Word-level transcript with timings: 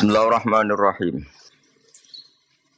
Bismillahirrahmanirrahim. 0.00 1.28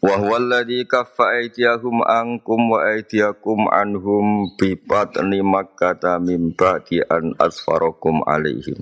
Wa 0.02 0.18
huwa 0.18 0.42
alladhi 0.42 0.82
kaffa 0.82 1.38
aydiyahum 1.38 2.02
ankum 2.02 2.74
wa 2.74 2.82
aydiyakum 2.82 3.70
anhum 3.70 4.50
bi 4.58 4.74
batni 4.74 5.38
makkata 5.38 6.18
min 6.18 6.50
ba'di 6.50 6.98
an 7.06 7.30
asfarakum 7.38 8.26
alaihim. 8.26 8.74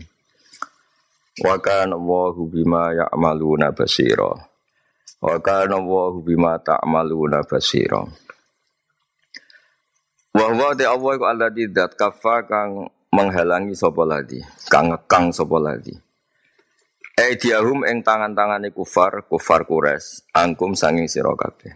Wa 1.44 1.60
kana 1.60 2.00
Allahu 2.00 2.48
bima 2.48 2.96
ya'maluna 2.96 3.76
basira. 3.76 4.32
Wa 5.20 5.36
kana 5.44 5.76
Allahu 5.76 6.24
bima 6.24 6.56
ta'maluna 6.64 7.44
basira. 7.44 8.08
Wa 10.32 10.44
huwa 10.48 10.72
de 10.72 10.88
Allah 10.88 11.20
alladhi 11.28 11.68
dat 11.68 11.92
kaffa 11.92 12.48
kang 12.48 12.88
menghalangi 13.12 13.76
sapa 13.76 14.00
lagi, 14.08 14.40
kang 14.72 14.96
ngekang 14.96 15.28
sapa 15.28 15.60
lagi. 15.60 15.92
Aidiahum 17.20 17.84
ing 17.84 18.00
tangan-tangane 18.00 18.72
kufar, 18.72 19.28
kufar 19.28 19.68
kures, 19.68 20.24
angkum 20.32 20.72
sanging 20.72 21.04
sira 21.04 21.36
kabeh. 21.36 21.68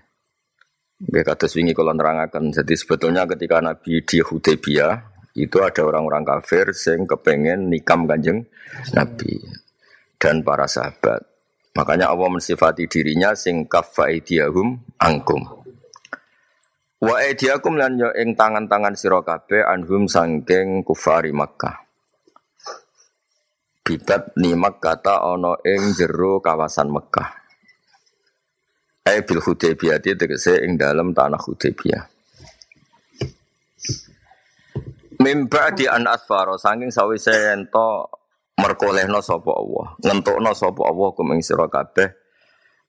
Nggih 1.04 1.20
kados 1.20 1.52
wingi 1.52 1.76
kula 1.76 1.92
nerangaken. 1.92 2.48
Jadi 2.48 2.72
sebetulnya 2.72 3.28
ketika 3.28 3.60
Nabi 3.60 4.00
di 4.08 4.24
Hudaybiyah 4.24 4.94
itu 5.36 5.60
ada 5.60 5.84
orang-orang 5.84 6.24
kafir 6.24 6.72
sing 6.72 7.04
kepengen 7.04 7.68
nikam 7.68 8.08
Kanjeng 8.08 8.48
Nabi 8.96 9.44
dan 10.16 10.40
para 10.40 10.64
sahabat. 10.64 11.20
Makanya 11.76 12.08
Allah 12.08 12.32
mensifati 12.32 12.88
dirinya 12.88 13.36
sing 13.36 13.68
kaffa 13.68 14.08
aidiahum 14.08 14.80
angkum. 14.96 15.44
Wa 17.04 17.20
aidiakum 17.20 17.76
lan 17.76 18.00
ing 18.16 18.32
tangan-tangan 18.32 18.96
sira 18.96 19.20
kabeh 19.20 19.60
anhum 19.60 20.08
sangking 20.08 20.80
kufari 20.80 21.36
Makkah 21.36 21.83
bibat 23.84 24.32
nimak 24.40 24.80
kata 24.80 25.28
ono 25.28 25.60
ing 25.60 25.92
jero 25.92 26.40
kawasan 26.40 26.88
Mekah. 26.88 27.30
Ai 29.04 29.20
bil 29.20 29.44
Hudaybiyah 29.44 30.00
tegese 30.00 30.64
ing 30.64 30.80
dalam 30.80 31.12
tanah 31.12 31.36
Hudaybiyah. 31.36 32.04
Mimba 35.20 35.70
di 35.76 35.84
an 35.84 36.08
asfaro 36.08 36.56
saking 36.56 36.88
sawise 36.88 37.52
ento 37.52 38.08
merkolehno 38.56 39.20
sapa 39.20 39.52
Allah, 39.52 39.86
ngentokno 40.00 40.52
sapa 40.56 40.82
Allah 40.88 41.08
kum 41.12 41.36
ing 41.36 41.44
sira 41.44 41.68
kabeh 41.68 42.08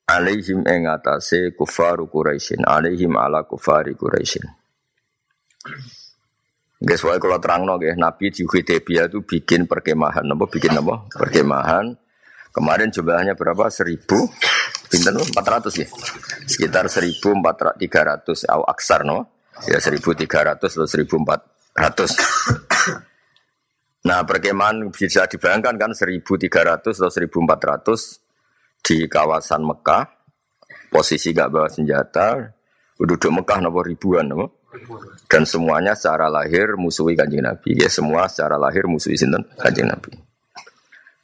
alaihim 0.07 0.63
ing 0.63 0.87
atase 0.87 1.51
kufaru 1.53 2.07
Quraisyin, 2.07 2.63
alaihim 2.63 3.13
ala 3.19 3.43
kufari 3.43 3.93
Quraisyin. 3.93 4.47
Guys, 6.85 7.01
wae 7.01 7.17
kalau 7.17 7.41
terang 7.41 7.65
no, 7.65 7.81
Nabi 7.81 8.29
di 8.29 8.45
Hudaybiyah 8.45 9.09
itu 9.09 9.25
bikin 9.25 9.65
perkemahan, 9.65 10.21
apa? 10.21 10.45
Bikin 10.45 10.69
apa? 10.77 11.09
Perkemahan. 11.09 11.97
Kemarin 12.53 12.93
jumlahnya 12.93 13.33
berapa? 13.33 13.73
Seribu, 13.73 14.29
pinten 14.93 15.17
empat 15.17 15.45
ratus 15.49 15.81
ya, 15.81 15.89
sekitar 16.45 16.85
seribu 16.85 17.33
empat 17.33 17.73
tiga 17.81 18.05
ratus, 18.05 18.45
atau 18.45 18.61
aksar 18.69 19.01
no, 19.01 19.49
ya 19.65 19.81
seribu 19.81 20.13
tiga 20.13 20.45
ratus 20.45 20.77
atau 20.77 20.85
seribu 20.85 21.17
empat 21.25 21.41
ratus. 21.73 22.11
Nah 24.05 24.21
perkemahan 24.21 24.85
bisa 24.93 25.25
dibayangkan 25.25 25.81
kan? 25.81 25.91
Seribu 25.97 26.37
tiga 26.37 26.61
ratus 26.61 27.01
atau 27.01 27.09
seribu 27.09 27.41
empat 27.41 27.59
ratus 27.65 28.21
di 28.85 29.09
kawasan 29.09 29.65
Mekah, 29.65 30.05
posisi 30.93 31.33
gak 31.33 31.49
bawa 31.49 31.65
senjata, 31.65 32.45
duduk 32.93 33.33
Mekah 33.33 33.57
nopo 33.57 33.81
ribuan 33.81 34.29
nopo 34.29 34.64
dan 35.27 35.43
semuanya 35.43 35.93
secara 35.93 36.29
lahir 36.29 36.77
musuhi 36.79 37.17
kanjeng 37.17 37.43
Nabi. 37.43 37.79
Ya 37.79 37.89
semua 37.89 38.29
secara 38.29 38.55
lahir 38.59 38.85
musuhi 38.85 39.17
sinten 39.19 39.43
kanjeng 39.57 39.89
Nabi. 39.89 40.13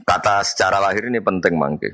Kata 0.01 0.41
secara 0.43 0.81
lahir 0.81 1.07
ini 1.07 1.21
penting 1.21 1.55
mangke. 1.55 1.89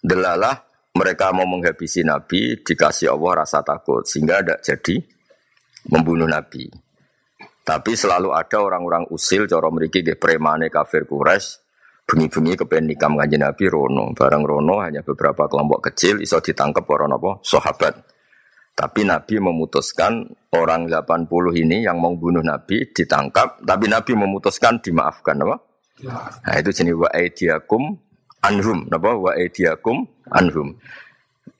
Delalah 0.00 0.56
mereka 0.96 1.30
mau 1.30 1.46
menghabisi 1.46 2.02
Nabi 2.02 2.60
dikasih 2.60 3.12
Allah 3.14 3.46
rasa 3.46 3.62
takut 3.62 4.02
sehingga 4.02 4.42
tidak 4.42 4.60
jadi 4.64 4.96
membunuh 5.92 6.26
Nabi. 6.26 6.66
Tapi 7.60 7.92
selalu 7.94 8.34
ada 8.34 8.58
orang-orang 8.58 9.06
usil 9.12 9.46
coro 9.46 9.70
meriki 9.70 10.02
ke 10.02 10.18
premane 10.18 10.66
kafir 10.72 11.06
Quraisy 11.06 11.70
bunyi-bunyi 12.10 12.58
kepen 12.58 12.90
nikam 12.90 13.14
kanjeng 13.14 13.46
Nabi 13.46 13.70
Rono. 13.70 14.10
Barang 14.10 14.42
Rono 14.42 14.82
hanya 14.82 15.06
beberapa 15.06 15.46
kelompok 15.46 15.92
kecil 15.92 16.18
iso 16.18 16.42
ditangkap 16.42 16.82
orang 16.90 17.14
apa 17.14 17.38
sahabat. 17.46 17.94
Tapi 18.74 19.04
Nabi 19.04 19.36
memutuskan 19.42 20.24
orang 20.56 20.88
80 20.88 21.28
ini 21.60 21.84
yang 21.84 22.00
mau 22.00 22.16
bunuh 22.16 22.40
Nabi 22.40 22.88
ditangkap, 22.90 23.60
tapi 23.60 23.86
Nabi 23.90 24.12
memutuskan 24.16 24.80
dimaafkan, 24.80 25.36
apa? 25.44 25.56
Nah, 26.48 26.54
itu 26.56 26.70
jenis 26.72 26.96
wa 26.96 27.08
aidiakum 27.12 27.92
anhum, 28.40 28.88
apa? 28.88 29.10
Wa 29.20 29.32
aidiakum 29.36 30.08
anhum. 30.32 30.80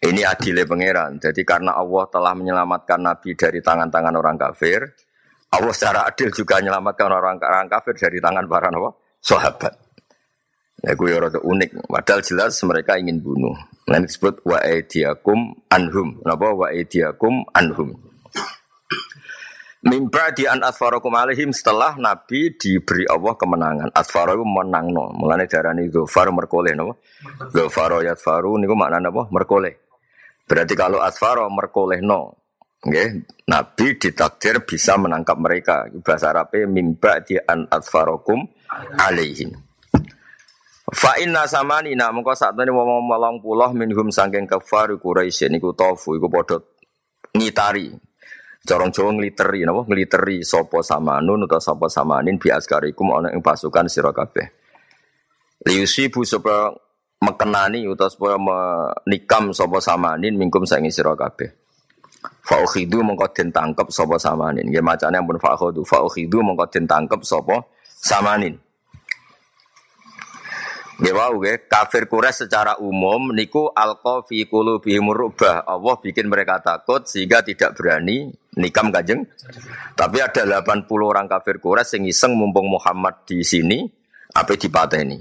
Ini 0.01 0.25
adilnya 0.25 0.65
pangeran. 0.65 1.21
Jadi 1.21 1.45
karena 1.45 1.77
Allah 1.77 2.09
telah 2.09 2.33
menyelamatkan 2.33 3.05
Nabi 3.05 3.37
dari 3.37 3.61
tangan-tangan 3.61 4.17
orang 4.17 4.41
kafir, 4.41 4.81
Allah 5.53 5.75
secara 5.77 6.09
adil 6.09 6.33
juga 6.33 6.57
menyelamatkan 6.63 7.11
orang-orang 7.11 7.69
kafir 7.69 7.95
dari 8.01 8.19
tangan 8.23 8.49
para 8.49 8.73
apa? 8.73 8.91
sahabat. 9.21 9.90
Ya 10.81 10.97
gue 10.97 11.13
rada 11.13 11.41
unik. 11.41 11.93
Padahal 11.93 12.21
jelas 12.25 12.57
mereka 12.65 12.97
ingin 12.97 13.21
bunuh. 13.21 13.53
Nah 13.85 14.01
disebut 14.01 14.41
wa 14.49 14.59
aidiakum 14.65 15.53
anhum. 15.69 16.21
Napa 16.25 16.57
wa 16.57 16.73
aidiakum 16.73 17.45
anhum. 17.53 18.01
Mimba 19.81 20.29
di 20.37 20.45
an 20.45 20.61
asfarakum 20.61 21.09
alaihim 21.17 21.57
setelah 21.57 21.97
Nabi 21.97 22.53
diberi 22.53 23.09
Allah 23.09 23.33
kemenangan. 23.33 23.89
Asfaro 23.97 24.37
itu 24.37 24.45
menang 24.45 24.93
no. 24.93 25.09
Mulane 25.17 25.49
darani 25.49 25.89
gofar 25.89 26.29
merkoleh 26.29 26.77
no. 26.77 27.01
Gofaro 27.49 28.05
yatfaru 28.05 28.61
niku 28.61 28.77
maknanya 28.77 29.09
apa? 29.09 29.33
Merkoleh. 29.33 29.73
Berarti 30.45 30.77
kalau 30.77 31.01
asfaro 31.01 31.49
merkoleh 31.49 32.05
no. 32.05 32.37
Okay. 32.81 33.25
Nabi 33.49 33.97
ditakdir 34.01 34.65
bisa 34.69 35.01
menangkap 35.01 35.37
mereka. 35.37 35.89
Bahasa 36.01 36.33
Arabnya 36.33 36.65
mimba 36.69 37.21
di 37.25 37.41
an 37.41 37.69
asfarokum 37.69 38.49
alaihim. 39.01 39.70
Fa 40.91 41.15
inna 41.23 41.47
samanina 41.47 42.11
mengko 42.11 42.35
sakmene 42.35 42.75
wong 42.75 43.07
molong 43.07 43.39
puluh 43.39 43.71
minhum 43.79 44.11
saking 44.11 44.51
kafar 44.51 44.91
Quraisy 44.99 45.47
niku 45.47 45.71
tofu 45.71 46.19
iku 46.19 46.27
padha 46.27 46.59
ngitari. 47.35 47.95
Corong 48.61 48.93
Jawa 48.93 49.17
ngliteri 49.17 49.65
napa 49.65 49.89
ngliteri 49.89 50.45
sapa 50.45 50.85
samanun 50.85 51.49
utawa 51.49 51.65
sapa 51.65 51.89
samanin 51.89 52.37
bi 52.37 52.53
askarikum 52.53 53.09
ana 53.17 53.33
ing 53.33 53.41
pasukan 53.41 53.89
sira 53.89 54.13
kabeh. 54.13 54.53
Liusibu 55.65 56.27
sapa 56.29 56.75
mekenani 57.25 57.89
utawa 57.89 58.13
supaya 58.13 58.37
menikam 58.37 59.57
sapa 59.57 59.81
samanin 59.81 60.37
mingkum 60.37 60.69
saking 60.69 60.93
sira 60.93 61.17
kabeh. 61.17 61.57
Fa 62.45 62.61
ukhidu 62.61 63.01
mengko 63.01 63.33
den 63.33 63.49
tangkep 63.49 63.89
sapa 63.89 64.21
samanin. 64.21 64.69
Nggih 64.69 64.85
macane 64.85 65.17
ampun 65.17 65.41
fa 65.41 65.57
ukhidu 65.57 65.81
fa 65.87 66.05
ukhidu 66.05 66.45
mengko 66.45 66.69
den 66.69 66.85
tangkep 66.85 67.25
samanin. 67.97 68.61
Nggih 71.01 71.17
wau 71.17 71.41
nggih, 71.41 71.65
kafir 71.65 72.05
Quraisy 72.05 72.45
secara 72.45 72.77
umum 72.77 73.33
niku 73.33 73.73
alqa 73.73 74.21
fi 74.29 74.45
qulubihim 74.45 75.09
rubah. 75.09 75.65
Allah 75.65 75.97
bikin 75.97 76.29
mereka 76.29 76.61
takut 76.61 77.09
sehingga 77.09 77.41
tidak 77.41 77.73
berani 77.73 78.29
nikam 78.61 78.93
Kanjeng. 78.93 79.25
Tapi 79.97 80.21
ada 80.21 80.61
80 80.61 80.85
orang 81.01 81.25
kafir 81.25 81.57
Quraisy 81.57 81.97
yang 81.97 82.05
iseng 82.13 82.37
mumpung 82.37 82.69
Muhammad 82.69 83.25
di 83.25 83.41
sini 83.41 83.89
apa 84.37 84.53
dipateni. 84.53 85.17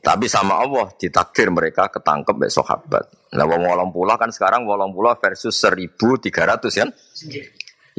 Tapi 0.00 0.24
sama 0.32 0.64
Allah 0.64 0.88
ditakdir 0.96 1.52
mereka 1.52 1.92
ketangkep 1.92 2.32
mbek 2.32 2.48
sahabat. 2.48 3.04
Nah 3.36 3.44
wong 3.44 3.68
80 3.68 4.16
kan 4.16 4.30
sekarang 4.32 4.64
80 4.64 4.96
versus 5.20 5.54
1300 5.60 6.80
kan? 6.80 6.88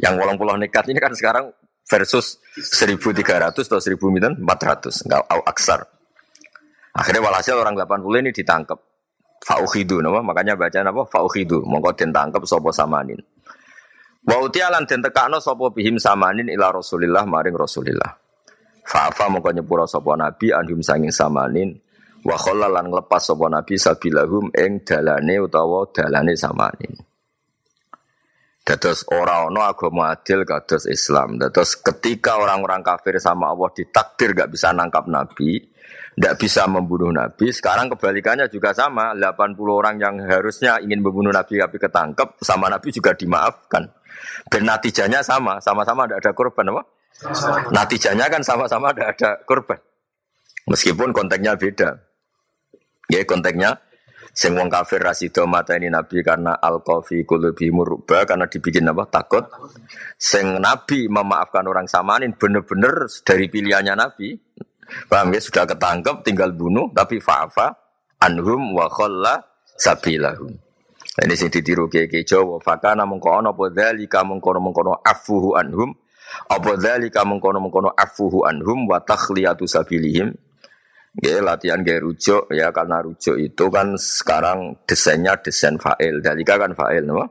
Yang 0.02 0.14
80 0.18 0.62
nekat 0.66 0.84
ini 0.90 0.98
kan 0.98 1.14
sekarang 1.14 1.46
versus 1.86 2.42
1300 2.58 3.54
atau 3.54 3.78
1400 3.78 5.06
enggak 5.06 5.22
aksar. 5.46 5.99
Akhirnya 6.96 7.22
walhasil 7.22 7.54
orang 7.54 7.78
80 7.78 8.22
ini 8.26 8.30
ditangkap. 8.34 8.78
Fauhidu 9.40 10.04
nama 10.04 10.20
makanya 10.20 10.52
baca 10.52 10.84
apa 10.84 11.02
fauhidu 11.08 11.64
mongko 11.64 11.96
den 11.96 12.12
tangkep 12.12 12.44
sapa 12.44 12.68
samanin. 12.76 13.16
Wa 14.20 14.36
utialan 14.36 14.84
den 14.84 15.00
tekakno 15.00 15.40
bihim 15.72 15.96
samanin 15.96 16.52
ila 16.52 16.76
Rasulillah 16.76 17.24
maring 17.24 17.56
Rasulillah. 17.56 18.12
Fa'afa 18.84 19.32
mongko 19.32 19.50
nyepura 19.56 19.88
sapa 19.88 20.12
nabi 20.18 20.52
anhum 20.52 20.84
sanging 20.84 21.14
samanin 21.14 21.72
wa 22.20 22.36
khallalan 22.36 22.92
nglepas 22.92 23.32
sapa 23.32 23.48
nabi 23.48 23.80
sabilahum 23.80 24.52
ing 24.52 24.84
dalane 24.84 25.40
utawa 25.40 25.88
dalane 25.88 26.36
samanin. 26.36 26.92
Dados 28.60 29.08
ora 29.08 29.48
ana 29.48 29.72
agama 29.72 30.12
adil 30.12 30.44
kados 30.44 30.84
Islam. 30.84 31.40
Dados 31.40 31.80
ketika 31.80 32.36
orang-orang 32.36 32.84
kafir 32.84 33.16
sama 33.16 33.48
Allah 33.48 33.72
ditakdir 33.72 34.36
gak 34.36 34.52
bisa 34.52 34.70
nangkap 34.76 35.08
nabi, 35.08 35.58
tidak 36.20 36.36
bisa 36.36 36.68
membunuh 36.68 37.08
Nabi. 37.08 37.48
Sekarang 37.48 37.88
kebalikannya 37.88 38.52
juga 38.52 38.76
sama. 38.76 39.16
80 39.16 39.56
orang 39.72 39.96
yang 39.96 40.20
harusnya 40.20 40.76
ingin 40.76 41.00
membunuh 41.00 41.32
Nabi 41.32 41.56
tapi 41.56 41.80
ketangkep 41.80 42.44
sama 42.44 42.68
Nabi 42.68 42.92
juga 42.92 43.16
dimaafkan. 43.16 43.88
Dan 44.52 44.68
natijanya 44.68 45.24
sama, 45.24 45.56
sama-sama 45.64 46.04
tidak 46.04 46.20
ada 46.20 46.32
korban 46.36 46.76
apa? 46.76 46.82
Natijanya 47.72 48.28
kan 48.28 48.44
sama-sama 48.44 48.92
tidak 48.92 49.16
ada 49.16 49.30
korban. 49.48 49.80
Meskipun 50.68 51.16
konteksnya 51.16 51.56
beda. 51.56 51.88
Ya 53.08 53.24
konteksnya 53.24 53.80
sing 54.36 54.54
wong 54.54 54.68
kafir 54.70 55.02
rasido 55.02 55.42
mata 55.48 55.74
ini 55.74 55.90
nabi 55.90 56.22
karena 56.22 56.54
al 56.62 56.86
kofi 56.86 57.26
kulubi 57.26 57.66
murubah 57.74 58.22
karena 58.22 58.46
dibikin 58.46 58.86
apa 58.86 59.10
takut 59.10 59.42
sing 60.14 60.62
nabi 60.62 61.10
memaafkan 61.10 61.66
orang 61.66 61.90
samanin 61.90 62.38
bener-bener 62.38 63.10
dari 63.26 63.50
pilihannya 63.50 63.94
nabi 63.98 64.38
paham 65.06 65.34
ya 65.34 65.40
sudah 65.40 65.64
ketangkep 65.66 66.16
tinggal 66.26 66.50
bunuh 66.54 66.90
tapi 66.94 67.18
fa'afa 67.18 67.74
anhum 68.20 68.76
wa 68.76 68.86
khalla 68.90 69.40
sabilahum 69.78 70.52
nah, 71.16 71.22
ini 71.24 71.34
sing 71.34 71.48
ditiru 71.48 71.88
ke 71.90 72.06
Jawa 72.24 72.60
fakana 72.60 73.08
mengko 73.08 73.32
ana 73.32 73.50
apa 73.50 73.72
dzalika 73.72 74.22
mengkono-mengkono 74.26 75.00
afuhu 75.02 75.56
anhum 75.56 75.94
apa 76.46 76.70
dzalika 76.76 77.26
mengkono-mengkono 77.26 77.90
afuhu 77.96 78.46
anhum 78.46 78.86
wa 78.86 79.00
takhliyatu 79.00 79.64
sabilihim 79.66 80.36
Ya, 81.18 81.42
latihan 81.42 81.82
gaya 81.82 81.98
rujuk 81.98 82.46
ya 82.54 82.70
karena 82.70 83.02
rujuk 83.02 83.34
itu 83.34 83.66
kan 83.66 83.98
sekarang 83.98 84.78
desainnya 84.86 85.34
desain 85.42 85.74
fa'il. 85.74 86.22
Dalika 86.22 86.54
kan 86.54 86.70
fa'il, 86.70 87.02
no? 87.02 87.26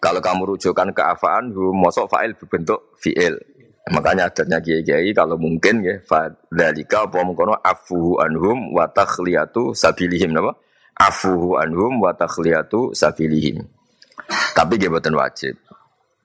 Kalau 0.00 0.24
kamu 0.24 0.56
rujukkan 0.56 0.96
ke 0.96 1.02
afaan, 1.04 1.52
mosok 1.52 2.08
fa'il 2.08 2.32
berbentuk 2.40 2.96
fi'il. 2.96 3.36
Makanya 3.88 4.28
adatnya 4.28 4.60
kiai-kiai 4.60 5.16
kalau 5.16 5.40
mungkin 5.40 5.80
ya 5.80 5.96
dalika 6.52 7.08
apa 7.08 7.24
mengkono 7.24 7.56
afuhu 7.64 8.20
anhum 8.20 8.76
wa 8.76 8.84
takhliyatu 8.84 9.72
sabilihim. 9.72 10.36
Napa? 10.36 10.52
Afuhu 11.00 11.56
anhum 11.56 11.96
wa 11.96 12.12
takhliyatu 12.12 12.92
sabilihim. 12.92 13.64
Tapi 14.52 14.76
dia 14.76 14.92
buatan 14.92 15.16
wajib. 15.16 15.56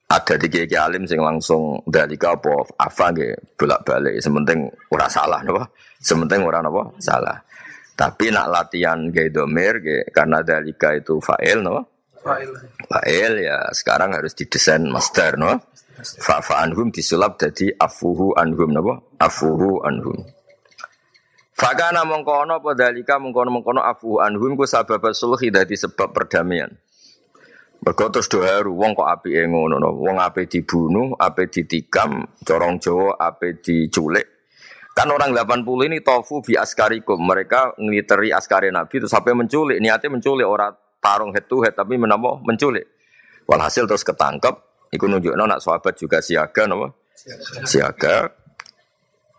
Ada 0.06 0.38
di 0.38 0.48
kiai 0.52 0.70
alim 0.78 1.10
sing 1.10 1.18
langsung 1.18 1.80
dari 1.88 2.20
apa? 2.20 2.54
Apa 2.76 3.10
ge 3.16 3.34
bolak 3.56 3.82
balik 3.88 4.22
sementing 4.22 4.68
ora 4.92 5.08
salah 5.10 5.42
napa? 5.42 5.66
Sementing 5.98 6.44
ora 6.44 6.60
napa? 6.60 6.92
Salah. 7.00 7.40
Tapi 7.96 8.30
nak 8.36 8.52
latihan 8.52 9.10
ge 9.10 9.32
domir 9.32 9.80
karena 10.12 10.44
dalika 10.44 10.92
itu 10.94 11.18
fa'il 11.24 11.64
napa? 11.64 11.82
Fa'il. 12.22 12.52
Fa'il 12.86 13.34
ya. 13.48 13.72
Sekarang 13.74 14.14
harus 14.14 14.38
didesain 14.38 14.86
master 14.86 15.40
napa 15.40 15.64
fa 16.02 16.44
fa 16.44 16.66
anhum 16.66 16.92
disulap 16.92 17.40
jadi 17.40 17.76
afuhu 17.80 18.36
anhum 18.36 18.72
napa 18.72 19.04
afuhu 19.20 19.84
anhum 19.86 20.20
Fakana 21.56 22.04
mengkono 22.04 22.60
apa 22.60 22.76
dalika 22.76 23.16
mengkono 23.16 23.48
mengkono 23.48 23.80
afuhu 23.80 24.20
anhum 24.20 24.60
ku 24.60 24.68
sabab 24.68 25.00
sulhi 25.16 25.48
dadi 25.48 25.80
sebab 25.80 26.12
perdamaian 26.12 26.68
Mergo 27.86 28.10
terus 28.10 28.26
do 28.26 28.42
haru 28.42 28.74
wong 28.74 28.98
kok 28.98 29.06
apike 29.06 29.46
ngono 29.46 29.78
no. 29.78 29.94
Wong 29.94 30.18
ape 30.18 30.50
dibunuh, 30.50 31.14
ape 31.22 31.54
ditikam, 31.54 32.26
corong 32.42 32.82
Jawa 32.82 33.14
ape 33.22 33.62
diculik. 33.62 34.26
Kan 34.98 35.14
orang 35.14 35.38
80 35.38 35.86
ini 35.86 36.02
tofu 36.02 36.42
bi 36.42 36.58
askarikum. 36.58 37.22
Mereka 37.22 37.78
ngiteri 37.78 38.34
askari 38.34 38.74
Nabi 38.74 39.06
itu 39.06 39.06
sampai 39.06 39.38
menculik. 39.38 39.78
Niatnya 39.78 40.18
menculik 40.18 40.50
orang 40.50 40.74
tarung 40.98 41.30
head 41.30 41.46
to 41.46 41.62
head 41.62 41.78
tapi 41.78 41.94
menapa 42.00 42.42
menculik. 42.42 42.90
Walhasil 43.46 43.86
terus 43.86 44.02
ketangkep. 44.02 44.65
Iku 44.94 45.06
nunjukno 45.10 45.44
nak 45.46 45.62
sahabat 45.64 45.94
juga 45.98 46.22
siaga 46.22 46.70
napa? 46.70 46.88
Siaga. 47.66 48.30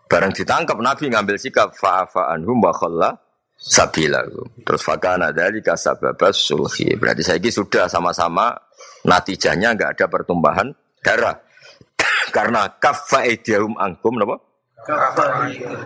Bareng 0.07 0.31
ditangkap 0.31 0.79
Nabi 0.79 1.11
ngambil 1.11 1.35
sikap 1.35 1.75
fa'afa 1.75 2.31
anhum 2.31 2.63
wa 2.63 2.71
khalla 2.71 3.11
sabila. 3.59 4.23
Terus 4.63 4.81
fakana 4.83 5.35
dari 5.35 5.59
kasababas 5.59 6.35
sulhi. 6.37 6.95
Berarti 6.95 7.27
saya 7.27 7.39
ini 7.41 7.51
sudah 7.51 7.91
sama-sama 7.91 8.55
natijahnya 9.03 9.75
nggak 9.75 9.99
ada 9.99 10.05
pertumbahan 10.07 10.67
darah. 11.03 11.35
Karena 12.35 12.71
kafa 12.79 13.27
idihum 13.27 13.75
angkum, 13.75 14.15
napa? 14.15 14.47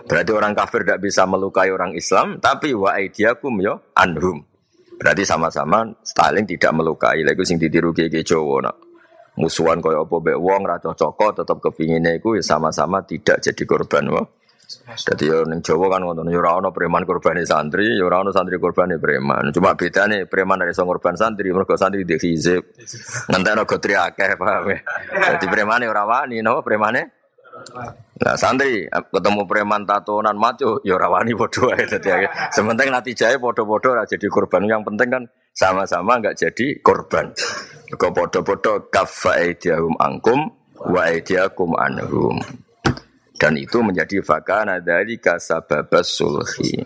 Berarti 0.06 0.30
orang 0.30 0.54
kafir 0.54 0.86
tidak 0.86 1.02
bisa 1.02 1.26
melukai 1.26 1.74
orang 1.74 1.90
Islam, 1.98 2.38
tapi 2.38 2.70
wa 2.70 2.94
aidiakum 2.94 3.58
yo 3.58 3.90
anhum. 3.98 4.46
Berarti 4.94 5.26
sama-sama 5.26 5.82
Stalin 6.06 6.46
tidak 6.46 6.70
melukai. 6.70 7.26
Lagi 7.26 7.42
sing 7.42 7.58
ditiru 7.58 7.90
gege 7.90 8.22
Jawa 8.22 8.70
nak. 8.70 8.91
Musuhan 9.32 9.80
kaya 9.80 10.04
apa 10.04 10.16
mbek 10.20 10.36
wong 10.36 10.62
ra 10.68 10.76
cocok 10.76 11.40
tetep 11.40 11.56
kepingine 11.56 12.20
iku 12.20 12.36
ya 12.36 12.44
sama-sama 12.44 13.00
tidak 13.00 13.40
jadi 13.40 13.64
korban. 13.64 14.04
Wah. 14.12 14.26
Jadi 14.96 15.28
yo 15.28 15.44
ning 15.44 15.60
Jawa 15.60 15.92
kan 15.92 16.00
ngono, 16.00 16.24
yo 16.32 16.40
ora 16.40 16.56
ono 16.56 16.72
preman 16.72 17.04
korbane 17.04 17.44
santri, 17.44 17.92
yo 17.92 18.08
ora 18.08 18.24
ono 18.24 18.32
santri 18.32 18.56
korbane 18.56 18.96
preman. 18.96 19.52
Cuma 19.52 19.76
bedane 19.76 20.24
preman 20.24 20.60
dari 20.64 20.72
sing 20.72 20.88
korban 20.88 21.12
santri, 21.12 21.52
mergo 21.52 21.76
santri 21.76 22.04
di 22.08 22.16
hizib. 22.16 22.62
Ngantekno 23.30 23.68
gotri 23.68 23.92
akeh, 23.92 24.36
paham 24.40 24.72
ya. 24.72 24.78
Dadi 25.12 25.46
premane 25.48 25.84
ora 25.88 26.08
wani, 26.08 26.40
napa 26.40 26.64
premane? 26.64 27.02
Nah 28.22 28.36
santri 28.38 28.88
ketemu 28.88 29.42
preman 29.44 29.84
tatonan 29.84 30.36
maco, 30.40 30.80
yo 30.84 30.96
ora 30.96 31.12
wani 31.12 31.36
padha 31.36 31.76
ae 31.76 31.84
dadi 31.84 32.08
Sementing 32.56 32.88
natijae 32.88 33.36
padha-padha 33.36 33.88
ora 33.92 34.04
jadi 34.08 34.26
korban. 34.32 34.64
Yang 34.64 34.82
penting 34.88 35.08
kan 35.12 35.22
sama-sama 35.52 36.16
enggak 36.16 36.36
jadi 36.40 36.80
korban. 36.80 37.36
Kok 37.92 38.12
padha-padha 38.16 38.88
kafaidahum 38.88 39.94
angkum 40.00 40.48
wa 40.80 41.00
aidiakum 41.06 41.76
anhum 41.76 42.40
dan 43.42 43.58
itu 43.58 43.82
menjadi 43.82 44.22
fakana 44.22 44.78
dari 44.78 45.18
kasababas 45.18 46.14
sulhi. 46.14 46.78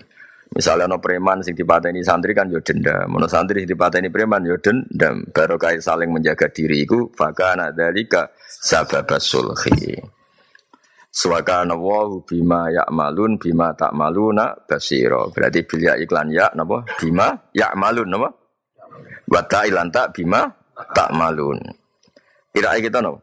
Misalnya 0.56 0.88
no 0.88 0.97
preman 0.97 1.44
sing 1.44 1.53
dipateni 1.53 2.00
santri 2.00 2.32
kan 2.32 2.49
yo 2.49 2.64
denda, 2.64 3.05
mono 3.05 3.29
santri 3.29 3.61
sing 3.61 3.76
dipateni 3.76 4.08
preman 4.08 4.41
yo 4.49 4.56
denda. 4.56 5.12
Barokah 5.29 5.76
saling 5.76 6.08
menjaga 6.08 6.49
diri 6.49 6.88
iku 6.88 7.12
fakana 7.12 7.76
dari 7.76 8.08
kasababas 8.08 9.20
sulhi. 9.20 10.00
Suwakana 11.12 11.76
wahu 11.76 12.25
bima 12.25 12.73
malun 12.88 13.37
bima 13.37 13.76
tak 13.76 13.93
maluna 13.93 14.56
basiro. 14.64 15.29
Berarti 15.29 15.61
bilia 15.69 15.93
iklan 16.00 16.32
ya 16.32 16.49
napa 16.56 16.88
bima 16.97 17.37
malun 17.76 18.08
napa? 18.08 18.29
Wata 19.29 19.69
ilan 19.69 19.93
tak 19.93 20.17
bima 20.17 20.41
tak 20.93 21.11
malun. 21.12 21.58
Tidak 22.52 22.73
kita 22.84 23.00
napa? 23.00 23.20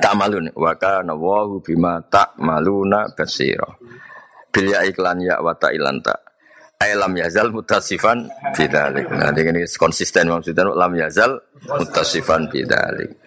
tak 0.00 0.16
malun. 0.16 0.48
Wa 0.56 0.72
kana 0.76 1.12
wahu 1.12 1.60
bima 1.60 2.00
tak 2.08 2.36
maluna 2.40 3.12
basira. 3.12 3.68
Bil 4.52 4.72
ya 4.72 4.84
iklan 4.84 5.20
ya 5.20 5.40
wa 5.40 5.52
ta 5.56 5.72
ilanta 5.72 6.12
lam 6.90 7.14
yazal 7.14 7.54
mutasifan 7.54 8.26
bidzalik 8.58 9.06
nah 9.14 9.30
ini 9.30 9.62
konsisten 9.78 10.26
maksudnya 10.26 10.66
lam 10.66 10.92
yazal 10.98 11.38
mutasifan 11.78 12.50
bidzalik 12.50 13.22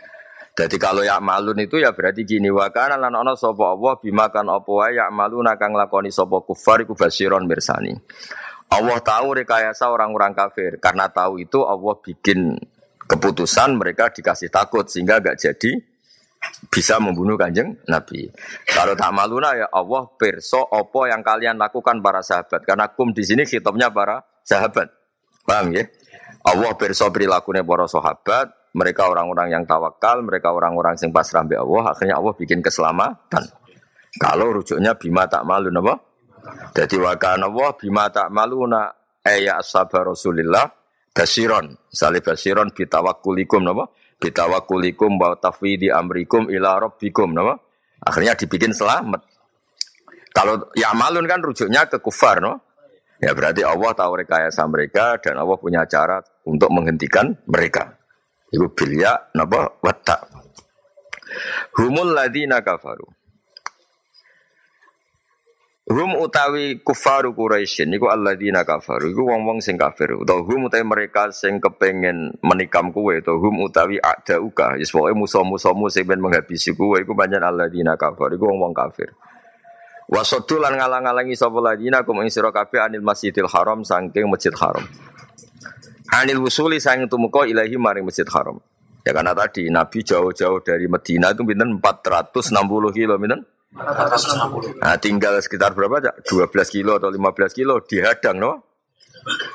jadi 0.56 0.80
kalau 0.80 1.04
ya 1.04 1.20
malun 1.20 1.60
itu 1.60 1.84
ya 1.84 1.92
berarti 1.92 2.24
gini. 2.24 2.48
Wa 2.48 2.72
kana 2.72 2.96
lan 2.96 3.12
ana 3.12 3.36
sapa 3.36 3.76
Allah 3.76 4.00
bima 4.00 4.32
kan 4.32 4.48
apa 4.48 4.64
wae 4.64 4.96
ya 4.96 5.12
maluna 5.12 5.60
kang 5.60 5.76
lakoni 5.76 6.16
sapa 6.16 6.40
kufar 6.48 6.88
iku 6.88 6.96
basiron 6.96 7.44
mirsani. 7.44 7.92
Allah 8.72 8.96
tahu 9.04 9.36
rekayasa 9.36 9.92
orang-orang 9.92 10.32
kafir. 10.32 10.80
Karena 10.80 11.12
tahu 11.12 11.44
itu 11.44 11.60
Allah 11.60 12.00
bikin 12.00 12.56
keputusan 13.06 13.78
mereka 13.78 14.10
dikasih 14.10 14.50
takut 14.50 14.86
sehingga 14.90 15.22
gak 15.22 15.38
jadi 15.38 15.72
bisa 16.70 17.02
membunuh 17.02 17.38
kanjeng 17.38 17.74
Nabi. 17.90 18.30
Kalau 18.70 18.94
tak 18.94 19.12
maluna 19.14 19.58
ya 19.58 19.68
Allah 19.70 20.06
perso 20.14 20.62
opo 20.62 21.10
yang 21.10 21.26
kalian 21.26 21.58
lakukan 21.58 22.02
para 22.02 22.22
sahabat. 22.22 22.62
Karena 22.66 22.90
kum 22.94 23.14
di 23.14 23.26
sini 23.26 23.46
kitabnya 23.46 23.90
para 23.90 24.22
sahabat. 24.46 24.90
Paham 25.46 25.74
ya? 25.74 25.86
Allah 26.46 26.74
perso 26.78 27.10
perilakunya 27.10 27.66
para 27.66 27.90
sahabat. 27.90 28.74
Mereka 28.76 29.08
orang-orang 29.08 29.56
yang 29.56 29.64
tawakal, 29.64 30.20
mereka 30.20 30.52
orang-orang 30.52 31.00
yang 31.00 31.16
pasrah 31.16 31.48
be 31.48 31.56
Allah. 31.56 31.96
Akhirnya 31.96 32.20
Allah 32.20 32.36
bikin 32.36 32.60
keselamatan. 32.60 33.44
Kalau 34.20 34.52
rujuknya 34.52 35.00
bima 35.00 35.28
tak 35.32 35.48
malu 35.48 35.72
apa? 35.72 35.96
Jadi 36.76 37.00
wakana 37.00 37.48
Allah 37.48 37.72
bima 37.80 38.12
tak 38.12 38.30
maluna 38.30 38.92
ayat 39.24 39.64
sabar 39.64 40.12
Rasulillah 40.12 40.85
basiron. 41.16 41.80
Misalnya 41.88 42.22
basiron 42.22 42.70
bitawakulikum 42.76 43.64
apa? 43.72 43.86
bitawakulikum 44.16 45.20
wa 45.20 45.36
tafwidi 45.36 45.92
amrikum 45.92 46.48
ila 46.48 46.80
rabbikum 46.80 47.36
nama 47.36 47.56
akhirnya 48.04 48.36
dibikin 48.36 48.72
selamat. 48.72 49.24
Kalau 50.36 50.72
ya 50.76 50.92
malun 50.92 51.28
kan 51.28 51.40
rujuknya 51.40 51.88
ke 51.88 52.04
kufar 52.04 52.44
no? 52.44 52.60
Ya 53.24 53.32
berarti 53.32 53.64
Allah 53.64 53.96
tahu 53.96 54.20
rekayasa 54.28 54.68
mereka 54.68 55.16
dan 55.24 55.40
Allah 55.40 55.56
punya 55.56 55.88
cara 55.88 56.20
untuk 56.44 56.68
menghentikan 56.68 57.32
mereka. 57.48 57.96
Itu 58.52 58.68
bilya 58.76 59.32
napa? 59.32 59.80
Watak 59.80 60.36
humul 61.76 62.16
ladina 62.16 62.62
kafaru 62.64 63.06
Hum 65.86 66.18
utawi 66.18 66.82
kufaru 66.82 67.38
Quraisyin 67.38 67.94
niku 67.94 68.10
alladzina 68.10 68.66
kafaru. 68.66 69.14
Iku 69.14 69.22
wong-wong 69.22 69.62
sing 69.62 69.78
kafir. 69.78 70.18
Utawa 70.18 70.42
hum 70.42 70.66
utawi 70.66 70.82
mereka 70.82 71.30
sing 71.30 71.62
kepengen 71.62 72.34
menikam 72.42 72.90
kuwe 72.90 73.22
utawa 73.22 73.38
hum 73.38 73.70
utawi 73.70 74.02
a'dauka 74.02 74.82
wis 74.82 74.90
pokoke 74.90 75.14
musuh-musuhmu 75.14 75.86
sing 75.94 76.10
ben 76.10 76.18
menghabisi 76.18 76.74
kuwe 76.74 77.06
iku 77.06 77.14
pancen 77.14 77.46
alladzina 77.46 77.94
kafaru. 78.02 78.34
Iku 78.34 78.50
wong-wong 78.50 78.74
kafir. 78.74 79.14
Wasodul 80.10 80.66
lan 80.66 80.74
ngalang-alangi 80.74 81.38
sapa 81.38 81.62
ladina 81.62 82.02
kum 82.02 82.18
ing 82.26 82.34
sira 82.34 82.50
kabeh 82.50 82.82
anil 82.82 83.06
Masjidil 83.06 83.46
Haram 83.46 83.86
saking 83.86 84.26
Masjid 84.26 84.58
Haram. 84.58 84.90
Anil 86.18 86.42
wusuli 86.42 86.82
sang 86.82 87.06
tumeka 87.06 87.46
ilahi 87.46 87.78
maring 87.78 88.10
Masjid 88.10 88.26
Haram. 88.34 88.58
Ya 89.06 89.14
karena 89.14 89.38
tadi 89.38 89.70
Nabi 89.70 90.02
jauh-jauh 90.02 90.66
dari 90.66 90.90
Medina 90.90 91.30
itu 91.30 91.46
pinten? 91.46 91.78
460 91.78 92.58
kilo 92.90 93.22
pinten 93.22 93.46
Nah, 93.76 94.96
tinggal 95.04 95.36
sekitar 95.44 95.76
berapa? 95.76 96.00
12 96.24 96.48
kilo 96.72 96.96
atau 96.96 97.12
15 97.12 97.52
kilo 97.52 97.84
dihadang, 97.84 98.40
no? 98.40 98.52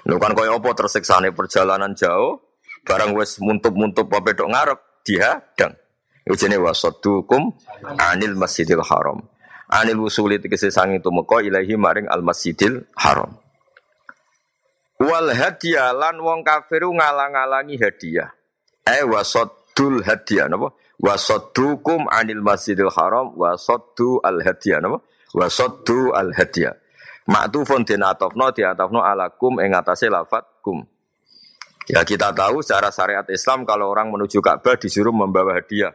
Lho 0.04 0.16
kan 0.20 0.36
kaya 0.36 0.52
apa 0.52 0.70
tersiksane 0.76 1.32
perjalanan 1.32 1.96
jauh, 1.96 2.42
barang 2.84 3.16
wis 3.16 3.40
muntup-muntup 3.40 4.12
apa 4.12 4.20
pedok 4.20 4.48
ngarep 4.50 4.78
dihadang. 5.06 5.72
Iku 6.26 6.36
jenenge 6.36 6.60
wasaddukum 6.60 7.48
anil 7.96 8.36
Masjidil 8.36 8.84
Haram. 8.84 9.24
Anil 9.70 10.02
wusuli 10.02 10.36
tegese 10.42 10.68
sangi 10.68 11.00
tumeka 11.00 11.40
ilahi 11.40 11.78
maring 11.78 12.06
al 12.10 12.20
Masjidil 12.20 12.84
Haram. 12.98 13.32
Wal 15.00 15.32
hadiah 15.32 15.96
lan 15.96 16.20
wong 16.20 16.44
kafiru 16.44 16.92
ngalang-alangi 16.92 17.80
hadiah. 17.80 18.36
Eh 18.84 19.00
wasaddul 19.06 20.04
hadiah 20.04 20.44
napa? 20.44 20.76
Wasaddukum 21.00 22.12
anil 22.12 22.44
Masjidil 22.44 22.92
Haram 22.92 23.32
wasaddu 23.32 24.20
al 24.20 24.44
hadiah 24.44 24.84
napa? 24.84 25.00
Wasaddu 25.32 26.12
al. 26.12 26.36
Maktufun 27.30 27.86
din 27.86 28.02
atofno 28.04 28.52
di 28.52 28.66
atofno 28.66 29.00
alakum 29.00 29.62
ing 29.64 29.72
atase 29.72 30.12
lafat 30.12 30.60
kum. 30.60 30.82
Ya 31.88 32.04
kita 32.04 32.34
tahu 32.36 32.60
secara 32.60 32.92
syariat 32.92 33.26
Islam 33.30 33.64
kalau 33.66 33.90
orang 33.90 34.10
menuju 34.14 34.38
Ka'bah 34.42 34.76
disuruh 34.76 35.14
membawa 35.14 35.58
hadiah. 35.58 35.94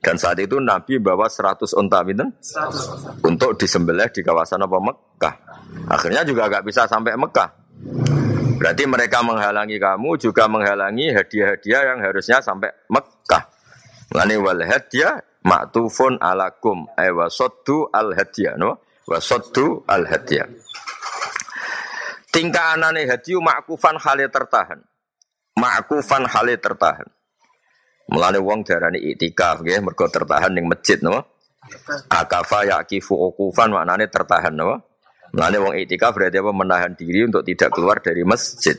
Dan 0.00 0.20
saat 0.20 0.36
itu 0.38 0.60
Nabi 0.60 1.00
bawa 1.00 1.26
100 1.26 1.72
unta 1.80 2.04
binten 2.04 2.28
untuk 3.24 3.56
disembelih 3.56 4.12
di 4.12 4.20
kawasan 4.20 4.62
apa 4.62 4.78
Mekah. 4.78 5.34
Akhirnya 5.88 6.22
juga 6.22 6.46
agak 6.46 6.62
bisa 6.68 6.84
sampai 6.84 7.16
Mekah. 7.16 7.48
Berarti 8.60 8.84
mereka 8.84 9.24
menghalangi 9.24 9.76
kamu 9.80 10.20
juga 10.20 10.44
menghalangi 10.48 11.12
hadiah-hadiah 11.12 11.82
yang 11.92 11.98
harusnya 12.04 12.38
sampai 12.44 12.70
Mekah. 12.92 13.15
Lani 14.14 14.36
wal 14.38 14.62
hadiah 14.62 15.18
maktufun 15.42 16.18
alakum 16.22 16.86
ay 16.94 17.10
wasoddu 17.10 17.90
al 17.90 18.14
hadiah 18.14 18.54
no 18.54 18.78
wasoddu 19.06 19.82
al 19.86 20.06
hadiah. 20.06 20.46
Tingkah 22.30 22.76
anane 22.76 23.08
hadiu 23.08 23.40
makufan 23.40 23.96
hale 23.96 24.28
tertahan. 24.28 24.84
Makufan 25.56 26.28
hale 26.28 26.60
tertahan. 26.60 27.08
Mulane 28.12 28.38
wong 28.38 28.60
darani 28.60 29.00
iktikaf 29.00 29.64
nggih 29.64 29.80
mergo 29.80 30.04
tertahan 30.12 30.52
ning 30.52 30.68
masjid 30.68 31.00
no. 31.00 31.16
Akafa 32.12 32.68
yakifu 32.68 33.16
ukufan 33.16 33.72
maknane 33.72 34.06
tertahan 34.12 34.52
no. 34.52 34.84
Mulane 35.32 35.56
wong 35.58 35.74
iktikaf 35.80 36.12
berarti 36.12 36.38
apa 36.38 36.52
menahan 36.52 36.92
diri 36.92 37.24
untuk 37.24 37.40
tidak 37.42 37.72
keluar 37.72 38.04
dari 38.04 38.20
masjid. 38.22 38.76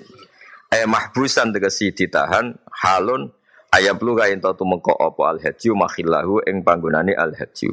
Eh 0.69 0.85
mahbusan 0.85 1.49
tegesi 1.49 1.91
ditahan 1.91 2.53
halun 2.71 3.33
ayat 3.77 4.01
lu 4.01 4.17
kain 4.17 4.41
tau 4.41 4.57
tumeka 4.57 4.97
apa 4.97 5.21
al 5.29 5.37
hajju 5.37 5.77
makhillahu 5.77 6.41
ing 6.49 6.65
panggonane 6.65 7.13
al 7.13 7.37
hajju. 7.37 7.69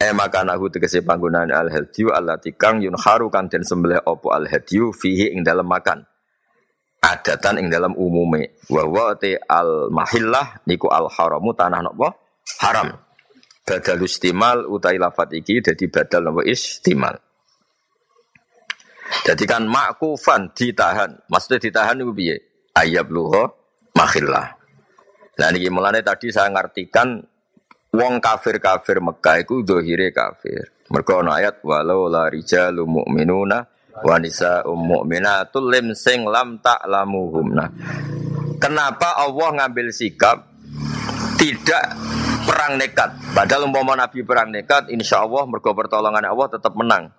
Eh 0.00 0.16
makanahu 0.16 0.72
tegese 0.72 1.04
panggunaan 1.04 1.52
al 1.52 1.68
hadiyu 1.68 2.08
Allah 2.08 2.40
tikang 2.40 2.80
yun 2.80 2.96
haru 2.96 3.28
kan 3.28 3.52
den 3.52 3.68
sembelih 3.68 4.00
opo 4.08 4.32
al 4.32 4.48
hadiyu 4.48 4.96
fihi 4.96 5.36
ing 5.36 5.44
dalam 5.44 5.68
makan. 5.68 6.00
Adatan 7.04 7.60
ing 7.60 7.68
dalam 7.68 7.92
umume. 7.92 8.56
Wa 8.72 9.12
te 9.20 9.36
al 9.36 9.92
mahillah 9.92 10.64
niku 10.64 10.88
al 10.88 11.12
haramu 11.12 11.52
tanah 11.52 11.84
nopo 11.84 12.08
haram. 12.64 12.96
Badal 13.60 14.00
istimal 14.00 14.64
utai 14.72 14.96
lafat 14.96 15.36
iki 15.36 15.60
jadi 15.60 15.84
badal 15.92 16.32
nopo 16.32 16.40
istimal. 16.48 17.20
Jadi 19.20 19.44
kan 19.44 19.68
makufan 19.68 20.48
ditahan. 20.56 21.28
Maksudnya 21.28 21.60
ditahan 21.60 22.00
itu 22.00 22.12
piye? 22.16 22.36
Ayab 22.72 23.12
luho 23.12 23.52
mahillah. 23.92 24.59
Nah 25.40 25.48
ini 25.56 25.72
mulanya 25.72 26.04
tadi 26.04 26.28
saya 26.28 26.52
ngartikan 26.52 27.24
Wong 27.90 28.22
kafir-kafir 28.22 29.02
Mekah 29.02 29.42
iku 29.42 29.66
dohire 29.66 30.14
kafir. 30.14 30.70
Mergo 30.94 31.22
ana 31.26 31.42
ayat 31.42 31.58
walau 31.66 32.06
la 32.06 32.30
rijalu 32.30 32.86
mu'minuna 32.86 33.58
wa 34.06 34.14
nisa'um 34.14 34.78
mu'minatul 34.78 35.66
lim 35.66 35.90
sing 35.98 36.22
lam 36.22 36.62
ta'lamuhum. 36.62 37.50
Nah, 37.50 37.66
kenapa 38.62 39.18
Allah 39.18 39.48
ngambil 39.58 39.90
sikap 39.90 40.46
tidak 41.34 41.98
perang 42.46 42.78
nekat? 42.78 43.10
Padahal 43.34 43.66
umpama 43.66 43.98
Nabi 43.98 44.22
perang 44.22 44.54
nekat, 44.54 44.86
insya 44.94 45.26
Allah 45.26 45.50
mergo 45.50 45.74
pertolongan 45.74 46.30
Allah 46.30 46.46
tetap 46.46 46.78
menang. 46.78 47.10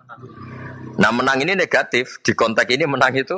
Nah 0.96 1.10
menang 1.12 1.36
ini 1.40 1.52
negatif, 1.52 2.20
di 2.24 2.32
konteks 2.32 2.68
ini 2.72 2.88
menang 2.88 3.12
itu 3.12 3.36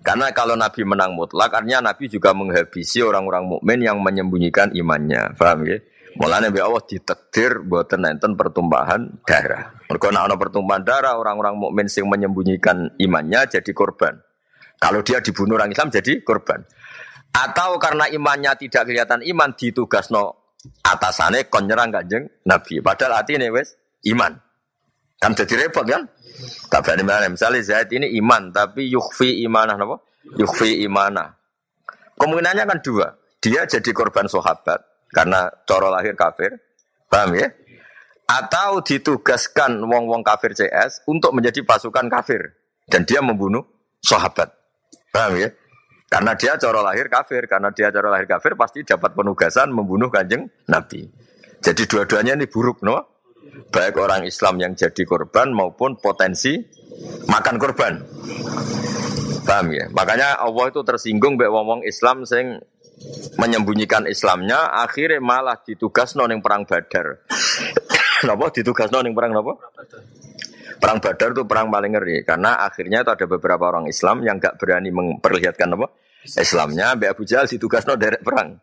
karena 0.00 0.32
kalau 0.32 0.56
Nabi 0.56 0.80
menang 0.88 1.12
mutlak, 1.12 1.52
artinya 1.52 1.92
Nabi 1.92 2.08
juga 2.08 2.32
menghabisi 2.32 3.04
orang-orang 3.04 3.44
mukmin 3.44 3.84
yang 3.84 4.00
menyembunyikan 4.00 4.72
imannya. 4.72 5.36
Paham 5.36 5.68
ya? 5.68 5.76
Mulane 6.18 6.50
be 6.50 6.58
Allah 6.58 6.82
ditakdir 6.82 7.62
buatan 7.62 8.02
enten 8.08 8.34
pertumpahan 8.34 9.22
darah. 9.22 9.70
Mergo 9.86 10.10
ana 10.10 10.34
pertumpahan 10.34 10.82
darah 10.82 11.14
orang-orang 11.20 11.54
mukmin 11.54 11.86
sing 11.86 12.08
menyembunyikan 12.10 12.98
imannya 12.98 13.46
jadi 13.46 13.70
korban. 13.70 14.18
Kalau 14.80 15.04
dia 15.04 15.20
dibunuh 15.22 15.60
orang 15.60 15.70
Islam 15.70 15.92
jadi 15.92 16.24
korban. 16.24 16.64
Atau 17.30 17.78
karena 17.78 18.10
imannya 18.10 18.58
tidak 18.58 18.90
kelihatan 18.90 19.22
iman 19.22 19.54
ditugasno 19.54 20.56
atasane 20.82 21.46
kon 21.46 21.70
nyerang 21.70 21.94
Kanjeng 21.94 22.26
Nabi. 22.48 22.82
Padahal 22.82 23.22
hati 23.22 23.38
ini 23.38 23.52
wes 23.52 23.78
iman. 24.10 24.34
Kan 25.20 25.36
jadi 25.36 25.68
repot 25.68 25.84
kan? 25.84 26.08
Tak 26.72 26.80
berani 26.80 27.04
mana. 27.04 27.28
Misalnya 27.28 27.60
Zaid 27.60 27.92
ini 27.92 28.08
iman 28.16 28.48
tapi 28.48 28.88
yukfi 28.88 29.44
imanah 29.44 29.76
napa? 29.76 30.00
Yukfi 30.40 30.80
imanah. 30.88 31.36
Kemungkinannya 32.16 32.64
kan 32.64 32.78
dua. 32.80 33.06
Dia 33.40 33.68
jadi 33.68 33.92
korban 33.92 34.28
sahabat 34.28 34.80
karena 35.12 35.48
coro 35.64 35.88
lahir 35.88 36.16
kafir, 36.16 36.56
paham 37.08 37.36
ya? 37.36 37.48
Atau 38.28 38.84
ditugaskan 38.84 39.80
wong-wong 39.80 40.22
kafir 40.22 40.52
CS 40.52 41.04
untuk 41.08 41.32
menjadi 41.32 41.64
pasukan 41.64 42.06
kafir 42.12 42.52
dan 42.86 43.08
dia 43.08 43.24
membunuh 43.24 43.64
sahabat, 44.04 44.52
paham 45.10 45.40
ya? 45.40 45.48
Karena 46.10 46.34
dia 46.34 46.58
coro 46.60 46.82
lahir 46.82 47.06
kafir, 47.08 47.46
karena 47.46 47.70
dia 47.72 47.88
coro 47.88 48.10
lahir 48.10 48.26
kafir 48.26 48.58
pasti 48.58 48.82
dapat 48.82 49.14
penugasan 49.14 49.70
membunuh 49.70 50.10
kanjeng 50.10 50.46
Nabi. 50.66 51.06
Jadi 51.60 51.86
dua-duanya 51.86 52.34
ini 52.34 52.50
buruk, 52.50 52.82
no? 52.82 53.19
Baik 53.70 53.94
orang 53.98 54.26
Islam 54.26 54.58
yang 54.58 54.72
jadi 54.74 55.02
korban 55.06 55.54
maupun 55.54 55.98
potensi 55.98 56.58
makan 57.26 57.56
korban. 57.56 57.92
Paham 59.46 59.66
ya? 59.74 59.86
Makanya 59.90 60.38
Allah 60.38 60.70
itu 60.70 60.80
tersinggung 60.86 61.34
baik 61.34 61.50
wong-wong 61.50 61.82
Islam 61.82 62.22
sing 62.22 62.60
menyembunyikan 63.40 64.04
Islamnya 64.04 64.76
akhirnya 64.84 65.18
malah 65.22 65.58
ditugas 65.64 66.14
noning 66.14 66.44
perang 66.44 66.68
Badar. 66.68 67.24
Napa 68.28 68.52
ditugas 68.52 68.92
noning 68.92 69.16
perang 69.16 69.32
napa? 69.32 69.56
Perang 70.76 70.98
Badar 71.00 71.32
itu 71.32 71.44
perang 71.48 71.72
paling 71.72 71.92
ngeri 71.92 72.16
karena 72.24 72.60
akhirnya 72.60 73.00
itu 73.00 73.10
ada 73.12 73.26
beberapa 73.28 73.68
orang 73.68 73.88
Islam 73.88 74.20
yang 74.24 74.36
gak 74.36 74.60
berani 74.60 74.92
memperlihatkan 74.92 75.72
apa 75.76 75.88
Islamnya. 76.24 76.96
Mbak 77.00 77.08
Abu 77.16 77.22
Jahal 77.24 77.48
ditugas 77.48 77.88
dari 77.88 78.20
perang 78.20 78.60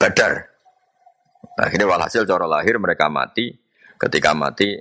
Badar. 0.00 0.32
Akhirnya 1.56 1.88
walhasil 1.88 2.24
cara 2.28 2.44
lahir 2.48 2.76
mereka 2.80 3.08
mati. 3.08 3.65
Ketika 3.96 4.36
mati 4.36 4.76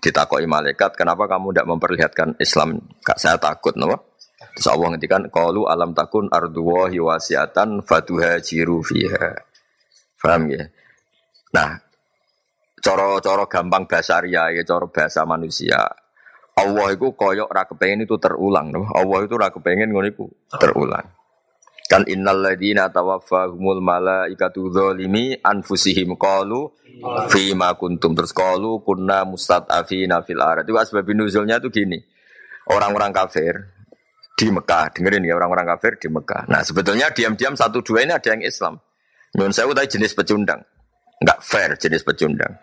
ditakoi 0.00 0.48
malaikat, 0.48 0.96
kenapa 0.96 1.28
kamu 1.28 1.52
tidak 1.52 1.68
memperlihatkan 1.68 2.28
Islam? 2.40 2.80
Kak 3.04 3.20
saya 3.20 3.36
takut, 3.36 3.76
napa? 3.76 4.00
Terus 4.54 4.68
Allah 4.70 4.94
ngendikan 4.94 5.22
qalu 5.32 5.66
alam 5.66 5.96
takun 5.96 6.28
arduwahi 6.28 7.00
wasiatan 7.00 7.80
fatuhajiru 7.82 8.84
fiha. 8.84 9.34
Paham 10.20 10.48
ya? 10.52 10.64
Nah, 11.54 11.76
coro-coro 12.80 13.44
gampang 13.48 13.84
bahasa 13.88 14.20
ria 14.20 14.52
ya, 14.52 14.62
coro 14.64 14.88
bahasa 14.88 15.24
manusia. 15.24 15.80
Allah 16.54 16.86
itu 16.94 17.10
koyok 17.12 17.50
ra 17.50 17.66
kepengen 17.66 18.06
itu 18.06 18.14
terulang. 18.16 18.70
Allah 18.94 19.18
itu 19.26 19.34
ra 19.34 19.50
kepengen 19.50 19.90
ngono 19.90 20.06
iku 20.06 20.26
terulang. 20.54 21.04
Kan 21.84 22.08
innal 22.08 22.40
ladina 22.40 22.88
tawaffahumul 22.88 23.84
malaikatu 23.84 24.72
dzalimi 24.72 25.36
anfusihim 25.44 26.16
qalu 26.16 26.72
fi 27.28 27.52
ma 27.52 27.76
kuntum 27.76 28.16
terus 28.16 28.32
qalu 28.32 28.80
kunna 28.80 29.28
mustad'afina 29.28 30.24
fil 30.24 30.40
ard. 30.40 30.64
Itu 30.64 30.80
asbab 30.80 31.04
nuzulnya 31.12 31.60
itu 31.60 31.68
gini. 31.68 32.00
Orang-orang 32.72 33.12
kafir 33.12 33.52
di 34.32 34.48
Mekah. 34.48 34.96
Dengerin 34.96 35.28
ya 35.28 35.36
orang-orang 35.36 35.76
kafir 35.76 36.00
di 36.00 36.08
Mekah. 36.08 36.48
Nah 36.48 36.64
sebetulnya 36.64 37.12
diam-diam 37.12 37.52
satu 37.52 37.84
dua 37.84 38.08
ini 38.08 38.16
ada 38.16 38.32
yang 38.32 38.40
Islam. 38.40 38.80
Nyun 39.36 39.52
saya 39.52 39.68
tadi 39.76 40.00
jenis 40.00 40.16
pecundang. 40.16 40.64
Enggak 41.20 41.38
fair 41.44 41.70
jenis 41.76 42.00
pecundang. 42.00 42.56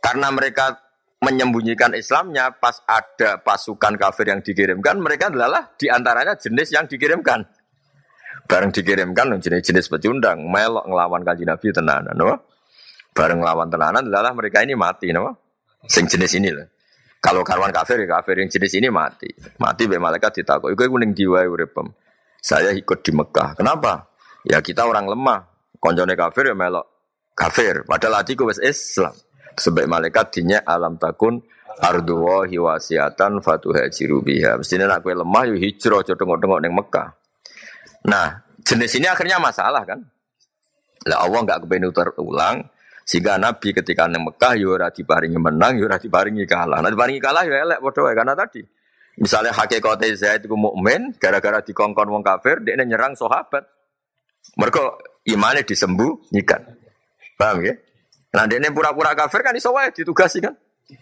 Karena 0.00 0.30
mereka 0.30 0.78
menyembunyikan 1.20 1.92
Islamnya 1.92 2.56
pas 2.56 2.80
ada 2.88 3.36
pasukan 3.44 4.00
kafir 4.00 4.32
yang 4.32 4.40
dikirimkan, 4.40 4.96
mereka 4.96 5.28
adalah 5.28 5.68
di 5.76 5.92
antaranya 5.92 6.32
jenis 6.40 6.72
yang 6.72 6.88
dikirimkan. 6.88 7.44
Bareng 8.50 8.74
dikirimkan 8.74 9.38
jenis-jenis 9.38 9.86
pecundang, 9.86 10.42
melok 10.42 10.90
ngelawan 10.90 11.22
kaji 11.22 11.46
Nabi 11.46 11.70
tenanan, 11.70 12.18
no? 12.18 12.34
Bareng 13.14 13.38
ngelawan 13.38 13.70
tenanan 13.70 14.10
adalah 14.10 14.34
mereka 14.34 14.66
ini 14.66 14.74
mati, 14.74 15.14
no? 15.14 15.38
Sing 15.86 16.10
jenis 16.10 16.34
ini 16.34 16.50
loh. 16.50 16.66
Kalau 17.20 17.44
karuan 17.44 17.70
kafir, 17.70 18.00
ya 18.00 18.08
kafir 18.18 18.40
yang 18.40 18.48
jenis 18.48 18.72
ini 18.80 18.88
mati. 18.88 19.28
Mati 19.60 19.84
be 19.84 20.00
malaikat 20.00 20.40
ditakut. 20.40 20.72
Iku 20.72 20.88
kuning 20.88 21.12
jiwa 21.12 21.44
uripem. 21.44 21.92
Saya 22.40 22.72
ikut 22.72 23.04
di 23.04 23.12
Mekah. 23.12 23.60
Kenapa? 23.60 24.08
Ya 24.48 24.64
kita 24.64 24.88
orang 24.88 25.04
lemah. 25.04 25.44
Konjone 25.76 26.16
kafir 26.16 26.48
ya 26.48 26.56
melok 26.56 26.88
kafir. 27.36 27.84
Padahal 27.84 28.24
hatiku 28.24 28.48
wes 28.48 28.56
Islam. 28.56 29.12
Sebab 29.52 29.84
malaikat 29.84 30.32
dinya 30.32 30.64
alam 30.64 30.96
takun 30.96 31.44
ardu 31.84 32.24
wahi 32.24 32.56
wasiatan 32.56 33.44
fatuhajiru 33.44 34.24
biha. 34.24 34.56
Mestine 34.56 34.88
nak 34.88 35.04
kowe 35.04 35.12
lemah 35.12 35.44
yo 35.52 35.60
hijrah 35.60 36.00
aja 36.00 36.16
tengok-tengok 36.16 36.60
ning 36.64 36.72
Mekah. 36.72 37.19
Nah, 38.08 38.40
jenis 38.64 38.96
ini 38.96 39.06
akhirnya 39.10 39.36
masalah 39.36 39.84
kan? 39.84 40.00
Lah 41.08 41.24
Allah 41.24 41.40
enggak 41.44 41.64
kepengen 41.64 41.92
ulang 42.20 42.64
sehingga 43.08 43.40
Nabi 43.40 43.74
ketika 43.74 44.06
neng 44.06 44.28
Mekah 44.28 44.54
yo 44.54 44.76
ora 44.76 44.92
diparingi 44.92 45.40
menang, 45.40 45.80
yo 45.80 45.88
ora 45.88 45.98
diparingi 45.98 46.44
kalah. 46.44 46.78
Nah 46.84 46.92
diparingi 46.92 47.18
kalah 47.18 47.42
yo 47.42 47.56
elek 47.56 47.82
padha 47.82 48.00
wae 48.06 48.14
karena 48.14 48.34
tadi 48.36 48.62
Misalnya 49.20 49.52
hakikate 49.52 50.08
Zaid 50.16 50.46
itu 50.46 50.56
mukmin 50.56 51.12
gara-gara 51.20 51.60
dikongkon 51.60 52.08
wong 52.08 52.22
kafir, 52.24 52.62
dia 52.64 52.78
nyerang 52.78 53.12
sahabat. 53.12 53.66
Mereka 54.56 54.80
imannya 55.28 55.66
disembunyikan. 55.66 56.62
Paham 57.36 57.60
ya? 57.60 57.74
Nah 58.32 58.46
dia 58.46 58.62
pura-pura 58.72 59.12
kafir 59.12 59.44
kan 59.44 59.52
iso 59.52 59.74
wae 59.74 59.92
ditugasi 59.92 60.40
kan. 60.40 60.54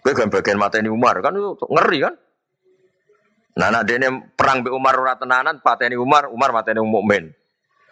Kan 0.03 0.27
bagian 0.27 0.59
mateni 0.59 0.89
Umar 0.91 1.21
kan 1.23 1.37
itu 1.37 1.55
ngeri 1.63 1.99
kan. 2.03 2.13
Nah, 3.59 3.67
nah 3.67 3.83
dene 3.83 4.31
perang 4.39 4.63
be 4.63 4.71
Umar 4.71 4.95
ora 4.95 5.19
tenanan 5.19 5.59
pateni 5.59 5.99
Umar, 5.99 6.31
Umar 6.31 6.55
mateni 6.55 6.79
mukmin. 6.79 7.27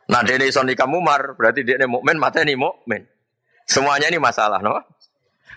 Nah 0.07 0.23
dene 0.23 0.47
iso 0.47 0.63
nikah 0.63 0.87
Umar, 0.87 1.35
berarti 1.35 1.67
dene 1.67 1.91
mukmin 1.91 2.15
mateni 2.15 2.55
mukmin. 2.55 3.03
Semuanya 3.67 4.07
ini 4.07 4.15
masalah, 4.15 4.63
no? 4.63 4.79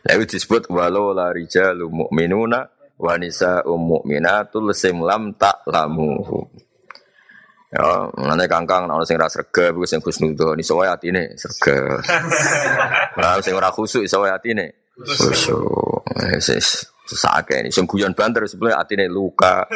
Itu 0.02 0.26
disebut 0.34 0.66
walau 0.66 1.14
la 1.14 1.30
rijalu 1.30 1.86
mu'minuna 1.86 2.66
wanisa 2.98 3.62
mu'minatul 3.62 4.74
simlam 4.74 5.38
tak 5.38 5.62
lamu. 5.70 6.18
Ya, 7.70 8.10
nanti 8.18 8.50
kangkang 8.50 8.90
ana 8.90 9.06
sing 9.06 9.14
ra 9.14 9.30
srega 9.30 9.70
iku 9.70 9.86
sing 9.86 10.02
khusnudon 10.02 10.58
iso 10.58 10.74
wae 10.82 10.90
atine 10.90 11.38
srega. 11.38 12.02
Lah 13.22 13.38
sing 13.38 13.54
ora 13.54 13.70
khusuk 13.70 14.02
iso 14.02 14.26
wae 14.26 14.34
atine 14.34 14.90
khusuk. 14.98 16.02
Wis 16.34 16.90
sesake 17.10 17.58
ini 17.58 17.74
sing 17.74 17.90
guyon 17.90 18.14
banter 18.14 18.46
sebelah 18.46 18.78
atine 18.78 19.10
luka. 19.10 19.66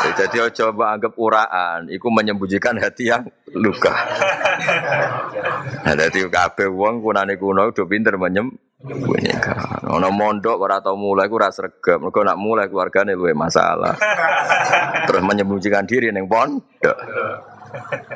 Jadi 0.00 0.40
coba 0.56 0.96
anggap 0.96 1.12
uraan, 1.20 1.92
itu 1.92 2.08
menyembunyikan 2.08 2.80
hati 2.80 3.12
yang 3.12 3.28
luka. 3.52 3.92
Nah, 5.80 5.96
jadi 5.96 6.28
kabeh 6.28 6.68
wong 6.68 7.00
kunane 7.00 7.40
kuno 7.40 7.72
udah 7.72 7.86
pinter 7.88 8.20
menyem. 8.20 8.52
Ono 9.88 10.08
mondok 10.12 10.60
ora 10.60 10.80
tau 10.84 10.96
mulai 10.96 11.28
ku 11.28 11.40
ora 11.40 11.48
sregep. 11.48 11.96
Mergo 11.96 12.20
nak 12.20 12.36
mulai 12.36 12.68
keluargane 12.68 13.16
luwe 13.16 13.32
masalah. 13.32 13.96
Terus 15.08 15.24
menyembunyikan 15.24 15.88
diri 15.88 16.12
ning 16.12 16.28
pondok. 16.28 16.98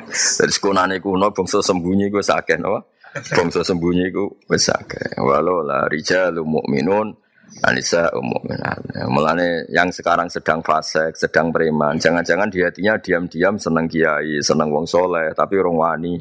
Dari 0.05 0.51
sekunane 0.53 1.01
kuno 1.01 1.33
bangsa 1.33 1.65
sembunyi 1.65 2.13
ku 2.13 2.21
sakeh 2.21 2.61
napa? 2.61 2.85
Bangsa 3.33 3.65
sembunyi 3.65 4.13
ku 4.13 4.29
wis. 4.45 4.69
Walau 5.17 5.65
la 5.65 5.89
rijalu 5.89 6.45
mukminun 6.45 7.24
Anissa 7.65 8.11
mu'minat. 8.13 9.07
Mulane 9.07 9.65
yang 9.71 9.89
sekarang 9.89 10.27
sedang 10.27 10.59
fase, 10.61 11.15
sedang 11.15 11.49
preman, 11.49 11.97
jangan-jangan 11.97 12.51
di 12.51 12.59
hatinya 12.61 12.99
diam-diam 12.99 13.55
seneng 13.55 13.87
kiai, 13.89 14.43
seneng 14.43 14.69
wong 14.69 14.85
soleh, 14.85 15.33
tapi 15.33 15.57
orang 15.57 15.77
wani 15.79 16.13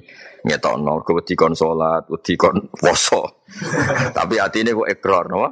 ngetokno, 0.47 1.05
wedi 1.05 1.35
kon 1.35 1.53
salat, 1.53 2.07
wedi 2.09 2.39
kon 2.39 2.71
poso. 2.73 3.45
tapi 4.17 4.39
hati 4.39 4.63
ini 4.63 4.71
kok 4.73 4.89
ekor, 4.89 5.27
no? 5.29 5.45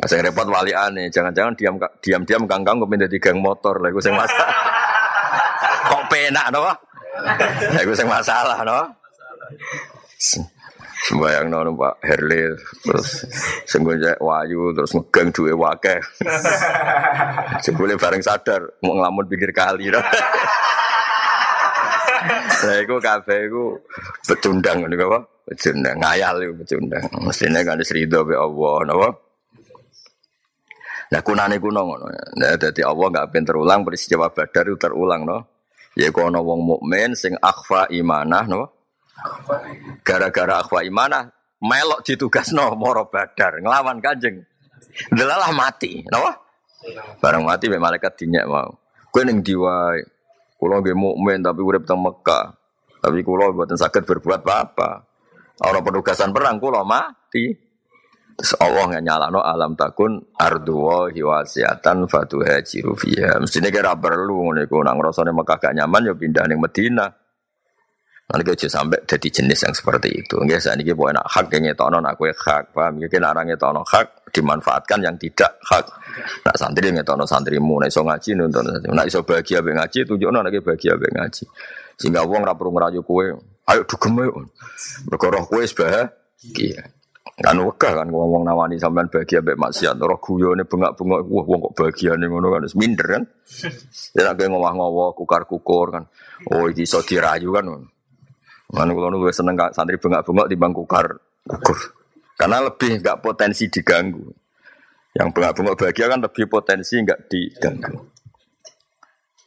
Saya 0.00 0.24
repot 0.24 0.48
wali 0.48 0.72
aneh, 0.72 1.12
jangan-jangan 1.12 1.52
diam 1.54 1.76
diam 2.00 2.22
diam 2.24 2.42
kangkang 2.48 2.80
kok 2.80 2.88
pindah 2.88 3.10
gang 3.20 3.38
motor, 3.38 3.76
lah 3.78 3.92
gue 3.92 4.12
masa. 4.16 4.44
kok 5.92 6.02
penak, 6.08 6.46
no? 6.50 6.64
Gue 7.84 8.06
masalah, 8.08 8.64
no? 8.64 8.80
Sembayang 11.00 11.48
nono 11.48 11.72
Pak 11.80 12.04
Herli 12.04 12.52
terus 12.84 13.24
senggonjak 13.64 14.20
wayu 14.20 14.76
terus 14.76 14.92
megang 14.92 15.32
duwe 15.32 15.56
wakeh. 15.56 16.00
Sebule 17.64 17.96
bareng 17.96 18.20
sadar 18.20 18.68
mau 18.84 18.96
ngelamun 18.98 19.24
pikir 19.28 19.50
kali. 19.56 19.88
Nah, 22.60 22.76
iku 22.76 23.00
kabeh 23.00 23.48
iku 23.48 23.80
pecundang 24.28 24.84
niku 24.84 25.08
apa? 25.08 25.24
Pecundang 25.48 25.96
ngayal 25.96 26.36
iku 26.44 26.54
pecundang. 26.60 27.00
Mestine 27.24 27.64
kan 27.64 27.80
disrido 27.80 28.20
be 28.28 28.36
Allah 28.36 28.84
napa? 28.84 29.08
Nah 31.10 31.20
kunane 31.24 31.56
kuno 31.56 31.80
ngono. 31.80 32.06
Nah 32.36 32.60
dadi 32.60 32.84
Allah 32.84 33.06
enggak 33.08 33.26
ben 33.32 33.48
terulang 33.48 33.80
peristiwa 33.88 34.28
Badar 34.28 34.68
itu 34.68 34.76
terulang 34.76 35.24
no. 35.24 35.38
Ya 35.96 36.12
kono 36.12 36.44
wong 36.44 36.60
mukmin 36.60 37.16
sing 37.16 37.32
akhfa 37.40 37.88
imanah 37.88 38.44
no 38.44 38.79
Gara-gara 40.02 40.64
akhwa 40.64 40.80
imana 40.84 41.28
melok 41.60 42.00
ditugas 42.04 42.50
no 42.56 42.72
moro 42.74 43.08
badar 43.08 43.60
ngelawan 43.60 44.00
kanjeng. 44.00 44.44
Delalah 45.12 45.52
mati, 45.54 46.02
napa? 46.08 46.40
Barang 47.20 47.44
mati 47.44 47.68
be 47.68 47.76
malaikat 47.76 48.16
dinyak 48.16 48.48
mau. 48.48 48.72
Kowe 49.12 49.22
ning 49.22 49.44
diwae. 49.44 50.00
Kula 50.60 50.80
nggih 50.80 50.96
mukmin 50.96 51.40
tapi 51.40 51.60
urip 51.64 51.88
teng 51.88 52.00
Mekah. 52.00 52.52
Tapi 53.00 53.24
kula 53.24 53.52
mboten 53.52 53.80
saged 53.80 54.04
berbuat 54.04 54.44
apa-apa. 54.44 54.90
Orang 55.64 55.84
penugasan 55.84 56.32
perang 56.32 56.60
kula 56.60 56.84
mati. 56.84 57.52
Terus 58.40 58.56
Allah 58.56 59.00
nyalano 59.04 59.44
alam 59.44 59.76
takun 59.76 60.16
ardu 60.36 60.76
wa 60.80 60.98
hiwasiatan 61.12 62.08
fatuhajiru 62.08 62.96
fiha. 62.96 63.36
Mestine 63.40 63.68
kira 63.68 63.92
perlu 64.00 64.48
ngono 64.48 64.64
iku 64.64 64.80
nang 64.80 64.96
ngrasane 64.96 65.32
Mekah 65.32 65.56
gak 65.60 65.76
nyaman 65.76 66.08
ya 66.08 66.14
pindah 66.16 66.44
ning 66.48 66.60
Madinah. 66.60 67.19
Nanti 68.30 68.46
aja 68.46 68.68
sampai 68.70 69.02
jadi 69.10 69.26
jenis 69.26 69.66
yang 69.66 69.74
seperti 69.74 70.22
itu. 70.22 70.38
Nggak 70.38 70.62
saat 70.62 70.78
ini 70.78 70.94
nak 70.94 71.26
hak 71.26 71.50
yang 71.50 71.66
nyetono 71.66 71.98
nak 71.98 72.14
kue 72.14 72.30
hak, 72.30 72.70
paham? 72.70 73.02
Mungkin 73.02 73.26
orang 73.26 73.42
nyetono 73.50 73.82
hak 73.82 74.30
dimanfaatkan 74.30 75.02
yang 75.02 75.18
tidak 75.18 75.58
hak. 75.66 75.82
Nak 76.46 76.54
santri 76.54 76.94
nyetono 76.94 77.26
santrimu, 77.26 77.82
nak 77.82 77.90
iso 77.90 78.06
ngaji 78.06 78.30
nonton, 78.38 78.70
nak 78.86 79.06
iso 79.10 79.26
bahagia 79.26 79.58
be 79.66 79.74
ngaji, 79.74 80.06
tunjukno 80.06 80.46
nak 80.46 80.54
bahagia 80.62 80.94
be 80.94 81.10
ngaji. 81.10 81.42
Sehingga 81.98 82.22
uang 82.22 82.46
rapur 82.46 82.70
ngerayu 82.70 83.02
kue, 83.02 83.34
ayo 83.66 83.82
dugem 83.82 84.22
yuk. 84.22 84.54
Berkoroh 85.10 85.50
kue 85.50 85.66
sebahagia. 85.66 86.86
Kan 87.34 87.56
wegah 87.66 87.98
kan 87.98 88.06
ngomong 88.14 88.46
nawani 88.46 88.78
sampean 88.78 89.10
bahagia 89.10 89.42
be 89.42 89.58
maksiat. 89.58 89.98
Roh 89.98 90.22
guyone 90.22 90.62
bengak-bengok, 90.70 91.26
wah 91.26 91.44
wong 91.50 91.60
kok 91.66 91.72
bahagia 91.82 92.14
nih 92.14 92.30
ngono 92.30 92.46
kan, 92.54 92.62
minder 92.78 93.06
kan. 93.10 93.22
Ya 94.14 94.22
nak 94.22 94.38
ngomong-ngomong 94.38 95.18
kukar-kukur 95.18 95.98
kan. 95.98 96.04
Oh 96.54 96.70
iki 96.70 96.86
iso 96.86 97.02
dirayu 97.02 97.50
kan. 97.58 97.66
Mana 98.70 98.94
kalau 98.94 99.10
nunggu 99.10 99.34
seneng 99.34 99.58
santri 99.74 99.98
bengak-bengok 99.98 100.46
di 100.46 100.56
bangku 100.56 100.86
kar 100.86 101.18
kukur. 101.46 101.78
Karena 102.38 102.62
lebih 102.62 103.02
nggak 103.02 103.18
potensi 103.18 103.66
diganggu. 103.66 104.24
Yang 105.12 105.28
bengak-bengok 105.34 105.74
bahagia 105.74 106.06
kan 106.06 106.20
lebih 106.22 106.46
potensi 106.46 106.94
nggak 107.02 107.20
diganggu. 107.26 108.10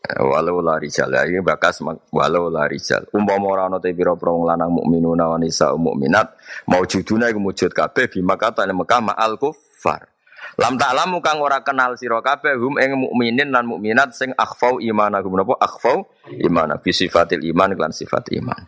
Eh, 0.04 0.20
walau 0.20 0.60
lari 0.60 0.92
jal 0.92 1.08
ya, 1.16 1.24
ini 1.24 1.40
bakas 1.40 1.80
walau 2.12 2.52
lari 2.52 2.76
jal. 2.76 3.08
Umpama 3.16 3.48
ora 3.48 3.72
ana 3.72 3.80
te 3.80 3.96
pira 3.96 4.12
prong 4.20 4.44
lanang 4.44 4.76
mukminuna 4.76 5.32
wa 5.32 5.40
nisa 5.40 5.72
mukminat 5.80 6.36
mau 6.68 6.84
juduna 6.84 7.32
iku 7.32 7.40
mujud 7.40 7.72
kabeh 7.72 8.12
bima 8.12 8.36
kata 8.36 8.68
Mekah 8.68 9.00
ma'al 9.00 9.40
kufar. 9.40 10.12
Lam 10.60 10.76
ta'lamu 10.76 11.24
kang 11.24 11.40
ora 11.40 11.64
kenal 11.64 11.96
sira 11.96 12.20
kabeh 12.20 12.60
hum 12.60 12.76
ing 12.84 13.00
mukminin 13.00 13.48
lan 13.48 13.64
mukminat 13.64 14.12
sing 14.12 14.36
akhfau 14.36 14.84
imanahum 14.84 15.40
napa 15.40 15.56
akhfau 15.56 16.04
imana 16.36 16.76
bi 16.84 16.92
sifatil 16.92 17.40
iman 17.56 17.72
lan 17.72 17.96
sifat 17.96 18.28
iman. 18.44 18.60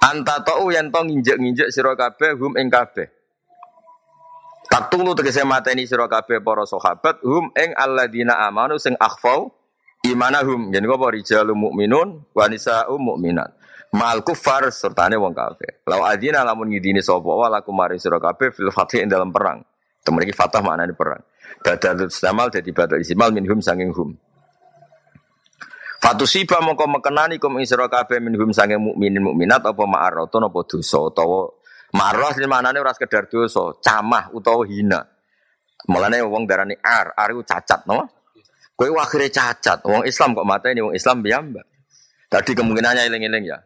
Anta 0.00 0.40
tau 0.40 0.72
yang 0.72 0.88
tong 0.88 1.12
nginjek-nginjek 1.12 1.68
sira 1.68 1.92
kabeh 1.92 2.32
hum 2.40 2.56
ing 2.56 2.72
kabeh. 2.72 3.04
Tak 4.70 4.88
tulu 4.88 5.12
tegese 5.12 5.44
mateni 5.44 5.84
sira 5.84 6.08
kabeh 6.08 6.40
para 6.40 6.64
sahabat 6.64 7.20
hum 7.20 7.52
ing 7.52 7.76
alladzina 7.76 8.40
amanu 8.48 8.80
sing 8.80 8.96
akhfau 8.96 9.52
imanahum. 10.08 10.72
Yen 10.72 10.88
apa 10.88 11.06
rijalul 11.12 11.52
mukminun 11.52 12.32
wa 12.32 12.44
nisaa'u 12.48 12.96
mukminat. 12.96 13.52
Mal 13.92 14.24
kufar 14.24 14.72
sertane 14.72 15.20
wong 15.20 15.36
kafir. 15.36 15.84
Lau 15.84 16.06
adina 16.06 16.46
lamun 16.46 16.72
ngidini 16.72 17.04
sapa 17.04 17.26
wa 17.26 17.50
lakum 17.52 17.76
mari 17.76 18.00
sira 18.00 18.16
kabeh 18.16 18.56
fil 18.56 18.72
fathi 18.72 19.04
ing 19.04 19.10
dalam 19.12 19.28
perang. 19.28 19.60
Temen 20.00 20.24
iki 20.24 20.32
fatah 20.32 20.64
maknane 20.64 20.96
perang. 20.96 21.20
Badal 21.60 22.08
istimal 22.08 22.48
dadi 22.48 22.72
badal 22.72 23.04
istimal 23.04 23.28
minhum 23.36 23.60
sanging 23.60 23.92
hum. 23.92 24.16
Fatusiba 26.00 26.64
mongko 26.64 26.88
mekenani 26.88 27.36
kum 27.36 27.60
ing 27.60 27.68
sira 27.68 27.84
kabeh 27.84 28.24
minhum 28.24 28.56
sange 28.56 28.80
mukminin 28.80 29.20
mukminat 29.20 29.60
apa 29.60 29.84
ma'aratun 29.84 30.48
apa 30.48 30.58
dosa 30.64 30.96
utawa 30.96 31.60
marah 31.92 32.32
sing 32.32 32.46
manane 32.46 32.78
ora 32.80 32.94
sekedar 32.94 33.26
dosa, 33.26 33.76
camah 33.82 34.30
utawa 34.32 34.62
hina. 34.66 35.00
Mulane 35.90 36.22
wong 36.22 36.44
darani 36.44 36.76
ar, 36.80 37.16
ar 37.16 37.28
iku 37.34 37.42
cacat 37.44 37.84
no. 37.88 38.04
Kowe 38.76 38.88
akhire 38.96 39.28
cacat, 39.28 39.84
wong 39.84 40.08
Islam 40.08 40.32
kok 40.32 40.46
mateni 40.48 40.80
wong 40.80 40.96
Islam 40.96 41.20
piyambak. 41.20 41.66
Tadi 42.30 42.56
kemungkinannya 42.56 43.04
eling-eling 43.10 43.44
ya. 43.44 43.58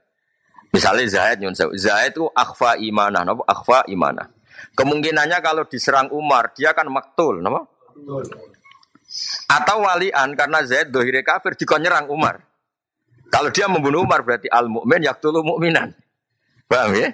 Misalnya 0.75 1.07
Zaid 1.07 1.39
nyun 1.39 1.55
Zaid 1.55 2.19
itu 2.19 2.27
akhfa 2.35 2.81
imanah, 2.83 3.23
napa? 3.23 3.47
Akhfa 3.47 3.87
imanah. 3.87 4.27
Kemungkinannya 4.75 5.39
kalau 5.39 5.69
diserang 5.71 6.11
Umar, 6.11 6.51
dia 6.57 6.75
kan 6.75 6.91
maktul, 6.91 7.39
napa? 7.39 7.71
Atau 9.47 9.85
walian 9.85 10.35
karena 10.35 10.65
Zaid 10.67 10.91
dohire 10.91 11.23
kafir 11.23 11.55
dikon 11.55 11.83
nyerang 11.83 12.11
Umar. 12.11 12.43
Kalau 13.31 13.51
dia 13.51 13.67
membunuh 13.67 14.07
Umar 14.07 14.23
berarti 14.23 14.47
al 14.51 14.71
mukmin 14.71 15.03
yaktulu 15.03 15.43
mukminan. 15.43 15.95
Paham 16.71 16.95
ya? 16.95 17.11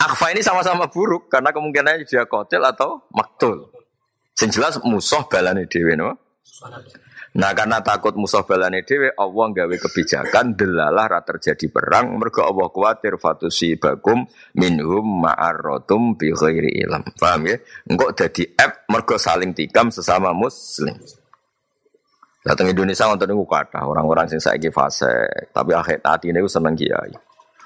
Akhfa 0.00 0.32
ini 0.32 0.40
sama-sama 0.40 0.88
buruk 0.88 1.28
karena 1.28 1.52
kemungkinannya 1.52 2.08
dia 2.08 2.24
kotel 2.24 2.64
atau 2.64 3.04
maktul. 3.12 3.68
Sing 4.32 4.48
jelas 4.48 4.80
musuh 4.80 5.28
balane 5.28 5.68
dhewe. 5.68 5.92
Nah 7.30 7.54
karena 7.54 7.78
takut 7.78 8.18
musuh 8.18 8.42
balane 8.42 8.82
dhewe 8.82 9.14
Allah 9.14 9.46
gawe 9.54 9.76
kebijakan 9.78 10.58
delalah 10.58 11.06
ra 11.06 11.20
terjadi 11.22 11.70
perang 11.70 12.18
mergo 12.18 12.42
Allah 12.42 12.66
kuatir 12.74 13.22
fatusi 13.22 13.78
bakum 13.78 14.26
minhum 14.58 15.22
ma'arratum 15.22 16.18
bi 16.18 16.34
ghairi 16.34 16.82
ilm. 16.82 17.06
Paham 17.14 17.46
ya? 17.46 17.56
Engko 17.86 18.10
dadi 18.18 18.42
app 18.58 18.90
mergo 18.90 19.14
saling 19.14 19.54
tikam 19.54 19.94
sesama 19.94 20.34
muslim. 20.34 20.98
Datang 22.40 22.72
Indonesia 22.72 23.04
untuk 23.06 23.28
niku 23.30 23.44
kata 23.46 23.84
orang-orang 23.84 24.26
sing 24.26 24.40
saiki 24.40 24.72
fase, 24.72 25.28
tapi 25.52 25.76
akhir 25.76 26.00
hati 26.00 26.32
ini 26.32 26.40
seneng 26.48 26.72
kiai. 26.72 27.12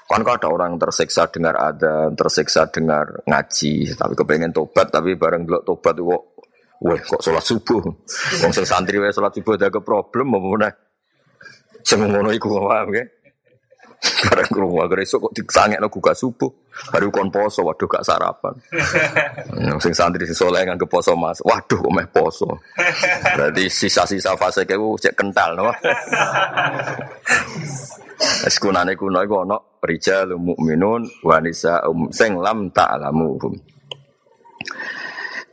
Kan 0.05 0.21
ada 0.21 0.45
orang 0.51 0.77
tersiksa 0.77 1.31
dengar 1.33 1.57
ada, 1.57 2.13
tersiksa 2.13 2.69
dengar 2.69 3.25
ngaji, 3.25 3.97
tapi 3.97 4.13
kepengen 4.13 4.53
tobat, 4.53 4.93
tapi 4.93 5.17
bareng 5.17 5.47
dulu 5.49 5.65
tobat 5.65 5.97
kok 5.97 6.23
Wah, 6.83 6.99
kok 6.99 7.23
sholat 7.23 7.43
subuh? 7.43 7.79
Wong 8.43 8.51
sing 8.51 8.65
santri 8.67 8.99
wae 8.99 9.13
sholat 9.13 9.31
subuh 9.31 9.55
ada 9.55 9.71
problem 9.79 10.35
apa 10.35 10.47
meneh. 10.47 10.73
Sing 11.85 12.03
ngono 12.03 12.33
iku 12.35 12.51
paham 12.59 12.91
ya. 12.91 13.05
Barang 14.05 14.49
krungu 14.51 14.83
agar 14.85 15.01
esuk 15.01 15.29
kok 15.29 15.33
disangekno 15.33 15.87
gak 15.89 16.17
subuh. 16.17 16.51
Baru 16.91 17.07
kon 17.09 17.31
poso, 17.31 17.63
waduh 17.63 17.87
gak 17.87 18.03
sarapan. 18.03 18.53
Wong 19.71 19.79
sing 19.79 19.95
santri 19.95 20.27
sing 20.27 20.35
saleh 20.35 20.67
nganggo 20.67 20.85
poso 20.85 21.15
Mas. 21.15 21.39
Waduh 21.41 21.79
kok 21.79 21.93
meh 21.95 22.07
poso. 22.11 22.49
Berarti 23.23 23.71
sisa-sisa 23.71 24.35
fase 24.35 24.67
kewu 24.67 24.99
cek 24.99 25.15
kental 25.15 25.55
no. 25.55 25.71
Es 28.47 28.55
kunane 28.63 28.95
kuno 28.95 29.19
iku 29.19 29.43
ana 29.43 29.59
rijal 29.83 30.39
mukminun 30.39 31.03
wa 31.27 31.35
nisa 31.43 31.83
um, 31.83 32.07
sing 32.15 32.39
lam 32.39 32.71
ta'lamuhum. 32.71 33.53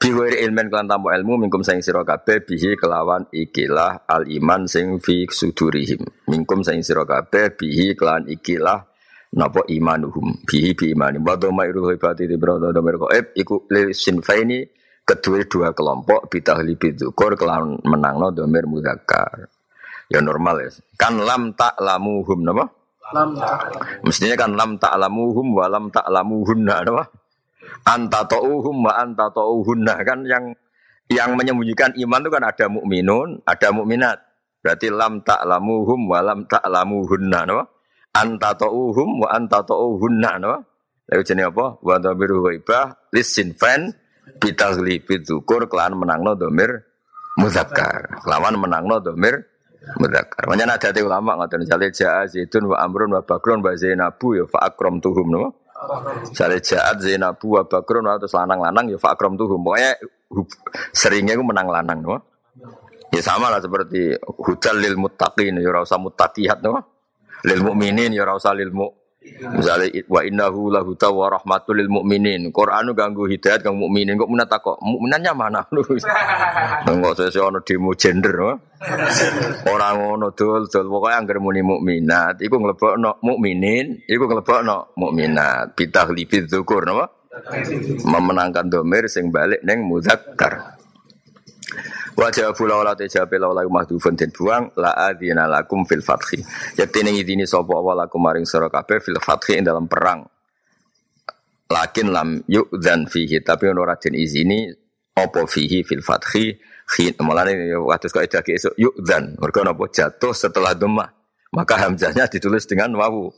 Biwiri 0.02 0.42
ilmen 0.42 0.66
kelan 0.66 0.90
tamu 0.90 1.14
ilmu 1.14 1.46
mingkum 1.46 1.62
sing 1.62 1.78
sira 1.78 2.02
kabeh 2.02 2.42
bihi 2.42 2.74
kelawan 2.74 3.22
ikilah 3.30 4.02
al 4.10 4.26
iman 4.26 4.66
sing 4.66 4.98
fi 4.98 5.30
sudurihim. 5.30 6.02
Mingkum 6.26 6.66
sing 6.66 6.82
sira 6.82 7.06
kabeh 7.06 7.54
bihi 7.54 7.94
kelan 7.94 8.26
ikilah 8.26 8.82
napa 9.38 9.62
imanuhum 9.70 10.42
bihi 10.42 10.74
bi 10.74 10.90
imani. 10.90 11.22
Wa 11.22 11.38
dhamma 11.38 11.70
irul 11.70 11.94
hebati 11.94 12.26
di 12.26 12.34
brodo 12.34 12.74
domir 12.74 12.98
qaib 12.98 13.30
iku 13.38 13.70
lil 13.70 13.94
sinfaini 13.94 14.66
kedua 15.06 15.46
dua 15.46 15.70
kelompok 15.70 16.26
bitahli 16.26 16.74
bidzukur 16.74 17.38
kelan 17.38 17.78
menangno 17.86 18.34
domir 18.34 18.66
mudzakkar. 18.66 19.46
Ya 20.10 20.18
normal 20.18 20.66
ya. 20.66 20.70
Kan 20.98 21.22
lam 21.22 21.54
tak 21.54 21.78
lamuhum 21.78 22.42
napa? 22.42 22.74
Lam 23.14 23.38
tak. 23.38 23.70
Mestinya 24.02 24.34
kan 24.34 24.50
lam 24.58 24.82
tak 24.82 24.98
lamuhum 24.98 25.46
wa 25.54 25.70
lam 25.70 25.94
tak 25.94 26.10
lamuhunna 26.10 26.82
napa? 26.82 27.21
Anta 27.86 28.20
ta'uhum 28.26 28.76
wa 28.86 28.92
anta 28.94 29.26
ta'uhunna 29.30 29.94
kan 30.06 30.22
yang 30.26 30.54
yang 31.10 31.36
menyembunyikan 31.36 31.92
iman 31.98 32.20
itu 32.24 32.30
kan 32.32 32.44
ada 32.46 32.66
mukminun, 32.72 33.28
ada 33.44 33.68
mukminat. 33.74 34.18
Berarti 34.62 34.88
lam 34.88 35.20
ta'lamuhum 35.26 36.06
wa 36.06 36.18
lam 36.22 36.46
ta'lamuhunna 36.46 37.40
no? 37.50 37.60
Anta 38.14 38.54
ta'uhum 38.54 39.26
wa 39.26 39.28
anta 39.34 39.60
ta'uhunna 39.66 40.30
no? 40.38 40.54
Lalu 41.10 41.22
jenis 41.26 41.50
apa? 41.50 41.82
Wa 41.82 41.98
dhamiru 41.98 42.46
wa 42.46 42.50
ibah 42.54 43.10
lisin 43.10 43.58
fan 43.58 43.90
bitagli 44.38 45.02
bidzukur 45.02 45.66
kelan 45.66 45.98
menangno 45.98 46.38
domir 46.38 46.70
muzakkar. 47.36 48.22
Kelawan 48.22 48.54
menangno 48.56 49.02
domir 49.02 49.34
muzakkar. 49.98 50.46
Makanya 50.46 50.78
ada 50.78 51.00
ulama 51.02 51.42
ngoten 51.42 51.66
jale 51.66 51.90
ja'a 51.90 52.30
zaitun 52.30 52.70
wa 52.70 52.78
amrun 52.78 53.18
wa 53.18 53.22
bakrun 53.26 53.60
wa 53.60 53.74
zainabu 53.74 54.38
ya 54.38 54.46
fa 54.46 54.70
akram 54.70 55.02
tuhum 55.02 55.26
no? 55.26 55.61
Misalnya 56.28 56.60
jahat 56.62 56.96
Zainabu 57.02 57.58
wa 57.58 57.62
Bakrun 57.66 58.06
atau 58.06 58.28
lanang-lanang 58.30 58.92
ya 58.94 58.98
fakrom 58.98 59.34
tuh 59.34 59.50
pokoknya 59.50 59.98
seringnya 60.94 61.34
itu 61.36 61.44
menang 61.44 61.68
lanang 61.68 61.98
no? 62.00 62.16
Ya 63.12 63.20
sama 63.20 63.52
lah 63.52 63.60
seperti 63.60 64.16
hujal 64.40 64.80
lil 64.80 64.96
muttaqin 64.96 65.60
ya 65.60 65.68
ora 65.68 65.84
usah 65.84 66.00
muttaqihat 66.00 66.64
no? 66.64 66.80
Lil 67.44 67.60
mukminin 67.60 68.14
ya 68.14 68.24
ora 68.24 68.38
usah 68.38 68.54
lil 68.56 68.70
Misalnya 69.42 69.90
wa 70.06 70.20
innahu 70.22 70.70
lahu 70.70 70.94
wa 70.94 71.26
rahmatul 71.30 71.78
lil 71.78 71.90
mukminin. 71.90 72.50
Quran 72.54 72.94
ganggu 72.94 73.26
hidayat 73.26 73.62
kang 73.62 73.78
mukminin 73.78 74.18
kok 74.18 74.30
menata 74.30 74.58
kok 74.62 74.78
mukminannya 74.82 75.32
mana 75.34 75.60
lu. 75.74 75.82
Enggak 76.86 77.12
sesuai 77.18 77.50
ono 77.50 77.58
demo 77.62 77.90
gender. 77.94 78.34
Orang 79.66 79.94
ngono 79.98 80.34
dul 80.34 80.66
dul 80.66 80.86
pokoke 80.90 81.14
anggar 81.14 81.38
muni 81.38 81.62
mukminat 81.62 82.42
iku 82.42 82.58
nglebokno 82.58 83.22
mukminin, 83.22 84.06
iku 84.06 84.24
nglebokno 84.26 84.98
mukminat. 84.98 85.74
Bitahlifi 85.78 86.46
dzukur 86.46 86.82
napa? 86.86 87.06
Memenangkan 88.04 88.68
domir 88.68 89.06
sing 89.08 89.30
balik 89.30 89.62
neng 89.64 89.86
muzakkar. 89.86 90.78
Wajah 92.12 92.52
pula 92.52 92.76
wala 92.76 92.92
tejabe 92.92 93.40
la 93.40 93.48
wala 93.48 93.64
mahdhufun 93.64 94.12
den 94.12 94.28
buang 94.28 94.68
la 94.76 94.92
adzina 94.92 95.48
lakum 95.48 95.88
fil 95.88 96.04
fathi. 96.04 96.44
Yakti 96.76 97.00
ning 97.00 97.16
idini 97.16 97.48
sapa 97.48 97.72
wa 97.72 97.96
lakum 97.96 98.20
maring 98.20 98.44
sira 98.44 98.68
fil 99.00 99.16
fathi 99.16 99.56
ing 99.56 99.64
dalam 99.64 99.88
perang. 99.88 100.20
Lakin 101.72 102.12
lam 102.12 102.28
yu'dzan 102.44 103.08
fihi 103.08 103.40
tapi 103.40 103.72
ora 103.72 103.96
den 103.96 104.12
izini 104.12 104.68
apa 105.16 105.48
fihi 105.48 105.80
fil 105.80 106.04
fathi 106.04 106.52
khin 106.84 107.16
mulane 107.24 107.56
waktu 107.80 108.12
kok 108.12 108.20
edake 108.20 108.60
esuk 108.60 108.76
yu'dzan 108.76 109.40
mergo 109.40 109.64
napa 109.64 109.88
jatuh 109.88 110.36
setelah 110.36 110.76
dhamma 110.76 111.08
maka 111.52 111.76
hamzahnya 111.76 112.24
ditulis 112.28 112.64
dengan 112.64 112.96
wawu. 112.96 113.28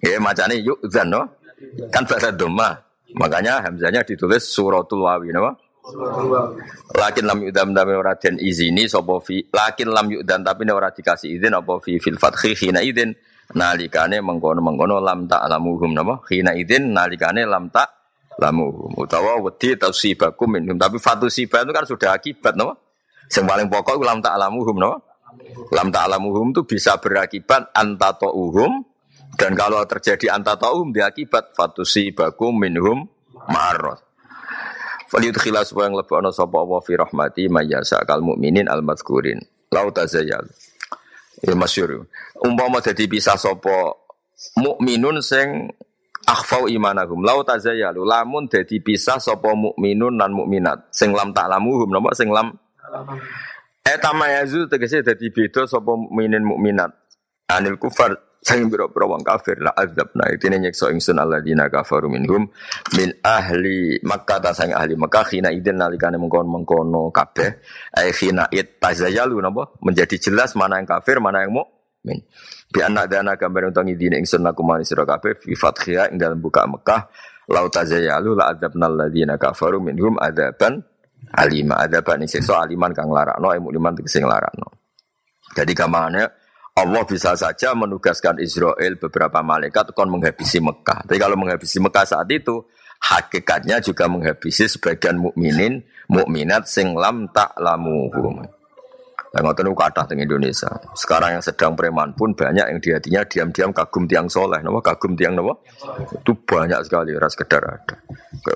Ya 0.00 0.16
macane 0.16 0.60
yu'dzan 0.64 1.12
no. 1.12 1.28
Kan 1.92 2.08
bahasa 2.08 2.32
dhamma. 2.32 2.80
Makanya 3.16 3.64
hamzahnya 3.68 4.00
ditulis 4.00 4.48
suratul 4.48 5.04
wawi 5.04 5.32
no. 5.32 5.56
Lakin 6.94 7.24
lam 7.24 7.38
yudam 7.40 7.72
tapi 7.72 7.92
ora 7.96 8.12
den 8.20 8.36
izini 8.36 8.84
sapa 8.84 9.16
fi 9.24 9.40
lakin 9.48 9.88
lam 9.90 10.06
yudam 10.12 10.44
tapi 10.44 10.68
ora 10.68 10.92
dikasih 10.92 11.40
izin 11.40 11.56
apa 11.56 11.80
fi 11.80 11.96
fil 11.96 12.20
fathi 12.20 12.52
khina 12.52 12.84
izin 12.84 13.16
nalikane 13.56 14.22
mengkono-mengkono 14.22 15.02
lam 15.02 15.26
tak 15.26 15.42
lamuhum 15.50 15.96
napa? 15.96 16.22
Khina 16.22 16.54
izin 16.54 16.94
nalikane 16.94 17.48
lam 17.48 17.72
tak 17.72 17.90
lamuhum 18.38 18.94
utawa 19.00 19.40
wedi 19.42 19.74
tausibakum 19.74 20.60
minhum. 20.60 20.76
Tapi 20.78 21.00
fatusiba 21.02 21.64
itu 21.66 21.72
kan 21.74 21.84
sudah 21.88 22.10
akibat 22.14 22.54
napa? 22.54 22.78
Sing 23.30 23.46
paling 23.46 23.66
pokok 23.72 23.98
lam 24.04 24.22
tak 24.22 24.38
lamuhum 24.38 24.76
napa? 24.78 25.02
Lam 25.74 25.88
tak 25.90 26.06
lamuhum 26.10 26.52
itu 26.54 26.62
bisa 26.66 26.98
berakibat 26.98 27.72
antatohum 27.74 28.84
dan 29.38 29.54
kalau 29.54 29.80
terjadi 29.86 30.36
antatohum 30.36 30.90
diakibat 30.90 31.54
fatusibakum 31.54 32.50
minhum 32.54 33.06
ma'arrah 33.46 34.09
Faliyudkhila 35.10 35.66
supaya 35.66 35.90
ngelebokno 35.90 36.30
sapa 36.30 36.54
Allah 36.62 36.80
fi 36.86 36.94
rahmati 36.94 37.50
mayyasa 37.50 38.06
kal 38.06 38.22
mukminin 38.22 38.70
al 38.70 38.78
mazkurin. 38.86 39.42
Lau 39.74 39.90
tazayal. 39.90 40.46
Ya 41.42 41.54
masyhur. 41.58 42.06
Umpama 42.38 42.78
dadi 42.78 43.10
pisah 43.10 43.34
sapa 43.34 43.98
mukminun 44.54 45.18
sing 45.18 45.66
akhfau 46.30 46.70
imanahum. 46.70 47.26
Lau 47.26 47.42
tazayalu 47.42 48.06
lamun 48.06 48.46
dadi 48.46 48.78
pisah 48.78 49.18
sapa 49.18 49.50
mukminun 49.50 50.14
nan 50.14 50.30
mukminat 50.30 50.94
sing 50.94 51.10
lam 51.10 51.34
ta'lamuhum 51.34 51.90
napa 51.90 52.14
sing 52.14 52.30
lam? 52.30 52.54
Etamayazu 53.82 54.70
tegese 54.70 55.02
dadi 55.02 55.34
beda 55.34 55.66
sapa 55.66 55.90
mukminin 55.90 56.46
mukminat 56.46 56.94
anil 57.50 57.82
kufar 57.82 58.14
Sang 58.40 58.72
biro-biro 58.72 59.12
wong 59.12 59.20
kafir. 59.20 59.60
La 59.60 59.76
azab 59.76 60.16
na 60.16 60.32
itine 60.32 60.56
nyekso 60.56 60.88
ingsun 60.88 61.20
alladzina 61.20 61.68
kafaru 61.68 62.08
minhum 62.08 62.48
min 62.96 63.12
ahli 63.20 64.00
Makkah. 64.00 64.40
Ta 64.40 64.50
sang 64.56 64.72
ahli 64.72 64.96
Makkah. 64.96 65.28
Khina 65.28 65.52
idin 65.52 65.76
nalikane 65.76 66.16
mengkon-mengkono 66.16 67.12
kabeh. 67.12 67.60
Ai 67.92 68.16
khina 68.16 68.48
it 68.48 68.80
tazayalu 68.80 69.44
napa? 69.44 69.76
Menjadi 69.84 70.16
jelas 70.16 70.56
mana 70.56 70.80
yang 70.80 70.88
kafir 70.88 71.20
mana 71.20 71.44
yang 71.44 71.52
mukmin. 71.52 72.24
Bi 72.72 72.80
anak 72.80 73.12
dana 73.12 73.36
gambar 73.36 73.76
untuk 73.76 73.84
idine 73.84 74.16
ingsun 74.16 74.40
aku 74.48 74.64
mani 74.64 74.88
sira 74.88 75.04
kabeh. 75.04 75.36
Fi 75.36 75.52
fathia 75.52 76.08
ing 76.08 76.16
buka 76.40 76.64
Mekah. 76.64 77.12
Lau 77.52 77.68
tazayalu 77.68 78.40
la 78.40 78.56
azabna 78.56 78.88
alladzina 78.88 79.36
kafaru 79.36 79.84
minhum 79.84 80.16
adaban 80.16 80.80
alima. 81.36 81.76
Adaban 81.84 82.24
sekso 82.24 82.56
aliman 82.56 82.96
kang 82.96 83.12
larakno 83.12 83.52
emu 83.52 83.68
liman 83.68 84.00
sing 84.08 84.24
larakno. 84.24 84.80
Jadi 85.50 85.76
gampangannya 85.76 86.39
Allah 86.80 87.02
bisa 87.04 87.36
saja 87.36 87.76
menugaskan 87.76 88.40
Israel 88.40 88.96
beberapa 88.96 89.44
malaikat 89.44 89.92
kon 89.92 90.08
menghabisi 90.08 90.58
Mekah. 90.64 91.04
Tapi 91.04 91.18
kalau 91.20 91.36
menghabisi 91.36 91.76
Mekah 91.76 92.04
saat 92.08 92.28
itu 92.32 92.64
hakikatnya 93.00 93.80
juga 93.84 94.08
menghabisi 94.08 94.68
sebagian 94.68 95.20
mukminin, 95.20 95.84
mukminat 96.08 96.64
sing 96.68 96.96
lam 96.96 97.28
tak 97.32 97.52
lamuhum. 97.60 98.44
Nah, 99.30 99.46
ngoten 99.46 99.70
kata 99.78 100.10
di 100.10 100.26
Indonesia. 100.26 100.66
Sekarang 100.90 101.38
yang 101.38 101.44
sedang 101.44 101.78
preman 101.78 102.18
pun 102.18 102.34
banyak 102.34 102.66
yang 102.66 102.80
di 102.82 102.90
hatinya 102.90 103.22
diam-diam 103.22 103.70
kagum 103.70 104.10
tiang 104.10 104.26
soleh, 104.26 104.58
nama 104.58 104.82
kagum 104.82 105.14
tiang 105.14 105.38
nama 105.38 105.54
itu 106.18 106.34
banyak 106.34 106.82
sekali 106.82 107.14
ras 107.14 107.38
kedar 107.38 107.62
ada. 107.62 107.94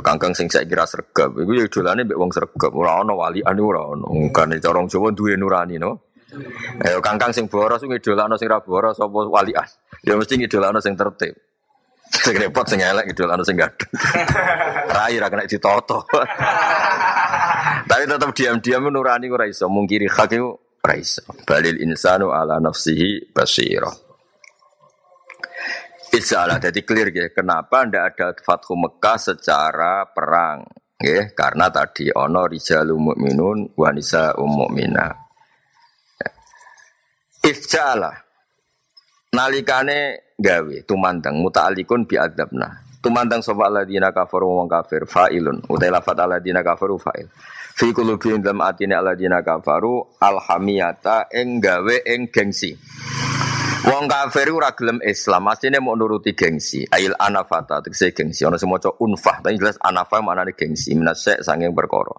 Kangkang 0.02 0.34
sing 0.34 0.50
saya 0.50 0.66
kira 0.66 0.82
sergap, 0.82 1.30
itu 1.38 1.62
ya 1.62 1.70
idolane 1.70 2.02
mbek 2.02 2.18
wong 2.18 2.34
sergap, 2.34 2.74
ora 2.74 2.98
ono 3.06 3.14
wali 3.14 3.38
anu 3.46 3.70
ora 3.70 3.86
ono. 3.86 4.10
Kan 4.34 4.50
orang 4.50 4.90
Jawa 4.90 5.14
duwe 5.14 5.38
nurani 5.38 5.78
no. 5.78 6.10
Ayo 6.84 6.98
kangkang 6.98 7.32
sing 7.32 7.46
boros 7.46 7.82
ngidolakno 7.82 8.34
sing 8.36 8.48
ra 8.50 8.60
boros 8.60 8.98
apa 8.98 9.18
walian. 9.30 9.66
Ya 10.04 10.14
mesti 10.18 10.38
ngidolakno 10.38 10.78
sing 10.82 10.94
tertib. 10.98 11.34
Sing 12.10 12.34
repot 12.38 12.66
sing 12.68 12.82
elek 12.82 13.10
ngidolakno 13.10 13.42
sing 13.42 13.56
gadeng. 13.58 13.90
Rai 14.96 15.18
ra 15.18 15.26
kena 15.30 15.48
ditoto. 15.48 16.04
Tapi 17.90 18.02
tetap 18.08 18.30
diam-diam 18.32 18.88
nurani 18.88 19.28
ora 19.28 19.44
iso, 19.44 19.68
mungkiri 19.68 20.08
hak 20.08 20.32
itu 20.32 20.48
ora 20.84 20.94
iso. 20.96 21.22
Balil 21.44 21.80
insanu 21.84 22.32
ala 22.32 22.56
nafsihi 22.62 23.34
basira. 23.34 23.92
Insyaallah 26.14 26.62
jadi 26.62 26.80
clear 26.86 27.08
ya. 27.10 27.26
Kenapa 27.34 27.82
ndak 27.82 28.04
ada 28.14 28.28
Fathu 28.38 28.78
Mekah 28.78 29.18
secara 29.18 30.06
perang? 30.14 30.62
Ya, 31.02 31.26
karena 31.34 31.68
tadi 31.74 32.06
ono 32.14 32.46
rijalul 32.46 33.02
mukminun 33.02 33.74
wanisa 33.74 34.38
mu'mina. 34.38 35.23
Ifjala 37.44 38.08
nalikane 39.36 40.32
gawe 40.40 40.76
tumandang 40.88 41.36
muta'alikun 41.44 42.08
bi 42.08 42.16
adabna. 42.16 42.80
Tumandang 43.04 43.44
sapa 43.44 43.68
alladzina 43.68 44.16
kafaru 44.16 44.64
wong 44.64 44.64
kafir 44.64 45.04
fa'ilun 45.04 45.68
utai 45.68 45.92
lafat 45.92 46.24
alladzina 46.24 46.64
kafaru 46.64 46.96
fa'il. 46.96 47.28
Fi 47.76 47.92
qulubihim 47.92 48.40
dalam 48.40 48.64
atine 48.64 48.96
alladzina 48.96 49.44
kafaru 49.44 50.16
alhamiyata 50.16 51.28
ing 51.36 51.60
gawe 51.60 51.96
ing 52.08 52.32
gengsi. 52.32 52.72
Wong 53.84 54.08
kafir 54.08 54.48
ora 54.48 54.72
gelem 54.72 55.04
Islam, 55.04 55.44
asline 55.52 55.84
mau 55.84 55.92
nuruti 55.92 56.32
gengsi. 56.32 56.88
Ail 56.88 57.12
anafata 57.20 57.84
tegese 57.84 58.16
gengsi. 58.16 58.48
Sing 58.48 58.68
maca 58.72 58.88
unfah, 58.96 59.44
tapi 59.44 59.60
jelas 59.60 59.76
anafa 59.84 60.24
maknane 60.24 60.56
gengsi, 60.56 60.96
minasek 60.96 61.44
sanging 61.44 61.76
perkara. 61.76 62.16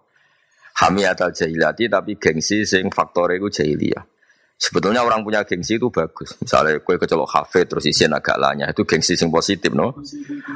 Hamiyatal 0.85 1.33
jahiliyati 1.33 1.89
tapi 1.89 2.21
gengsi 2.21 2.61
sing 2.61 2.93
faktore 2.93 3.41
iku 3.41 3.49
jahiliyah. 3.49 4.14
Sebetulnya 4.55 5.03
orang 5.03 5.19
punya 5.19 5.43
gengsi 5.43 5.75
itu 5.75 5.91
bagus. 5.91 6.39
Misalnya 6.39 6.79
kue 6.79 6.95
kecelok 6.95 7.27
kafe 7.27 7.67
terus 7.67 7.83
isin 7.91 8.15
agak 8.15 8.39
lanya 8.39 8.71
itu 8.71 8.87
gengsi 8.87 9.19
sing 9.19 9.27
positif 9.27 9.75
no. 9.75 9.91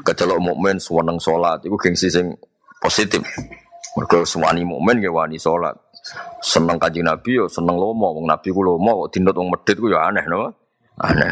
Kecelok 0.08 0.40
mukmin 0.40 0.80
suweneng 0.80 1.20
sholat 1.20 1.68
itu 1.68 1.76
gengsi 1.76 2.08
sing 2.08 2.32
positif. 2.80 3.20
Mereka 4.00 4.24
suwani 4.24 4.64
mukmin 4.64 5.04
ya 5.04 5.12
wani 5.12 5.36
sholat. 5.36 5.76
Seneng 6.40 6.80
kaji 6.80 7.04
nabi 7.04 7.44
yo 7.44 7.52
seneng 7.52 7.76
lomo. 7.76 8.16
Wong 8.16 8.24
nabi 8.24 8.56
ku 8.56 8.64
lomo 8.64 9.04
kok 9.06 9.20
dinut 9.20 9.36
wong 9.36 9.52
medit 9.52 9.76
ku 9.76 9.92
ya 9.92 10.08
aneh 10.08 10.24
no 10.32 10.48
aneh. 11.00 11.32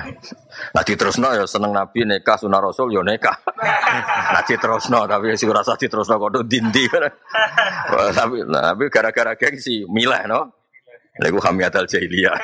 Nah 0.76 0.84
diterusno 0.84 1.28
ya 1.36 1.44
seneng 1.44 1.76
Nabi 1.76 2.08
nikah 2.08 2.40
sunah 2.40 2.60
Rasul 2.64 2.96
ya 2.96 3.04
nikah. 3.04 3.36
Nah 4.28 4.44
diterusno 4.44 5.08
tapi 5.08 5.36
sing 5.40 5.52
rasa 5.52 5.80
diterusno 5.80 6.20
kok 6.20 6.44
dindi. 6.48 6.84
tapi 8.18 8.44
tapi 8.44 8.84
gara-gara 8.92 9.40
gengsi 9.40 9.88
milah 9.88 10.28
no. 10.28 10.57
Lha 11.18 11.26
iku 11.30 11.40
hamiyatul 11.42 11.88
jahiliyah. 11.90 12.38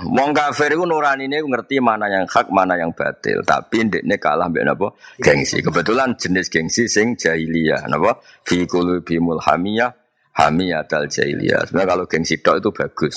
Wong 0.00 0.30
kafir 0.32 0.74
iku 0.74 0.86
nuranine 0.86 1.42
ngerti 1.42 1.82
mana 1.82 2.06
yang 2.10 2.24
hak, 2.26 2.48
mana 2.50 2.78
yang 2.78 2.94
batil, 2.94 3.42
tapi 3.42 3.86
ndekne 3.86 4.16
kalah 4.18 4.46
mbek 4.50 4.64
napa? 4.66 4.94
Gengsi. 5.18 5.62
Kebetulan 5.62 6.14
jenis 6.16 6.46
gengsi 6.50 6.86
sing 6.86 7.18
jahiliyah, 7.18 7.86
napa? 7.90 8.18
Fi 8.46 8.66
qulubimul 8.66 9.42
hamiyah 9.42 9.90
hamiyatal 10.38 11.10
jahiliyah. 11.10 11.66
Sebenarnya 11.68 11.88
kalau 11.94 12.04
gengsi 12.06 12.38
tok 12.40 12.62
itu 12.62 12.70
bagus. 12.70 13.16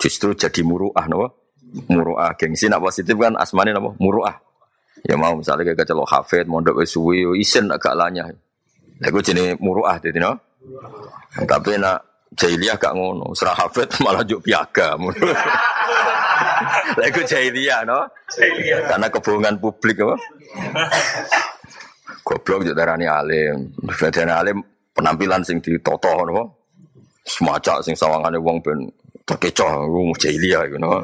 Justru 0.00 0.32
jadi 0.32 0.60
muruah 0.64 1.04
no? 1.06 1.28
Muruah 1.92 2.34
gengsi 2.34 2.66
nak 2.66 2.82
positif 2.82 3.14
kan 3.20 3.36
asmane 3.36 3.70
napa? 3.76 3.92
Muruah. 4.00 4.36
Ya 5.06 5.16
mau 5.16 5.32
misalnya 5.32 5.72
kayak 5.72 5.84
kecelok 5.84 6.08
hafid, 6.12 6.44
mondok 6.44 6.84
wis 6.84 6.92
suwi, 6.92 7.24
isen 7.40 7.72
agak 7.72 7.96
lanya. 7.96 8.28
Lha 9.00 9.06
iku 9.08 9.24
jenenge 9.24 9.56
muruah 9.60 9.96
dadi 9.96 10.20
no. 10.20 10.49
Tapi 11.48 11.70
nak 11.80 12.10
jahiliyah 12.36 12.76
gak 12.78 12.94
ngono. 12.94 13.32
Serah 13.34 13.56
hafid 13.56 13.88
malah 14.04 14.22
juk 14.26 14.44
piaga. 14.44 14.94
Lha 16.96 17.04
iku 17.10 17.20
jahiliyah 17.24 17.86
no. 17.86 18.06
Karena 18.86 19.06
kebohongan 19.10 19.58
publik 19.58 20.02
apa? 20.04 20.16
Goblok 22.26 22.62
juk 22.68 22.76
darani 22.76 23.06
alim. 23.08 23.72
Darani 23.98 24.32
alim 24.34 24.56
penampilan 24.94 25.42
sing 25.42 25.58
ditoto 25.58 26.26
no. 26.28 26.56
Semacam 27.26 27.84
sing 27.84 27.94
sawangane 27.94 28.40
wong 28.40 28.58
ben 28.64 28.78
terkecoh 29.26 29.86
wong 29.86 30.14
jahiliyah 30.18 30.66
you 30.70 30.78
know. 30.78 31.02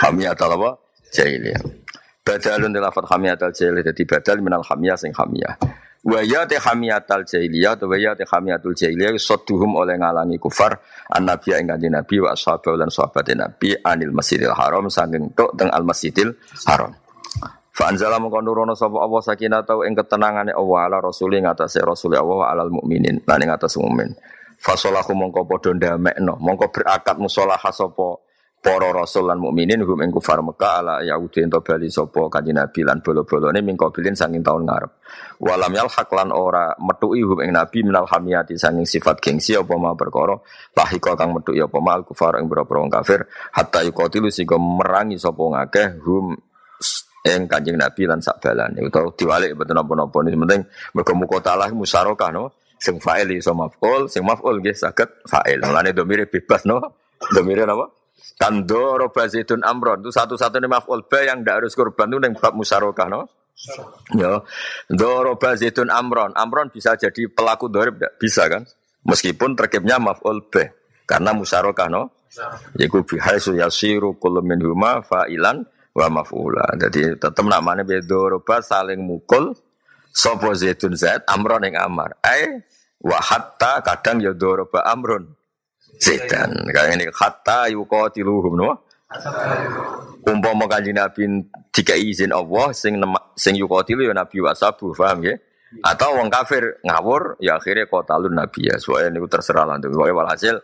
Hamiyah 0.00 0.34
apa? 0.36 0.70
Jahiliyah. 1.12 1.62
Badalun 2.20 2.76
dilafat 2.76 3.08
hamiyatal 3.08 3.52
jahiliyah 3.56 3.88
dadi 3.88 4.04
badal 4.04 4.36
minal 4.44 4.60
hamiyah 4.60 4.96
sing 5.00 5.12
hamiyah. 5.16 5.56
Wa 6.06 6.22
ya 6.22 6.46
te 6.46 6.54
hamiyatal 6.54 7.26
jahiliyah 7.26 7.74
atau 7.74 7.90
wa 7.90 7.98
ya 7.98 8.14
te 8.14 8.22
hamiyatul 8.22 8.70
jahiliyah 8.70 9.18
sadduhum 9.18 9.74
oleh 9.74 9.98
ngalangi 9.98 10.38
kufar 10.38 10.78
annabi 11.10 11.58
ing 11.58 11.66
kanjeng 11.66 11.90
nabi 11.90 12.22
wa 12.22 12.30
ashabu 12.30 12.78
lan 12.78 12.86
sahabat 12.86 13.34
nabi 13.34 13.74
anil 13.82 14.14
masjidil 14.14 14.54
haram 14.54 14.86
saking 14.86 15.34
tok 15.34 15.58
teng 15.58 15.68
al 15.74 15.82
masjidil 15.82 16.38
haram. 16.70 16.94
Fa 17.74 17.94
anzala 17.94 18.18
mongko 18.18 18.42
nurono 18.42 18.74
sapa 18.74 18.98
Allah 18.98 19.22
sakinah 19.22 19.62
tau 19.62 19.86
ing 19.86 19.94
ketenangane 19.94 20.50
Allah 20.50 20.78
ala 20.86 20.96
rasul 20.98 21.30
ing 21.34 21.46
atase 21.46 21.78
rasul 21.82 22.14
Allah 22.14 22.50
alal 22.50 22.70
mukminin 22.74 23.22
lan 23.22 23.38
ing 23.42 23.50
atas 23.54 23.78
mukmin. 23.78 24.14
Fa 24.58 24.74
salahu 24.74 25.14
mongko 25.14 25.46
padha 25.46 25.70
ndamekno 25.74 26.38
mongko 26.42 26.74
berakad 26.74 27.22
musalah 27.22 27.58
sapa 27.58 28.18
para 28.58 28.90
rasul 28.90 29.30
lan 29.30 29.38
mukminin 29.38 29.86
hum 29.86 29.98
ing 30.02 30.10
kufar 30.10 30.42
Mekah 30.42 30.74
ala 30.82 30.94
Yahudi 31.06 31.46
ento 31.46 31.62
bali 31.62 31.86
sapa 31.86 32.26
kanjeng 32.26 32.58
Nabi 32.58 32.82
lan 32.82 32.98
bolo-bolone 32.98 33.62
mingko 33.62 33.94
bilin 33.94 34.18
saking 34.18 34.42
taun 34.42 34.66
ngarep. 34.66 34.98
Walam 35.38 35.70
yal 35.70 35.88
lan 35.88 36.30
ora 36.34 36.74
metuki 36.82 37.22
hum 37.22 37.38
ing 37.46 37.54
Nabi 37.54 37.86
minal 37.86 38.10
hamiyati 38.10 38.58
saking 38.58 38.82
sifat 38.82 39.22
gengsi 39.22 39.54
apa 39.54 39.72
ma 39.78 39.94
perkara 39.94 40.34
lahika 40.74 41.14
kang 41.14 41.38
metuki 41.38 41.62
apa 41.62 41.78
mal 41.78 42.02
kufar 42.02 42.42
ing 42.42 42.50
boro 42.50 42.66
kafir 42.90 43.30
hatta 43.54 43.86
yuqatilu 43.86 44.28
sing 44.28 44.50
merangi 44.50 45.16
sapa 45.16 45.38
ngakeh 45.38 46.02
hum 46.02 46.34
yang 47.26 47.46
kanjeng 47.46 47.78
Nabi 47.78 48.02
lan 48.10 48.18
sak 48.18 48.42
balan 48.42 48.74
utawa 48.78 49.14
diwalik 49.14 49.54
betul 49.54 49.74
napa-napa. 49.78 50.18
Ini 50.26 50.38
penting 50.38 50.62
mergo 50.96 51.12
muka 51.14 51.38
taala 51.44 51.70
musyarakah 51.70 52.30
no? 52.34 52.54
Sing 52.78 53.02
fa'il 53.02 53.38
iso 53.38 53.54
maf'ul 53.54 54.06
sing 54.06 54.22
maf'ul 54.22 54.62
nggih 54.62 54.74
saged 54.74 55.26
fa'il. 55.26 55.62
Mulane 55.62 55.90
domire 55.94 56.30
bebas 56.30 56.62
no? 56.66 56.78
Domire 57.34 57.66
napa 57.66 57.97
kan 58.38 58.62
doroba 58.62 59.26
zaitun 59.26 59.66
amron 59.66 60.02
itu 60.06 60.14
satu-satunya 60.14 60.70
maf'ul 60.70 61.02
ba 61.10 61.18
yang 61.26 61.42
ndak 61.42 61.64
harus 61.64 61.74
korban 61.74 62.10
itu 62.10 62.18
ning 62.22 62.32
bab 62.38 62.54
musyarakah 62.54 63.08
no 63.10 63.22
Ya, 64.14 64.38
doroba 64.86 65.58
zaitun 65.58 65.90
amron. 65.90 66.30
Amron 66.38 66.70
bisa 66.70 66.94
jadi 66.94 67.26
pelaku 67.26 67.66
dorib, 67.66 67.98
bisa 68.22 68.46
kan? 68.46 68.62
Meskipun 69.02 69.58
terkibnya 69.58 69.98
maf'ul 69.98 70.46
ba 70.46 70.70
karena 71.02 71.34
musyarakah 71.34 71.90
no. 71.90 72.14
Yaiku 72.78 73.02
bihaisu 73.02 73.58
yasiru 73.58 74.14
kullu 74.20 74.44
minhuma 74.46 75.02
fa'ilan 75.02 75.66
wa 75.90 76.06
maf'ula. 76.06 76.78
Jadi 76.78 77.18
tetap 77.18 77.42
namanya 77.42 77.82
beda 77.82 78.38
roba 78.38 78.62
saling 78.62 79.02
mukul 79.02 79.58
sapa 80.14 80.54
zaitun 80.54 80.94
zaid 80.94 81.26
amron 81.26 81.66
yang 81.66 81.82
amar. 81.82 82.14
Ai 82.22 82.62
wa 83.02 83.18
hatta 83.18 83.82
kadang 83.82 84.22
ya 84.22 84.38
doroba 84.38 84.86
amron 84.86 85.34
zaitan. 85.98 86.54
Kayak 86.70 86.98
ini 86.98 87.06
hatta 87.12 87.68
yuqatiluhum 87.68 88.54
no. 88.54 88.70
Umpama 90.28 90.68
kanjeng 90.68 91.00
Nabi 91.00 91.24
jika 91.72 91.96
izin 91.96 92.28
Allah 92.34 92.76
sing 92.76 93.00
sing 93.34 93.56
yuqatilu 93.56 94.04
ya 94.04 94.12
Nabi 94.12 94.44
wasabu, 94.44 94.92
paham 94.92 95.24
ya? 95.24 95.36
Atau 95.84 96.16
wong 96.16 96.32
kafir 96.32 96.80
ngawur, 96.80 97.36
ya 97.44 97.60
akhirnya 97.60 97.84
kotalun 97.84 98.32
Nabi 98.32 98.72
ya. 98.72 98.80
Soalnya 98.80 99.20
ini 99.20 99.28
terserah 99.28 99.68
lah. 99.68 99.76
Pokoknya 99.76 100.16
walhasil, 100.16 100.56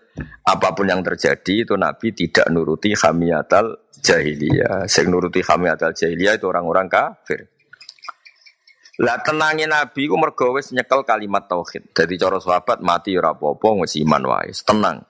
apa 0.48 0.72
pun 0.72 0.88
yang 0.88 1.04
terjadi 1.04 1.68
itu 1.68 1.76
Nabi 1.76 2.16
tidak 2.16 2.48
nuruti 2.48 2.96
khamiyatal 2.96 3.92
jahiliyah. 4.00 4.88
Sing 4.88 5.12
nuruti 5.12 5.44
khamiyatal 5.44 5.92
jahiliyah 5.92 6.40
itu 6.40 6.48
orang-orang 6.48 6.88
kafir. 6.88 7.52
Lah 9.04 9.18
tenangin 9.20 9.74
Nabi 9.74 10.06
ku 10.06 10.16
mergo 10.16 10.54
wis 10.54 10.72
nyekel 10.72 11.04
kalimat 11.04 11.50
tauhid. 11.50 11.92
Jadi 11.92 12.14
cara 12.14 12.38
sahabat 12.40 12.78
mati 12.80 13.12
ora 13.18 13.34
apa-apa 13.36 13.84
wis. 13.84 13.98
Tenang. 14.64 15.04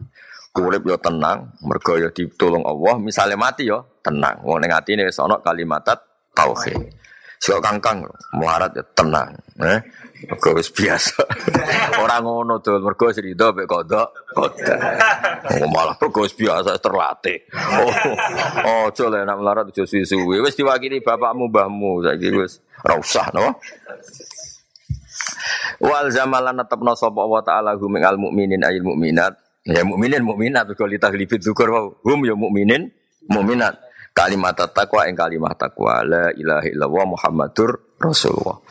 Urip 0.54 0.86
yo 0.86 0.94
tenang, 1.02 1.50
mergo 1.66 1.98
yo 1.98 2.14
ditolong 2.14 2.62
Allah. 2.62 2.94
Misalnya 3.02 3.34
mati 3.34 3.66
yo 3.66 3.98
tenang. 4.06 4.38
Wong 4.46 4.62
ning 4.62 4.70
atine 4.70 5.02
wis 5.02 5.18
ana 5.18 5.42
kalimat 5.42 5.82
tauhid. 6.30 6.78
Sio 7.42 7.58
kangkang 7.58 8.06
melarat 8.38 8.70
ya 8.72 8.86
tenang, 8.94 9.34
eh. 9.58 9.82
Mergo 10.30 10.54
wis 10.54 10.70
biasa. 10.70 11.26
Ora 12.06 12.22
ngono 12.22 12.62
tuh, 12.62 12.78
mergo 12.78 13.10
srido 13.10 13.50
mek 13.50 13.66
kodok 13.66 14.08
kodok. 14.30 14.78
Oh 15.58 15.68
malah 15.74 15.98
mergo 15.98 16.22
wis 16.22 16.38
biasa 16.38 16.78
terlatih. 16.78 17.50
Oh, 18.64 18.88
oh 18.88 19.10
lek 19.10 19.26
nek 19.26 19.36
melarat 19.36 19.66
aja 19.74 19.82
suwi-suwi. 19.82 20.38
Wis 20.38 20.54
diwakili 20.54 21.02
bapakmu 21.02 21.50
mbahmu 21.50 22.06
saiki 22.06 22.30
wis 22.30 22.62
ora 22.86 22.94
usah 22.94 23.26
no. 23.34 23.58
Wal 25.82 26.08
zamalan 26.14 26.62
tetepno 26.62 26.94
sapa 26.94 27.18
Allah 27.20 27.42
taala 27.42 27.70
hum 27.74 27.98
al 27.98 28.16
mukminin 28.16 28.62
ayil 28.62 28.86
mukminat. 28.86 29.43
Ya 29.64 29.80
mukminin 29.80 30.20
mukminat. 30.20 30.68
Kok 30.76 30.88
li 30.88 31.00
tahlifid 31.00 31.40
dzukur 31.40 31.72
hum 32.04 32.20
ya 32.28 32.36
mukminin 32.36 32.92
mukminat. 33.32 33.80
Kalimat 34.14 34.54
takwa 34.54 35.08
ing 35.10 35.16
kalimat 35.18 35.58
takwa 35.58 36.04
la 36.06 36.30
ilaha 36.36 36.68
illallah 36.70 37.04
muhammadur 37.08 37.98
rasulullah. 37.98 38.62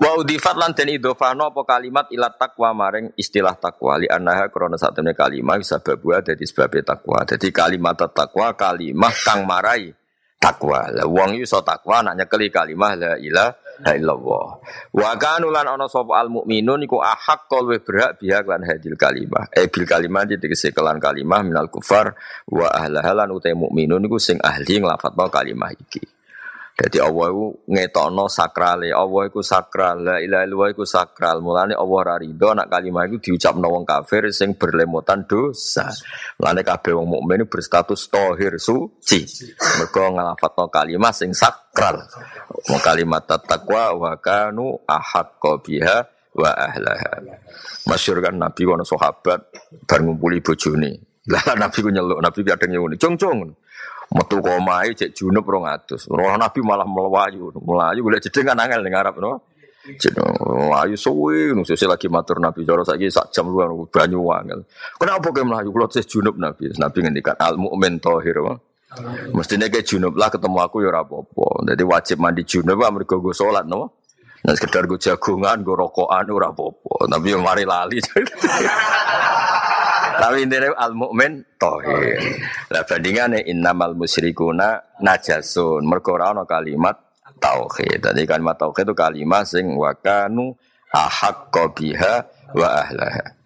Wa 0.00 0.16
udifat 0.16 0.56
lan 0.56 0.72
den 0.72 0.96
idhofano 0.96 1.52
apa 1.52 1.60
kalimat 1.68 2.08
ila 2.08 2.32
takwa 2.32 2.72
maring 2.72 3.12
istilah 3.20 3.52
takwa 3.60 4.00
li 4.00 4.08
annaha 4.08 4.48
krana 4.48 4.80
kalimat 5.12 5.60
bisa 5.60 5.76
babu 5.84 6.16
dadi 6.16 6.40
sebab 6.48 6.72
takwa 6.80 7.20
dadi 7.28 7.52
kalimat 7.52 8.00
takwa 8.08 8.56
kalimat 8.56 9.12
kang 9.20 9.44
marai 9.44 9.92
takwa 10.40 10.88
la 10.88 11.04
wong 11.04 11.36
iso 11.44 11.60
takwa 11.60 12.00
nak 12.00 12.16
nyekeli 12.16 12.48
kalimat 12.48 12.96
la 12.96 13.20
ilaha 13.20 13.52
illallah. 13.86 14.46
Wa 14.92 15.10
kanu 15.16 15.48
lan 15.48 15.64
ana 15.64 15.88
sapa 15.88 16.20
al 16.20 16.28
mukminun 16.28 16.84
iku 16.84 17.00
ahak 17.00 17.48
kol 17.48 17.72
berhak 17.80 18.20
biha 18.20 18.44
lan 18.44 18.62
hadil 18.68 18.94
kalimah. 19.00 19.48
Eh 19.56 19.72
bil 19.72 19.88
kalimah 19.88 20.28
ditegese 20.28 20.76
kelan 20.76 21.00
kalimah 21.00 21.40
minal 21.40 21.72
kufar 21.72 22.12
wa 22.50 22.68
ahlahalan 22.68 23.32
utai 23.32 23.56
mukminun 23.56 24.04
iku 24.04 24.20
sing 24.20 24.36
ahli 24.44 24.84
nglafadzno 24.84 25.26
kalimah 25.32 25.72
iki. 25.72 26.19
Jadi 26.80 26.96
Allah 26.96 27.28
itu 27.28 27.46
ngetokno 27.68 28.24
sakral, 28.32 28.80
Allah 28.88 29.22
itu 29.28 29.40
sakral, 29.44 30.00
la 30.00 30.16
ilaha 30.16 30.42
illallah 30.48 30.68
itu 30.72 30.84
sakral. 30.88 31.44
Mulane 31.44 31.76
Allah 31.76 31.98
ora 32.00 32.16
rido 32.16 32.56
nak 32.56 32.72
kalimat 32.72 33.04
itu 33.12 33.30
diucapno 33.32 33.68
wong 33.68 33.84
kafir 33.84 34.32
sing 34.32 34.56
berlemotan 34.56 35.28
dosa. 35.28 35.92
Mulane 36.40 36.64
kabeh 36.64 36.96
wong 36.96 37.08
mukmin 37.20 37.44
berstatus 37.44 38.08
tohir 38.08 38.56
suci. 38.56 39.28
Mergo 39.76 40.08
nglafatno 40.08 40.72
kalimat 40.72 41.12
sing 41.12 41.36
sakral. 41.36 42.00
Wong 42.48 42.80
kalimat 42.80 43.28
takwa 43.28 43.92
wa 43.92 44.12
kanu 44.16 44.80
ahaqqa 44.88 45.52
biha 45.60 45.98
wa 46.32 46.50
ahlaha. 46.54 47.20
Masyur 47.84 48.24
kan 48.24 48.40
Nabi 48.40 48.62
wana 48.64 48.88
sahabat 48.88 49.40
bar 49.84 50.00
ngumpuli 50.00 50.40
bojone. 50.40 51.10
Lah 51.28 51.44
Nabi 51.52 51.78
ku 51.84 51.92
nyeluk, 51.92 52.24
Nabi 52.24 52.40
kadang 52.42 52.72
nyeluk, 52.72 52.96
"Cung 52.96 53.20
cung." 53.20 53.52
Metu 54.10 54.42
komai 54.42 54.90
cek 54.94 55.14
junub 55.14 55.46
rong 55.46 55.66
atus. 55.70 56.10
Roh 56.10 56.34
Nabi 56.34 56.60
malah 56.66 56.86
melayu, 56.86 57.54
melayu 57.62 58.00
boleh 58.02 58.18
jedeng 58.18 58.50
kan 58.50 58.58
angel 58.58 58.82
ning 58.82 58.94
Arab 58.94 59.16
no. 59.22 59.46
Jeneng 59.80 60.36
melayu 60.68 60.98
suwe 60.98 61.54
nu 61.56 61.62
lagi 61.64 62.08
matur 62.10 62.36
Nabi 62.42 62.66
cara 62.66 62.82
saiki 62.84 63.08
sak 63.08 63.30
jam 63.30 63.48
luar 63.48 63.70
banyu 63.88 64.26
angel. 64.34 64.66
Kenapa 64.98 65.30
ke 65.30 65.40
melayu 65.46 65.70
kula 65.70 65.86
cek 65.86 66.04
junub 66.10 66.36
Nabi? 66.36 66.74
Nabi 66.74 66.98
ngendikan 67.06 67.38
al 67.38 67.54
mukmin 67.56 68.02
tahir. 68.02 68.42
Mestinya 69.30 69.70
ke 69.70 69.86
junub 69.86 70.18
lah 70.18 70.26
ketemu 70.26 70.58
aku 70.58 70.82
ya 70.82 70.90
apa-apa. 70.90 71.62
Jadi 71.70 71.82
wajib 71.86 72.18
mandi 72.18 72.42
junub 72.42 72.82
mergo 72.90 73.22
go 73.22 73.30
salat 73.30 73.62
no. 73.62 74.00
Nah 74.40 74.56
sekedar 74.56 74.88
gue 74.88 74.96
jagungan, 74.96 75.60
gue 75.60 75.76
rokokan, 75.76 76.24
ora 76.32 76.48
apa-apa. 76.48 77.12
Tapi 77.12 77.28
mari 77.36 77.68
lali. 77.68 78.00
Tapi 80.20 80.44
intinya 80.44 80.76
al 80.76 80.92
mukmin 80.92 81.40
tohir. 81.56 82.20
Lah 82.68 82.84
bandingannya 82.84 83.48
innamal 83.48 83.96
musyrikuna 83.96 85.00
najasun. 85.00 85.88
Mergo 85.88 86.20
ora 86.20 86.36
kalimat 86.44 86.96
tauhid. 87.40 88.04
Tadi 88.04 88.28
kalimat 88.28 88.60
tauhid 88.60 88.92
itu 88.92 88.94
kalimat 88.94 89.48
sing 89.48 89.72
wakanu 89.80 90.52
ahak 90.92 91.48
biha 91.72 92.14
wa 92.52 92.68
ahlaha. 92.84 93.40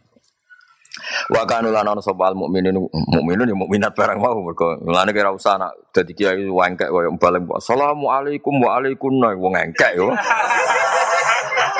Wa 1.30 1.42
kanu 1.44 1.68
lan 1.68 1.84
ana 1.84 2.00
sapa 2.00 2.32
al 2.32 2.36
mukminin 2.38 2.74
mukminun 2.90 3.50
ya 3.50 3.56
mukminat 3.56 3.92
barang 3.92 4.18
mau 4.18 4.40
mergo 4.40 4.78
mulane 4.80 5.12
kira 5.12 5.34
usah 5.34 5.60
nak 5.60 5.72
dadi 5.92 6.16
kiai 6.16 6.48
wangkek 6.48 6.88
koyo 6.88 7.12
balen 7.20 7.44
Assalamualaikum 7.50 8.54
wa 8.62 8.80
alaikum 8.80 9.12
wong 9.20 9.54
engkek 9.54 10.00
yo. 10.00 10.10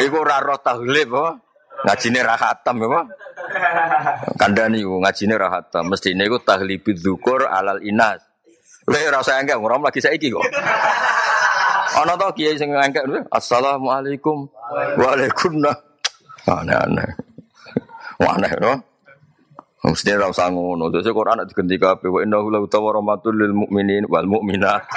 Iku 0.02 0.16
ora 0.20 0.42
roh 0.42 0.58
tahlib 0.58 1.08
apa? 1.14 1.43
Ngajine 1.84 2.20
ra 2.24 2.34
khatam 2.40 2.80
apa? 2.88 3.00
Kandani 4.40 4.80
ku 4.80 5.04
ngajine 5.04 5.36
ra 5.36 5.52
khatam. 5.52 5.92
Mestine 5.92 6.24
iku 6.24 6.40
dzukur 6.96 7.44
alal 7.44 7.84
inas. 7.84 8.24
Lha 8.88 8.98
ora 9.08 9.20
usah 9.20 9.40
engke 9.40 9.52
ora 9.56 9.76
lagi 9.76 10.00
saiki 10.00 10.32
kok. 10.32 10.44
Ana 12.00 12.16
to 12.16 12.26
kiai 12.36 12.56
sing 12.56 12.72
engke 12.72 13.04
Assalamualaikum. 13.28 14.48
Waalaikumsalam. 14.96 15.76
Aneh-aneh. 16.44 17.10
Aneh 18.20 18.52
no. 18.60 18.72
Mesti 19.84 20.16
ora 20.16 20.32
usah 20.32 20.48
ngono. 20.48 20.88
Terus 20.88 21.12
Quran 21.12 21.44
diganti 21.44 21.76
kabeh 21.76 22.08
wa 22.08 22.20
innahu 22.24 22.48
la 22.48 22.64
rahmatul 22.64 23.36
lil 23.36 23.52
mukminin 23.52 24.08
wal 24.08 24.24
mukminat. 24.24 24.88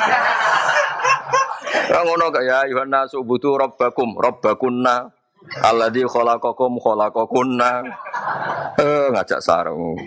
Ngono 1.88 2.32
kaya 2.32 2.68
ayuhan 2.68 2.92
nasu 2.92 3.24
butuh 3.24 3.60
rabbakum 3.60 4.16
rabbakunna 4.20 5.17
alladzi 5.64 6.04
khalaqakum 6.06 6.78
khalaqakunna. 6.82 7.72
Eh 8.78 9.06
ngajak 9.14 9.40
sarung. 9.40 9.98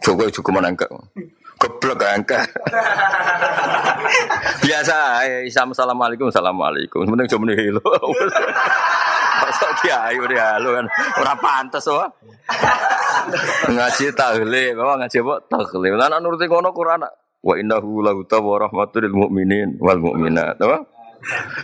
Jogo 0.00 0.30
juga 0.30 0.50
menangkap. 0.54 0.90
Geblek 1.56 2.04
engke. 2.04 2.36
Biasa 4.64 5.24
Isam 5.48 5.72
assalamualaikum 5.72 6.28
assalamualaikum. 6.28 7.08
Mending 7.08 7.28
cuma 7.32 7.52
hilo. 7.56 7.80
Masa 9.36 9.68
dia 9.80 9.96
ayo 10.12 10.28
dia 10.28 10.56
halo 10.56 10.76
kan. 10.76 10.86
Ora 11.16 11.34
pantes 11.40 11.88
wah. 11.88 12.08
Ngaji 13.68 14.12
tahlil, 14.12 14.76
bawa 14.76 15.00
ngaji 15.00 15.16
apa? 15.24 15.34
Tahlil. 15.48 15.96
Lan 15.96 16.20
nuruti 16.20 16.44
ngono 16.44 16.76
Quran. 16.76 17.08
Wa 17.40 17.54
innahu 17.56 18.04
lahu 18.04 18.26
rahmatul 18.28 19.06
lil 19.06 19.14
mu'minin 19.16 19.80
wal 19.80 20.00
mu'minat. 20.00 20.60
Apa? 20.60 20.84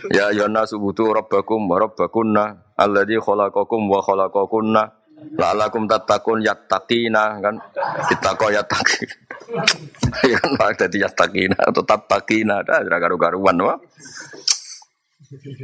Ya 0.09 0.33
ayyuhan 0.33 0.57
subutu 0.65 1.13
rabbakum 1.13 1.69
wa 1.69 1.77
rabbakunna 1.79 2.62
alladzi 2.77 3.17
khalaqakum 3.21 3.81
wa 3.89 3.99
khalaqakunna 4.01 4.83
la'alakum 5.39 5.87
tattaqun 5.87 6.43
yattaqina 6.43 7.39
kan 7.39 7.55
kok 8.35 8.51
yattaqi 8.51 9.07
ya 10.31 10.37
kan 10.41 10.51
mak 10.59 10.75
dadi 10.75 10.99
yattaqina 10.99 11.57
atau 11.57 11.83
tattaqina 11.85 12.65
ada 12.65 12.97
garu-garuan 12.99 13.57
wa 13.59 13.75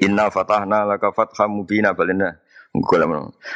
Inna 0.01 0.33
fatahna 0.33 0.81
laka 0.81 1.13
fatham 1.13 1.61
mubina 1.61 1.93
balina 1.93 2.33
Gula? 2.69 3.05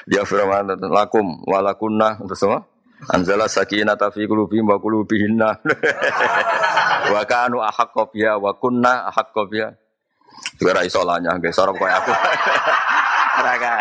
Ya 0.10 0.26
firman 0.26 0.74
lakum 0.89 1.46
walakunna 1.46 2.18
untuk 2.18 2.34
semua. 2.34 2.66
Anzala 3.13 3.46
sakinata 3.46 4.10
fi 4.10 4.26
qulubihim 4.26 4.66
wa 4.66 4.82
qulubihinna. 4.82 5.50
wa 7.13 7.22
kanu 7.30 7.62
ahqqo 7.62 8.10
wa 8.42 8.52
kunna 8.58 9.06
ahqqo 9.13 9.46
biha. 9.46 9.70
Juga 10.58 10.82
iso 10.82 11.06
guys. 11.06 11.54
Sorok 11.54 11.78
koyo 11.78 11.94
aku. 11.94 12.13
Raga. 13.34 13.74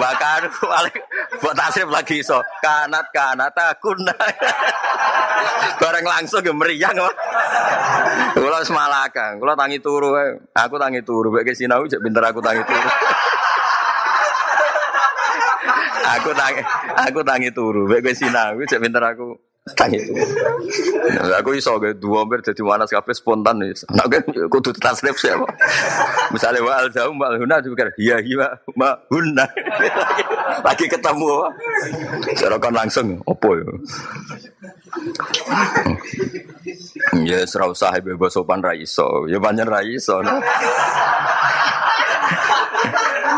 Bahkan 0.00 0.40
buat 1.40 1.54
tasrif 1.56 1.88
lagi 1.88 2.20
iso. 2.20 2.38
Kanat 2.60 3.08
kanat 3.10 3.56
aku 3.56 3.96
Bareng 5.80 6.04
langsung 6.04 6.44
ge 6.44 6.52
meriang 6.52 6.92
kok. 6.92 7.14
Kula 8.36 8.60
semalaka, 8.62 9.40
kula 9.40 9.56
tangi 9.56 9.80
turu 9.80 10.12
Aku 10.52 10.76
tangi 10.76 11.00
turu, 11.00 11.32
mek 11.32 11.48
sinau 11.56 11.88
cek 11.88 12.00
pinter 12.04 12.20
aku 12.20 12.40
tangi 12.44 12.62
turu. 12.62 12.88
aku 16.10 16.30
tangi 16.36 16.60
aku 17.00 17.20
tangi 17.24 17.50
turu, 17.50 17.88
mek 17.88 18.04
sinau 18.12 18.60
cek 18.60 18.80
pinter 18.80 19.00
aku 19.00 19.49
Tangi 19.76 19.98
itu. 19.98 20.12
Nah, 21.14 21.40
aku 21.40 21.56
iso 21.56 21.76
ge 21.82 21.94
dua 21.96 22.26
ber 22.26 22.42
dadi 22.42 22.62
wanas 22.62 22.90
kabeh 22.90 23.14
spontan 23.14 23.62
wis. 23.62 23.86
Nek 23.90 24.06
kan 24.10 24.22
kudu 24.50 24.74
tasrif 24.76 25.16
sih 25.16 25.30
apa. 25.32 25.46
Misale 26.34 26.58
wa 26.62 26.78
al 26.80 26.88
zaum 26.92 27.18
wal 27.18 27.36
huna 27.38 27.62
dipikir 27.62 27.92
iya 27.98 28.18
iya 28.20 28.60
ma 28.76 28.94
huna. 29.10 29.46
Lagi 30.66 30.86
ketemu? 30.86 31.30
Serokan 32.36 32.74
langsung 32.74 33.18
opo 33.24 33.56
ya. 33.56 33.66
Ya 37.24 37.40
serau 37.48 37.72
sahib 37.72 38.14
bebas 38.14 38.34
sopan 38.36 38.60
ra 38.60 38.76
iso. 38.76 39.26
Ya 39.26 39.40
banyak 39.40 39.66
ra 39.66 39.80
iso. 39.82 40.20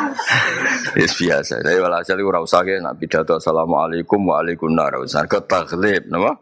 Yes 1.00 1.12
biasa. 1.16 1.62
Tapi 1.62 1.78
walhasil 1.80 2.18
ora 2.20 2.40
usah 2.42 2.60
ke 2.64 2.80
nak 2.80 2.96
pidato 3.00 3.38
assalamualaikum 3.38 4.20
waalaikumsalam 4.22 4.88
ora 4.92 4.98
usah 5.00 5.24
ke 5.28 5.38
taglib 5.48 6.08
napa? 6.08 6.32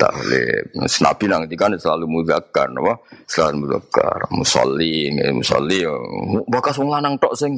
Taglib. 0.00 0.64
Nabi 0.76 1.24
nang 1.28 1.42
kan 1.48 1.76
selalu 1.76 2.06
muzakkar 2.08 2.68
napa? 2.72 3.00
Selalu 3.28 3.68
muzakkar. 3.68 4.28
Musolli, 4.32 5.12
musolli 5.32 5.84
bakas 6.48 6.76
wong 6.80 6.90
lanang 6.92 7.16
tok 7.20 7.34
sing 7.36 7.56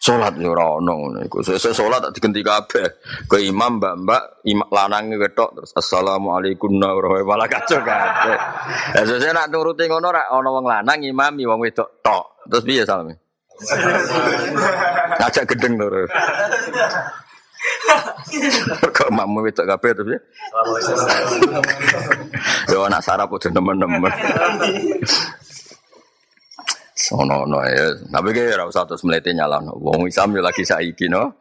Salat 0.00 0.32
yo 0.40 0.56
ora 0.56 0.80
ono 0.80 0.96
ngono 0.96 1.20
iku. 1.28 1.44
Sesuk 1.44 1.76
salat 1.76 2.00
tak 2.00 2.16
digenti 2.16 2.40
kabeh. 2.40 2.88
Ke 3.28 3.36
imam 3.44 3.76
mbak-mbak 3.76 4.48
imam 4.48 4.64
lanang 4.72 5.12
ketok 5.12 5.60
terus 5.60 5.76
assalamualaikum 5.76 6.72
warahmatullahi 6.80 7.28
malah 7.28 7.44
kacau 7.44 7.84
kabeh. 7.84 8.38
Lah 8.96 9.04
sesuk 9.04 9.28
nak 9.36 9.52
nuruti 9.52 9.84
ngono 9.84 10.08
ra 10.08 10.32
ono 10.32 10.56
wong 10.56 10.64
lanang 10.64 11.04
imami 11.04 11.44
wong 11.44 11.60
wedok 11.60 12.00
tok. 12.00 12.48
Terus 12.48 12.64
piye 12.64 12.82
salame? 12.88 13.29
Ngajak 15.20 15.44
gedeng 15.54 15.76
lho. 15.76 15.88
Kok 18.96 19.10
mamu 19.12 19.44
wedok 19.44 19.68
kabeh 19.68 19.90
terus 19.92 20.16
ya? 20.16 20.20
Yo 22.72 22.88
anak 22.88 23.04
sarap 23.04 23.28
udah 23.28 23.50
nemen-nemen. 23.52 24.12
Sono 26.96 27.48
no 27.48 27.64
ya, 27.64 27.96
tapi 28.12 28.28
kayak 28.32 28.60
ora 28.60 28.64
usah 28.68 28.84
terus 28.84 29.04
melete 29.04 29.32
nyalano. 29.32 29.76
Wong 29.76 30.08
Islam 30.08 30.36
yo 30.36 30.40
lagi 30.44 30.64
saiki 30.64 31.08
no. 31.08 31.32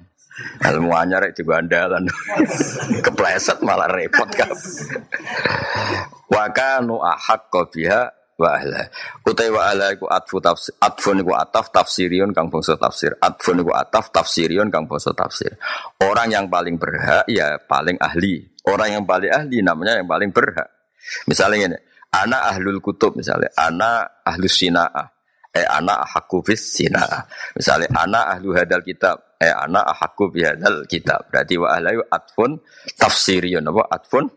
Ilmu 0.63 0.95
anyar 0.95 1.27
itu 1.27 1.43
andalan. 1.51 2.07
Kepleset 3.05 3.59
malah 3.59 3.91
repot 3.91 4.27
kan. 4.31 4.47
Wa 6.31 6.47
kanu 6.55 7.03
ahaqqa 7.03 7.61
biha 7.75 8.01
wa 8.39 8.55
ahla. 8.55 8.87
Utai 9.27 9.51
wa 9.51 9.67
ahla 9.67 9.91
iku 9.91 10.07
atfu 10.07 10.39
tafsir, 10.39 10.73
atfun 10.79 11.19
iku 11.19 11.35
ataf 11.35 11.69
tafsirion 11.75 12.31
kang 12.31 12.47
bangsa 12.47 12.79
tafsir. 12.79 13.13
Atfun 13.19 13.59
iku 13.59 13.75
ataf 13.75 14.15
tafsirion 14.15 14.71
kang 14.71 14.87
bangsa 14.87 15.11
tafsir. 15.11 15.59
Orang 15.99 16.31
yang 16.31 16.47
paling 16.47 16.79
berhak 16.79 17.27
ya 17.27 17.59
paling 17.67 17.99
ahli. 17.99 18.47
Orang 18.63 18.89
yang 18.95 19.03
paling 19.03 19.29
ahli 19.29 19.59
namanya 19.59 19.99
yang 19.99 20.07
paling 20.07 20.31
berhak. 20.31 20.67
Misalnya 21.27 21.75
ini, 21.75 21.77
anak 22.15 22.41
ahlul 22.55 22.79
kutub 22.79 23.19
misalnya, 23.19 23.51
anak 23.55 24.23
ahlus 24.25 24.55
sina'ah, 24.61 25.07
eh 25.53 25.65
anak 25.65 26.09
ahakku 26.09 26.41
bis 26.45 26.61
sina. 26.61 27.05
Misalnya 27.57 27.89
anak 27.93 28.25
ahlu 28.37 28.53
hadal 28.53 28.83
kitab, 28.85 29.28
eh 29.39 29.55
anak 29.55 29.87
ahakku 29.95 30.27
bihadal 30.35 30.83
kitab. 30.83 31.31
Berarti 31.31 31.55
wa 31.55 31.71
ahlayu 31.71 32.03
atfun 32.11 32.59
tafsiriyun 32.99 33.63
apa 33.63 33.83
atfun? 33.87 34.27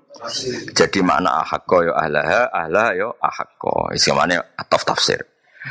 Jadi 0.70 1.02
makna 1.02 1.42
ahakko 1.42 1.90
yo 1.90 1.92
ahlaha, 1.92 2.46
ahlah 2.54 2.88
yo 2.94 3.08
ahakko. 3.18 3.90
Iskamane 3.90 4.38
ataf 4.54 4.86
tafsir. 4.86 5.18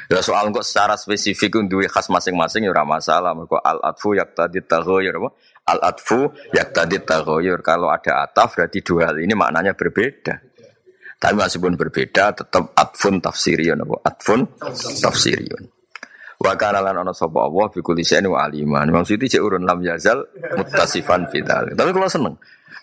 Ya 0.08 0.24
soal 0.24 0.52
kok 0.56 0.64
secara 0.64 0.96
spesifik 0.96 1.68
duwe 1.68 1.88
khas 1.88 2.08
masing-masing 2.08 2.68
ya 2.68 2.72
ora 2.72 2.84
masalah. 2.88 3.36
Al 3.64 3.80
atfu 3.84 4.16
yaqtadi 4.16 4.64
taghayyur 4.64 5.16
apa? 5.20 5.30
Al 5.68 5.80
atfu 5.84 6.32
yaqtadi 6.56 7.04
taghayyur. 7.04 7.60
Kalau 7.64 7.92
ada 7.92 8.24
ataf 8.28 8.56
berarti 8.56 8.80
dua 8.84 9.12
hal 9.12 9.20
ini 9.20 9.36
maknanya 9.36 9.76
berbeda. 9.76 10.36
Tapi 11.22 11.38
pun 11.38 11.76
berbeda 11.78 12.34
tetap 12.34 12.72
atfun 12.76 13.20
tafsiriyun 13.20 13.80
apa? 13.84 13.96
Atfun 14.12 14.40
tafsiriyun. 15.04 15.81
Wa 16.42 16.58
kana 16.58 16.82
lan 16.82 17.06
ana 17.06 17.14
sapa 17.14 17.46
Allah 17.46 17.70
bi 17.70 17.86
kulli 17.86 18.02
syai'in 18.02 18.26
aliman. 18.26 18.90
Maksudnya 18.90 19.30
cek 19.30 19.42
urun 19.46 19.62
lam 19.62 19.78
yazal 19.86 20.26
muttasifan 20.58 21.30
fital. 21.30 21.70
Tapi 21.70 21.90
kalau 21.94 22.10
seneng 22.10 22.36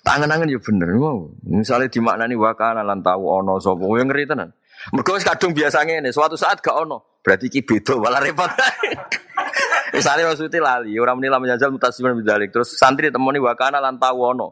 tangan-tangan 0.06 0.46
ya 0.46 0.62
bener 0.62 0.94
mau. 0.94 1.26
Misalnya 1.42 1.90
dimaknani 1.90 2.38
wa 2.38 2.54
kana 2.54 2.86
lan 2.86 3.02
tahu 3.02 3.26
ana 3.26 3.58
sapa 3.58 3.82
yang 3.98 4.06
ngeri 4.06 4.30
tenan. 4.30 4.54
Mergo 4.94 5.18
wis 5.18 5.26
kadung 5.26 5.50
biasa 5.58 5.82
ngene, 5.82 6.14
suatu 6.14 6.38
saat 6.38 6.62
gak 6.62 6.86
ono. 6.86 7.18
Berarti 7.18 7.50
ki 7.50 7.66
beda 7.66 7.98
malah 7.98 8.22
repot. 8.22 8.46
Misalnya 9.96 10.30
maksudnya 10.30 10.62
lali, 10.62 10.94
orang 11.02 11.18
menilai 11.18 11.42
menjajal 11.42 11.74
mutasiman 11.74 12.14
bidalik. 12.14 12.54
Terus 12.54 12.78
santri 12.78 13.10
temoni 13.10 13.42
wakana 13.42 13.82
lan 13.82 13.98
tahu 13.98 14.18
ono. 14.22 14.48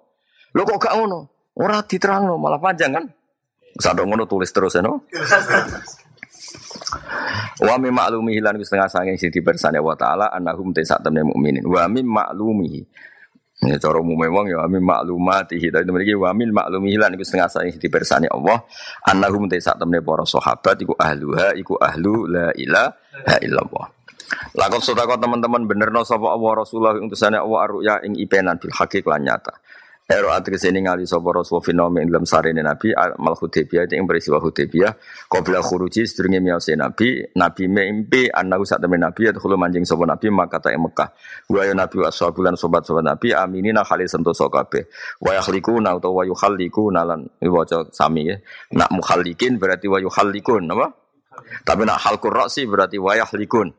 Lo 0.51 0.67
kok 0.67 0.83
gak 0.83 0.99
ono? 0.99 1.31
Ora 1.57 1.79
diterangno, 1.81 2.37
malah 2.37 2.59
panjang 2.59 2.91
kan? 2.91 3.05
Sadok 3.79 4.05
ngono 4.09 4.25
tulis 4.27 4.51
terus 4.51 4.75
ya 4.75 4.83
no. 4.83 5.05
Wa 7.63 7.81
mim 7.81 7.93
maklumi 7.93 8.37
hilan 8.37 8.61
setengah 8.61 8.89
sange 8.91 9.17
sing 9.17 9.33
dibersani 9.33 9.81
wa 9.81 9.97
taala 9.97 10.29
annahum 10.33 10.73
sak 10.77 11.01
temne 11.03 11.25
mukminin. 11.25 11.65
Wa 11.65 11.89
mim 11.89 12.07
maklumihi 12.07 13.07
ini 13.57 13.81
cara 13.81 13.97
umumnya 14.05 14.29
wong 14.29 14.47
ya 14.53 14.69
amin 14.69 14.85
maklumati 14.85 15.57
tapi 15.73 15.89
mriki 15.89 16.13
wa 16.13 16.29
min 16.37 16.53
maklumi 16.53 16.93
lan 17.01 17.17
iku 17.17 17.25
setengah 17.25 17.49
saing 17.49 17.73
dipersani 17.81 18.29
Allah 18.29 18.61
annahum 19.09 19.49
ta 19.49 19.57
sak 19.57 19.81
temne 19.81 20.05
para 20.05 20.29
sahabat 20.29 20.77
iku 20.85 20.93
ahluha 20.93 21.57
iku 21.57 21.81
ahlu 21.81 22.29
la 22.29 22.53
ilaha 22.53 23.41
illallah. 23.41 23.87
Lakon 24.61 24.83
sodako 24.85 25.17
teman-teman 25.17 25.65
bener 25.65 25.89
no 25.89 26.05
sapa 26.05 26.37
Allah 26.37 26.53
Rasulullah 26.53 27.01
untuk 27.01 27.17
sana 27.17 27.41
Allah 27.41 27.59
arruya 27.65 27.95
ing 28.05 28.21
ipenan 28.21 28.61
bil 28.61 28.77
hakik 28.77 29.09
lan 29.09 29.25
nyata. 29.25 29.57
Ero 30.07 30.31
atrus 30.31 30.63
ini 30.71 30.87
ngali 30.87 31.03
sapa 31.03 31.35
Rasul 31.35 31.59
finome 31.59 31.99
ing 31.99 32.15
dalam 32.15 32.23
sarene 32.23 32.63
Nabi 32.63 32.95
mal 33.19 33.35
Hudaybiyah 33.35 33.91
ing 33.91 34.07
peristiwa 34.07 34.39
Hudaybiyah 34.39 34.95
qabla 35.27 35.59
khuruji 35.67 36.07
sedurunge 36.07 36.39
miyose 36.39 36.79
Nabi 36.79 37.27
Nabi 37.35 37.67
mimpi 37.67 38.31
annahu 38.31 38.63
sak 38.63 38.87
temen 38.87 39.03
Nabi 39.03 39.27
yadkhulu 39.27 39.59
manjing 39.59 39.83
sapa 39.83 40.07
Nabi 40.07 40.31
maka 40.31 40.63
ta 40.63 40.71
Mekah. 40.71 41.11
Wa 41.51 41.67
ya 41.67 41.75
Nabi 41.75 42.07
ashabulan 42.07 42.55
sobat-sobat 42.55 43.03
Nabi 43.03 43.35
aminina 43.35 43.83
khalil 43.83 44.07
sentosa 44.07 44.47
kabeh. 44.47 44.87
Wa 45.19 45.43
yakhliquna 45.43 45.99
utawa 45.99 46.23
wa 46.23 46.31
yukhalliquna 46.31 47.03
lan 47.03 47.27
waca 47.43 47.91
sami 47.91 48.31
ya. 48.31 48.39
Nak 48.79 48.95
mukhallikin 48.95 49.59
berarti 49.59 49.91
wa 49.91 49.99
yukhalliqun 49.99 50.71
apa? 50.71 50.87
Tapi 51.67 51.83
nak 51.83 51.99
halqur 52.07 52.31
ra'si 52.31 52.63
berarti 52.71 53.03
wa 53.03 53.11
yahlikun 53.19 53.75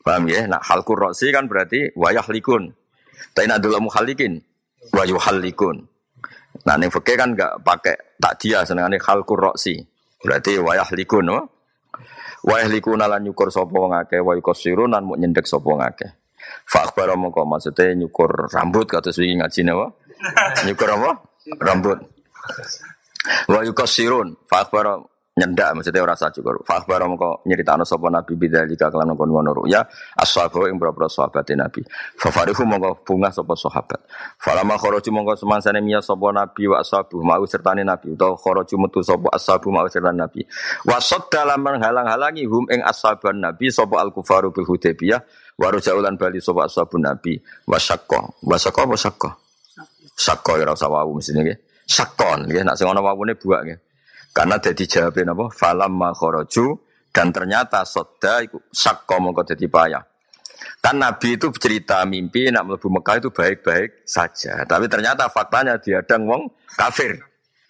paham 0.00 0.32
ya? 0.32 0.48
Nak 0.48 0.64
halqur 0.64 0.96
ra'si 0.96 1.28
kan 1.28 1.44
berarti 1.44 1.92
wa 1.92 2.08
yahlikun 2.08 2.72
tapi 3.36 3.46
nak 3.48 3.62
dulu 3.62 3.86
mukhallikin 3.86 4.42
wa 4.90 5.04
yuhallikun. 5.06 5.86
Nah, 6.66 6.74
ning 6.76 6.90
fikih 6.90 7.14
kan 7.14 7.32
enggak 7.32 7.62
pakai 7.62 7.96
tak 8.18 8.42
dia 8.42 8.66
senengane 8.66 8.98
khalqur 8.98 9.38
roksi. 9.38 9.78
Berarti 10.22 10.58
wa 10.58 10.74
yahlikun, 10.78 11.24
no? 11.26 11.38
Wa 12.42 12.58
yahlikun 12.62 12.98
lan 12.98 13.22
nyukur 13.22 13.54
sapa 13.54 13.70
wong 13.70 13.94
akeh 13.94 14.18
wa 14.18 14.34
yukosirun 14.34 14.90
lan 14.90 15.06
nyendek 15.06 15.46
sapa 15.46 15.66
wong 15.66 15.82
akeh. 15.82 16.10
Fa 16.66 16.86
akhbara 16.86 17.14
mongko 17.14 17.46
maksudnya 17.46 17.94
nyukur 17.94 18.50
rambut 18.50 18.90
kados 18.90 19.18
wingi 19.18 19.38
ngaji 19.38 19.60
napa? 19.62 19.86
Nyukur 20.66 20.88
apa? 20.90 21.10
Rambut. 21.58 21.98
Wa 23.46 23.62
yukosirun 23.62 24.34
fa 24.46 24.66
akhbara 24.66 24.98
nyendak 25.32 25.72
maksudnya 25.72 26.04
ora 26.04 26.12
cukur. 26.12 26.60
Fa 26.60 26.84
akhbara 26.84 27.08
mongko 27.08 27.48
nyeritakno 27.48 27.88
sapa 27.88 28.12
Nabi 28.12 28.36
bidzalika 28.36 28.92
kelan 28.92 29.16
ngono 29.16 29.64
ya 29.64 29.80
ashabu 30.20 30.68
ing 30.68 30.76
beberapa 30.76 31.08
sahabat 31.08 31.48
Nabi. 31.56 31.80
Fa 32.20 32.28
farihu 32.28 32.68
mongko 32.68 33.00
bunga 33.00 33.32
sapa 33.32 33.56
sahabat. 33.56 34.00
Falama 34.36 34.76
kharaju 34.76 35.08
mongko 35.08 35.32
semansane 35.40 35.80
miya 35.80 36.04
sapa 36.04 36.36
Nabi 36.36 36.68
wa 36.68 36.84
ashabu 36.84 37.24
mau 37.24 37.40
sertane 37.48 37.80
Nabi 37.80 38.12
utawa 38.12 38.36
kharaju 38.36 38.74
metu 38.76 39.00
sapa 39.00 39.32
ashabu 39.32 39.72
mau 39.72 39.88
sertane 39.88 40.20
Nabi. 40.20 40.44
Wa 40.84 41.00
dalam 41.32 41.64
menghalang-halangi 41.64 42.44
hum 42.44 42.68
ing 42.68 42.84
ashaban 42.84 43.40
Nabi 43.40 43.72
sapa 43.72 44.04
al-kufaru 44.04 44.52
bil 44.52 44.68
Hudaybiyah 44.68 45.20
wa 45.56 45.72
rajaulan 45.72 46.20
bali 46.20 46.44
sapa 46.44 46.68
ashabun 46.68 47.08
Nabi 47.08 47.40
wa 47.64 47.80
syaqqa. 47.80 48.20
Wa 48.44 48.60
syaqqa 48.60 48.84
wa 48.84 48.96
syaqqa. 49.00 49.30
Syaqqa 50.12 50.60
ya 50.60 50.68
ora 50.68 50.76
usah 50.76 50.92
wawu 50.92 51.16
mesti 51.16 51.32
nggih. 51.32 51.56
Syaqqon 51.88 52.52
nggih 52.52 52.68
nek 52.68 52.76
sing 52.76 52.84
ana 52.84 53.00
wawune 53.00 53.32
buak 53.32 53.64
nggih. 53.64 53.80
Karena 54.32 54.56
jadi 54.56 54.84
jawabin 54.88 55.28
apa? 55.36 55.52
Falam 55.52 55.92
makhoroju 55.92 56.66
dan 57.12 57.28
ternyata 57.28 57.84
soda 57.84 58.40
sakko 58.72 59.20
mongko 59.20 59.44
jadi 59.44 59.68
payah. 59.68 60.02
Kan 60.82 60.98
Nabi 60.98 61.38
itu 61.38 61.52
cerita 61.60 62.02
mimpi 62.08 62.50
nak 62.50 62.66
melebu 62.66 62.88
Mekah 62.98 63.22
itu 63.22 63.28
baik-baik 63.30 64.02
saja. 64.08 64.64
Tapi 64.66 64.90
ternyata 64.90 65.28
faktanya 65.28 65.78
diadang 65.78 66.26
wong 66.26 66.42
kafir. 66.74 67.22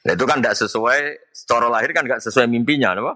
Nah, 0.02 0.12
itu 0.16 0.24
kan 0.26 0.42
tidak 0.42 0.56
sesuai 0.58 1.30
secara 1.30 1.70
lahir 1.70 1.94
kan 1.94 2.02
tidak 2.02 2.24
sesuai 2.24 2.50
mimpinya, 2.50 2.90
apa? 2.96 3.14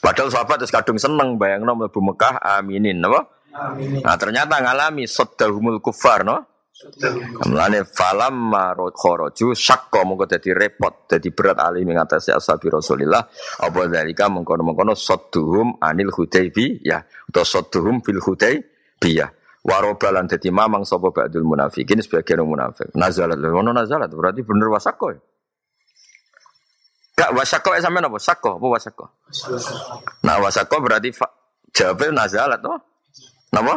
Padahal 0.00 0.32
sahabat 0.32 0.56
terus 0.64 0.72
kadung 0.72 0.96
seneng 0.96 1.36
bayang 1.36 1.66
melebu 1.66 2.00
Mekah 2.00 2.40
aminin, 2.58 3.00
apa? 3.04 3.28
Aminin. 3.52 4.00
Nah 4.04 4.16
ternyata 4.16 4.60
ngalami 4.60 5.04
sodahumul 5.04 5.82
kufar, 5.82 6.24
no? 6.24 6.44
Mulane 7.50 7.82
falam 7.82 8.54
marot 8.54 8.94
kharaju 8.94 9.50
syakka 9.50 10.06
mongko 10.06 10.30
dadi 10.30 10.54
repot, 10.54 11.10
dadi 11.10 11.34
berat 11.34 11.58
ali 11.58 11.82
mengatasi 11.82 12.30
ashabi 12.30 12.70
Rasulillah 12.70 13.26
apa 13.66 13.78
dalika 13.90 14.30
mengkono-mengkono 14.30 14.94
sadduhum 14.94 15.82
anil 15.82 16.14
hudaybi 16.14 16.78
ya 16.86 17.02
utawa 17.26 17.42
sadduhum 17.42 17.98
fil 18.06 18.22
hudaybiyah. 18.22 19.30
Warobalan 19.66 20.30
dadi 20.30 20.54
mamang 20.54 20.86
sapa 20.86 21.10
ba'dul 21.10 21.42
munafikin 21.42 21.98
sebagian 21.98 22.46
munafik. 22.46 22.94
Nazalat 22.94 23.42
ono 23.42 23.74
nazalat 23.74 24.14
berarti 24.14 24.46
bener 24.46 24.70
wasakko 24.70 25.06
ya. 25.10 25.20
Gak 27.18 27.34
wasakko 27.34 27.74
ya 27.74 27.82
sampean 27.82 28.06
apa? 28.06 28.22
Sakko 28.22 28.62
apa 28.62 28.66
wasakko? 28.78 29.04
Nah 30.22 30.38
wasakko 30.38 30.78
berarti 30.78 31.10
jawabnya 31.74 32.22
nazalat 32.22 32.62
toh. 32.62 32.78
Napa? 33.50 33.74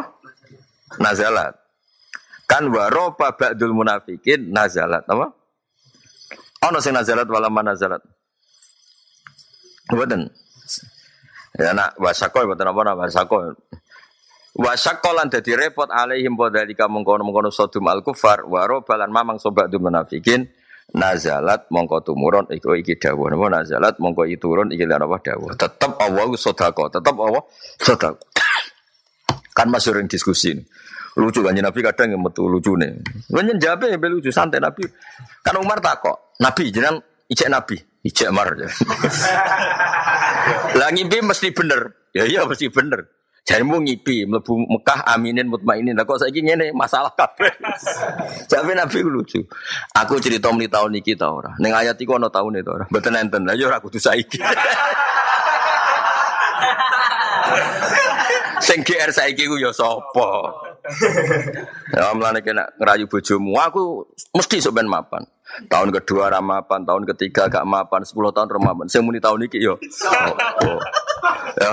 Nazalat. 1.02 1.61
Kan 2.52 2.68
waroba 2.68 3.32
ba'dul 3.32 3.72
munafikin 3.72 4.52
nazalat 4.52 5.08
apa? 5.08 5.32
Ono 6.68 6.78
sing 6.84 6.92
nazalat 6.92 7.24
wala 7.24 7.48
nazalat. 7.48 8.04
Mboten. 9.88 10.28
Ya 11.56 11.72
nak 11.72 11.96
wasako 11.96 12.44
mboten 12.44 12.68
apa 12.68 12.80
nak 12.84 12.96
wasako. 13.00 13.56
Wasako 14.52 15.16
lan 15.16 15.32
dadi 15.32 15.56
repot 15.56 15.88
alaihim 15.88 16.36
padhalika 16.36 16.92
mengkono-mengkono 16.92 17.48
sodum 17.48 17.88
al 17.88 18.04
kufar 18.04 18.44
waroba 18.44 19.00
lan 19.00 19.08
mamang 19.08 19.40
sobat 19.40 19.72
munafikin 19.72 20.44
nazalat 20.92 21.72
mongko 21.72 22.04
tumurun 22.04 22.52
iku 22.52 22.76
iki 22.76 23.00
dawuh 23.00 23.32
napa 23.32 23.48
nazalat 23.48 23.96
mongko 23.96 24.28
iki 24.28 24.36
turun 24.36 24.68
iki 24.68 24.84
lan 24.84 25.00
apa 25.00 25.16
dawuh 25.24 25.56
tetep 25.56 25.96
Allah 25.96 26.28
sedekah 26.36 26.92
tetep 26.92 27.16
Allah 27.16 27.40
sedekah 27.80 28.12
kan 29.56 29.68
masih 29.72 30.04
diskusi 30.04 30.52
ini. 30.52 30.62
Lucu 31.12 31.44
kan 31.44 31.52
Nabi 31.52 31.80
kadang 31.84 32.16
yang 32.16 32.24
metu 32.24 32.48
lucu 32.48 32.72
nih. 32.72 32.88
Banyak 33.28 33.60
jawab 33.60 33.84
ya 33.84 34.00
lucu 34.08 34.32
santai 34.32 34.64
Nabi. 34.64 34.88
Kan 35.44 35.60
Umar 35.60 35.76
tak 35.84 36.00
kok. 36.00 36.32
Nabi 36.40 36.72
jangan 36.72 37.04
ijek 37.28 37.52
Nabi, 37.52 37.76
ijek 38.00 38.32
Umar. 38.32 38.48
Lah 40.78 40.88
ngimpi 40.88 41.20
mesti 41.20 41.52
bener. 41.52 42.08
Ya 42.16 42.24
iya 42.24 42.48
mesti 42.48 42.72
bener. 42.72 43.04
Jadi 43.42 43.66
mau 43.66 43.82
ngipi, 43.82 44.22
melebu 44.22 44.70
Mekah, 44.70 45.02
aminin, 45.02 45.50
mutmainin. 45.50 45.98
Lah 45.98 46.06
kok 46.06 46.22
saya 46.22 46.30
ingin 46.30 46.62
masalah 46.78 47.10
kafe. 47.12 47.50
Jadi 48.50 48.72
Nabi 48.72 49.02
lucu. 49.02 49.42
Aku 49.98 50.22
cerita 50.22 50.48
meni 50.54 50.70
tahun 50.70 50.94
ini 50.94 51.02
kita 51.02 51.26
orang. 51.26 51.58
Neng 51.58 51.74
ayat 51.74 51.98
itu 51.98 52.08
ono 52.08 52.30
tahun 52.30 52.62
itu 52.62 52.70
orang. 52.70 52.88
Betul 52.88 53.18
enten. 53.18 53.42
Lah 53.42 53.58
yo 53.58 53.66
aku 53.68 53.90
tuh 53.90 53.98
saiki. 53.98 54.38
Sing 58.62 58.86
GR 58.86 59.10
saiki 59.10 59.50
ku 59.50 59.58
ya? 59.58 59.74
ya 61.96 62.10
mlane 62.14 62.42
kena 62.42 62.66
ngerayu 62.78 63.06
bojomu, 63.06 63.54
aku 63.58 64.06
mesti 64.34 64.58
sok 64.58 64.82
ben 64.82 64.90
mapan. 64.90 65.22
Tahun 65.68 65.92
kedua 65.92 66.32
ramapan, 66.32 66.80
tahun 66.88 67.04
ketiga 67.12 67.44
gak 67.44 67.68
mapan, 67.68 68.00
10 68.00 68.16
tahun 68.32 68.48
ramapan. 68.48 68.88
Sing 68.88 69.04
muni 69.04 69.20
tahun 69.20 69.44
iki 69.46 69.60
yo. 69.60 69.76
Oh, 69.76 70.80
Ya. 71.60 71.72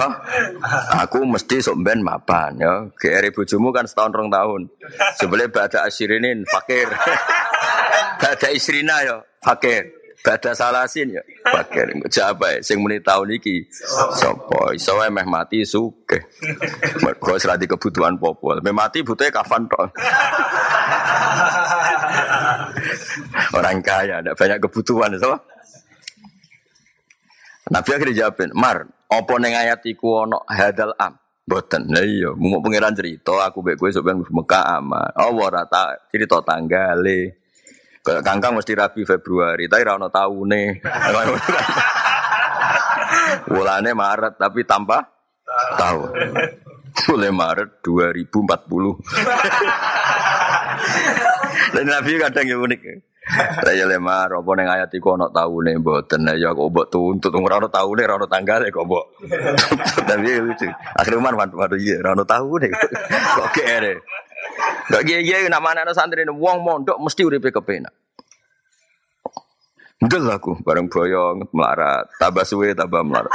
Aku 1.07 1.23
mesti 1.23 1.63
sok 1.63 1.79
ben 1.79 2.03
mapan 2.03 2.59
ya. 2.59 2.91
GR 2.99 3.23
bojomu 3.31 3.71
kan 3.71 3.87
setahun 3.87 4.11
rong 4.11 4.29
tahun. 4.29 4.61
Sebelum 5.15 5.49
baca 5.49 5.87
asirinin 5.87 6.43
fakir. 6.43 6.91
Baca 8.19 8.51
isrina 8.51 8.99
yo 9.07 9.23
fakir. 9.39 9.98
Bada 10.19 10.51
salasin 10.51 11.15
ya. 11.15 11.23
Bakir 11.47 11.89
jabe 12.11 12.59
sing 12.59 12.83
muni 12.83 12.99
tahun 12.99 13.39
iki. 13.39 13.63
Sapa 14.19 14.75
iso 14.75 14.99
wae 14.99 15.07
meh 15.07 15.23
mati 15.23 15.63
suke. 15.63 16.19
Mergo 16.99 17.39
serati 17.39 17.65
kebutuhan 17.65 18.19
popo. 18.19 18.59
Meh 18.59 18.75
mati 18.75 18.99
butuhe 18.99 19.31
kafan 19.31 19.65
tok. 19.71 19.95
Orang 23.55 23.79
kaya 23.81 24.19
ada 24.19 24.35
banyak 24.35 24.59
kebutuhan 24.59 25.15
so. 25.15 25.33
Nabi 27.69 27.89
akhirnya 27.93 28.25
jawabin, 28.25 28.49
Mar, 28.57 28.81
apa 29.13 29.33
neng 29.37 29.53
ayat 29.53 29.85
iku 29.85 30.25
ono 30.25 30.41
hadal 30.49 30.89
am? 30.97 31.13
Boten, 31.49 31.89
nah 31.89 32.05
iya, 32.05 32.29
mau 32.37 32.61
pangeran 32.61 32.93
cerita, 32.93 33.33
aku 33.41 33.65
baik 33.65 33.81
gue 33.81 33.89
sebenarnya 33.89 34.21
Mekah 34.29 34.65
aman. 34.77 35.09
Oh, 35.17 35.33
rata 35.49 35.97
cerita 36.13 36.37
tanggale. 36.45 37.38
Kangkang 38.25 38.57
mesti 38.57 38.73
rabi 38.75 39.05
Februari, 39.05 39.69
tapi 39.69 39.83
rano 39.85 40.09
nih. 40.09 40.67
Bulannya 43.49 43.93
Maret, 43.93 44.33
tapi 44.37 44.63
tanpa 44.65 45.01
tahu. 45.77 46.09
Mulai 47.13 47.31
Maret 47.31 47.69
2040. 47.85 48.97
Dan 51.73 51.85
Nabi 51.93 52.17
kadang 52.17 52.47
yang 52.49 52.61
unik. 52.65 52.81
Saya 53.61 53.85
lemar, 53.85 54.33
apa 54.33 54.49
neng 54.57 54.73
ayat 54.73 54.89
iku 54.89 55.13
ana 55.13 55.29
taune 55.29 55.77
mboten 55.77 56.25
ya 56.33 56.49
kok 56.49 56.65
mbok 56.65 56.89
tuntut 56.89 57.29
ora 57.29 57.61
ana 57.61 57.69
taune 57.69 58.01
ora 58.01 58.17
ana 58.17 58.25
tanggale 58.25 58.73
kok 58.73 58.89
mbok. 58.89 59.05
Tapi 60.01 60.41
lucu. 60.41 60.65
Akhirnya 60.97 61.21
Umar 61.21 61.37
mantu 61.37 61.61
mantu 61.61 61.77
iya 61.77 62.01
ora 62.01 62.17
ana 62.17 62.25
taune 62.25 62.73
kok 62.73 63.49
kere. 63.53 64.01
Gak 64.89 65.05
kiai 65.05 65.45
nak 65.45 65.61
mana 65.61 65.85
ana 65.85 65.93
santri 65.93 66.25
wong 66.25 66.65
mondok 66.65 66.97
mesti 66.97 67.21
uripe 67.21 67.53
kepenak. 67.53 67.93
Ndel 69.99 70.31
aku 70.31 70.55
bareng 70.63 70.87
boyong 70.87 71.51
melarat, 71.51 72.07
tambah 72.15 72.47
suwe 72.47 72.71
tambah 72.71 73.03
melarat. 73.03 73.27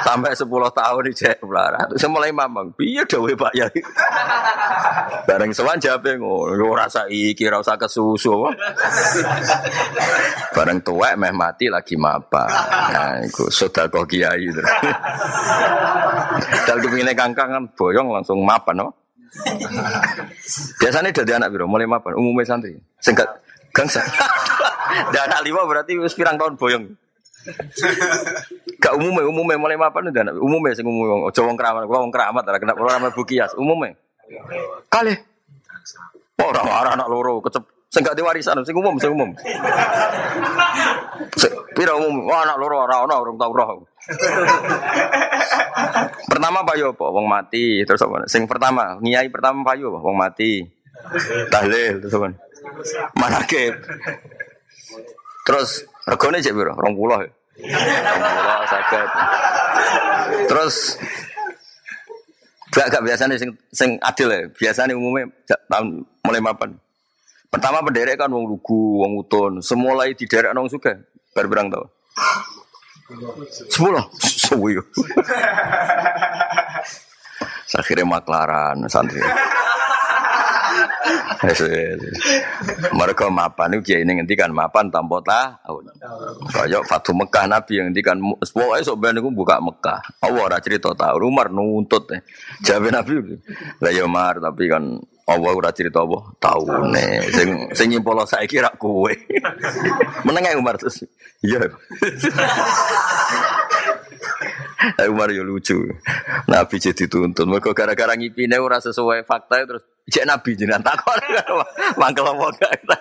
Sampai 0.00 0.32
10 0.32 0.48
tahun 0.48 1.04
cek 1.12 1.44
melarat. 1.44 1.92
Saya 2.00 2.08
mulai 2.08 2.32
mamang, 2.32 2.72
piye 2.72 3.04
dawe 3.04 3.28
Pak 3.36 3.52
Yai. 3.52 3.80
Bareng 5.28 5.52
sowan 5.52 5.76
jape 5.76 6.16
ngono, 6.16 6.72
ora 6.72 6.88
saiki 6.88 7.44
ora 7.44 7.60
usah 7.60 7.76
kesusu. 7.76 8.48
Bareng 10.56 10.80
tuwek 10.80 11.20
meh 11.20 11.36
mati 11.36 11.68
lagi 11.68 12.00
mapa. 12.00 12.48
Nah, 12.88 13.20
iku 13.20 13.52
sedekah 13.52 14.08
kiai. 14.08 14.48
Dal 16.64 16.80
kepingine 16.80 17.12
kangkang 17.12 17.52
kan 17.52 17.64
boyong 17.76 18.08
langsung 18.08 18.40
mapan 18.40 18.88
no. 18.88 18.88
Biasanya 20.80 21.12
dari 21.12 21.32
anak 21.36 21.52
biro 21.52 21.68
mulai 21.68 21.84
mapan, 21.84 22.16
umumnya 22.16 22.56
santri. 22.56 22.72
Singkat 23.04 23.28
gangsa. 23.76 24.00
Dan 25.12 25.22
anak 25.30 25.40
lima 25.42 25.66
berarti 25.66 25.98
wis 25.98 26.14
pirang 26.14 26.38
tahun 26.38 26.54
boyong. 26.54 26.84
Gak 28.80 28.94
umumnya, 28.96 29.28
umumnya 29.28 29.56
mulai 29.60 29.76
mapan 29.76 30.08
udah 30.08 30.22
anak 30.24 30.34
umumnya 30.40 30.72
sing 30.72 30.88
umum 30.88 31.28
ojo 31.28 31.40
wong 31.44 31.56
keramat, 31.60 31.84
wong 31.84 32.12
keramat 32.12 32.44
ora 32.48 32.58
kena 32.60 32.72
ora 32.76 33.12
bukias, 33.12 33.52
umumnya. 33.56 33.96
Kali. 34.88 35.12
Orang 36.40 36.66
orang 36.66 36.94
anak 36.98 37.08
loro 37.08 37.38
kecep 37.44 37.62
sing 37.92 38.02
gak 38.02 38.16
diwarisan 38.18 38.58
sing 38.66 38.74
umum 38.74 38.96
sing 38.96 39.12
umum. 39.12 39.30
Pira 41.76 41.92
umum, 41.94 42.26
wah 42.26 42.42
anak 42.48 42.56
loro 42.58 42.76
ora 42.82 43.04
ono 43.04 43.14
urung 43.20 43.38
tau 43.38 43.52
roh. 43.52 43.84
pertama 46.28 46.60
payo 46.60 46.92
apa? 46.92 47.06
Wong 47.08 47.26
mati 47.28 47.84
terus 47.88 48.04
apa? 48.04 48.28
Sing 48.28 48.44
pertama, 48.44 49.00
niai 49.00 49.28
pertama 49.28 49.64
payo 49.64 49.92
apa? 49.94 50.00
Wong 50.00 50.16
mati. 50.16 50.64
Tahlil 51.52 52.00
terus 52.00 52.14
apa? 52.16 52.28
Manakib. 53.16 53.74
Terus 55.44 55.84
regane 56.08 56.40
cek 56.40 56.54
piro? 56.56 56.72
20 56.76 57.24
ya. 57.24 57.30
20 57.60 58.72
sakit. 58.72 59.08
Terus 60.50 60.74
gak 62.74 62.86
gak 62.90 63.04
biasanya 63.06 63.36
sing 63.38 63.50
sing 63.70 63.90
adil 64.00 64.28
ya. 64.32 64.40
Biasanya 64.50 64.94
umumnya 64.96 65.30
tahun 65.68 66.02
mulai 66.24 66.40
mapan. 66.42 66.70
Pertama 67.52 67.86
penderek 67.86 68.18
kan 68.18 68.32
wong 68.34 68.50
lugu, 68.50 69.04
wong 69.04 69.22
utun. 69.22 69.52
Semulai 69.62 70.18
di 70.18 70.26
daerah 70.26 70.50
nong 70.50 70.66
suka. 70.66 70.98
Berberang 71.34 71.70
tau. 71.70 71.86
Sepuluh, 73.70 74.02
suwi. 74.18 74.74
Akhirnya 77.74 78.06
maklaran 78.06 78.86
santri. 78.86 79.18
Mereka 82.94 83.28
mapan 83.28 83.76
itu 83.76 83.92
kiai 83.92 84.02
ini 84.02 84.20
ngendikan 84.20 84.50
mapan 84.50 84.88
tanpa 84.88 85.20
tahun. 85.20 85.92
Kayak 86.48 86.82
Fatu 86.88 87.12
Mekah 87.12 87.44
Nabi 87.44 87.72
yang 87.80 87.86
ngendikan 87.92 88.16
pokoknya 88.40 88.82
sok 88.84 88.98
ben 89.00 89.20
buka 89.20 89.60
Mekah. 89.60 90.00
Allah 90.24 90.42
ora 90.42 90.58
cerita 90.60 90.96
tahu 90.96 91.28
Umar 91.28 91.52
nuntut. 91.52 92.08
Jabe 92.64 92.88
Nabi. 92.88 93.20
Lah 93.84 93.92
ya 93.92 94.08
Umar 94.08 94.40
tapi 94.40 94.68
kan 94.68 94.96
Allah 95.24 95.50
ora 95.56 95.72
cerita 95.72 96.04
apa 96.04 96.36
taune. 96.36 97.08
Sing 97.32 97.48
sing 97.72 97.86
nyimpolo 97.92 98.28
saiki 98.28 98.60
rak 98.60 98.76
kowe. 98.76 99.12
Meneng 100.28 100.44
ae 100.52 100.56
Umar 100.56 100.76
terus. 100.76 101.04
Iya. 101.40 101.68
Umar 105.10 105.30
yo 105.32 105.44
lucu. 105.44 105.80
Nabi 106.48 106.78
jadi 106.80 107.08
tuntun. 107.08 107.48
Mereka 107.48 107.72
gara-gara 107.72 108.14
ngipine 108.16 108.58
ora 108.60 108.80
sesuai 108.80 109.24
fakta 109.24 109.64
terus 109.64 109.82
cek 110.08 110.26
Nabi 110.28 110.56
jenengan 110.56 110.82
takon. 110.84 111.20
Mangkel 112.00 112.28
apa 112.28 112.46
gak. 112.60 112.72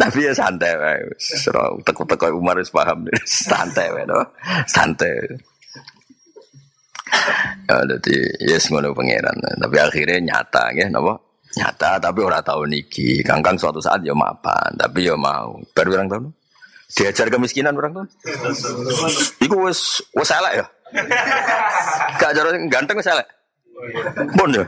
Nabi 0.00 0.26
ya 0.26 0.32
santai 0.34 0.74
wae. 0.78 1.02
Sira 1.18 1.70
teko-teko 1.84 2.36
Umar 2.36 2.58
wis 2.60 2.70
paham. 2.72 3.06
Santai 3.24 3.92
wae 3.92 4.04
no. 4.08 4.24
Santai. 4.68 5.12
Ya 7.68 7.84
dadi 7.88 8.16
yes 8.44 8.68
ngono 8.68 8.92
pangeran. 8.92 9.36
Tapi 9.36 9.76
akhirnya 9.80 10.20
nyata 10.20 10.72
nggih 10.72 10.88
napa? 10.92 11.16
Nyata 11.56 11.96
tapi 11.98 12.20
ora 12.20 12.44
tahu 12.44 12.68
niki. 12.68 13.24
Kangkang 13.24 13.56
suatu 13.56 13.80
saat 13.80 14.04
ya 14.04 14.12
mapan, 14.12 14.76
tapi 14.76 15.08
ya 15.08 15.16
mau. 15.16 15.56
Baru 15.72 15.96
orang 15.96 16.08
tahu. 16.08 16.28
Diajar 16.88 17.28
kemiskinan 17.28 17.76
orang 17.76 17.92
tuh. 17.92 18.06
Iku 19.44 19.68
wes 19.68 20.00
wes 20.16 20.32
elek 20.32 20.64
ya. 20.64 20.66
Gak 22.16 22.32
jaro 22.32 22.48
ganteng 22.72 22.96
elek. 22.96 23.28
Bon 24.34 24.48
ya. 24.48 24.64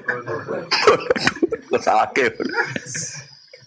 Wes 1.72 1.86
akeh. 1.88 2.28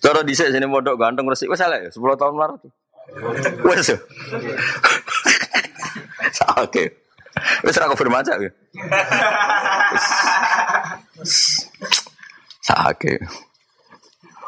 Cara 0.03 0.21
dhisik 0.21 0.53
sini 0.53 0.69
modok 0.69 1.01
ganteng 1.01 1.25
resik 1.25 1.49
wes 1.49 1.65
elek 1.65 1.89
ya 1.89 1.91
10 1.91 2.21
tahun 2.21 2.35
lalu. 2.37 2.55
Wes 3.65 3.89
ya. 3.89 3.97
Sakit. 6.33 6.89
Wes 7.65 7.77
ra 7.81 7.89
konfirmasi 7.89 8.37
ya. 8.37 8.51
Sakit. 12.61 13.17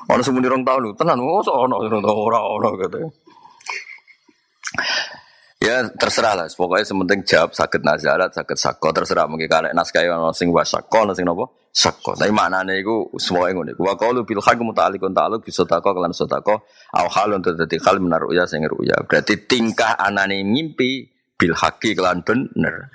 Ono 0.06 0.22
semuni 0.22 0.46
rong 0.46 0.62
tahun 0.62 0.86
lu, 0.86 0.94
tenan, 0.94 1.18
oh 1.18 1.42
ono 1.42 1.82
ora 2.06 2.38
ono 2.38 2.78
gitu. 2.78 3.10
Ya 5.56 5.88
terserah 5.88 6.36
lah, 6.36 6.46
pokoknya 6.52 6.84
sementing 6.84 7.24
jawab 7.24 7.56
sakit 7.56 7.80
nazarat, 7.80 8.30
sakit 8.36 8.60
sako, 8.60 8.92
terserah 8.92 9.26
mungkin 9.26 9.48
kalau 9.48 9.72
naskah 9.72 10.04
yang 10.04 10.22
sing 10.36 10.52
wasako, 10.52 11.08
sing 11.16 11.24
nopo 11.24 11.72
sako. 11.72 12.14
Tapi 12.14 12.28
mana 12.30 12.60
nih 12.62 12.84
gue 12.84 13.16
semua 13.18 13.48
yang 13.50 13.64
unik. 13.64 13.80
Wa 13.80 13.96
kalau 13.96 14.28
bil 14.28 14.44
hak 14.44 14.60
muta'alikun 14.60 15.16
ta'aluk 15.16 15.42
bisa 15.48 15.64
tako 15.64 15.96
kelan 15.96 16.12
sotako, 16.12 16.68
au 16.92 17.08
halun 17.08 17.40
terdati 17.40 17.80
hal 17.82 18.04
menaruh 18.04 18.36
ya 18.36 18.44
sing. 18.44 18.68
Berarti 19.08 19.48
tingkah 19.48 19.96
anane 19.96 20.44
mimpi 20.44 21.08
bil 21.40 21.56
haki 21.56 21.96
kelan 21.96 22.22
bener. 22.22 22.92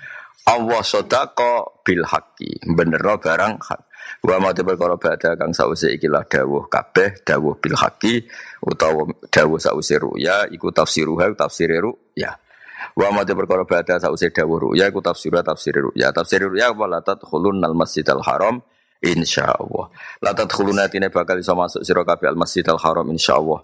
Allah 0.47 0.81
sodako 0.85 1.81
bil 1.81 2.05
haki, 2.07 2.71
bener 2.77 3.01
barang 3.01 3.55
hak. 3.57 3.81
Wa 4.21 4.37
ma 4.43 4.51
te 4.51 4.67
perkara 4.67 4.99
badha 4.99 5.39
kang 5.39 5.55
sause 5.55 5.95
ikilah 5.95 6.27
dawuh 6.27 6.67
kabeh 6.67 7.23
dawuh 7.23 7.57
bil 7.63 7.77
haqi 7.79 8.27
utawa 8.61 9.07
dawuh 9.31 9.57
sause 9.57 9.97
ruya 9.97 10.45
iku 10.51 10.75
tafsiruha 10.75 11.33
tafsir 11.39 11.71
ruya. 11.79 12.35
Wa 12.99 13.09
ma 13.15 13.23
te 13.23 13.33
perkara 13.33 13.63
badha 13.65 14.03
sause 14.03 14.29
dawuh 14.35 14.71
ruya 14.71 14.91
iku 14.91 15.01
tafsir 15.01 15.33
tafsir 15.41 15.79
ruya. 15.79 16.11
Tafsir 16.11 16.45
ruya 16.45 16.75
wa 16.75 16.91
la 16.91 17.01
tadkhulun 17.01 17.63
al 17.63 17.75
haram 18.27 18.61
insyaallah. 19.01 19.87
La 20.21 20.37
tadkhuluna 20.37 20.93
tine 20.93 21.09
bakal 21.09 21.41
iso 21.41 21.57
masuk 21.57 21.81
sira 21.81 22.05
kabeh 22.05 22.29
al 22.29 22.37
masjidal 22.37 22.77
haram 22.77 23.09
insyaallah. 23.09 23.61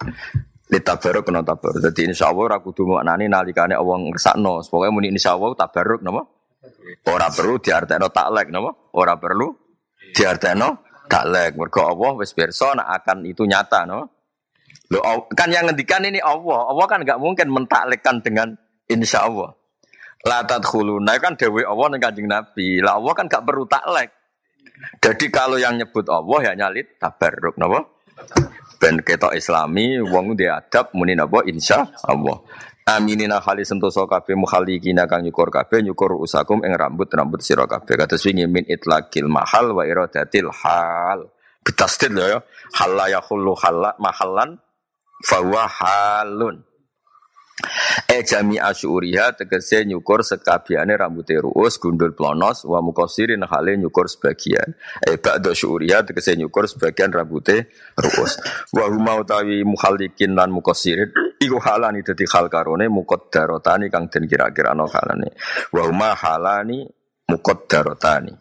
Litabaruk 0.67 1.23
kena 1.23 1.47
tabaruk. 1.47 1.79
Jadi 1.79 2.11
insya 2.11 2.27
Allah 2.27 2.59
aku 2.59 2.75
kudu 2.75 2.99
maknani 2.99 3.31
nalikane 3.31 3.71
Allah 3.71 4.03
ngersakno. 4.03 4.59
Pokoknya 4.67 4.91
muni 4.91 5.07
insya 5.15 5.39
Allah 5.39 5.55
tabaruk 5.55 6.03
nama. 6.03 6.19
Ora 7.07 7.31
perlu 7.31 7.55
diartekno 7.63 8.11
taklek 8.11 8.51
nama. 8.51 8.67
Ora 8.99 9.15
perlu 9.15 9.66
diartekno 10.15 10.83
taklek. 11.07 11.55
Mergo 11.55 11.81
Allah 11.87 12.11
wis 12.19 12.31
pirsa 12.35 12.75
akan 12.75 13.25
itu 13.25 13.47
nyata 13.47 13.87
no. 13.87 14.07
Lo 14.87 15.03
kan 15.35 15.51
yang 15.51 15.67
ngendikan 15.67 16.03
ini 16.07 16.23
Allah. 16.23 16.71
Allah 16.71 16.85
kan 16.87 17.03
nggak 17.03 17.19
mungkin 17.19 17.47
mentaklekkan 17.51 18.23
dengan 18.23 18.55
insya 18.87 19.27
Allah. 19.27 19.51
Latat 20.25 20.65
khuluna 20.65 21.15
kan 21.21 21.37
dewi 21.37 21.61
Allah 21.63 21.95
dan 21.95 21.99
kanjeng 22.03 22.27
Nabi. 22.27 22.81
Lah 22.81 22.97
Allah 22.97 23.13
kan 23.13 23.29
gak 23.29 23.45
perlu 23.45 23.69
taklek. 23.69 24.09
Jadi 25.01 25.25
kalau 25.29 25.57
yang 25.57 25.77
nyebut 25.77 26.05
Allah 26.09 26.51
ya 26.51 26.65
nyalit 26.65 26.97
tabarruk, 27.01 27.57
napa? 27.57 27.85
Ben 28.77 29.01
ketok 29.01 29.33
islami, 29.33 29.97
wong 30.01 30.37
dia 30.37 30.61
adab 30.61 30.93
muni 30.93 31.17
napa 31.17 31.41
insya 31.45 31.85
Allah. 32.05 32.37
Aminina 32.87 33.43
khali 33.43 33.67
sentosa 33.67 34.07
kabeh 34.07 34.39
mukhalikina 34.39 35.11
kang 35.11 35.19
nyukur 35.19 35.51
kabeh 35.51 35.83
nyukur 35.83 36.15
usakum 36.23 36.63
ing 36.63 36.71
rambut-rambut 36.71 37.43
sira 37.43 37.67
kabeh. 37.67 37.99
Kados 37.99 38.23
wingi 38.23 38.47
min 38.47 38.63
itlaqil 38.63 39.27
mahal 39.27 39.75
wa 39.75 39.83
iradatil 39.83 40.47
hal. 40.55 41.27
Betasdid 41.67 42.15
lho 42.15 42.25
ya. 42.31 42.39
Halla 42.79 43.11
yakhullu 43.11 43.51
halla. 43.59 43.91
E 48.07 48.21
jami 48.21 48.61
asyuriha 48.61 49.33
tegese 49.33 49.81
nyukur 49.85 50.21
sekabiane 50.21 50.93
rambute 50.93 51.41
ruus 51.41 51.81
gundul 51.81 52.13
plonos 52.13 52.61
wa 52.69 52.81
mukosirin 52.85 53.41
hale 53.49 53.77
nyukur 53.77 54.05
sebagian. 54.05 54.77
E 55.01 55.17
ba'da 55.17 55.57
syuriha 55.57 56.05
tegese 56.05 56.37
nyukur 56.37 56.69
sebagian 56.69 57.09
rambute 57.09 57.73
ruus. 57.97 58.37
Wa 58.69 58.85
huma 58.93 59.17
utawi 59.17 59.65
mukhalikin 59.65 60.37
lan 60.37 60.53
mukosirin 60.53 61.09
iku 61.41 61.57
halani 61.57 62.05
dadi 62.05 62.29
hal 62.29 62.45
karone 62.45 62.85
muqaddarotani 62.93 63.89
kang 63.89 64.05
den 64.13 64.29
kira-kira 64.29 64.77
ana 64.77 64.85
halane. 64.85 65.33
Wa 65.73 65.81
huma 65.89 66.13
halani 66.13 66.85
muqaddarotani. 67.25 68.33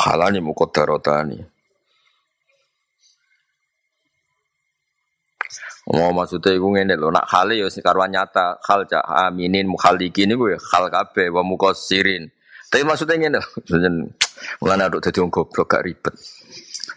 Halani 0.00 0.40
muqaddarotani. 0.40 1.53
Oh 5.84 6.16
maksudnya 6.16 6.56
iku 6.56 6.72
ngene 6.72 6.96
lho, 6.96 7.12
nak 7.12 7.28
hale 7.28 7.60
ya 7.60 7.68
karwan 7.68 8.08
nyata, 8.08 8.56
hal 8.64 8.88
cak 8.88 9.04
aminin 9.28 9.68
mukhalikin 9.68 10.32
iku 10.32 10.56
ya 10.56 10.58
hal 10.72 10.88
kabeh 10.88 11.28
wa 11.28 11.44
mukosirin. 11.44 12.24
Tapi 12.72 12.82
maksudnya 12.88 13.20
ngene 13.20 13.38
lho, 13.44 13.50
mulane 14.64 14.82
aduk 14.88 15.04
dadi 15.04 15.20
wong 15.20 15.28
goblok 15.28 15.68
gak 15.68 15.84
ribet. 15.84 16.14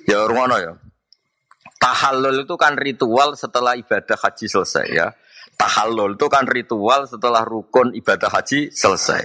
Ya 0.08 0.24
ngono 0.24 0.56
ya. 0.56 0.72
Tahallul 1.78 2.48
itu 2.48 2.56
kan 2.56 2.80
ritual 2.80 3.36
setelah 3.36 3.76
ibadah 3.76 4.18
haji 4.18 4.46
selesai 4.48 4.88
ya. 4.90 5.12
Tahallul 5.60 6.16
itu 6.16 6.26
kan 6.32 6.48
ritual 6.48 7.06
setelah 7.06 7.44
rukun 7.44 7.92
ibadah 7.92 8.32
haji 8.32 8.72
selesai. 8.72 9.22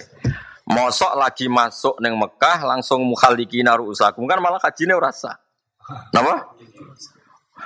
Mosok 0.68 1.12
lagi 1.18 1.46
masuk 1.46 1.98
neng 2.02 2.18
Mekah 2.18 2.66
langsung 2.66 3.02
mukhalikin 3.06 3.66
usakum 3.82 4.26
kan 4.26 4.38
malah 4.42 4.58
hajine 4.58 4.94
ora 4.94 5.10
sah. 5.14 5.34
Napa? 6.14 6.54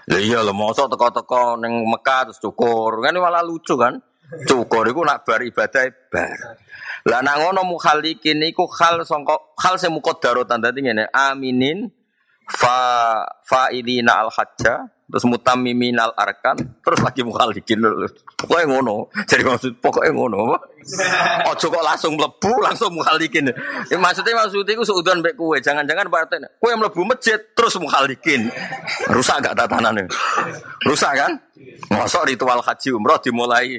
Ya 0.06 0.22
iya 0.22 0.38
lho, 0.46 0.54
mosok 0.54 0.94
teko-teko 0.94 1.58
ning 1.58 1.82
Mekah 1.82 2.30
terus 2.30 2.38
cukur. 2.38 3.02
Kan 3.02 3.18
malah 3.18 3.42
lucu 3.42 3.74
kan? 3.74 3.98
Cukur 4.46 4.86
iku 4.86 5.02
nak 5.02 5.26
bar 5.26 5.42
ibadah 5.42 5.86
bar. 6.10 6.38
Lah 7.06 7.22
nang 7.22 7.42
ngono 7.42 7.62
mukhalikin 7.66 8.42
iku 8.46 8.66
hal 8.66 9.02
sangka 9.06 9.38
hal 9.58 9.78
sing 9.78 9.94
muqaddarotan 9.94 10.58
dadi 10.58 10.82
ngene, 10.82 11.10
aminin 11.10 11.86
fa 12.46 12.78
fa'ilina 13.46 14.26
al 14.26 14.30
hajja 14.30 14.90
terus 15.06 15.22
mutamimin 15.22 15.94
al 16.02 16.10
arkan 16.18 16.58
terus 16.82 16.98
lagi 16.98 17.22
mukhalikin. 17.22 17.78
Pokoke 18.34 18.66
ngono. 18.66 19.06
Jadi 19.24 19.42
maksud 19.46 19.72
pokoknya 19.78 20.10
ngono. 20.12 20.58
Ojo 21.50 21.66
kok 21.70 21.84
langsung 21.86 22.14
mlebu 22.18 22.52
langsung 22.62 22.90
mukhalikin. 22.94 23.50
Ya, 23.90 23.96
maksudnya 23.98 24.34
maksudnya 24.34 24.74
iku 24.74 24.82
seudan 24.82 25.22
mbek 25.22 25.38
kowe. 25.38 25.54
Jangan-jangan 25.58 26.10
partai 26.10 26.42
kowe 26.58 26.72
mlebu 26.74 27.06
masjid 27.06 27.38
terus 27.54 27.78
mukhalikin. 27.78 28.50
Rusak 29.10 29.46
gak 29.46 29.54
tatanane? 29.54 30.10
Rusak 30.86 31.12
kan? 31.14 31.32
Masuk 31.90 32.26
ritual 32.26 32.58
haji 32.62 32.88
umroh 32.90 33.18
dimulai 33.22 33.78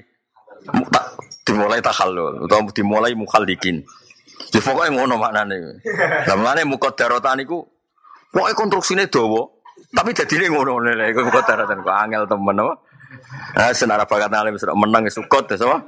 dimulai 1.44 1.80
tahallul 1.84 2.48
atau 2.48 2.72
dimulai 2.72 3.12
mukhalikin. 3.16 3.84
Ya 4.56 4.60
pokoknya 4.64 4.96
ngono 4.96 5.20
maknane. 5.20 5.84
Lah 6.24 6.36
maknane 6.40 6.64
muqaddaratan 6.68 7.44
iku 7.44 7.68
Pokoknya 8.28 8.60
konstruksinya 8.60 9.06
dawa, 9.08 9.50
tapi 9.96 10.12
jadi 10.12 10.34
ini 10.44 10.48
ngono 10.52 10.84
nih, 10.84 11.16
gue 11.16 11.24
kok 11.32 11.46
daratan 11.48 11.80
kok 11.84 11.96
angel 11.96 12.24
temen 12.28 12.60
apa? 12.60 12.74
Nah, 13.56 13.72
senara 13.72 14.04
bakat 14.04 14.32
alim 14.36 14.60
sudah 14.60 14.76
menang 14.76 15.08
sukot 15.08 15.48
ya 15.48 15.56
sama, 15.56 15.80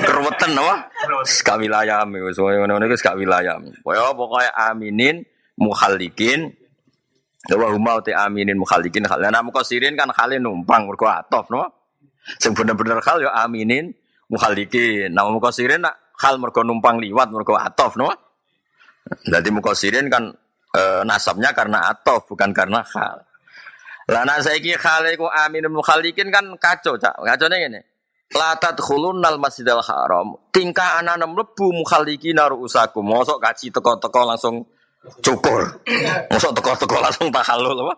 keruwetan 0.00 0.56
apa? 0.56 0.88
Sekak 1.28 1.60
wilayah, 1.60 2.04
soalnya 2.32 2.64
ngono 2.64 2.80
nih 2.80 2.96
wilayah. 3.20 3.60
Pokoknya 3.84 4.50
aminin, 4.72 5.20
muhalikin, 5.60 6.56
Wa 7.44 7.68
huma 7.68 8.00
uti 8.00 8.16
aminin 8.16 8.56
mukhalikin 8.56 9.04
hal. 9.04 9.20
Nah 9.20 9.44
mukosirin 9.44 9.92
kan 10.00 10.08
halin 10.16 10.40
numpang 10.40 10.88
mergo 10.88 11.04
atof 11.04 11.52
no. 11.52 11.68
Sing 12.40 12.56
bener-bener 12.56 13.04
hal 13.04 13.20
ya 13.20 13.36
aminin 13.44 13.92
mukhalikin. 14.32 15.12
Nah 15.12 15.28
mukosirin 15.28 15.84
nak 15.84 16.16
hal 16.24 16.40
mergo 16.40 16.64
numpang 16.64 17.04
liwat 17.04 17.28
mergo 17.28 17.60
atof 17.60 18.00
no. 18.00 18.08
Jadi 19.28 19.52
mukosirin 19.52 20.08
kan 20.08 20.32
e, 20.72 20.82
nasabnya 21.04 21.52
karena 21.52 21.92
atof 21.92 22.32
bukan 22.32 22.56
karena 22.56 22.80
hal. 22.80 23.20
Lah 24.10 24.22
nek 24.28 24.44
saiki 24.44 24.76
hal 24.76 25.08
iku 25.16 25.28
aminun 25.28 25.80
mukhalikin 25.80 26.28
kan 26.28 26.44
kacau 26.60 27.00
cak. 27.00 27.24
Kacone 27.24 27.56
ngene. 27.56 27.80
La 28.36 28.56
tadkhulunnal 28.58 29.40
masjidal 29.40 29.80
haram. 29.80 30.36
Tingkah 30.52 31.00
anak 31.00 31.22
mlebu 31.24 31.72
mukhalikin 31.72 32.40
usakum. 32.60 33.04
Mosok 33.06 33.40
kaji 33.40 33.72
teko-teko 33.72 34.20
langsung 34.28 34.64
cukur. 35.24 35.80
Mosok 36.28 36.52
teko-teko 36.56 36.96
langsung 37.00 37.28
tahallul 37.32 37.88
apa? 37.88 37.94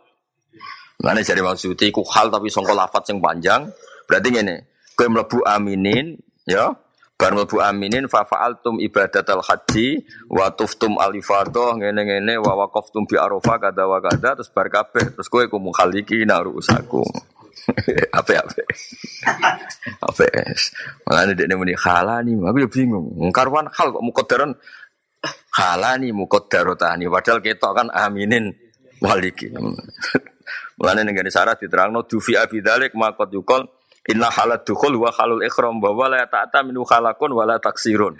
Mana 1.02 1.20
jadi 1.20 1.44
maksudnya 1.44 1.92
ku 1.92 2.00
hal 2.08 2.32
tapi 2.32 2.48
songko 2.48 2.72
lafat 2.72 3.12
yang 3.12 3.20
panjang. 3.20 3.62
Berarti 4.08 4.28
ngene, 4.32 4.56
kowe 4.96 5.06
mlebu 5.10 5.44
aminin, 5.44 6.16
ya. 6.48 6.72
Bar 7.16 7.32
mlebu 7.32 7.64
aminin 7.64 8.12
fa 8.12 8.28
fa'altum 8.28 8.76
ibadatal 8.76 9.40
haji 9.40 10.04
wa 10.28 10.52
tuftum 10.52 11.00
alifadoh 11.00 11.72
ngene-ngene 11.80 12.36
wa 12.36 12.52
waqaftum 12.60 13.08
bi 13.08 13.16
arafah 13.16 13.56
kada 13.56 13.88
wa 13.88 14.04
kada 14.04 14.36
terus 14.36 14.52
bar 14.52 14.68
kabeh. 14.68 15.16
Terus 15.16 15.32
kowe 15.32 15.40
ku 15.48 15.56
mukhaliki 15.56 16.28
naru 16.28 16.60
usaku. 16.60 17.00
apa 18.12 18.46
apa 18.46 18.62
apa 20.06 20.24
malah 21.08 21.34
dia 21.34 21.56
muni 21.56 21.72
halani 21.72 22.36
aku 22.36 22.58
ya 22.62 22.68
bingung. 22.68 23.08
Ngkarwan 23.32 23.72
hal 23.72 23.96
kok 23.96 24.04
mukodaran. 24.04 24.52
Halani 25.56 26.12
mukodarotani 26.12 27.08
padahal 27.08 27.40
kita 27.40 27.72
kan 27.72 27.88
aminin 27.96 28.52
waliki. 29.00 29.56
Mulane 30.78 31.00
ning 31.08 31.16
syarat 31.32 31.56
diterangno 31.56 32.04
dufi 32.04 32.36
abidalik 32.36 32.92
makot 32.92 33.32
yukol 33.32 33.64
inna 34.10 34.30
halat 34.30 34.62
dukhul 34.62 34.94
wa 34.98 35.10
halul 35.14 35.42
ikhram 35.42 35.82
bahwa 35.82 36.10
la 36.10 36.26
ta'ata 36.26 36.62
minu 36.62 36.86
khalakun 36.86 37.34
wa 37.34 37.44
la 37.46 37.58
taksirun. 37.58 38.14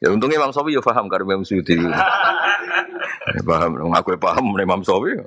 Ya 0.00 0.10
untungnya 0.10 0.40
Imam 0.40 0.50
Sawi 0.54 0.74
ya 0.74 0.82
paham 0.82 1.06
karo 1.06 1.26
Imam 1.26 1.44
Suyuti. 1.44 1.78
Ya, 3.26 3.42
paham, 3.42 3.90
ngaku 3.90 4.22
paham 4.22 4.54
Imam 4.54 4.86
Sawi. 4.86 5.18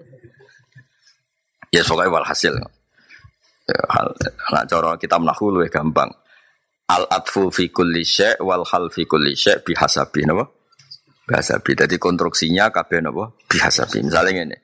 Ya 1.68 1.84
sokai 1.84 2.08
walhasil. 2.08 2.56
Ya, 3.68 3.80
hal 3.92 4.08
nak 4.56 4.64
cara 4.72 4.96
kita 4.96 5.20
menahu 5.20 5.52
luwih 5.52 5.68
gampang. 5.68 6.08
Al 6.90 7.06
atfu 7.12 7.52
fi 7.52 7.68
kulli 7.68 8.08
syai' 8.08 8.40
wal 8.40 8.64
hal 8.72 8.88
fi 8.88 9.04
kulli 9.04 9.36
syai' 9.36 9.60
bihasabi 9.62 10.26
napa? 10.26 10.48
Bihasabi. 11.28 11.76
Jadi 11.76 12.00
konstruksinya 12.00 12.72
kabeh 12.72 13.04
napa? 13.04 13.36
Bihasabi. 13.52 14.00
Misalnya 14.08 14.32
ngene. 14.42 14.58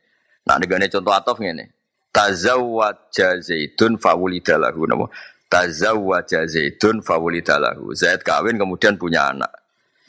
Nah, 0.48 0.56
negane 0.56 0.88
contoh 0.88 1.12
atof 1.12 1.38
ngene. 1.44 1.75
Tazawwaja 2.16 3.44
Zaidun 3.44 4.00
fawulidalahu 4.00 4.88
napa? 4.88 5.12
Tazawwaja 5.52 6.48
Zaidun 6.48 7.04
fawulidalahu. 7.04 7.92
Zaid 7.92 8.24
kawin 8.24 8.56
kemudian 8.56 8.96
punya 8.96 9.36
anak. 9.36 9.52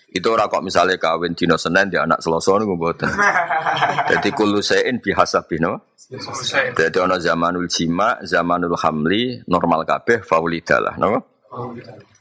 Itu 0.07 0.31
ora 0.31 0.47
kok 0.47 0.63
misalnya 0.63 0.95
kawin 1.03 1.35
dino 1.35 1.59
Senin 1.59 1.91
dia 1.91 2.07
anak 2.07 2.23
Selasa 2.23 2.55
niku 2.63 2.79
mboten. 2.79 3.11
Dadi 4.09 4.31
kullu 4.31 4.63
sayin 4.63 5.03
bihasabi 5.03 5.59
napa? 5.59 5.83
Dadi 6.79 6.97
ana 7.03 7.19
zamanul 7.19 7.67
jima, 7.67 8.23
zamanul 8.23 8.79
hamli, 8.79 9.43
normal 9.51 9.83
kabeh 9.83 10.23
fawulidalah 10.23 10.95
napa? 10.95 11.27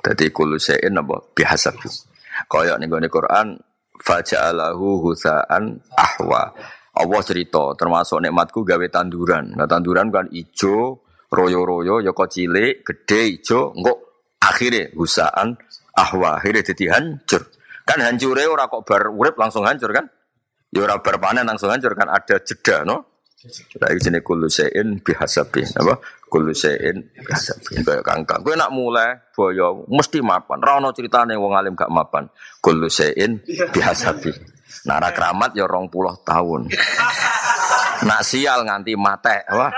Dadi 0.01 0.33
kullu 0.33 0.57
sayin 0.57 0.97
napa? 0.97 1.21
Bihasabi. 1.37 1.87
Kaya 2.49 2.75
ning 2.81 2.89
Quran 2.89 3.61
faja'alahu 4.01 5.07
husaan 5.07 5.79
ahwa. 5.95 6.51
Allah 6.95 7.21
cerita 7.27 7.75
termasuk 7.75 8.23
nikmatku 8.23 8.63
gawe 8.63 8.87
tanduran. 8.87 9.51
Nah 9.55 9.67
tanduran 9.67 10.07
kan 10.07 10.31
ijo, 10.31 11.03
royo-royo, 11.27 11.99
ya 11.99 12.15
kok 12.15 12.31
cilik, 12.31 12.87
gede, 12.87 13.21
ijo, 13.35 13.75
engko 13.75 13.93
akhirnya 14.39 14.93
husaan 14.95 15.59
ahwa 15.91 16.39
akhirnya 16.39 16.63
jadi 16.63 16.95
hancur. 16.95 17.43
Kan 17.85 17.99
hancure 18.01 18.47
ora 18.47 18.71
kok 18.71 18.87
bar 18.87 19.11
urip 19.11 19.35
langsung 19.35 19.67
hancur 19.67 19.91
kan? 19.91 20.07
Ya 20.71 20.87
ora 20.87 20.97
bar 21.03 21.19
panen 21.19 21.45
langsung 21.45 21.69
hancur 21.69 21.93
kan 21.93 22.09
ada 22.09 22.39
jeda 22.41 22.87
no. 22.87 23.15
Lah 23.77 23.93
iki 23.93 24.09
jenenge 24.09 24.25
kullu 24.25 24.49
sein 24.49 24.97
bihasabi. 25.05 25.61
Apa? 25.77 26.01
Kullu 26.25 26.49
sein 26.57 27.13
bihasabi. 27.13 27.85
Kaya 27.85 28.01
kangkang. 28.01 28.41
Kowe 28.41 28.57
nak 28.57 28.73
mulai 28.73 29.21
boyo 29.37 29.85
mesti 29.85 30.17
mapan. 30.25 30.65
Ora 30.65 30.81
ono 30.81 30.89
critane 30.89 31.37
wong 31.37 31.53
alim 31.53 31.77
gak 31.77 31.93
mapan. 31.93 32.25
Kullu 32.57 32.89
sein 32.89 33.45
bihasabi. 33.45 34.54
Nara 34.83 35.15
keramat 35.15 35.55
ya 35.55 35.63
rong 35.63 35.87
puluh 35.87 36.19
tahun. 36.27 36.67
Nak 38.03 38.21
sial 38.27 38.67
nganti 38.67 38.99
mate. 38.99 39.47
Wah. 39.55 39.71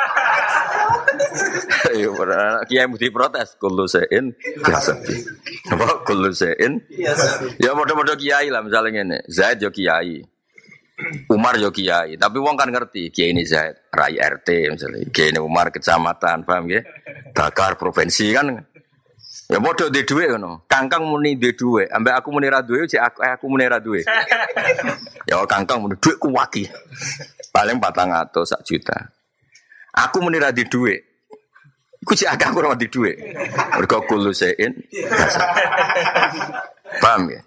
Iya, 1.94 2.12
kiai 2.68 2.88
mesti 2.90 3.14
protes 3.14 3.56
kullu 3.62 3.86
sein 3.88 4.34
biasa. 4.64 4.98
Apa 5.72 6.04
kullu 6.04 6.34
sein? 6.34 6.84
Ya 7.62 7.72
padha-padha 7.78 8.18
kiai 8.18 8.50
lah 8.50 8.66
misalnya 8.66 9.02
ngene. 9.02 9.18
Zaid 9.30 9.62
yo 9.64 9.70
kiai. 9.70 10.20
Umar 11.30 11.62
yo 11.62 11.70
kiai, 11.70 12.18
tapi 12.18 12.42
wong 12.42 12.58
kan 12.58 12.74
ngerti 12.74 13.14
kiai 13.14 13.30
ini 13.30 13.46
Zaid, 13.46 13.94
rai 13.94 14.18
RT 14.18 14.50
misalnya, 14.74 15.06
kiai 15.14 15.30
ini 15.30 15.38
Umar 15.38 15.70
kecamatan, 15.70 16.42
paham 16.42 16.74
ya? 16.74 16.82
Bakar 17.38 17.78
provinsi 17.78 18.34
kan. 18.34 18.58
Ya 19.48 19.64
bodoh 19.64 19.88
di 19.88 20.04
duwe 20.04 20.28
kan, 20.28 20.44
kangkang 20.68 21.08
muni 21.08 21.40
di 21.40 21.56
duwe, 21.56 21.88
ambek 21.88 22.20
aku 22.20 22.36
muni 22.36 22.52
ra 22.52 22.60
duwe, 22.60 22.84
cek 22.84 23.00
aku, 23.00 23.20
eh, 23.24 23.32
aku 23.32 23.46
muni 23.48 23.64
ra 23.64 23.80
duwe. 23.80 24.04
ya 25.30 25.40
kangkang 25.48 25.80
muni 25.80 25.96
duwe 26.04 26.20
kuwaki, 26.20 26.68
paling 27.56 27.80
patang 27.80 28.12
atau 28.12 28.44
sak 28.44 28.68
juta. 28.68 29.08
Aku 29.96 30.20
muni 30.20 30.36
ra 30.36 30.52
di 30.52 30.68
duwe, 30.68 31.00
Iku 32.08 32.16
cek 32.16 32.40
agak 32.40 32.56
aku 32.56 32.76
di 32.80 32.88
duwe. 32.88 33.12
Mergo 33.76 34.00
kulo 34.08 34.32
sein. 34.32 34.80
Paham 37.04 37.28
ya? 37.28 37.42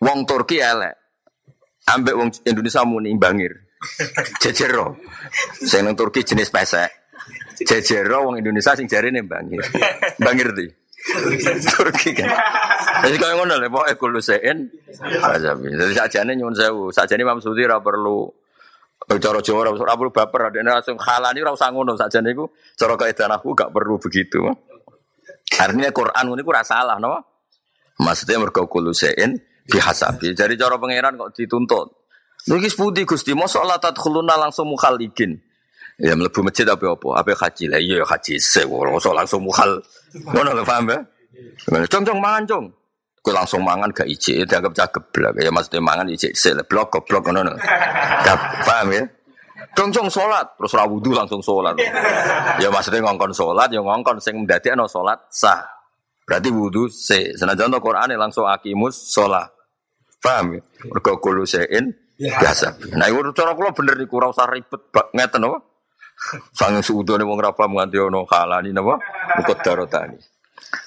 Wong 0.00 0.24
Turki 0.24 0.64
elek 0.64 0.96
ambek 1.92 2.14
wong 2.16 2.32
Indonesia 2.48 2.88
muni 2.88 3.12
bangir. 3.20 3.52
Jejero. 4.40 4.96
Sing 5.60 5.84
Turki 5.92 6.24
jenis 6.24 6.48
pesek. 6.48 6.88
Jejero 7.68 8.32
wong 8.32 8.40
Indonesia 8.40 8.72
sing 8.72 8.88
jarine 8.88 9.20
bangir. 9.28 9.60
Bangir 10.16 10.56
di. 10.56 10.81
Turki 11.74 12.14
kan. 12.14 12.30
Jadi 13.02 13.16
kau 13.18 13.34
ngono 13.34 13.58
lho, 13.58 13.66
pokoke 13.66 13.94
kulo 13.98 14.20
sein. 14.22 14.70
Jadi 14.94 15.92
sajane 15.98 16.38
nyuwun 16.38 16.54
sewu, 16.54 16.94
sajane 16.94 17.26
Imam 17.26 17.42
Sudi 17.42 17.66
ora 17.66 17.82
perlu 17.82 18.30
cara 19.18 19.42
Jawa 19.42 19.74
ora 19.74 19.98
perlu 19.98 20.14
baper, 20.14 20.54
ada 20.54 20.62
langsung 20.62 20.94
halani 21.02 21.42
ora 21.42 21.52
usah 21.58 21.74
ngono 21.74 21.98
sajane 21.98 22.30
iku 22.30 22.46
cara 22.78 22.94
kaidah 22.94 23.34
aku 23.34 23.50
gak 23.58 23.74
perlu 23.74 23.98
begitu. 23.98 24.46
Artinya 25.58 25.90
Quran 25.90 26.24
ini 26.32 26.42
ku 26.46 26.52
salah, 26.62 26.96
no? 27.02 27.18
Maksudnya 27.98 28.38
mergo 28.38 28.70
kulo 28.70 28.94
sein 28.94 29.36
bihasabi. 29.66 30.38
Jadi 30.38 30.54
cara 30.54 30.78
pangeran 30.78 31.18
kok 31.18 31.34
dituntut. 31.34 31.88
Niki 32.42 32.66
sepundi 32.66 33.06
Gusti, 33.06 33.34
mosok 33.38 33.62
la 33.62 33.78
tadkhuluna 33.78 34.34
langsung 34.34 34.66
mukhalijin. 34.70 35.38
Ya 36.02 36.18
mlebu 36.18 36.42
masjid 36.42 36.66
apa 36.66 36.82
apa? 36.82 37.08
Apa 37.22 37.30
haji 37.46 37.70
lah 37.70 37.78
iya 37.78 38.02
haji 38.02 38.34
se 38.42 38.66
mosok 38.66 39.14
langsung 39.14 39.46
mukhal. 39.46 39.78
Ngono 40.34 40.50
lho 40.50 40.66
paham 40.66 40.90
ya? 40.90 40.98
Cong 41.86 42.02
cong 42.02 42.18
mangan 42.18 42.42
cong. 42.42 42.66
Kowe 43.22 43.30
langsung 43.30 43.62
mangan 43.62 43.86
gak 43.94 44.10
ijik, 44.10 44.42
dianggap 44.50 44.74
cakep 44.74 45.04
blak. 45.14 45.38
Ya 45.38 45.54
maksudnya 45.54 45.78
mangan 45.78 46.10
ijik 46.10 46.34
se 46.34 46.58
blok 46.66 46.90
goblok 46.90 47.30
ngono. 47.30 47.54
Paham 48.66 48.90
ya? 48.90 49.06
Cong 49.78 49.94
cong 49.94 50.10
salat, 50.10 50.42
terus 50.58 50.74
ra 50.74 50.82
wudu 50.90 51.14
langsung 51.14 51.38
salat. 51.38 51.78
Ya 52.58 52.66
maksudnya 52.66 53.06
ngongkon 53.06 53.30
salat, 53.30 53.70
ya 53.70 53.78
ngongkon 53.78 54.18
sing 54.18 54.42
ndadekno 54.42 54.90
salat 54.90 55.22
sah. 55.30 55.82
Berarti 56.26 56.48
wudhu 56.50 56.90
se. 56.90 57.34
Senajan 57.38 57.70
to 57.70 57.78
Quran 57.78 58.14
langsung 58.18 58.46
akimus 58.46 59.10
sholat. 59.10 59.50
Paham 60.22 60.58
ya? 60.58 60.60
Mergo 60.86 61.18
kulo 61.18 61.42
sein 61.42 61.94
ya. 62.14 62.38
biasa. 62.38 62.94
Nah 62.94 63.10
cara 63.34 63.58
kula 63.58 63.74
bener 63.74 63.98
niku 63.98 64.22
ora 64.22 64.30
usah 64.30 64.46
ribet 64.46 64.90
bak 64.94 65.10
ngeten 65.10 65.46
apa? 65.50 65.58
Sang 66.54 66.78
suudone 66.80 67.26
wong 67.26 67.40
rapa 67.42 67.66
nganti 67.66 67.98
ono 67.98 68.22
kalani 68.24 68.70
napa? 68.70 68.94
Mukot 69.38 69.58
darotani. 69.60 70.18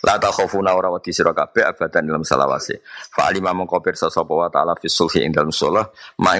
La 0.01 0.17
ta 0.17 0.33
khofuna 0.33 0.73
ora 0.73 0.89
wedi 0.89 1.13
sira 1.13 1.35
kabeh 1.35 1.61
abadan 1.61 2.09
dalam 2.09 2.23
salawase. 2.25 2.81
Fa 3.13 3.29
alima 3.29 3.53
mongko 3.53 3.83
pirsa 3.83 4.09
sapa 4.09 4.33
wa 4.33 4.49
taala 4.49 4.73
fi 4.73 4.89
sulhi 4.89 5.21
ing 5.21 5.35
dalam 5.35 5.53
salat, 5.53 5.85
ma 6.17 6.33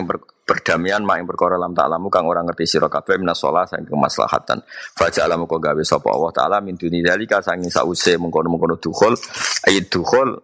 perdamaian 0.45 1.01
mak 1.01 1.17
ing 1.17 1.25
perkara 1.25 1.57
lam 1.57 1.73
ta'lamu 1.73 2.07
kang 2.13 2.29
ora 2.29 2.45
ngerti 2.45 2.69
sira 2.69 2.85
kabeh 2.85 3.17
minas 3.17 3.41
shalah 3.41 3.65
saking 3.65 3.89
kemaslahatan 3.89 4.61
fa 4.93 5.09
ja'ala 5.09 5.41
kok 5.41 5.57
gawe 5.57 5.81
sapa 5.81 6.13
Allah 6.13 6.31
taala 6.37 6.57
min 6.61 6.77
duni 6.77 7.01
dalika 7.01 7.41
saking 7.41 7.73
sause 7.73 8.13
mengkono-mengkono 8.21 8.77
dukhul 8.77 9.17
ayat 9.65 9.89
dukhul 9.89 10.37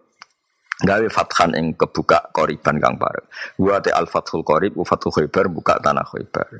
gawe 0.82 1.06
fathan 1.06 1.54
ing 1.54 1.78
kebuka 1.78 2.34
koriban 2.34 2.82
kang 2.82 2.98
bareng 2.98 3.26
wa 3.62 3.78
ta 3.78 3.94
al 3.94 4.10
fathul 4.10 4.42
qarib 4.42 4.74
wa 4.74 4.82
fathu 4.82 5.14
khaybar 5.14 5.46
buka 5.54 5.78
tanah 5.78 6.02
khaybar 6.02 6.50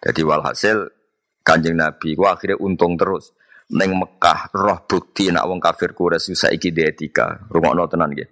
jadi 0.00 0.20
walhasil 0.24 0.88
kanjeng 1.46 1.78
nabi 1.78 2.18
ku 2.18 2.26
akhirnya 2.26 2.58
untung 2.58 2.98
terus 2.98 3.30
neng 3.70 3.94
Mekah 3.94 4.50
roh 4.50 4.82
bukti 4.82 5.30
nak 5.30 5.46
wong 5.46 5.62
kafir 5.62 5.94
Quraisy 5.94 6.34
saiki 6.34 6.74
etika 6.74 7.46
rungokno 7.46 7.86
tenan 7.86 8.10
nggih 8.10 8.26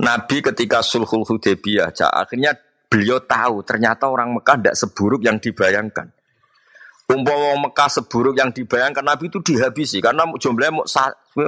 Nabi 0.00 0.40
ketika 0.40 0.80
sulhul 0.80 1.22
Hudaybiyah 1.28 1.92
akhirnya 1.92 2.56
beliau 2.88 3.20
tahu 3.24 3.60
ternyata 3.64 4.08
orang 4.08 4.36
Mekah 4.36 4.56
tidak 4.60 4.76
seburuk 4.76 5.20
yang 5.24 5.36
dibayangkan. 5.38 6.08
Umpama 7.12 7.68
Mekah 7.68 7.88
seburuk 7.92 8.34
yang 8.34 8.50
dibayangkan 8.50 9.04
Nabi 9.04 9.28
itu 9.28 9.38
dihabisi 9.44 10.00
karena 10.00 10.24
jumlahnya 10.32 10.72
mau 10.72 10.84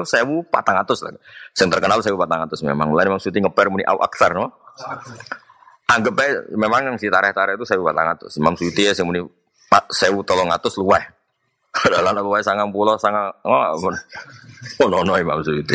sewu 0.04 0.44
patang 0.46 0.76
atus 0.76 1.08
lah. 1.08 1.16
Yang 1.56 1.68
terkenal 1.72 1.98
sewu 2.04 2.16
patang 2.20 2.44
atus 2.44 2.60
memang. 2.60 2.92
Lain 2.92 3.16
syuting 3.16 3.48
ngeper 3.48 3.72
muni 3.72 3.84
au 3.88 3.96
aksar 4.00 4.36
no. 4.36 4.52
Anggap 5.84 6.16
aja 6.20 6.40
memang 6.52 6.80
yang 6.92 6.96
si 7.00 7.08
tarik-tarik 7.08 7.56
itu 7.56 7.64
sewu 7.64 7.84
patang 7.84 8.12
atus. 8.12 8.36
Imam 8.36 8.54
Suyuti 8.54 8.86
ya 8.86 8.92
muni 9.08 9.24
sewu 9.92 10.20
tolong 10.26 10.50
atus 10.50 10.80
luweh. 10.80 11.04
Adalah 11.86 12.14
nak 12.14 12.22
luweh 12.22 12.42
sangang 12.42 12.70
pulau 12.70 12.94
sangang 12.94 13.30
oh, 13.42 13.74
oh 13.76 14.88
no 14.88 15.02
no 15.02 15.18
Imam 15.18 15.42
Suyuti. 15.42 15.74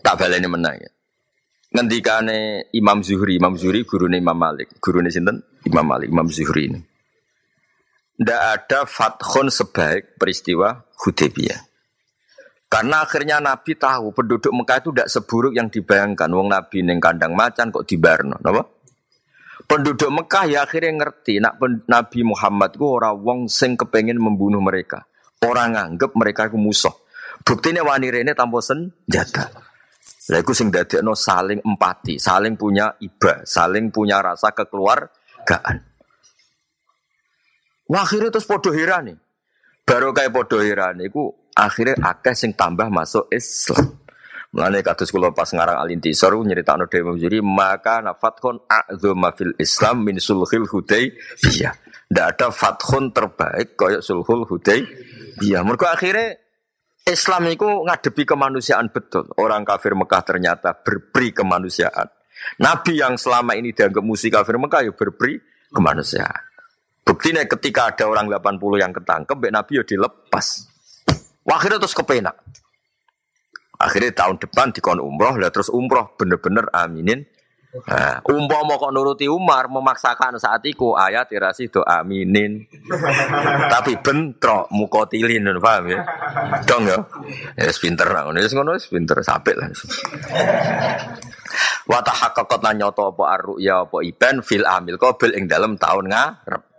tak 0.00 0.16
baleni 0.16 0.48
menang 0.48 0.78
ya 0.78 0.90
ngendikane 1.72 2.68
Imam 2.76 3.00
Zuhri, 3.00 3.40
Imam 3.40 3.56
Zuhri 3.56 3.88
gurune 3.88 4.20
Imam 4.20 4.36
Malik, 4.36 4.76
gurune 4.78 5.08
sinten? 5.08 5.40
Imam 5.64 5.84
Malik, 5.88 6.12
Imam 6.12 6.28
Zuhri 6.28 6.68
ini. 6.68 6.80
Tidak 8.12 8.42
ada 8.44 8.84
fathun 8.84 9.48
sebaik 9.48 10.20
peristiwa 10.20 10.76
Hudaybiyah. 11.00 11.60
Karena 12.68 13.04
akhirnya 13.04 13.36
Nabi 13.40 13.76
tahu 13.76 14.16
penduduk 14.16 14.52
Mekah 14.52 14.80
itu 14.80 14.90
tidak 14.96 15.08
seburuk 15.12 15.52
yang 15.52 15.68
dibayangkan. 15.68 16.28
Wong 16.32 16.48
Nabi 16.48 16.80
neng 16.84 17.00
kandang 17.00 17.36
macan 17.36 17.68
kok 17.68 17.84
dibarno, 17.84 18.36
napa? 18.40 18.64
Penduduk 19.68 20.10
Mekah 20.12 20.44
ya 20.48 20.58
akhirnya 20.66 20.92
ngerti 20.92 21.40
nak 21.40 21.56
Nabi 21.88 22.20
Muhammad 22.26 22.76
itu 22.76 22.84
orang 22.84 23.16
wong 23.20 23.40
sing 23.48 23.78
kepengen 23.78 24.20
membunuh 24.20 24.60
mereka. 24.60 25.06
Orang 25.42 25.74
nganggep 25.74 26.12
mereka 26.14 26.46
itu 26.46 26.58
musuh. 26.60 26.92
Buktinya 27.42 27.82
wanita 27.82 28.22
ini 28.22 28.32
tanpa 28.36 28.62
senjata. 28.62 29.50
Lah 30.30 30.38
iku 30.38 30.54
sing 30.54 30.70
dadekno 30.70 31.18
saling 31.18 31.58
empati, 31.66 32.14
saling 32.14 32.54
punya 32.54 32.94
iba, 33.02 33.42
saling 33.42 33.90
punya 33.90 34.22
rasa 34.22 34.54
kekeluargaan. 34.54 35.76
Wah, 37.90 38.02
akhirnya 38.06 38.30
terus 38.30 38.46
podo 38.46 38.70
nih. 38.70 39.18
Baru 39.82 40.14
kayak 40.14 40.30
podo 40.30 40.62
heran 40.62 41.02
iku 41.02 41.50
akhirnya 41.58 41.98
akeh 41.98 42.38
sing 42.38 42.54
tambah 42.54 42.86
masuk 42.86 43.26
Islam. 43.34 44.01
Mulane 44.52 44.84
kados 44.84 45.08
kula 45.08 45.32
pas 45.32 45.48
ngarang 45.48 45.80
Al-Intisar 45.80 46.36
nyeritakno 46.36 46.84
dhewe 46.84 47.16
Juri 47.16 47.40
maka 47.40 48.04
nafathun 48.04 48.60
a'dzama 48.68 49.32
fil 49.32 49.56
Islam 49.56 50.04
min 50.04 50.20
sulhil 50.20 50.68
Hudaybiyah. 50.68 51.74
Ndak 52.12 52.26
ada 52.36 52.46
fathun 52.52 53.16
terbaik 53.16 53.80
kaya 53.80 54.04
sulhul 54.04 54.44
Hudaybiyah. 54.44 55.64
Mergo 55.64 55.88
akhirnya 55.88 56.36
Islam 57.08 57.48
itu 57.48 57.64
ngadepi 57.64 58.28
kemanusiaan 58.28 58.92
betul. 58.92 59.24
Orang 59.40 59.64
kafir 59.64 59.96
Mekah 59.96 60.20
ternyata 60.20 60.76
berberi 60.76 61.32
kemanusiaan. 61.32 62.12
Nabi 62.60 63.00
yang 63.00 63.16
selama 63.16 63.56
ini 63.56 63.72
dianggap 63.72 64.04
musuh 64.04 64.28
kafir 64.28 64.60
Mekah 64.60 64.84
ya 64.84 64.92
berberi 64.92 65.40
kemanusiaan. 65.72 66.44
Buktinya 67.02 67.42
ketika 67.48 67.90
ada 67.90 68.04
orang 68.06 68.28
80 68.28 68.78
yang 68.78 68.92
ketangkep, 68.92 69.36
Nabi 69.48 69.72
ya 69.80 69.84
dilepas. 69.88 70.46
Akhirnya 71.42 71.82
terus 71.82 71.96
kepenak. 71.96 72.36
Akhirnya 73.82 74.14
tahun 74.14 74.38
depan 74.38 74.70
dikon 74.70 75.02
umroh, 75.02 75.34
lah 75.34 75.50
terus 75.50 75.66
umroh 75.66 76.14
bener-bener 76.14 76.70
aminin 76.70 77.26
Nah, 77.72 78.20
umpama 78.28 78.76
kok 78.76 78.92
nuruti 78.92 79.24
Umar 79.32 79.64
memaksakan 79.64 80.36
saat 80.36 80.60
itu 80.68 80.92
ayat 80.92 81.32
irasi 81.32 81.72
do 81.72 81.80
aminin. 81.80 82.68
Tapi 83.72 83.96
bentrok 83.96 84.68
mukotilin 84.68 85.48
paham 85.56 85.88
ya? 85.88 86.04
Dong 86.68 86.84
ya. 86.84 87.00
Ya 87.56 87.72
pinter 87.72 88.12
lah 88.12 88.28
ngono 88.28 88.44
wis 88.44 88.52
ngono 88.52 88.76
wis 88.76 88.92
pinter 88.92 89.16
sampai 89.24 89.56
lah. 89.56 89.72
Wa 91.88 92.04
tahaqqaqat 92.04 92.76
nyoto 92.76 93.16
apa 93.16 93.40
arruya 93.40 93.88
apa 93.88 94.04
iban 94.04 94.44
fil 94.44 94.68
amil 94.68 95.00
qabil 95.00 95.32
ing 95.32 95.48
dalam 95.48 95.80
tahun 95.80 96.12
ngarep. 96.12 96.71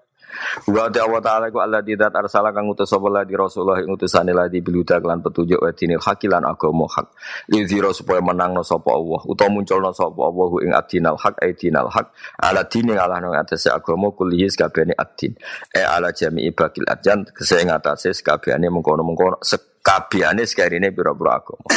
Wa 0.69 0.89
ta 0.89 1.05
Allah 1.05 1.21
taala 1.21 1.45
ku 1.51 1.59
Allah 1.59 1.81
didat 1.83 2.13
arsala 2.15 2.51
kang 2.51 2.69
utus 2.69 2.89
sapa 2.89 3.07
la 3.09 3.21
di 3.27 3.35
Rasulullah 3.35 3.81
ing 3.81 3.91
utusane 3.93 4.31
la 4.31 4.47
di 4.47 4.59
biluda 4.59 4.99
kelan 5.01 5.19
petunjuk 5.19 5.59
wa 5.59 5.71
dinil 5.73 6.01
hakilan 6.01 6.43
agama 6.43 6.85
hak. 6.89 7.07
Lidhira 7.51 7.91
supaya 7.91 8.21
menangno 8.23 8.61
sapa 8.61 8.89
Allah 8.93 9.21
utawa 9.27 9.49
munculno 9.49 9.91
sapa 9.91 10.21
Allah 10.23 10.49
ing 10.63 10.71
adinal 10.71 11.17
hak 11.19 11.35
ai 11.43 11.53
dinal 11.53 11.87
hak 11.89 12.07
ala 12.39 12.63
dini 12.65 12.95
ngalah 12.95 13.17
nang 13.19 13.33
atase 13.37 13.69
agama 13.69 14.13
kulihi 14.15 14.49
sakabehane 14.49 14.93
adin. 14.97 15.33
E 15.69 15.81
ala 15.81 16.09
jami'i 16.13 16.51
bakil 16.53 16.85
adjan 16.87 17.27
kese 17.29 17.65
atase 17.65 18.13
sakabehane 18.13 18.69
mengkono-mengkono 18.69 19.41
kabehane 19.83 20.47
sekarine 20.47 20.95
pira-pira 20.95 21.43
agama. 21.43 21.67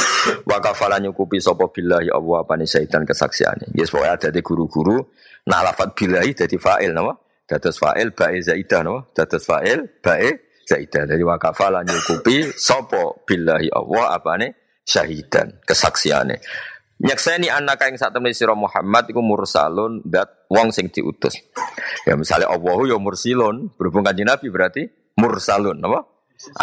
Wa 0.47 0.63
kafala 0.63 1.03
nyukupi 1.03 1.43
sapa 1.43 1.67
billahi 1.67 2.09
Allah 2.15 2.47
apane 2.47 2.65
syaitan 2.65 3.03
kesaksiane. 3.03 3.75
Yes 3.75 3.91
pokoke 3.91 4.07
ada 4.07 4.29
di 4.31 4.41
guru-guru 4.41 4.97
nak 5.51 5.61
lafat 5.67 5.91
billahi 5.99 6.31
dadi 6.39 6.57
fa'il 6.57 6.95
napa? 6.95 7.26
Dados 7.47 7.79
fa'il 7.79 8.11
bae 8.11 8.43
zaidah 8.43 8.83
no. 8.83 9.15
Dados 9.15 9.47
fa'il 9.47 10.03
bae 10.03 10.61
zaidah. 10.67 11.07
Dari 11.07 11.23
wakafala 11.23 11.87
nyukupi 11.87 12.51
sopo 12.59 13.23
billahi 13.23 13.71
Allah 13.71 14.19
apane 14.19 14.47
syahidan 14.83 15.63
kesaksiane. 15.63 16.43
Nyekseni 16.97 17.53
anak 17.53 17.85
yang 17.85 18.01
saat 18.01 18.17
temen 18.17 18.33
sira 18.33 18.57
Muhammad 18.57 19.05
iku 19.13 19.21
mursalun 19.21 20.01
dat 20.01 20.49
wong 20.49 20.73
sing 20.73 20.89
diutus. 20.89 21.37
Ya 22.09 22.17
misalnya 22.17 22.49
Allahu 22.49 22.89
ya 22.89 22.97
mursilun, 22.97 23.77
berhubung 23.77 24.01
kanjeng 24.01 24.25
Nabi 24.25 24.49
berarti 24.49 24.89
mursalun, 25.21 25.77
apa? 25.85 26.09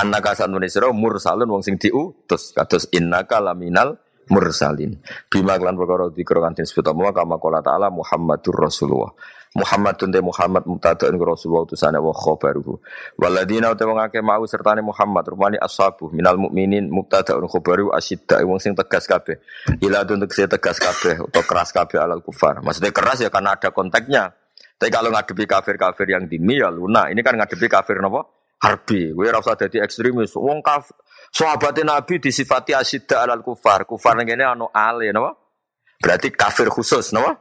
Anak 0.02 0.34
saat 0.34 0.50
temen 0.50 0.66
sira 0.66 0.90
mursalun 0.90 1.46
wong 1.46 1.62
sing 1.62 1.78
diutus. 1.78 2.50
Kados 2.50 2.90
innaka 2.98 3.38
laminal 3.38 4.02
mursalin. 4.34 4.98
Bima 5.30 5.54
kelan 5.62 5.78
perkara 5.78 6.10
dikira 6.10 6.42
kanthi 6.50 6.66
sebut 6.66 6.90
kama 7.14 7.38
qala 7.38 7.62
ta'ala 7.62 7.94
Muhammadur 7.94 8.58
Rasulullah. 8.58 9.14
Muhammadun 9.54 10.10
de 10.10 10.18
Muhammad 10.18 10.66
mubtada'un 10.66 11.14
Rasulullah 11.14 11.70
utusane 11.70 12.02
wa 12.02 12.10
khabaruhu. 12.10 12.82
Waladina 13.22 13.70
uta 13.70 13.86
wong 13.86 14.02
akeh 14.02 14.26
mau 14.26 14.42
sertane 14.50 14.82
Muhammad 14.82 15.30
rupane 15.30 15.62
ashabu 15.62 16.10
minal 16.10 16.42
mukminin 16.42 16.90
mubtada'un 16.90 17.46
khabaru 17.46 17.94
asyidda 17.94 18.42
wong 18.50 18.58
sing 18.58 18.74
tegas 18.74 19.06
kabeh. 19.06 19.38
Ila 19.78 20.02
saya 20.34 20.50
tegas 20.50 20.82
kabeh 20.82 21.30
atau 21.30 21.44
keras 21.46 21.70
kabeh 21.70 22.02
alal 22.02 22.26
kufar. 22.26 22.66
Maksudnya 22.66 22.90
keras 22.90 23.22
ya 23.22 23.30
karena 23.30 23.54
ada 23.54 23.70
konteksnya. 23.70 24.34
Tapi 24.74 24.90
kalau 24.90 25.14
ngadepi 25.14 25.46
kafir-kafir 25.46 26.10
yang 26.10 26.26
dini 26.26 26.58
ya 26.58 26.74
luna. 26.74 27.14
Ini 27.14 27.22
kan 27.22 27.38
ngadepi 27.38 27.70
kafir 27.70 28.02
napa? 28.02 28.26
Harbi. 28.58 29.14
Kowe 29.14 29.30
ora 29.30 29.38
usah 29.38 29.54
dadi 29.54 29.78
ekstremis. 29.78 30.34
Wong 30.34 30.66
kafir 30.66 30.98
sahabatnya 31.30 31.94
Nabi 31.94 32.18
disifati 32.18 32.74
asyidda 32.74 33.30
alal 33.30 33.46
kufar. 33.46 33.86
Kufar 33.86 34.18
ngene 34.18 34.50
anu 34.50 34.66
ale 34.74 35.14
napa? 35.14 35.38
Berarti 36.02 36.34
kafir 36.34 36.74
khusus 36.74 37.14
napa? 37.14 37.38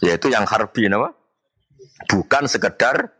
Yaitu 0.00 0.32
yang 0.32 0.48
harbi 0.48 0.88
napa? 0.88 1.21
Bukan 2.08 2.44
sekedar 2.48 3.10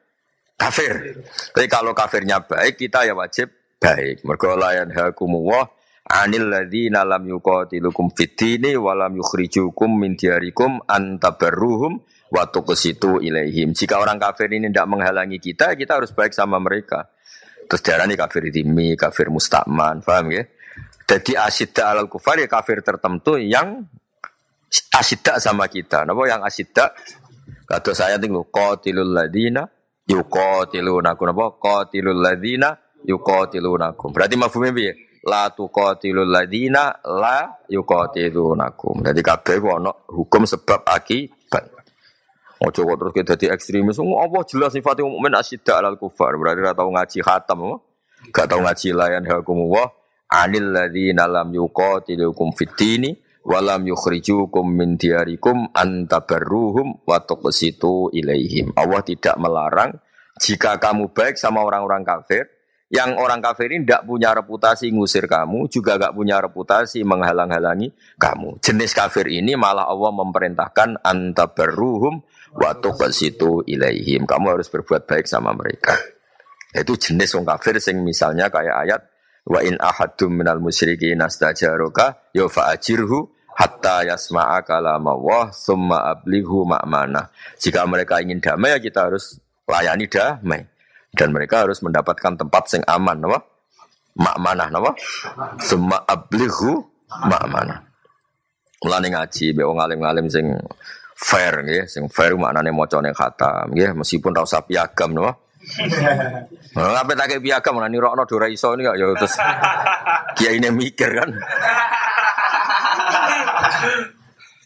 kafir. 0.58 1.24
Tapi 1.54 1.66
kalau 1.66 1.92
kafirnya 1.92 2.42
baik, 2.42 2.78
kita 2.78 3.06
ya 3.06 3.14
wajib 3.16 3.50
baik. 3.82 4.22
Mergo 4.22 4.54
la 4.54 4.78
yanhakumullah 4.82 5.66
anil 6.06 6.50
ladzina 6.50 7.02
lam 7.02 7.26
yuqatilukum 7.26 8.14
fid 8.14 8.38
dini 8.38 8.74
wa 8.78 8.94
lam 8.94 9.18
yukhrijukum 9.18 9.90
min 9.90 10.14
diyarikum 10.14 10.82
antabarruhum 10.86 11.98
wa 12.32 12.42
tuqsitu 12.48 13.18
ilaihim. 13.18 13.74
Jika 13.74 13.98
orang 13.98 14.22
kafir 14.22 14.50
ini 14.54 14.70
tidak 14.70 14.86
menghalangi 14.88 15.38
kita, 15.42 15.74
kita 15.74 15.98
harus 15.98 16.14
baik 16.14 16.32
sama 16.32 16.62
mereka. 16.62 17.10
Terus 17.68 17.82
ini 18.04 18.14
kafir 18.18 18.52
dimi, 18.52 18.98
kafir 18.98 19.32
mustakman, 19.32 20.04
paham 20.04 20.34
ya? 20.34 20.44
Jadi 21.08 21.36
asyidda 21.36 21.92
alal 21.92 22.08
kufar 22.08 22.40
ya 22.40 22.48
kafir 22.48 22.80
tertentu 22.80 23.36
yang 23.36 23.84
asyidda 24.96 25.36
sama 25.36 25.68
kita. 25.68 26.08
Napa 26.08 26.24
yang 26.24 26.40
asyidda 26.40 26.92
Kata 27.72 27.96
saya 27.96 28.20
tinggal 28.20 28.44
qatilul 28.52 29.16
ladina 29.16 29.64
yuqatilunakum 30.04 31.32
apa 31.32 31.56
qatilul 31.56 32.20
ladina 32.20 32.76
yuqatilunakum. 33.08 34.12
Berarti 34.12 34.36
mafhume 34.36 34.76
piye? 34.76 34.92
La 35.24 35.48
tuqatilul 35.48 36.28
ladina 36.28 36.92
la 37.00 37.48
yuqatilunakum. 37.72 39.00
Jadi 39.00 39.20
kabeh 39.24 39.56
ana 39.72 39.88
hukum 40.12 40.44
sebab 40.44 40.84
akibat. 40.84 41.72
Ojo 42.60 42.80
kok 42.84 42.96
terus 43.00 43.12
dadi 43.24 43.46
ekstremis. 43.48 43.96
Oh, 43.96 44.20
apa 44.20 44.44
jelas 44.44 44.76
sifatnya 44.76 45.08
mukmin 45.08 45.32
asyidda 45.32 45.80
alal 45.80 45.96
kufar. 45.96 46.36
Berarti 46.36 46.60
ora 46.60 46.76
tau 46.76 46.92
ngaji 46.92 47.18
khatam? 47.24 47.80
Gak 48.36 48.52
tau 48.52 48.60
ngaji 48.60 48.92
layan 48.92 49.24
hukumullah 49.24 49.88
anil 50.28 50.76
ladina 50.76 51.24
lam 51.24 51.48
yuqatilukum 51.56 52.52
fid 52.52 52.70
dini 52.76 53.16
walam 53.42 53.86
yukhrijukum 53.86 54.66
min 54.66 54.94
diarikum 54.98 55.70
antabarruhum 55.74 57.02
wa 57.06 57.18
tuqsitu 57.22 58.10
ilaihim. 58.14 58.74
Allah 58.78 59.02
tidak 59.02 59.36
melarang 59.38 59.98
jika 60.40 60.80
kamu 60.80 61.12
baik 61.12 61.36
sama 61.38 61.62
orang-orang 61.62 62.02
kafir, 62.02 62.48
yang 62.92 63.16
orang 63.16 63.40
kafir 63.40 63.72
ini 63.72 63.88
tidak 63.88 64.04
punya 64.04 64.36
reputasi 64.36 64.92
ngusir 64.92 65.24
kamu, 65.24 65.64
juga 65.72 65.96
gak 65.96 66.12
punya 66.12 66.44
reputasi 66.44 67.00
menghalang-halangi 67.08 67.88
kamu. 68.20 68.60
Jenis 68.60 68.92
kafir 68.92 69.32
ini 69.32 69.56
malah 69.56 69.88
Allah 69.88 70.12
memerintahkan 70.12 71.00
antabarruhum 71.00 72.20
wa 72.52 72.70
tuqsitu 72.76 73.64
ilaihim. 73.64 74.28
Kamu 74.28 74.56
harus 74.56 74.68
berbuat 74.68 75.08
baik 75.08 75.24
sama 75.24 75.56
mereka. 75.56 75.96
Itu 76.72 76.96
jenis 76.96 77.32
orang 77.36 77.56
kafir 77.56 77.80
sing 77.80 78.00
misalnya 78.04 78.52
kayak 78.52 78.76
ayat 78.88 79.00
Wa 79.42 79.58
in 79.62 79.74
ahadum 79.82 80.38
minal 80.38 80.62
musyrikin 80.62 81.18
astajaroka 81.18 82.30
ya 82.30 82.46
fa'ajirhu 82.46 83.26
hatta 83.58 84.06
yasma'a 84.06 84.62
kalam 84.62 85.02
Allah 85.02 85.50
summa 85.50 86.08
ablighu 86.08 86.62
ma'mana. 86.62 87.28
Jika 87.58 87.84
mereka 87.84 88.22
ingin 88.22 88.38
damai 88.38 88.74
ya 88.74 88.78
kita 88.78 89.10
harus 89.10 89.42
layani 89.66 90.06
damai. 90.06 90.62
Dan 91.12 91.28
mereka 91.28 91.68
harus 91.68 91.84
mendapatkan 91.84 92.40
tempat 92.40 92.72
sing 92.72 92.80
aman, 92.88 93.20
apa? 93.28 93.44
Ma'manah, 94.16 94.72
apa? 94.72 94.96
Summa 95.60 96.00
ablighu 96.08 96.80
ma'manah. 97.12 97.84
Mulane 98.80 99.12
ngaji 99.12 99.52
be 99.52 99.62
wong 99.62 99.78
alim-alim 99.78 100.32
sing 100.32 100.56
fair 101.12 101.60
nggih, 101.60 101.84
sing 101.84 102.08
fair 102.08 102.32
maknane 102.34 102.72
macane 102.72 103.12
khatam 103.12 103.76
nggih, 103.76 103.92
meskipun 103.92 104.32
ra 104.32 104.42
usah 104.42 104.64
piagam 104.64 105.12
napa. 105.12 105.36
Ngapain 106.74 107.16
tak 107.18 107.26
kayak 107.30 107.42
piagam 107.42 107.78
mana 107.78 107.88
nirokno 107.88 108.24
dora 108.26 108.48
iso 108.50 108.74
ini 108.74 108.82
ya 108.82 109.06
terus 109.14 109.34
kiai 110.36 110.58
ini 110.58 110.68
mikir 110.72 111.10
kan. 111.12 111.30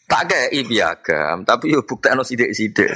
tak 0.07 0.23
kayak 0.31 0.55
piagam, 0.71 1.43
tapi 1.43 1.75
yo 1.75 1.83
bukti 1.83 2.15
no 2.15 2.23
sidik 2.23 2.55
sidik. 2.55 2.95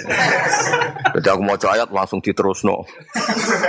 Jadi 1.18 1.28
aku 1.28 1.42
mau 1.42 1.58
ayat 1.58 1.90
langsung 1.90 2.22
diterus 2.22 2.62
no. 2.62 2.86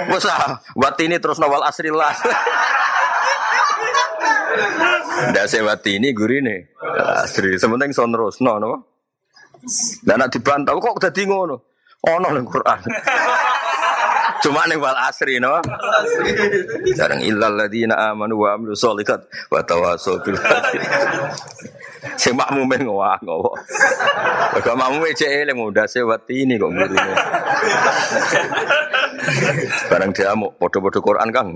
Masa 0.08 0.62
buat 0.78 0.94
ini 1.02 1.18
terus 1.18 1.42
wal 1.42 1.66
asrillah. 1.66 2.14
Ndak 5.34 5.46
sewat 5.50 5.82
ini 5.90 6.14
gurine. 6.14 6.70
Asri, 7.22 7.58
sementing 7.58 7.92
son 7.92 8.14
terus 8.14 8.40
no 8.46 8.62
no. 8.62 8.72
Dan 10.06 10.22
nak 10.22 10.30
dibantah 10.34 10.74
kok 10.78 10.98
udah 11.02 11.12
ngono. 11.26 11.56
Ono 12.02 12.28
ning 12.34 12.46
Quran. 12.50 12.82
Cuma 14.42 14.66
nih 14.66 14.78
wal 14.78 14.98
asri 14.98 15.38
no. 15.38 15.62
Jarang 16.98 17.22
illal 17.22 17.54
ladina 17.56 17.96
amanu 18.10 18.42
wa 18.42 18.58
amilu 18.58 18.74
sholihat 18.74 19.22
wa 19.54 19.62
tawasau 19.62 20.18
bil 20.26 20.38
Sing 22.18 22.34
makmume 22.34 22.82
ngowah 22.82 23.22
ngowo. 23.22 23.54
Kok 24.58 24.78
makmume 24.78 25.14
cek 25.14 25.46
eling 25.46 25.58
mudah 25.58 25.86
sewati 25.86 26.46
ini 26.46 26.58
kok 26.58 26.74
ngurine. 26.74 27.14
Barang 29.90 30.10
dia 30.10 30.34
mau 30.34 30.50
podo-podo 30.58 30.98
Quran 30.98 31.30
kang. 31.30 31.48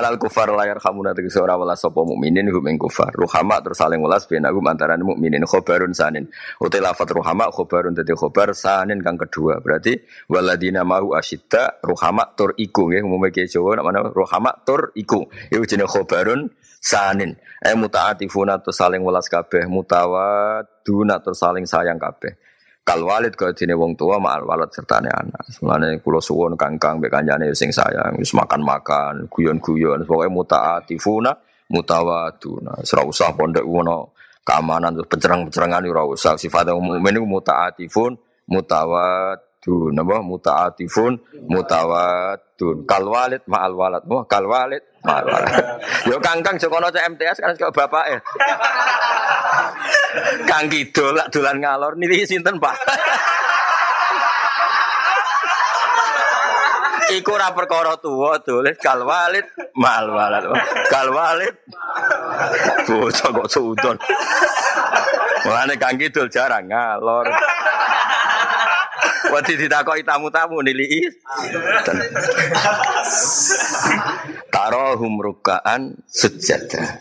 Alal 0.00 0.16
kufar 0.16 0.48
layar 0.48 0.80
kamu 0.80 1.12
nanti 1.12 1.28
seorang 1.28 1.60
wala 1.60 1.76
sopo 1.76 2.08
mukminin 2.08 2.48
hum 2.48 2.64
ing 2.72 2.80
kufar. 2.80 3.12
Ruhama 3.12 3.60
terus 3.60 3.84
saling 3.84 4.00
welas 4.00 4.24
ben 4.24 4.48
aku 4.48 4.56
antarané 4.64 5.04
mukminin 5.04 5.44
khobarun 5.44 5.92
sanin. 5.92 6.24
Utai 6.56 6.80
lafat 6.80 7.12
ruhama 7.12 7.52
khobarun 7.52 7.92
dadi 7.92 8.16
khobar 8.16 8.56
sanin 8.56 9.04
kang 9.04 9.20
kedua. 9.20 9.60
Berarti 9.60 10.00
waladina 10.32 10.88
mau 10.88 11.12
asyidda 11.12 11.84
ruhama 11.84 12.32
tur 12.32 12.56
iku 12.56 12.88
nggih 12.88 13.04
umume 13.04 13.28
ke 13.28 13.44
Jawa 13.44 13.84
mana 13.84 14.08
ruhama 14.08 14.56
tur 14.64 14.88
iku. 14.96 15.28
Iku 15.52 15.68
jenenge 15.68 15.92
khobarun 15.92 16.48
sanin. 16.80 17.36
Eh 17.60 17.76
mutaatifuna 17.76 18.56
terus 18.64 18.80
saling 18.80 19.04
welas 19.04 19.28
kabeh 19.28 19.68
mutawaduna 19.68 21.20
terus 21.20 21.44
saling 21.44 21.68
sayang 21.68 22.00
kabeh. 22.00 22.40
Kal 22.90 23.06
walid 23.06 23.38
dene 23.54 23.78
wong 23.78 23.94
tua 23.94 24.18
ma'al 24.18 24.42
walad 24.42 24.74
sertane 24.74 25.06
anak. 25.06 25.46
Mulane 25.62 26.02
kula 26.02 26.18
suwun 26.18 26.58
kangkang 26.58 26.98
mbek 26.98 27.14
kancane 27.14 27.54
sing 27.54 27.70
sayang, 27.70 28.18
wis 28.18 28.34
makan-makan, 28.34 29.30
guyon-guyon, 29.30 30.02
pokoke 30.02 30.26
mutaatifuna 30.26 31.30
mutawaduna. 31.70 32.82
Ora 32.82 33.02
usah 33.06 33.30
pondok 33.38 33.62
ngono 33.62 34.10
keamanan 34.42 34.98
terus 34.98 35.06
pencerang-pencerangan 35.06 35.86
ora 35.86 36.02
usah. 36.02 36.34
Sifat 36.34 36.74
mukmin 36.74 37.14
iku 37.14 37.30
mutaatifun 37.30 38.18
mutawadun 39.60 39.92
apa 40.00 40.16
mutaatifun 40.24 41.20
mutawadun. 41.52 42.88
Kal 42.88 43.04
walid 43.04 43.44
ma'al 43.44 43.76
walad. 43.76 44.02
Wah, 44.08 44.24
kal 44.24 44.48
walid 44.48 44.80
ma'al 45.04 45.26
walad. 45.28 45.52
Yo 46.08 46.16
kangkang 46.20 46.56
jokono 46.56 46.88
MTS 46.88 47.44
kan 47.44 47.52
kok 47.56 47.72
bapak 47.76 48.04
ya. 48.08 48.18
Kang 50.50 50.66
Kidul 50.66 51.14
lak 51.14 51.30
dolan 51.30 51.62
ngalor 51.62 51.94
nili 51.94 52.26
sinten, 52.26 52.58
Pak? 52.58 52.74
Iku 57.10 57.34
ora 57.34 57.50
perkara 57.54 57.98
tuwa 57.98 58.38
doleh 58.42 58.74
kal 58.78 59.02
walid 59.06 59.46
mal 59.78 60.10
walad. 60.10 60.50
Kal 60.90 61.14
walid 61.14 61.54
bocah 62.86 63.28
kok 63.34 63.48
sudon. 63.50 63.98
Mulane 65.46 65.74
Kang 65.78 65.98
Kidul 65.98 66.26
jarang 66.26 66.66
ngalor. 66.66 67.30
Wadi 69.28 69.60
ditakoki 69.60 70.00
tamu-tamu 70.00 70.64
nili. 70.64 71.04
Tarohum 74.48 75.20
rukaan 75.20 76.00
sujada. 76.08 76.96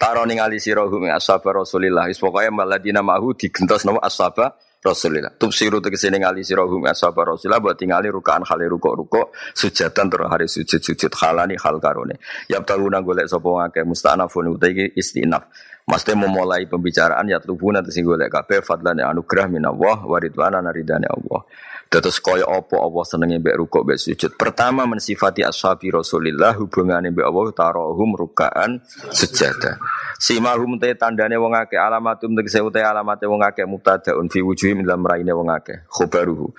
Taro 0.00 0.24
ningali 0.24 0.56
sira 0.58 0.88
hum 0.88 1.06
ashab 1.12 1.44
Rasulillah. 1.44 2.08
Wis 2.08 2.18
pokoke 2.18 2.48
maladina 2.48 3.04
mahu 3.04 3.36
digentos 3.36 3.84
nama 3.84 4.00
ashab 4.00 4.34
Rasulillah. 4.82 5.30
Tubsiru 5.38 5.78
tegese 5.78 6.10
ningali 6.10 6.42
sira 6.42 6.66
hum 6.66 6.82
ashab 6.90 7.14
Rasulillah 7.14 7.62
buat 7.62 7.78
tingali 7.78 8.10
rukaan 8.10 8.42
khali 8.42 8.66
ruko-ruko 8.66 9.30
sujatan 9.54 10.10
terus 10.10 10.26
hari 10.26 10.50
sujud-sujud 10.50 11.14
halani 11.22 11.54
hal 11.54 11.78
karone. 11.78 12.18
Ya 12.50 12.58
taluna 12.66 12.98
golek 12.98 13.30
sapa 13.30 13.46
ngake 13.46 13.86
mustanafun 13.86 14.58
uta 14.58 14.66
iki 14.66 14.98
istinaf. 14.98 15.46
Maksudnya 15.86 16.26
memulai 16.26 16.66
pembicaraan 16.66 17.30
ya 17.30 17.38
tubuh 17.38 17.70
nanti 17.70 17.94
sing 17.94 18.02
golek 18.02 18.26
kabeh 18.26 18.58
fadlan 18.62 18.98
anugerah 18.98 19.46
minallah 19.46 20.02
wa 20.02 20.18
ridwana 20.18 20.58
naridane 20.58 21.06
Allah. 21.06 21.46
Terus 21.92 22.24
kaya 22.24 22.48
apa 22.48 22.80
Allah 22.80 23.04
senenge 23.04 23.36
mbek 23.36 23.52
rukuk 23.60 23.84
mbek 23.84 24.00
sujud. 24.00 24.32
Pertama 24.40 24.88
mensifati 24.88 25.44
ashabi 25.44 25.92
Rasulillah 25.92 26.56
hubungane 26.56 27.12
mbek 27.12 27.20
Allah 27.28 27.52
tarahum 27.52 28.16
rukaan 28.16 28.80
sujada. 29.12 29.76
Simahum 30.16 30.80
te 30.80 30.96
tandane 30.96 31.36
wong 31.36 31.52
akeh 31.52 31.76
alamatum 31.76 32.32
tegese 32.32 32.64
uta 32.64 32.80
alamate 32.80 33.28
wong 33.28 33.44
akeh 33.44 33.68
mubtadaun 33.68 34.32
fi 34.32 34.40
wujuhim 34.40 34.80
dalam 34.88 35.04
raine 35.04 35.36
wong 35.36 35.52
akeh 35.52 35.84
khabaruhu. 35.92 36.56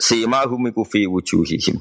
Simahum 0.00 0.72
iku 0.72 0.88
fi 0.88 1.04
wujuhihim. 1.04 1.76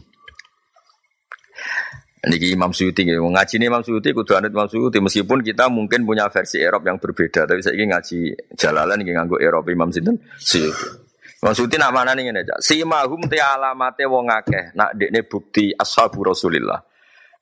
Niki 2.28 2.52
Imam 2.52 2.76
Suyuti 2.76 3.08
nggih. 3.08 3.24
Ngaji 3.24 3.56
ini 3.56 3.72
Imam 3.72 3.80
Suyuti 3.88 4.12
kudu 4.12 4.36
anut 4.36 4.52
Imam 4.52 4.68
Suyuti 4.68 5.00
meskipun 5.00 5.40
kita 5.40 5.72
mungkin 5.72 6.04
punya 6.04 6.28
versi 6.28 6.60
Eropa 6.60 6.92
yang 6.92 7.00
berbeda 7.00 7.48
tapi 7.48 7.64
saya 7.64 7.80
ingin 7.80 7.96
ngaji 7.96 8.20
jalalan 8.60 9.00
ingin 9.00 9.16
nganggo 9.16 9.40
Eropa 9.40 9.72
Imam 9.72 9.88
sinten 9.96 10.20
Suyuti. 10.36 10.99
Maksudnya 11.40 11.88
nak 11.88 11.96
mana 11.96 12.12
nih 12.12 12.36
aja. 12.36 12.60
Si 12.60 12.84
mahum 12.84 13.24
te 13.32 13.40
alamate 13.40 14.04
wong 14.04 14.28
akeh. 14.28 14.76
Nak 14.76 14.92
dekne 15.00 15.24
bukti 15.24 15.72
ashabu 15.72 16.28
Rasulillah. 16.28 16.84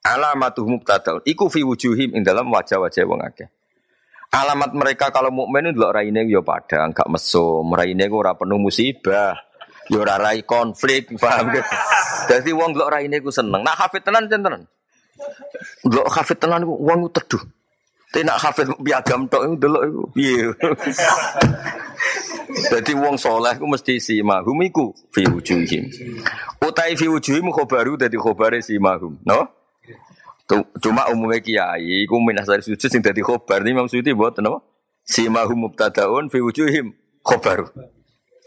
Alamatuh 0.05 0.69
mubtadal. 0.69 1.25
Iku 1.25 1.49
fi 1.49 1.65
wujuhim 1.65 2.13
ing 2.13 2.21
dalam 2.21 2.45
wajah-wajah 2.53 3.03
wong 3.09 3.25
akeh. 3.25 3.49
Alamat 4.27 4.75
mereka 4.75 5.09
kalau 5.09 5.31
mukmin 5.31 5.71
itu 5.71 5.79
lho 5.79 5.89
raine 5.89 6.27
yo 6.27 6.43
padang, 6.43 6.93
gak 6.93 7.09
mesum. 7.09 7.63
Raine 7.73 8.05
ku 8.05 8.21
ora 8.21 8.37
penuh 8.37 8.59
musibah. 8.61 9.33
Yo 9.89 10.03
ora 10.03 10.19
rai 10.19 10.43
konflik, 10.43 11.09
paham 11.21 11.55
ge. 11.55 11.63
Dadi 12.29 12.51
wong 12.53 12.77
delok 12.77 12.91
raine 12.91 13.17
ku 13.23 13.33
seneng. 13.33 13.65
Nak 13.65 13.75
hafid 13.81 14.05
tenan 14.05 14.29
tenan. 14.29 14.67
Delok 15.81 16.11
hafid 16.11 16.37
tenan 16.37 16.67
ku 16.67 16.75
wong 16.75 17.09
teduh. 17.09 17.41
Tapi 18.17 18.25
nak 18.25 18.41
hafid 18.41 18.73
piagam 18.81 19.29
tok 19.29 19.45
iku 19.45 19.55
delok 19.61 19.83
iku 19.85 20.03
piye. 20.09 20.49
Jadi 22.73 22.97
wong 22.97 23.13
soleh 23.13 23.53
ku 23.61 23.69
mesti 23.69 24.01
si 24.01 24.25
mahum 24.25 24.57
iku 24.65 24.89
fi 25.13 25.21
wujuhim. 25.29 25.85
Utai 26.57 26.97
fi 26.97 27.05
wujuhim 27.05 27.53
khobaru 27.53 27.93
dadi 27.93 28.17
khobare 28.17 28.65
si 28.65 28.81
mahum. 28.81 29.21
No? 29.21 29.45
Cuma 30.81 31.05
umumnya 31.13 31.45
kiai 31.45 32.09
ku 32.09 32.17
minasari 32.17 32.65
sujud 32.65 32.89
sing 32.89 33.05
dadi 33.05 33.21
khobar 33.21 33.61
ni 33.61 33.77
Imam 33.77 33.85
Suyuti 33.85 34.17
buat 34.17 34.41
no? 34.41 34.65
Si 35.05 35.29
mahum 35.29 35.69
mubtadaun 35.69 36.33
fi 36.33 36.41
wujuhim 36.41 36.97
khobaru. 37.21 37.69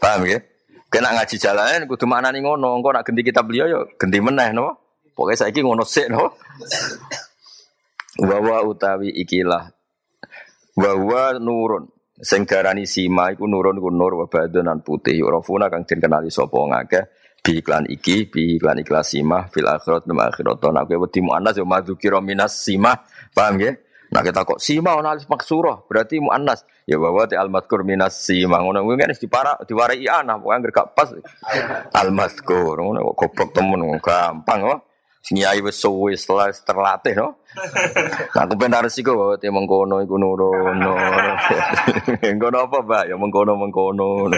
Paham 0.03 0.27
ya? 0.27 0.43
Kena 0.91 1.15
ngaji 1.15 1.39
jalanan 1.39 1.87
kudu 1.87 2.11
maknani 2.11 2.43
ngono, 2.43 2.75
engko 2.75 2.91
nak 2.91 3.07
ganti 3.07 3.23
kitab 3.23 3.47
beliau 3.47 3.71
yo 3.71 3.79
ganti 3.95 4.19
meneh 4.19 4.51
no. 4.51 4.75
Pokoke 5.15 5.39
saiki 5.39 5.63
ngono 5.63 5.87
sik 5.87 6.11
no. 6.11 6.35
Wawa 8.19 8.67
utawi 8.67 9.07
ikilah. 9.23 9.71
Wawa 10.75 11.39
nurun. 11.39 11.87
Sing 12.19 12.43
darani 12.43 12.83
sima 12.83 13.31
iku 13.31 13.47
nurun 13.47 13.79
iku 13.79 13.87
nur 13.87 14.13
wa 14.19 14.27
putih. 14.83 15.15
Yurafuna 15.15 15.71
kang 15.71 15.87
den 15.87 16.03
kenali 16.03 16.27
sapa 16.27 16.59
ngake 16.59 17.01
bi 17.41 17.57
iklan 17.57 17.89
iki 17.89 18.29
bi 18.29 18.59
iklan 18.59 18.83
ikhlas 18.83 19.15
sima 19.15 19.47
fil 19.47 19.65
akhirat 19.65 20.05
nang 20.05 20.19
akhirat. 20.19 20.59
Nek 20.59 20.83
kowe 20.91 21.07
wedi 21.07 21.19
muannas 21.23 21.55
ya 21.55 21.63
madzukira 21.63 22.19
minas 22.19 22.59
sima. 22.59 22.99
Paham 23.31 23.57
nggih? 23.57 23.73
Nah 24.11 24.21
kita 24.27 24.43
kok 24.43 24.59
sima 24.59 24.99
ana 24.99 25.15
alif 25.15 25.31
maksurah 25.31 25.87
berarti 25.87 26.19
muannas. 26.19 26.67
Ya 26.83 26.99
bahwa 26.99 27.23
ti 27.31 27.39
al 27.39 27.47
mazkur 27.47 27.87
minas 27.87 28.19
sima. 28.19 28.59
Ngono 28.59 28.83
kuwi 28.83 28.99
kan 28.99 29.15
dipara 29.15 29.55
diwarai 29.63 30.03
anak 30.03 30.43
pokoke 30.43 30.69
gak 30.69 30.87
pas. 30.93 31.09
Al 31.95 32.11
mazkur 32.11 32.75
ngono 32.75 33.15
kok 33.15 33.15
goblok 33.17 33.49
temen 33.55 33.81
gampang 34.03 34.59
kok 34.67 34.90
Nyai 35.29 35.61
wis 35.61 35.77
suwe 35.77 36.17
terlatih 36.65 37.13
no. 37.13 37.37
Nah, 38.33 38.47
aku 38.47 38.55
pengen 38.55 38.79
resiko 38.87 39.11
bahwa 39.13 39.35
dia 39.35 39.51
mengkono 39.51 39.99
iku 40.01 40.15
nurono. 40.15 40.95
Mengkono 42.23 42.57
apa, 42.63 42.77
Mbak? 42.79 43.03
Ya 43.11 43.15
mengkono 43.19 43.51
mengkono. 43.59 44.31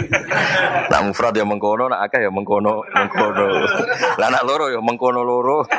Nah, 0.90 1.00
mufrad 1.06 1.38
ya 1.38 1.46
mengkono, 1.46 1.94
nak 1.94 2.10
akeh 2.10 2.26
ya 2.26 2.32
mengkono 2.34 2.82
mengkono. 2.90 3.46
Lah 4.18 4.28
nak 4.34 4.44
loro 4.50 4.74
ya 4.74 4.82
mengkono 4.82 5.22
loro. 5.22 5.62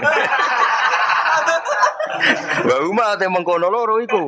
Mbak 2.65 2.81
Uma 2.87 3.19
te 3.19 3.27
mengkono 3.27 3.67
loro 3.67 3.99
iku. 3.99 4.23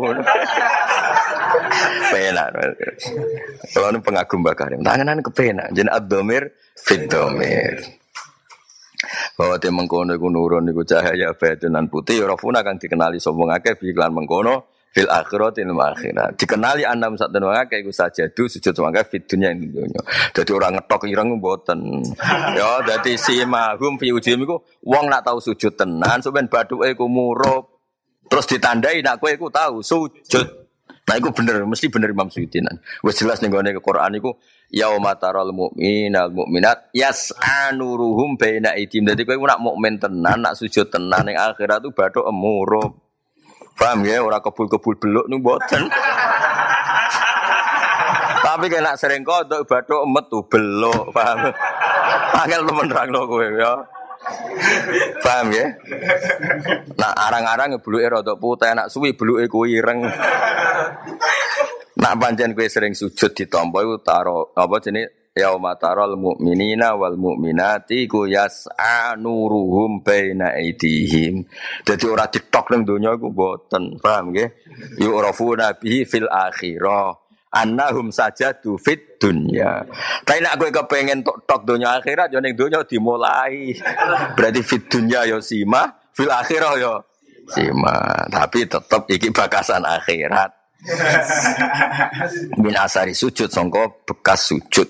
Penak. 2.10 2.48
Kalau 3.70 4.02
pengagum 4.02 4.42
bakar. 4.42 4.74
Tanganan 4.82 5.22
kepenak. 5.22 5.70
Jadi 5.72 5.88
ad-domir 5.88 6.50
fit-domir 6.74 7.80
bahwa 9.36 9.60
dia 9.60 9.68
mengkono 9.68 10.16
iku 10.16 10.32
nurun 10.32 10.64
iku 10.72 10.82
cahaya 10.82 11.36
badunan 11.36 11.86
putih. 11.92 12.24
Rafuna 12.24 12.64
kang 12.64 12.80
dikenali 12.80 13.20
sapa 13.20 13.38
akeh 13.60 13.76
bi 13.76 13.92
iklan 13.92 14.16
mengkono 14.16 14.72
fil 14.96 15.12
akhirat 15.12 15.60
ilmu 15.60 15.76
akhirat 15.76 16.40
dikenali 16.40 16.88
anam 16.88 17.20
sak 17.20 17.28
den 17.28 17.44
akeh 17.44 17.84
iku 17.84 17.92
sajadu 17.92 18.48
sujud 18.48 18.72
mangke 18.80 19.04
fit 19.04 19.28
dunya 19.28 19.52
ing 19.52 19.68
dunya. 19.68 20.00
Dadi 20.32 20.50
ora 20.56 20.72
ngetok 20.72 21.04
ireng 21.04 21.36
mboten. 21.36 22.00
Ya 22.56 22.80
dadi 22.80 23.20
si 23.20 23.44
mahum 23.44 24.00
fi 24.00 24.10
ujim 24.16 24.48
iku 24.48 24.64
wong 24.88 25.12
nak 25.12 25.28
tau 25.28 25.36
sujud 25.36 25.76
tenan 25.76 26.24
sampean 26.24 26.48
bathuke 26.48 26.88
iku 26.88 27.04
murup. 27.04 27.76
Terus 28.26 28.48
ditandai 28.50 29.04
nak 29.04 29.22
kowe 29.22 29.30
iku 29.30 29.52
tau 29.52 29.84
sujud 29.84 30.65
Nah, 31.06 31.14
itu 31.22 31.30
bener, 31.30 31.62
mesti 31.62 31.86
bener 31.86 32.10
Imam 32.10 32.26
Suyuti. 32.26 32.58
Wes 33.06 33.14
jelas 33.14 33.38
nih 33.38 33.46
gue 33.46 33.78
Quran 33.78 34.18
itu 34.18 34.34
yauma 34.74 35.14
taral 35.14 35.54
mu'minal 35.54 36.34
mu'minat 36.34 36.90
yas'anuruhum 36.90 38.34
baina 38.34 38.74
idim. 38.74 39.06
Dadi 39.06 39.22
kowe 39.22 39.38
nak 39.38 39.62
mukmin 39.62 40.02
tenan, 40.02 40.42
nak 40.42 40.58
sujud 40.58 40.90
tenan 40.90 41.30
ning 41.30 41.38
akhirat 41.38 41.78
tuh 41.86 41.94
bathuk 41.94 42.26
emurub. 42.26 42.98
Paham 43.78 44.02
ya? 44.02 44.18
Ora 44.18 44.42
kebul-kebul 44.42 44.98
beluk 44.98 45.26
nih 45.30 45.38
boten. 45.38 45.86
Tapi 48.42 48.66
kena 48.66 48.98
sering 48.98 49.22
kodok 49.22 49.62
bathuk 49.62 50.02
metu 50.10 50.42
beluk, 50.50 51.14
paham? 51.14 51.54
Angel 52.42 52.66
temen 52.66 52.90
rangno 52.90 53.30
kowe 53.30 53.46
ya. 53.46 53.78
Paham 55.22 55.52
ya? 55.54 55.66
Nah, 56.98 57.12
arang-arang 57.14 57.76
ngebluke 57.76 58.06
rada 58.06 58.34
putih, 58.34 58.74
nak 58.74 58.90
suwi 58.90 59.14
bluke 59.14 59.46
kuwi 59.46 59.78
ireng. 59.78 60.02
Nak 61.96 62.14
pancen 62.20 62.52
kowe 62.52 62.68
sering 62.68 62.92
sujud 62.92 63.32
ditampa 63.32 63.80
iku 63.80 63.96
taro 64.04 64.52
apa 64.52 64.76
jenenge 64.84 65.32
yauma 65.36 65.76
taral 65.76 66.16
mu'minina 66.16 66.96
wal 66.96 67.16
mu'minati 67.16 68.08
ku 68.08 68.24
yas'anuruhum 68.28 70.00
baina 70.00 70.56
aidihim. 70.56 71.44
Dadi 71.84 72.04
ora 72.08 72.28
ditok 72.28 72.72
ning 72.72 72.88
donya 72.88 73.16
iku 73.16 73.32
mboten, 73.32 74.00
paham 74.00 74.32
nggih? 74.32 74.48
Yu'rafuna 75.00 75.76
bihi 75.76 76.08
fil 76.08 76.28
akhirah. 76.28 77.25
Annahum 77.54 78.10
sajadu 78.10 78.74
fit 78.76 79.16
dunya. 79.22 79.80
Tapi 80.26 80.42
nek 80.42 80.58
kowe 80.58 80.70
kepengin 80.70 81.22
tok 81.22 81.46
tok 81.46 81.62
donya 81.62 81.96
akhirat 81.96 82.34
ning 82.42 82.58
donya 82.58 82.82
dimulai. 82.82 83.72
Berarti 84.34 84.60
fit 84.66 84.82
dunya 84.90 85.24
yo 85.30 85.38
sima, 85.38 85.86
fil 86.12 86.28
akhirah 86.28 86.74
yo 86.76 86.94
sima. 87.48 88.26
Tapi 88.28 88.66
tetep 88.66 89.02
iki 89.08 89.30
bakasan 89.30 89.86
akhirat. 89.86 90.50
Min 92.62 92.74
asari 92.76 93.16
sujud 93.16 93.48
songko 93.48 94.04
bekas 94.04 94.52
sujud. 94.52 94.88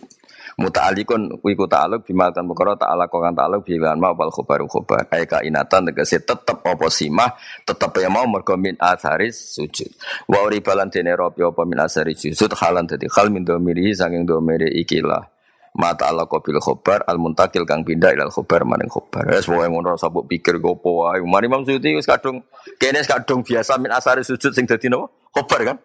Muta'alikun 0.57 1.45
wiku 1.45 1.69
ta'aluk 1.69 2.09
bimal 2.09 2.33
kan 2.33 2.49
perkara 2.49 2.81
ta'ala 2.81 3.13
kan 3.13 3.37
ta'aluk 3.37 3.61
bilan 3.61 4.01
ma 4.01 4.17
wal 4.17 4.33
khobaru 4.33 4.65
khobar. 4.65 5.05
Ai 5.13 5.29
kainatan 5.29 5.93
tegese 5.93 6.25
tetep 6.25 6.65
apa 6.65 6.89
simah 6.89 7.37
tetep 7.69 7.93
ya 8.01 8.09
mau 8.09 8.25
mergo 8.25 8.57
min 8.57 8.73
asaris 8.81 9.53
sujud. 9.53 9.93
Wa 10.25 10.49
uri 10.49 10.65
balan 10.65 10.89
dene 10.89 11.13
robi 11.13 11.45
apa 11.45 11.61
min 11.69 11.77
asari 11.77 12.17
sujud 12.17 12.57
halan 12.57 12.89
dadi 12.89 13.05
hal 13.05 13.29
min 13.29 13.45
domiri 13.45 13.93
saking 13.93 14.25
domiri 14.25 14.73
ikilah. 14.81 15.29
Mata 15.77 16.09
Allah 16.09 16.25
bil 16.25 16.57
khobar 16.57 17.05
al 17.05 17.21
muntakil 17.21 17.69
kang 17.69 17.85
pindah 17.85 18.17
ilal 18.17 18.33
khobar 18.33 18.65
maring 18.65 18.89
khobar. 18.89 19.29
Wis 19.29 19.45
pokoke 19.45 19.69
ngono 19.69 20.01
sabuk 20.01 20.25
pikir 20.25 20.57
gopo 20.57 21.05
wae. 21.05 21.21
Mari 21.21 21.53
Imam 21.53 21.69
Suyuti 21.69 21.93
wis 21.93 22.09
kadung 22.09 22.41
kene 22.81 23.05
kadung 23.05 23.45
biasa 23.45 23.77
min 23.77 23.93
asari 23.93 24.25
sujud 24.25 24.57
sing 24.57 24.65
dadi 24.65 24.89
napa? 24.89 25.13
Khobar 25.37 25.61
kan 25.69 25.77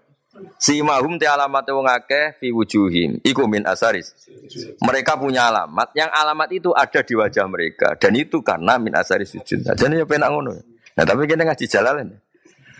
Si 0.61 0.81
mahum 0.81 1.17
te 1.17 1.25
alamat 1.25 1.65
wong 1.73 1.87
akeh 1.89 2.37
fi 2.37 2.53
wujuhim. 2.53 3.21
Iku 3.25 3.49
min 3.49 3.65
asaris. 3.65 4.13
Mereka 4.81 5.17
punya 5.17 5.49
alamat 5.49 5.93
yang 5.97 6.09
alamat 6.09 6.49
itu 6.53 6.69
ada 6.73 7.01
di 7.01 7.13
wajah 7.17 7.45
mereka 7.49 7.97
dan 7.97 8.13
itu 8.13 8.41
karena 8.45 8.77
min 8.77 8.93
asaris 8.93 9.33
sujud. 9.33 9.65
Jadi 9.65 10.01
ya 10.01 10.05
penak 10.05 10.29
ngono. 10.29 10.53
Nah, 10.91 11.03
tapi 11.07 11.23
kita 11.25 11.47
ngaji 11.47 11.65
jalan 11.65 12.13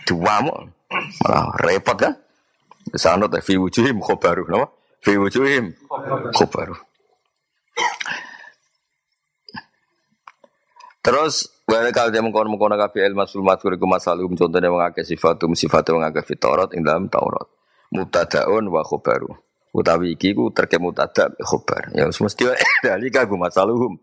Duamu 0.05 0.51
malah 1.24 1.55
repot 1.62 1.95
kan? 1.95 2.14
Sanut 2.97 3.32
fi 3.45 3.55
wujuhim 3.55 4.01
khobaru, 4.01 4.49
napa? 4.49 4.74
Fi 4.99 5.16
wujuhim 5.16 5.72
khobaru. 6.34 6.76
Terus 11.01 11.49
Kalau 11.72 12.11
dia 12.11 12.19
mengkono 12.19 12.51
mengkono 12.51 12.76
kafi 12.76 12.99
ilmu 12.99 13.24
sulmat 13.24 13.63
kuriku 13.63 13.88
masalum 13.88 14.36
contohnya 14.36 14.67
mengake 14.67 15.07
sifatum 15.07 15.55
sifatum 15.55 16.03
mengake 16.03 16.19
fitorat 16.28 16.76
ing 16.76 16.84
dalam 16.84 17.07
Taurat. 17.07 17.47
Mubtadaun 17.95 18.67
wa 18.67 18.84
khobaru. 18.84 19.32
utawi 19.72 20.19
iki 20.19 20.36
ku 20.36 20.51
terkait 20.51 20.84
mutada 20.84 21.32
khobar. 21.39 21.95
Ya 21.95 22.03
mesti 22.11 22.43
dalika 22.84 23.24
gu 23.24 23.39
masaluhum 23.39 23.95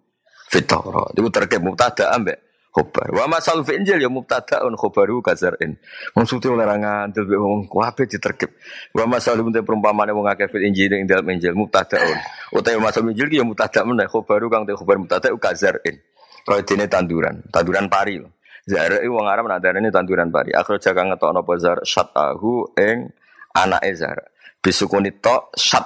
fitara. 0.48 1.12
Iku 1.12 1.28
terkait 1.28 1.60
mutada 1.60 2.08
ambek 2.16 2.40
khobar. 2.72 3.12
Wa 3.12 3.28
masal 3.28 3.60
fi 3.68 3.76
injil 3.76 4.00
ya 4.00 4.08
mubtadaun 4.08 4.72
khobaru 4.80 5.20
kazarin. 5.20 5.76
Maksudnya 6.16 6.56
oleh 6.56 6.66
ngandel 6.72 7.24
be 7.28 7.36
wong 7.36 7.68
kabeh 7.68 8.08
diterkep. 8.08 8.50
Wa 8.96 9.04
masal 9.04 9.44
te 9.52 9.60
perumpamane 9.60 10.16
wong 10.16 10.24
akeh 10.32 10.48
injil 10.64 10.96
ing 10.96 11.04
dalam 11.04 11.28
injil 11.28 11.52
mubtadaun. 11.52 12.16
Utawa 12.56 12.88
masal 12.88 13.04
injil 13.12 13.28
ya 13.28 13.44
mubtada 13.44 13.84
meneh 13.84 14.08
khobaru 14.08 14.48
kang 14.48 14.64
te 14.64 14.72
khobar 14.72 14.96
mubtada 14.96 15.28
kazarin. 15.36 16.00
Kaya 16.48 16.64
dene 16.64 16.88
tanduran, 16.88 17.44
tanduran 17.52 17.92
pari 17.92 18.16
lho. 18.16 18.32
Zara 18.68 19.00
itu 19.00 19.12
wong 19.12 19.24
Arab 19.24 19.48
nak 19.48 19.64
ini 19.64 19.88
tanduran 19.88 20.28
pari. 20.28 20.52
Akhir 20.52 20.76
jaga 20.80 21.04
ngetok 21.08 21.32
nopo 21.32 21.56
zar 21.56 21.80
syatahu 21.84 22.76
eng 22.76 23.08
anak 23.56 23.84
zar. 23.96 24.28
Bisukuni 24.60 25.12
to 25.20 25.52
syat 25.56 25.84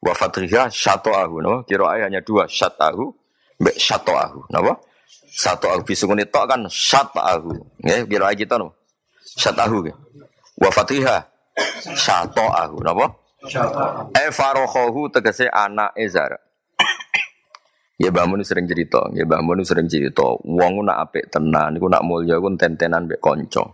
wa 0.00 0.12
fatriha 0.16 0.72
syatoahu 0.72 1.44
no. 1.44 1.54
Kira 1.68 1.96
hanya 2.00 2.24
dua 2.24 2.48
syatahu 2.48 3.12
mbek 3.60 3.76
syatoahu. 3.76 4.48
Napa? 4.48 4.80
Satu 5.28 5.68
ahu 5.68 5.84
bisukuni 5.84 6.24
to 6.24 6.40
kan 6.48 6.64
syatahu. 6.68 7.52
Nggih 7.84 8.08
kira 8.08 8.32
kita 8.32 8.56
no. 8.56 8.72
Syatahu 9.20 9.84
nggih. 9.84 9.96
Wa 10.56 10.72
fatriha 10.72 11.20
syatoahu. 11.84 12.80
Napa? 12.80 13.12
Syatoahu. 13.44 14.16
E 14.16 14.24
farohohu 14.32 15.12
tegese 15.12 15.52
anak 15.52 15.92
zar. 16.08 16.40
Ya 17.96 18.12
Mbah 18.12 18.28
Mun 18.28 18.44
sering 18.44 18.68
cerita, 18.68 19.08
ya 19.16 19.24
Mbah 19.24 19.40
Mun 19.40 19.64
sering 19.64 19.88
cerita, 19.88 20.36
wong 20.44 20.84
nak 20.84 21.08
apik 21.08 21.32
tenan, 21.32 21.80
iku 21.80 21.88
nak 21.88 22.04
mulya 22.04 22.36
iku 22.36 22.52
tentenan 22.52 23.08
mbek 23.08 23.24
kanca. 23.24 23.64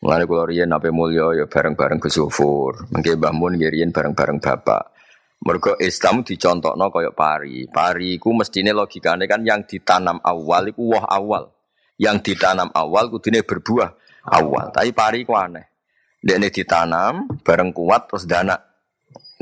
Mulane 0.00 0.24
kula 0.24 0.48
riyen 0.48 0.72
apik 0.72 0.88
mulya 0.96 1.36
ya 1.36 1.44
bareng-bareng 1.44 2.00
Gus 2.00 2.16
Sufur. 2.16 2.88
Mengke 2.88 3.20
Mbah 3.20 3.36
Mun 3.36 3.60
riyen 3.60 3.92
bareng-bareng 3.92 4.40
bapak. 4.40 4.96
Mergo 5.44 5.76
Islam 5.76 6.24
dicontokno 6.24 6.88
kaya 6.88 7.12
pari. 7.12 7.68
Pari 7.68 8.16
iku 8.16 8.32
mestine 8.32 8.72
logikane 8.72 9.28
kan 9.28 9.44
yang 9.44 9.68
ditanam 9.68 10.24
awal 10.24 10.72
iku 10.72 10.96
woh 10.96 11.04
awal. 11.04 11.52
Yang 12.00 12.32
ditanam 12.32 12.72
awal 12.72 13.12
kudune 13.12 13.44
berbuah 13.44 13.92
awal. 14.32 14.72
Tapi 14.72 14.96
pari 14.96 15.28
ku 15.28 15.36
aneh. 15.36 15.68
Dene 16.16 16.48
ditanam 16.48 17.28
bareng 17.44 17.76
kuat 17.76 18.08
terus 18.08 18.24
dana. 18.24 18.56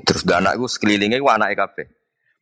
Terus 0.03 0.27
dana 0.27 0.59
iku 0.59 0.67
sekelilingnya 0.67 1.23
ku 1.23 1.31
anake 1.31 1.55
kabeh 1.55 1.96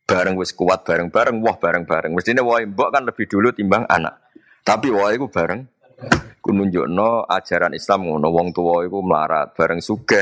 bareng 0.05 0.37
wis 0.37 0.53
kuat 0.53 0.85
bareng-bareng, 0.85 1.41
wah 1.41 1.57
bareng-bareng. 1.57 2.13
Mestinya 2.13 2.45
wah 2.45 2.61
mbok 2.61 2.89
kan 2.93 3.03
lebih 3.03 3.25
dulu 3.25 3.49
timbang 3.51 3.89
anak. 3.89 4.29
Tapi 4.61 4.93
wah 4.93 5.09
itu 5.09 5.25
bareng. 5.25 5.65
Ku 6.41 6.53
nunjukno 6.53 7.25
ajaran 7.25 7.73
Islam 7.73 8.05
ngono 8.05 8.29
wong 8.29 8.53
tua 8.53 8.85
iku 8.85 9.01
melarat 9.01 9.57
bareng 9.57 9.81
sugih 9.81 10.21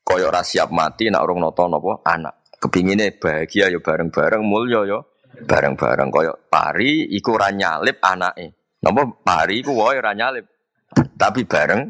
koyok 0.00 0.32
ra 0.32 0.40
siap 0.40 0.72
mati 0.72 1.12
nak 1.12 1.20
urung 1.20 1.44
nata 1.44 1.68
napa 1.68 2.00
anak. 2.08 2.48
Kepingine 2.56 3.12
bahagia 3.20 3.68
ya 3.68 3.76
bareng-bareng, 3.76 4.40
mulya 4.40 4.80
ya 4.88 4.98
bareng-bareng 5.44 6.08
koyok 6.08 6.48
pari 6.48 7.12
iku 7.12 7.36
ora 7.36 7.52
nyalip 7.52 8.00
anake. 8.00 8.80
Napa 8.80 9.04
pari 9.20 9.60
iku 9.60 9.76
wae 9.76 10.00
ora 10.00 10.16
nyalip. 10.16 10.48
Tapi 10.96 11.44
bareng 11.44 11.82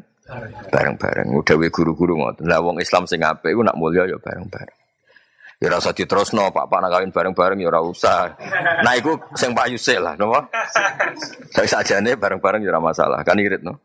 bareng-bareng. 0.74 1.28
Udah 1.38 1.54
guru-guru 1.70 2.18
ngoten. 2.18 2.50
Lah 2.50 2.58
wong 2.58 2.82
Islam 2.82 3.06
sing 3.06 3.22
apik 3.22 3.54
iku 3.54 3.62
nak 3.62 3.78
mulya 3.78 4.10
ya 4.10 4.18
bareng-bareng. 4.18 4.83
Ya 5.62 5.70
rasa 5.70 5.94
diterusno 5.94 6.50
Pak. 6.50 6.66
Pak 6.66 6.78
nak 6.82 6.90
kawin 6.90 7.10
bareng-bareng 7.14 7.58
ya 7.62 7.70
ora 7.70 7.80
usah. 7.80 8.34
Nah 8.82 8.92
iku 8.98 9.14
sing 9.38 9.54
Pak 9.54 9.70
Yusuf 9.70 10.02
lah, 10.02 10.18
napa? 10.18 10.50
Saya 11.54 11.66
sajane 11.78 12.18
bareng-bareng 12.18 12.60
ya 12.66 12.74
ora 12.74 12.82
masalah, 12.82 13.22
kan 13.22 13.38
irit 13.38 13.62
no. 13.62 13.78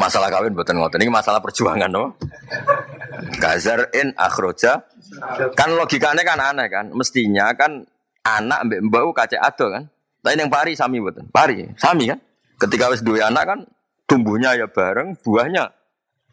masalah 0.00 0.28
kawin 0.32 0.52
buatan 0.56 0.80
ngoten. 0.80 1.00
Ini 1.04 1.12
masalah 1.12 1.44
perjuangan 1.44 1.90
no. 1.92 2.16
Gazar 3.36 3.92
in 3.92 4.16
akhroja. 4.16 4.88
Kan 5.52 5.76
logikanya 5.76 6.24
kan 6.24 6.40
aneh 6.40 6.68
kan? 6.72 6.88
Mestinya 6.96 7.52
kan 7.52 7.84
anak 8.24 8.64
mbak 8.64 8.80
mbak 8.88 9.02
kaca 9.12 9.38
ado 9.44 9.66
kan? 9.72 9.84
Tapi 10.18 10.34
yang 10.34 10.50
pari 10.50 10.74
sami 10.74 10.98
buatan 11.00 11.30
pari 11.30 11.68
sami 11.78 12.10
kan? 12.10 12.18
Ketika 12.58 12.90
wis 12.90 13.06
dua 13.06 13.30
anak 13.30 13.44
kan 13.46 13.60
tumbuhnya 14.04 14.58
ya 14.58 14.66
bareng 14.66 15.14
buahnya 15.22 15.72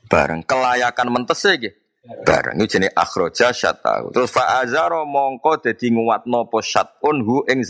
bareng. 0.10 0.42
Kelayakan 0.44 1.08
mentese 1.14 1.54
gitu 1.62 1.85
barang 2.06 2.56
itu 2.62 2.78
jenis 2.78 2.94
akhroja 2.94 3.50
syatahu 3.50 4.14
terus 4.14 4.30
fa'azaro 4.30 5.10
mongko 5.10 5.58
dadi 5.58 5.90
nguwatno 5.90 6.46
po 6.46 6.62
syatun 6.62 7.26
hu 7.26 7.42
ing 7.50 7.66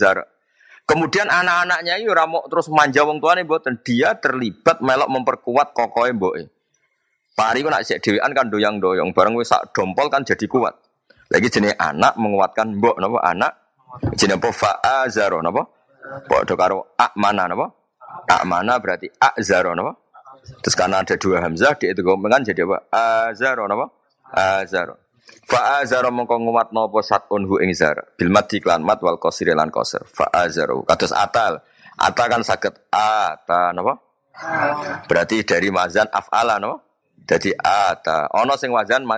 kemudian 0.86 1.26
anak-anaknya 1.26 1.98
itu 1.98 2.14
ramok 2.14 2.46
terus 2.48 2.70
manja 2.70 3.02
wong 3.02 3.18
tuane 3.18 3.42
mboten. 3.42 3.82
Dia 3.82 4.16
terlibat 4.16 4.80
melok 4.80 5.10
memperkuat 5.10 5.74
kokoe 5.74 6.14
mboke. 6.14 6.46
Pari 7.36 7.60
ku 7.60 7.68
nak 7.68 7.84
sik 7.84 8.00
dhewean 8.00 8.32
kan 8.32 8.48
doyang-doyong. 8.48 9.12
Bareng 9.12 9.36
wis 9.36 9.52
sak 9.52 9.76
dompol 9.76 10.08
kan 10.08 10.24
jadi 10.24 10.46
kuat. 10.48 10.72
Lagi 11.28 11.50
jenis 11.50 11.76
anak 11.76 12.16
menguatkan 12.16 12.80
mbok 12.80 12.96
napa? 13.02 13.18
Anak 13.20 13.52
jenis 14.16 14.40
apa? 14.40 14.48
Fa'azaro 14.54 15.42
napa? 15.42 15.66
Padha 16.24 16.54
karo 16.54 16.96
akmana 16.96 17.50
napa? 17.50 17.66
Akmana 18.30 18.80
berarti 18.80 19.10
akzaro 19.10 19.74
napa? 19.76 19.92
Terus 20.62 20.78
karena 20.78 21.02
ada 21.02 21.18
dua 21.18 21.42
hamzah 21.42 21.74
di 21.74 21.90
itu 21.90 22.00
kan 22.06 22.40
jadi 22.46 22.62
apa? 22.62 22.76
Azaro 23.28 23.66
napa 23.68 24.05
azar 24.36 24.92
fa 25.48 25.80
azar 25.80 26.04
mongko 26.12 26.36
ngumat 26.36 26.76
napa 26.76 27.00
satun 27.00 27.48
hu 27.48 27.56
ing 27.64 27.72
zar. 27.72 28.14
Bil 28.20 28.28
mat 28.28 28.52
iklan 28.52 28.84
mat 28.84 29.00
wal 29.00 29.16
qasir 29.16 29.48
lan 29.56 29.72
qasir. 29.72 30.04
Fa 30.04 30.28
azar 30.30 30.68
kados 30.84 31.16
atal. 31.16 31.64
Ata 31.96 32.24
kan 32.28 32.44
saged 32.44 32.76
ata 32.92 33.72
napa 33.72 33.96
berarti 35.08 35.48
dari 35.48 35.72
mazan 35.72 36.12
af'ala 36.12 36.60
no 36.60 36.84
jadi 37.24 37.56
ata 37.56 38.28
ono 38.36 38.52
sing 38.60 38.68
wazan 38.68 39.08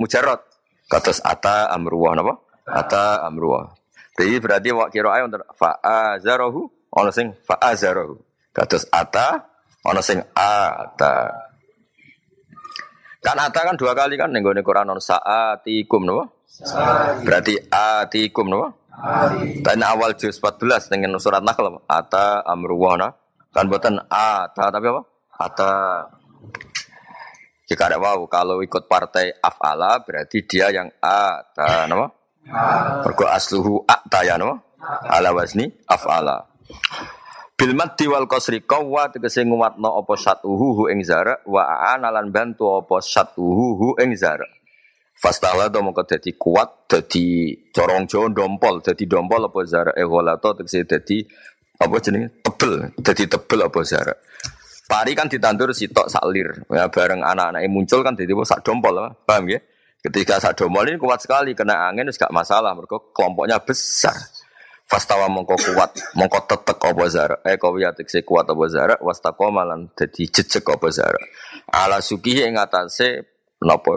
mujarrad. 0.00 0.40
Kados 0.88 1.20
ata 1.20 1.68
amruwa 1.68 2.16
napa 2.16 2.34
ata 2.64 3.20
amruwa 3.28 3.76
jadi 4.16 4.38
berarti 4.40 4.68
wak 4.76 4.88
kira 4.92 5.16
ayo 5.16 5.28
untuk 5.28 5.44
fa 5.56 5.80
azarahu 5.80 6.68
ono 6.92 7.10
sing 7.10 7.32
fa 7.44 7.56
azarahu 7.56 8.20
kados 8.52 8.84
ata 8.92 9.48
ono 9.88 10.00
sing 10.04 10.20
ata 10.36 11.12
Kan 13.22 13.38
ata 13.38 13.62
kan 13.62 13.78
dua 13.78 13.94
kali 13.94 14.18
kan 14.18 14.34
ning 14.34 14.42
gone 14.42 14.66
Quran 14.66 14.90
on 14.90 14.98
saatikum 14.98 16.02
napa? 16.02 16.26
Berarti 17.22 17.54
atikum 17.70 18.50
napa? 18.50 18.74
Dan 19.62 19.86
awal 19.86 20.18
juz 20.18 20.42
14 20.42 20.90
dengan 20.90 21.16
surat 21.22 21.40
Nahl 21.40 21.86
ata 21.86 22.42
amruwana 22.42 23.14
kan 23.54 23.70
buatan 23.70 24.02
ata 24.10 24.74
tapi 24.74 24.86
apa? 24.90 25.02
Ata 25.38 25.70
jika 27.70 27.88
ada 27.88 28.02
wow 28.02 28.26
kalau 28.26 28.58
ikut 28.58 28.90
partai 28.90 29.30
afala 29.38 30.02
berarti 30.02 30.42
dia 30.42 30.74
yang 30.74 30.90
ata 30.98 31.86
nama? 31.86 32.10
Mergo 33.06 33.24
asluhu 33.30 33.86
ata 33.86 34.26
ya 34.26 34.34
nama? 34.34 34.58
Ala 35.06 35.30
wasni 35.30 35.70
afala. 35.86 36.42
Bil 37.52 37.76
maddi 37.76 38.08
wal 38.08 38.24
qasri 38.24 38.64
qawwa 38.64 39.12
tegese 39.12 39.44
nguwatno 39.44 40.00
apa 40.00 40.14
satuhu 40.16 40.68
hu 40.76 40.82
ing 40.88 41.04
zara 41.04 41.36
wa 41.46 41.62
ana 41.92 42.08
lan 42.08 42.32
bantu 42.32 42.80
apa 42.80 42.98
satuhu 42.98 43.66
hu 43.78 43.88
ing 44.00 44.16
zara. 44.16 44.48
Fastala 45.14 45.70
do 45.70 45.78
mongko 45.84 46.02
dadi 46.02 46.34
kuat 46.34 46.90
dadi 46.90 47.54
corong 47.70 48.10
Jawa 48.10 48.26
dompol 48.34 48.82
dadi 48.82 49.06
dompol 49.06 49.46
apa 49.46 49.60
zara 49.62 49.92
e 49.94 50.02
to 50.42 50.48
tegese 50.58 50.82
dadi 50.82 51.22
apa 51.78 51.94
jenenge 52.02 52.42
tebel 52.42 52.90
dadi 52.98 53.24
tebel 53.30 53.60
apa 53.62 53.80
zara. 53.86 54.14
Pari 54.82 55.12
kan 55.14 55.30
ditandur 55.30 55.70
sitok 55.70 56.10
saklir 56.10 56.66
ya 56.66 56.90
bareng 56.90 57.22
anak-anak 57.22 57.62
muncul 57.70 58.02
kan 58.02 58.18
dadi 58.18 58.34
sak 58.42 58.66
dompol 58.66 58.98
paham 59.22 59.46
ya? 59.46 59.62
Ketika 60.02 60.42
sak 60.42 60.58
dompol 60.58 60.90
ini 60.90 60.98
kuat 60.98 61.22
sekali 61.22 61.54
kena 61.54 61.86
angin 61.86 62.10
wis 62.10 62.18
gak 62.18 62.34
masalah 62.34 62.74
mereka 62.74 62.98
kelompoknya 63.14 63.62
besar. 63.62 64.18
Fastawa 64.90 65.24
mongko 65.32 65.56
kuat, 65.56 65.96
mongko 66.20 66.38
tetek 66.44 66.76
apa 66.84 67.04
zara. 67.08 67.36
Eh 67.48 67.56
kau 67.56 67.72
ya 67.80 67.96
tekse 67.96 68.20
kuat 68.28 68.44
apa 68.44 68.64
zara, 68.68 68.94
wastaqo 69.00 69.48
malan 69.48 69.88
dadi 69.96 70.28
jejeg 70.28 70.66
apa 70.68 70.88
zara. 70.92 71.20
Ala 71.72 72.02
suki 72.04 72.44
ing 72.44 72.60
atase 72.60 73.24
napa 73.64 73.92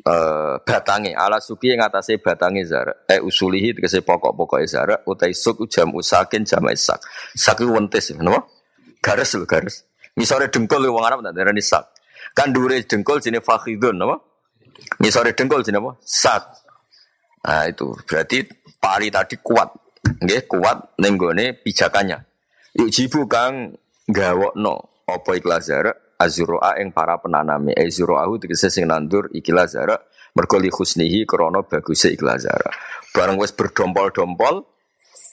eh 0.00 0.54
batange 0.64 1.12
ala 1.12 1.44
suki 1.44 1.76
ing 1.76 1.84
atase 1.84 2.16
batange 2.24 2.64
zara. 2.64 3.04
Eh 3.04 3.20
usulihi 3.20 3.76
tegese 3.76 4.00
pokok-pokoke 4.00 4.64
zara 4.64 4.96
utai 5.04 5.36
suk 5.36 5.68
jam 5.68 5.92
usakin 5.92 6.48
jam 6.48 6.64
isak. 6.72 7.04
Sak 7.36 7.60
wentes 7.60 8.16
napa? 8.16 8.48
Garis 9.04 9.36
lho 9.36 9.44
garis. 9.44 9.84
Misore 10.16 10.48
dengkul 10.48 10.88
wong 10.88 11.04
Arab 11.04 11.20
tak 11.20 11.36
darani 11.36 11.60
sak. 11.60 11.84
Kan 12.32 12.52
dure 12.52 12.80
dengkul 12.80 13.20
jenenge 13.20 13.44
fakhidun 13.44 14.00
napa? 14.00 14.16
Misore 15.04 15.36
dengkul 15.36 15.60
jenenge 15.60 15.84
apa? 15.84 15.92
Sak. 16.00 16.42
Nah 17.40 17.64
itu 17.68 17.96
berarti 18.04 18.44
pari 18.80 19.12
tadi 19.12 19.36
kuat, 19.38 19.68
nggih 20.24 20.48
kuat 20.48 20.96
ning 20.98 21.20
pijakannya. 21.60 22.18
Yuk 22.80 22.88
jibu 22.88 23.28
kang 23.28 23.76
gawokno 24.08 25.04
apa 25.04 25.30
ikhlas 25.36 25.68
zara 25.68 25.92
azroa 26.16 26.78
ing 26.78 26.94
para 26.94 27.18
penanami 27.18 27.74
azroahu 27.74 28.40
tegese 28.40 28.70
sing 28.70 28.86
nandur 28.88 29.28
ikhlas 29.34 29.74
zara 29.74 29.98
mergo 30.32 30.56
husnihi 30.56 31.26
krana 31.26 31.66
baguse 31.66 32.14
ikhlas 32.14 32.46
zara. 32.48 32.70
Bareng 33.10 33.36
wis 33.42 33.52
berdompol-dompol 33.52 34.64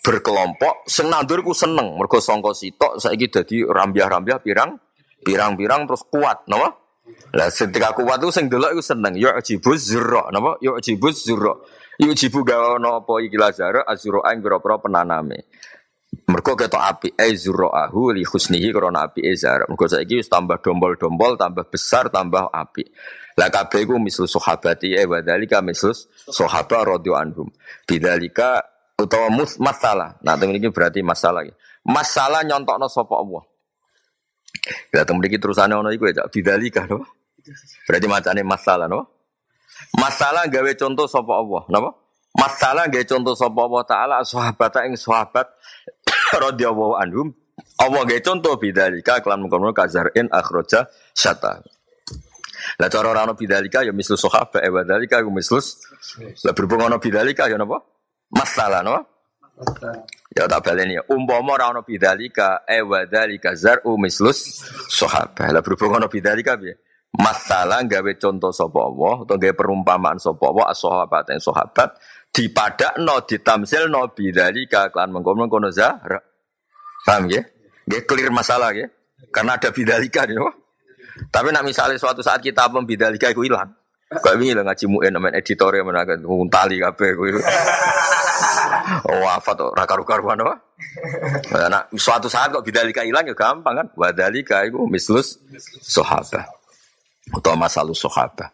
berkelompok 0.02 0.90
sing 0.90 1.08
nandur 1.08 1.46
ku 1.46 1.54
seneng 1.54 1.96
mergo 1.96 2.18
sangka 2.18 2.58
sitok 2.58 2.98
saiki 2.98 3.30
dadi 3.30 3.62
rambiah-rambiah 3.62 4.42
pirang 4.42 4.74
pirang-pirang 5.22 5.86
terus 5.86 6.04
kuat 6.10 6.46
napa? 6.50 6.74
Lah 7.36 7.48
ketika 7.52 7.96
kuat 7.96 8.20
itu 8.20 8.32
sing 8.34 8.52
delok 8.52 8.78
iku 8.78 8.84
seneng. 8.84 9.14
Ya 9.16 9.36
ajibuz 9.36 9.80
zurra, 9.80 10.28
napa? 10.32 10.60
Ya 10.60 10.76
ajibuz 10.76 11.24
zurra. 11.24 11.56
Ya 11.98 12.14
ajibu 12.14 12.46
gawe 12.46 12.78
apa 12.78 13.14
iki 13.26 13.38
lazara 13.42 13.82
azura 13.82 14.30
ing 14.30 14.46
pira-pira 14.46 14.78
penaname. 14.78 15.50
Mergo 16.30 16.54
ketok 16.54 16.80
api 16.80 17.10
e 17.18 17.36
zurraahu 17.36 18.14
li 18.16 18.24
husnihi 18.24 18.70
krana 18.70 19.10
api 19.10 19.26
e 19.26 19.34
zara. 19.34 19.66
Mergo 19.66 19.90
saiki 19.90 20.22
wis 20.22 20.30
tambah 20.30 20.62
dombol-dombol, 20.62 21.36
tambah 21.36 21.68
besar, 21.68 22.14
tambah 22.14 22.54
api. 22.54 22.86
Lah 23.38 23.50
kabeh 23.50 23.86
iku 23.86 23.98
mislu 23.98 24.30
sahabati 24.30 24.94
e 24.94 25.04
wa 25.10 25.20
dzalika 25.26 25.60
mislu 25.66 25.92
sahabat 26.30 26.86
radhiyallahu 26.86 27.22
anhum. 27.22 27.48
Bidzalika 27.90 28.62
utawa 28.98 29.34
mus 29.34 29.58
masalah. 29.58 30.22
Nah, 30.22 30.38
temen 30.38 30.58
iki 30.58 30.70
berarti 30.70 31.02
masalah. 31.02 31.46
Masalah 31.82 32.46
nyontokno 32.46 32.88
sapa 32.90 33.16
Allah. 33.18 33.44
Ya 34.94 35.02
temen 35.02 35.26
iki 35.26 35.38
terusane 35.42 35.74
ono 35.74 35.90
iku 35.90 36.14
ya 36.14 36.30
bidzalika 36.30 36.86
no. 36.86 37.04
Berarti 37.90 38.06
macane 38.06 38.42
masalah 38.46 38.86
no. 38.86 39.17
Masalah 39.98 40.46
gawe 40.50 40.72
contoh 40.78 41.08
sapa 41.10 41.34
Allah, 41.34 41.64
napa? 41.72 41.90
Masalah 42.38 42.86
gawe 42.86 43.06
contoh 43.06 43.34
sapa 43.34 43.60
Allah 43.66 43.84
taala 43.88 44.16
sahabat 44.22 44.74
ing 44.86 44.94
sahabat 44.94 45.48
radhiyallahu 46.46 46.94
anhum 47.02 47.34
Allah 47.82 48.02
gawe 48.06 48.22
contoh 48.22 48.58
bidzalika 48.58 49.22
kelan 49.22 49.46
mengkono 49.46 49.74
kazarin 49.74 50.30
akhraja 50.30 50.86
syata. 51.14 51.62
Lah 52.78 52.90
cara 52.90 53.08
ora 53.14 53.22
ono 53.26 53.34
bidzalika 53.38 53.86
ya 53.86 53.94
mislu 53.94 54.18
sahabat 54.18 54.66
e 54.66 54.70
bidzalika 54.70 55.22
ku 55.22 55.30
mislus. 55.34 55.82
Lah 56.46 56.54
berhubung 56.54 56.90
ono 56.90 56.98
bidzalika 56.98 57.50
ya 57.50 57.58
napa? 57.58 57.82
Masalah 58.34 58.82
napa? 58.82 59.02
Ya 60.34 60.46
tak 60.46 60.62
baleni 60.66 60.98
ya. 60.98 61.04
Umpama 61.10 61.58
ora 61.58 61.74
ono 61.74 61.82
bidzalika 61.82 62.66
e 62.66 62.82
wadzalika 62.82 63.58
zar'u 63.58 63.98
mislus 63.98 64.62
sahabat. 64.90 65.54
Lah 65.54 65.62
berhubung 65.62 65.98
ono 65.98 66.10
bidzalika 66.10 66.58
piye? 66.58 66.78
Masalah 67.16 67.82
gawe 67.88 68.12
contoh 68.20 68.52
sapa 68.52 68.80
Allah 68.84 69.16
atau 69.24 69.36
gawe 69.40 69.54
perumpamaan 69.56 70.20
sapa 70.20 70.44
Allah 70.52 70.66
as-sahabat 70.76 71.24
yang 71.32 71.42
sahabat 71.42 71.90
dipadakno 72.36 73.24
ditamsilno 73.24 74.12
bidzalika 74.12 74.92
klan 74.92 75.16
mengkono-kono 75.16 75.72
zahra. 75.72 76.20
Paham 77.08 77.32
ya? 77.32 77.42
Nggih 77.88 78.04
clear 78.04 78.30
masalah 78.30 78.76
ya. 78.76 78.92
Karena 79.32 79.58
ada 79.58 79.74
bidzalika 79.74 80.28
nih, 80.28 80.38
Tapi 81.34 81.50
nak 81.50 81.66
misalnya 81.66 81.98
suatu 81.98 82.22
saat 82.22 82.44
kita 82.44 82.70
membidalika 82.70 83.34
itu 83.34 83.48
hilang. 83.48 83.74
Kau 84.08 84.32
ini 84.40 84.56
lah 84.56 84.64
ngaji 84.64 84.86
muin 84.88 85.12
namanya 85.12 85.36
editor 85.42 85.74
yang 85.76 85.90
menakan 85.90 86.24
nguntali 86.24 86.80
kape 86.80 87.08
gue. 87.18 87.44
Oh 89.04 89.20
wafat 89.20 89.58
oh 89.60 89.76
raka 89.76 90.00
ruka 90.00 90.16
ruan 90.16 90.40
apa? 90.40 90.56
Nah, 91.68 91.84
suatu 91.92 92.32
saat 92.32 92.56
kok 92.56 92.64
bidalika 92.64 93.04
hilang 93.04 93.28
ya 93.28 93.36
gampang 93.36 93.76
kan? 93.76 93.88
Wadalika 94.00 94.64
itu 94.64 94.80
mislus 94.88 95.42
sahabat 95.84 96.57
atau 97.34 97.54
masalah 97.60 97.96
sahabat. 97.96 98.52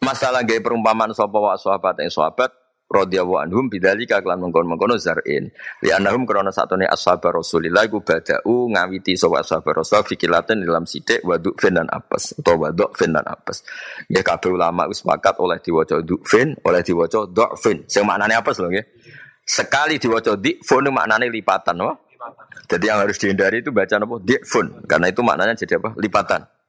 Masalah 0.00 0.40
gaya 0.42 0.64
perumpamaan 0.64 1.12
sapa 1.12 1.36
wa 1.36 1.52
sahabat 1.60 2.00
yang 2.00 2.08
sahabat 2.08 2.50
radhiyallahu 2.90 3.38
anhum 3.38 3.64
bidzalika 3.70 4.18
klan 4.18 4.42
mengkon-mengkono 4.42 4.98
zar'in. 4.98 5.52
Li 5.84 5.90
annahum 5.94 6.26
krana 6.26 6.50
satune 6.50 6.90
ashabar 6.90 7.36
Rasulillah 7.36 7.86
iku 7.86 8.02
badau 8.02 8.66
ngawiti 8.72 9.14
sapa 9.14 9.46
ashabar 9.46 9.84
Rasul 9.84 10.02
fikilaten 10.02 10.64
dalam 10.66 10.88
sithik 10.88 11.22
waduk 11.22 11.54
fin 11.60 11.78
dan 11.78 11.86
apes 11.86 12.34
utawa 12.34 12.72
waduk 12.72 12.90
fin 12.98 13.14
dan 13.14 13.22
apes. 13.28 13.62
Ya 14.10 14.26
kabeh 14.26 14.50
ulama 14.50 14.90
wis 14.90 15.06
sepakat 15.06 15.38
oleh 15.38 15.62
diwaca 15.62 16.02
fin, 16.26 16.58
oleh 16.66 16.80
diwaca 16.82 17.28
fin. 17.60 17.86
Sing 17.86 18.02
maknane 18.02 18.34
apes 18.34 18.58
lho 18.58 18.72
nggih. 18.72 18.86
Sekali 19.46 19.98
diwaca 20.02 20.34
dikfun 20.34 20.90
maknane 20.90 21.30
lipatan, 21.30 21.74
no? 21.78 22.08
Jadi 22.70 22.86
yang 22.86 23.02
harus 23.02 23.18
dihindari 23.18 23.66
itu 23.66 23.74
baca 23.74 23.98
apa? 23.98 24.16
Dikfun. 24.22 24.86
Karena 24.86 25.10
itu 25.10 25.20
maknanya 25.26 25.58
jadi 25.58 25.82
apa? 25.82 25.90
Lipatan. 25.98 26.59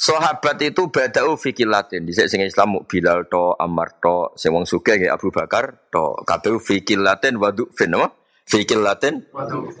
Sahabat 0.00 0.56
itu 0.64 0.88
badau 0.88 1.36
fikilatin. 1.36 2.08
Di 2.08 2.16
sing 2.16 2.40
Islam 2.40 2.88
Bilal 2.88 3.28
to, 3.28 3.52
Ammar 3.60 4.00
to, 4.00 4.32
sing 4.32 4.48
wong 4.48 4.64
sugih 4.64 4.96
Abu 5.12 5.28
Bakar 5.28 5.92
to. 5.92 6.16
Kabeh 6.24 6.56
fikilatin 6.56 7.36
wadu 7.36 7.68
fin 7.76 7.92
apa? 7.92 8.08
Fikilatin 8.48 9.20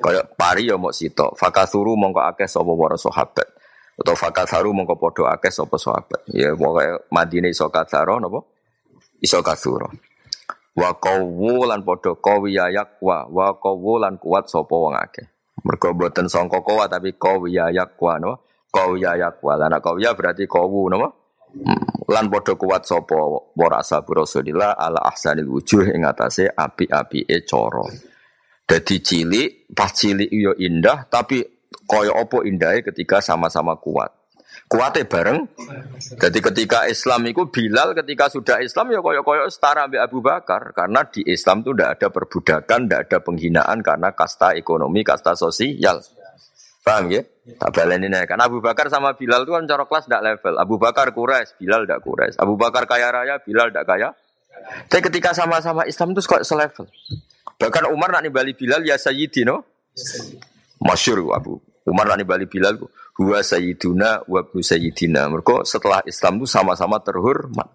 kaya 0.04 0.28
pari 0.36 0.68
ya 0.68 0.76
mok 0.76 0.92
sito. 0.92 1.32
Fakasuru 1.40 1.96
mongko 1.96 2.20
akeh 2.20 2.44
sapa 2.44 2.68
para 2.68 3.00
sahabat. 3.00 3.48
Atau 3.96 4.12
fakasaru 4.12 4.76
mongko 4.76 5.00
padha 5.00 5.40
akeh 5.40 5.48
sapa 5.48 5.80
sahabat. 5.80 6.28
Ya 6.28 6.52
pokoke 6.52 7.08
Madinah 7.08 7.48
iso 7.48 7.72
kasaro 7.72 8.20
napa? 8.20 8.44
Iso 9.24 9.40
kasuro. 9.40 9.88
Wa 10.76 11.00
qawwulan 11.00 11.80
padha 11.80 12.12
qawiyayak 12.12 13.00
wa 13.00 13.24
wa 13.24 13.56
qawwulan 13.56 14.20
kuat 14.20 14.52
sapa 14.52 14.74
wong 14.76 15.00
akeh. 15.00 15.24
Mergo 15.64 15.96
boten 15.96 16.28
sangka 16.28 16.60
kowa 16.60 16.92
tapi 16.92 17.16
qawiyayak 17.16 17.96
wa 17.96 18.14
napa? 18.20 18.49
Kauya 18.70 19.18
yakwa. 19.18 19.58
Lan 19.58 19.74
kauya 19.82 20.14
berarti 20.14 20.46
kawu 20.46 20.86
napa? 20.88 21.10
Hmm. 21.50 21.82
Lan 22.06 22.30
padha 22.30 22.54
kuat 22.54 22.86
sapa 22.86 23.18
para 23.58 23.82
ashabu 23.82 24.14
Rasulillah 24.14 24.78
ala 24.78 25.02
ahsanil 25.02 25.50
wujuh 25.50 25.90
ing 25.90 26.06
atase 26.06 26.46
api-apike 26.46 27.42
cara. 27.42 27.86
Dadi 28.62 29.02
cilik, 29.02 29.74
pas 29.74 29.90
cilik 29.90 30.30
yo 30.30 30.54
indah 30.54 31.10
tapi 31.10 31.42
kaya 31.90 32.14
apa 32.14 32.46
indahe 32.46 32.86
ketika 32.86 33.18
sama-sama 33.18 33.74
kuat. 33.82 34.14
Kuatnya 34.70 35.02
bareng. 35.02 35.50
Jadi 35.98 36.38
ketika 36.38 36.86
Islam 36.86 37.26
itu 37.26 37.42
Bilal 37.50 37.90
ketika 37.98 38.30
sudah 38.30 38.62
Islam 38.62 38.94
ya 38.94 39.02
koyok-koyok 39.02 39.50
setara 39.50 39.90
dengan 39.90 40.06
Abu 40.06 40.22
Bakar 40.22 40.70
karena 40.70 41.02
di 41.10 41.26
Islam 41.26 41.66
itu 41.66 41.74
tidak 41.74 41.98
ada 41.98 42.08
perbudakan, 42.14 42.86
tidak 42.86 43.00
ada 43.10 43.18
penghinaan 43.18 43.78
karena 43.82 44.14
kasta 44.14 44.54
ekonomi, 44.54 45.02
kasta 45.02 45.34
sosial. 45.34 45.98
Paham 46.86 47.10
ya? 47.10 47.26
Tak 47.56 47.70
baleni 47.72 48.06
nih. 48.06 48.28
Karena 48.28 48.46
Abu 48.46 48.60
Bakar 48.60 48.86
sama 48.92 49.16
Bilal 49.16 49.48
itu 49.48 49.52
kan 49.56 49.64
cara 49.66 49.84
kelas 49.88 50.04
tidak 50.06 50.22
level. 50.22 50.54
Abu 50.60 50.74
Bakar 50.76 51.06
kures, 51.16 51.56
Bilal 51.56 51.88
tidak 51.88 52.00
kures. 52.04 52.34
Abu 52.36 52.54
Bakar 52.54 52.84
kaya 52.84 53.08
raya, 53.08 53.40
Bilal 53.40 53.72
tidak 53.72 53.86
kaya. 53.88 54.08
Tapi 54.86 55.00
ketika 55.08 55.32
sama-sama 55.32 55.88
Islam 55.88 56.12
itu 56.12 56.20
kok 56.26 56.44
selevel. 56.44 56.86
Bahkan 57.56 57.92
Umar 57.92 58.12
nak 58.12 58.22
nibali 58.28 58.52
Bilal 58.52 58.84
ya 58.84 59.00
Sayyidi 59.00 59.48
no. 59.48 59.64
Masyur 60.80 61.32
Abu. 61.32 61.60
Umar 61.88 62.12
nak 62.12 62.20
nibali 62.20 62.44
Bilal 62.44 62.76
huwa 63.20 63.38
Sayyiduna 63.44 64.24
wa 64.24 64.40
Sayyidina. 64.48 65.28
Mereka 65.28 65.68
setelah 65.68 66.00
Islam 66.08 66.40
itu 66.40 66.46
sama-sama 66.48 66.96
terhormat. 67.04 67.68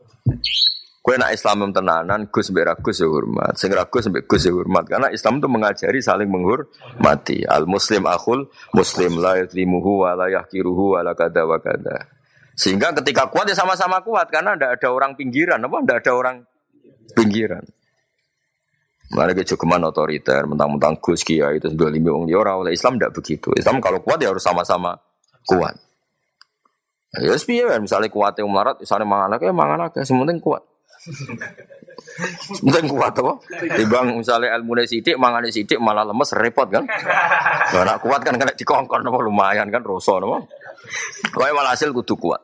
Kue 1.05 1.21
nak 1.21 1.37
Islam 1.37 1.69
tenanan, 1.69 2.25
Gus 2.33 2.49
mbek 2.49 2.81
Gus 2.81 2.97
ya 2.97 3.05
hormat. 3.05 3.53
Sing 3.61 3.69
Gus 3.69 4.09
mbek 4.09 4.25
Gus 4.25 4.49
ya. 4.49 4.57
Karena 4.89 5.13
Islam 5.13 5.37
itu 5.37 5.45
mengajari 5.45 6.01
saling 6.01 6.25
menghormati. 6.25 7.45
Al 7.45 7.69
Muslim 7.69 8.09
akhul 8.09 8.49
Muslim 8.73 9.21
la 9.21 9.37
yutlimuhu 9.37 10.01
wa 10.01 10.17
la 10.17 10.33
yahkiruhu 10.33 10.97
wa 10.97 11.05
la 11.05 11.13
wa 11.13 11.57
kada. 11.61 12.09
Sehingga 12.57 12.89
ketika 12.97 13.29
kuat 13.29 13.45
ya 13.45 13.53
sama-sama 13.53 14.01
kuat 14.01 14.33
karena 14.33 14.57
tidak 14.57 14.81
ada 14.81 14.89
orang 14.89 15.13
pinggiran, 15.13 15.61
apa? 15.61 15.77
Tidak 15.85 15.97
ada 16.01 16.11
orang 16.17 16.35
pinggiran. 17.13 17.61
Mereka 19.13 19.45
keman 19.61 19.85
otoriter, 19.85 20.49
mentang-mentang 20.49 20.97
Gus 20.97 21.21
Kiai 21.21 21.61
itu 21.61 21.69
sudah 21.69 21.93
lima 21.93 22.17
orang 22.17 22.33
orang 22.33 22.55
oleh 22.65 22.73
Islam 22.73 22.97
tidak 22.97 23.13
begitu. 23.13 23.53
Islam 23.53 23.77
kalau 23.77 24.01
kuat 24.01 24.25
ya 24.25 24.33
harus 24.33 24.41
sama-sama 24.41 24.97
kuat. 25.45 25.77
Ya, 27.13 27.29
yes, 27.29 27.45
misalnya 27.45 28.09
kuat 28.09 28.41
yang 28.41 28.49
melarat, 28.49 28.81
misalnya 28.81 29.05
mangan 29.05 29.37
ya 29.37 29.53
mangan 29.53 29.85
aja, 29.85 30.01
sementing 30.01 30.41
kuat. 30.41 30.65
Mungkin 32.65 32.85
kuat 32.89 33.13
apa? 33.19 33.33
Dibang 33.77 34.17
misalnya 34.17 34.57
ilmu 34.57 34.77
sidik, 34.87 35.19
mangane 35.19 35.53
sidik 35.53 35.77
malah 35.77 36.05
lemes 36.07 36.33
repot 36.33 36.65
kan? 36.69 36.85
Gak 37.69 37.99
kuat 38.01 38.21
kan 38.25 38.35
kena 38.39 38.53
dikongkon 38.55 39.05
apa 39.05 39.19
lumayan 39.21 39.67
kan 39.69 39.81
roso 39.85 40.17
apa? 40.17 40.45
Malah 41.35 41.73
hasil 41.75 41.93
kudu 41.93 42.15
kuat. 42.17 42.41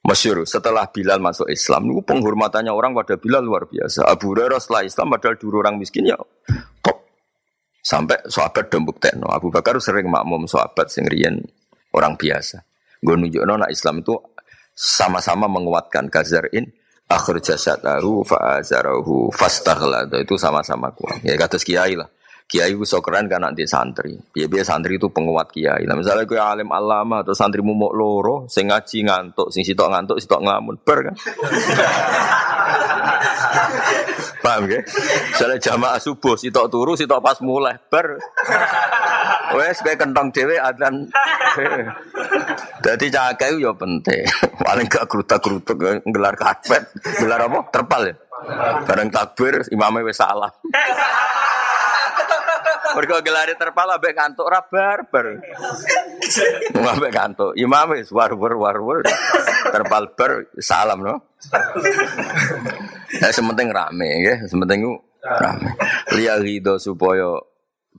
Masyur, 0.00 0.48
setelah 0.48 0.88
Bilal 0.88 1.20
masuk 1.20 1.44
Islam, 1.52 1.92
itu 1.92 2.00
penghormatannya 2.00 2.72
orang 2.72 2.96
pada 2.96 3.20
Bilal 3.20 3.44
luar 3.44 3.68
biasa. 3.68 4.08
Abu 4.08 4.32
Hurairah 4.32 4.56
setelah 4.56 4.82
Islam 4.88 5.12
padahal 5.12 5.36
dulu 5.36 5.60
orang 5.60 5.76
miskin 5.76 6.08
ya 6.08 6.16
top. 6.80 7.04
Sampai 7.84 8.16
sahabat 8.24 8.72
dembuk 8.72 8.96
tekno. 8.96 9.28
Abu 9.28 9.52
Bakar 9.52 9.76
sering 9.76 10.08
makmum 10.08 10.48
sahabat 10.48 10.88
sendirian 10.88 11.36
orang 11.92 12.16
biasa. 12.16 12.64
Gue 13.00 13.16
nunjukno 13.16 13.60
nak 13.60 13.72
Islam 13.72 14.00
itu 14.00 14.16
sama-sama 14.72 15.48
menguatkan 15.48 16.08
kazarin 16.08 16.64
akhir 17.10 17.42
jasadahu 17.42 18.22
fa'azarahu 18.22 19.34
fastaghlad 19.34 20.14
itu 20.14 20.38
sama-sama 20.38 20.94
kuat 20.94 21.18
ya 21.26 21.34
kata 21.34 21.58
kiai 21.58 21.98
lah. 21.98 22.06
Kiai 22.50 22.74
itu 22.74 22.82
so 22.82 22.98
keren 22.98 23.30
kan 23.30 23.46
nanti 23.46 23.62
santri. 23.62 24.18
Biar 24.34 24.66
santri 24.66 24.98
itu 24.98 25.06
penguat 25.06 25.54
kiai. 25.54 25.86
Lah 25.86 25.94
misalnya 25.94 26.26
kue 26.26 26.34
alim 26.34 26.66
alama 26.74 27.22
atau 27.22 27.30
santri 27.30 27.62
mau 27.62 27.94
loro 27.94 28.50
sing 28.50 28.66
ngaji 28.66 29.06
ngantuk 29.06 29.54
sing 29.54 29.62
sitok 29.62 29.86
ngantuk 29.86 30.18
sitok 30.18 30.42
ngamun 30.42 30.74
ber 30.82 30.98
kan? 31.10 31.14
Paham 34.42 34.66
ya 34.66 34.82
misalnya 35.30 35.62
jamaah 35.62 36.02
subuh 36.02 36.34
sitok 36.34 36.66
turu 36.66 36.98
sitok 36.98 37.22
pas 37.22 37.38
mulai. 37.38 37.78
Ber 37.86 38.18
Wes 39.56 39.82
kayak 39.82 39.98
kentang 39.98 40.30
dewe 40.30 40.56
adzan. 40.58 41.10
Jadi 42.84 43.06
cakai 43.10 43.58
yo 43.58 43.74
penting. 43.74 44.24
Paling 44.60 44.86
gak 44.86 45.10
kerutak-kerutuk 45.10 45.76
gelar 46.06 46.34
karpet, 46.38 46.94
gelar 47.18 47.50
apa? 47.50 47.66
Terpal 47.72 48.02
ya. 48.10 48.14
Bareng 48.88 49.10
takbir 49.12 49.66
imamnya 49.68 50.06
wes 50.06 50.16
salah. 50.16 50.48
Mergo 52.90 53.22
gelare 53.22 53.54
terpal 53.54 53.86
ambek 53.86 54.18
kantuk 54.18 54.50
ora 54.50 54.66
barbar. 54.66 55.38
Ambek 56.74 57.12
kantuk. 57.14 57.54
Imam 57.54 57.94
wis 57.94 58.10
war-war 58.10 58.54
war-war. 58.58 59.06
Terpal 59.70 60.10
bar 60.18 60.50
salam 60.58 60.98
no. 61.04 61.14
Nah, 63.20 63.30
sementing 63.30 63.70
rame 63.70 64.08
ya, 64.26 64.34
sementing 64.46 64.98
rame. 65.22 65.68
Liya 66.18 66.42
ridho 66.42 66.82
supaya 66.82 67.38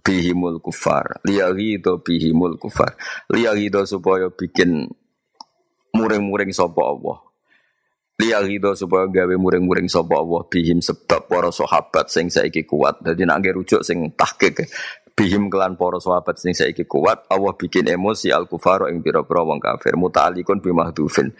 bihimul 0.02 0.60
kufar. 0.61 1.22
Liya 1.26 1.49
ridho 1.53 2.02
bihimul 2.02 2.57
kufar. 2.57 2.98
Liya 3.30 3.53
ridho 3.53 3.86
supaya 3.86 4.28
bikin 4.30 4.90
muring-muring 5.94 6.52
sapa 6.52 6.82
Allah. 6.82 7.18
Liya 8.22 8.41
ridho 8.41 8.73
supaya 8.78 9.10
gawe 9.10 9.36
muring-muring 9.38 9.90
sapa 9.90 10.18
Allah 10.18 10.41
bihim 10.49 10.82
sebab 10.82 11.26
para 11.30 11.49
sahabat 11.53 12.10
sing 12.10 12.30
saiki 12.30 12.65
kuat. 12.65 13.02
Dadi 13.02 13.23
nak 13.26 13.45
rujuk 13.45 13.82
sing 13.86 14.14
tahqiq 14.14 14.65
bihim 15.22 15.52
kelan 15.52 15.78
para 15.78 16.02
sahabat 16.02 16.40
sing 16.40 16.56
saiki 16.56 16.88
kuat 16.88 17.28
Allah 17.30 17.53
bikin 17.53 17.86
emosi 17.86 18.32
al 18.34 18.48
kufar 18.48 18.90
ing 18.90 19.03
pira-pira 19.03 19.44
wong 19.44 19.60
kafir 19.60 19.94
muta'alikun 19.99 20.64
bimahdufin 20.64 21.36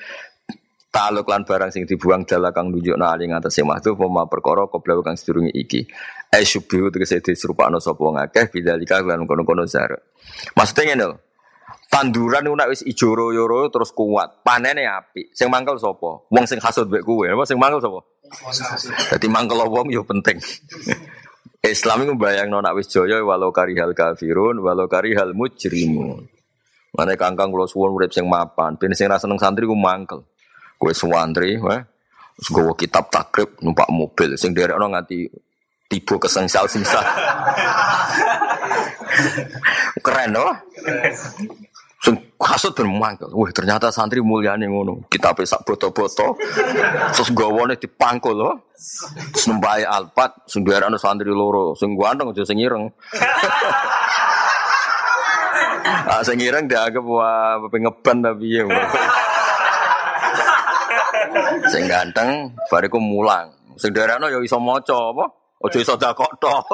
taluk 0.92 1.26
lan 1.32 1.48
barang 1.48 1.72
sing 1.72 1.88
dibuang 1.88 2.28
dalah 2.28 2.52
kang 2.52 2.68
nunjukno 2.68 3.08
ali 3.08 3.32
ngatasé 3.32 3.64
mahdhuf 3.64 3.96
pema 3.96 4.28
perkara 4.28 4.68
kobra 4.68 5.00
kang 5.00 5.16
sedurunge 5.16 5.56
iki 5.56 5.88
ai 6.32 6.48
syubhu 6.48 6.88
tegese 6.92 7.20
disrupakno 7.20 7.84
sapa 7.84 8.00
wong 8.00 8.18
akeh 8.20 8.48
bidzalika 8.48 9.04
lan 9.04 9.28
kono-kono 9.28 9.68
zar 9.68 10.00
maksudnya 10.56 10.96
ngene 10.96 11.08
tanduran 11.92 12.48
nek 12.48 12.72
wis 12.72 12.82
ijo 12.88 13.12
royo 13.12 13.68
terus 13.68 13.92
kuat 13.92 14.48
panene 14.48 14.88
apik. 14.88 15.36
Sing 15.36 15.52
mangkel 15.52 15.76
sapa? 15.76 16.24
Wong 16.32 16.46
sing 16.48 16.64
hasud 16.64 16.88
mek 16.88 17.04
kowe 17.04 17.28
apa 17.28 17.44
sing 17.44 17.60
mangkel 17.60 17.84
sapa? 17.84 18.00
Dadi 19.12 19.28
mangkel 19.28 19.60
wong 19.68 19.92
yo 19.92 20.08
penting. 20.08 20.40
Islam 21.62 22.10
itu 22.10 22.18
bayang 22.18 22.50
nona 22.50 22.74
wis 22.74 22.90
jaya 22.90 23.22
walau 23.22 23.54
karihal 23.54 23.94
kafirun 23.94 24.64
walau 24.64 24.88
karihal 24.88 25.36
mujrimun. 25.36 26.26
Mana 26.96 27.14
kangkang 27.14 27.54
kalau 27.54 27.70
suwon 27.70 27.94
urip 27.94 28.12
sing 28.12 28.26
mapan, 28.26 28.76
ben 28.76 28.92
sing 28.98 29.08
ra 29.08 29.22
seneng 29.22 29.38
santri 29.38 29.70
ku 29.70 29.78
mangkel. 29.78 30.28
Kue 30.76 30.92
suwantri, 30.92 31.62
wah, 31.62 31.78
gue 32.42 32.74
kitab 32.74 33.14
takrib 33.14 33.62
numpak 33.62 33.86
mobil, 33.94 34.34
sing 34.34 34.58
orang 34.58 34.98
nganti 34.98 35.30
tiba 35.92 36.16
kesengsal 36.16 36.72
sisa. 36.72 37.04
Keren 40.00 40.32
loh. 40.32 40.56
Sing 42.02 42.16
kasut 42.40 42.74
ben 42.74 42.90
mangkel. 42.90 43.30
Wah, 43.30 43.52
ternyata 43.54 43.94
santri 43.94 44.24
mulyane 44.24 44.66
ngono. 44.66 45.06
Kita 45.12 45.36
pesak 45.38 45.68
boto-boto. 45.68 46.34
Terus 47.14 47.30
gawane 47.36 47.78
dipangkul 47.78 48.34
loh. 48.34 48.72
Terus 49.36 49.46
alpat, 49.86 50.50
sing 50.50 50.66
ana 50.66 50.98
santri 50.98 51.30
loro, 51.30 51.78
sing 51.78 51.94
ganteng 52.00 52.34
aja 52.34 52.42
sing 52.42 52.58
ireng. 52.58 52.90
ah, 56.10 56.22
sing 56.26 56.42
ireng 56.42 56.66
dianggap 56.66 57.06
wah 57.06 57.62
ngeban 57.70 58.18
tapi 58.26 58.48
ya. 58.50 58.66
Sing 61.70 61.86
ganteng 61.86 62.58
bariku 62.66 62.98
mulang. 62.98 63.54
Sing 63.78 63.94
daerahno 63.94 64.26
ya 64.26 64.42
iso 64.42 64.58
maca 64.58 65.14
apa? 65.14 65.41
Ojo 65.62 65.78
iso 65.78 65.94
dakok 65.94 66.32
tok. 66.42 66.66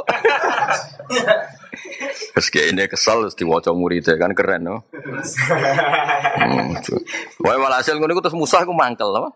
Terus 2.31 2.47
ini 2.72 2.88
kesel 2.88 3.27
terus 3.27 3.35
diwaca 3.35 3.76
murid 3.76 4.07
kan 4.15 4.31
keren 4.31 4.64
no. 4.64 4.88
Hmm, 6.39 6.72
Wae 7.43 7.57
walhasil 7.59 7.99
ngono 7.99 8.15
iku 8.15 8.23
terus 8.23 8.39
Musa 8.39 8.64
iku 8.64 8.72
mangkel 8.72 9.11
apa? 9.11 9.30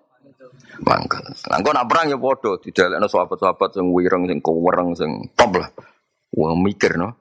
Mangkel. 0.87 1.23
Lah 1.51 1.55
engko 1.59 1.71
nak 1.75 1.85
perang 1.91 2.07
ya 2.07 2.17
padha 2.17 2.51
didalekno 2.63 3.07
sahabat-sahabat 3.11 3.69
sing 3.75 3.87
wireng 3.91 4.23
sing 4.31 4.39
kuwereng 4.39 4.95
sing 4.95 5.11
top 5.35 5.59
lah. 5.59 5.69
Wah 6.31 6.55
mikir 6.55 6.95
no. 6.95 7.11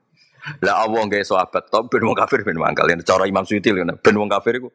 Lah 0.63 0.87
Allah 0.87 1.03
nggih 1.11 1.27
sahabat 1.27 1.67
top 1.67 1.91
ben 1.91 2.07
wong 2.07 2.15
kafir 2.15 2.47
ben 2.47 2.63
mangkel. 2.63 2.87
Cara 3.03 3.27
Imam 3.27 3.43
Suyuti 3.43 3.75
lho 3.75 3.83
ben 3.99 4.15
wong 4.15 4.31
kafir 4.31 4.63
iku 4.63 4.71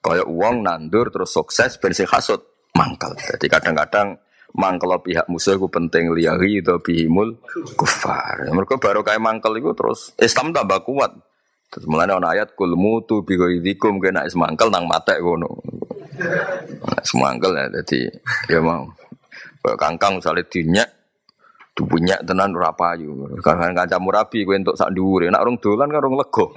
Kayak 0.00 0.32
uang 0.32 0.64
nandur 0.64 1.12
terus 1.12 1.28
sukses 1.28 1.76
ben 1.76 1.92
sing 1.92 2.08
hasud 2.08 2.40
mangkel. 2.72 3.12
Jadi 3.20 3.46
kadang-kadang 3.52 4.16
mangkel 4.54 4.90
pihak 5.02 5.26
musuh 5.30 5.54
itu 5.54 5.66
penting 5.70 6.10
liyahi 6.10 6.62
itu 6.62 6.74
bihimul 6.82 7.38
kufar. 7.78 8.50
Mereka 8.50 8.82
baru 8.82 9.06
kayak 9.06 9.22
mangkel 9.22 9.58
itu 9.58 9.70
terus 9.74 10.14
Islam 10.18 10.50
tambah 10.50 10.82
kuat. 10.82 11.12
Terus 11.70 11.86
mulai 11.86 12.10
ada 12.10 12.18
ayat 12.18 12.58
kul 12.58 12.74
mutu 12.74 13.22
bigoidikum 13.22 14.02
kena 14.02 14.26
is 14.26 14.34
mangkel 14.34 14.74
nang 14.74 14.90
mata 14.90 15.14
gono. 15.22 15.62
Nah, 16.82 17.00
semangkel 17.06 17.54
ya 17.54 17.70
jadi 17.70 18.10
ya 18.50 18.58
mau. 18.58 18.90
Kangkang 19.78 20.18
misalnya 20.18 20.42
dinyak 20.50 20.88
tubuhnya 21.78 22.18
tenan 22.26 22.56
ora 22.58 22.74
payu. 22.74 23.38
Kadang 23.38 23.76
kancamu 23.76 24.10
rabi 24.10 24.42
kowe 24.42 24.56
entuk 24.58 24.74
sak 24.74 24.90
dhuwure. 24.90 25.30
Nek 25.30 25.42
urung 25.46 25.62
dolan 25.62 25.88
kan 25.94 26.02
urung 26.02 26.18
lego. 26.18 26.50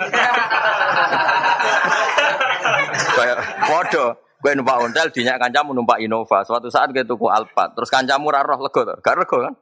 Kayak 3.13 3.37
podo. 3.69 4.22
Gue 4.43 4.59
numpak 4.59 4.75
ontel, 4.75 5.07
dinyak 5.07 5.39
kancamu 5.39 5.71
numpak 5.71 6.03
Innova. 6.03 6.43
Suatu 6.43 6.67
saat 6.67 6.91
gue 6.91 7.07
tuku 7.07 7.31
Alphard. 7.31 7.79
Terus 7.79 7.87
kancamu 7.87 8.27
raro 8.27 8.59
lego. 8.59 8.83
Gak 8.99 9.15
lego 9.15 9.37
kan? 9.39 9.55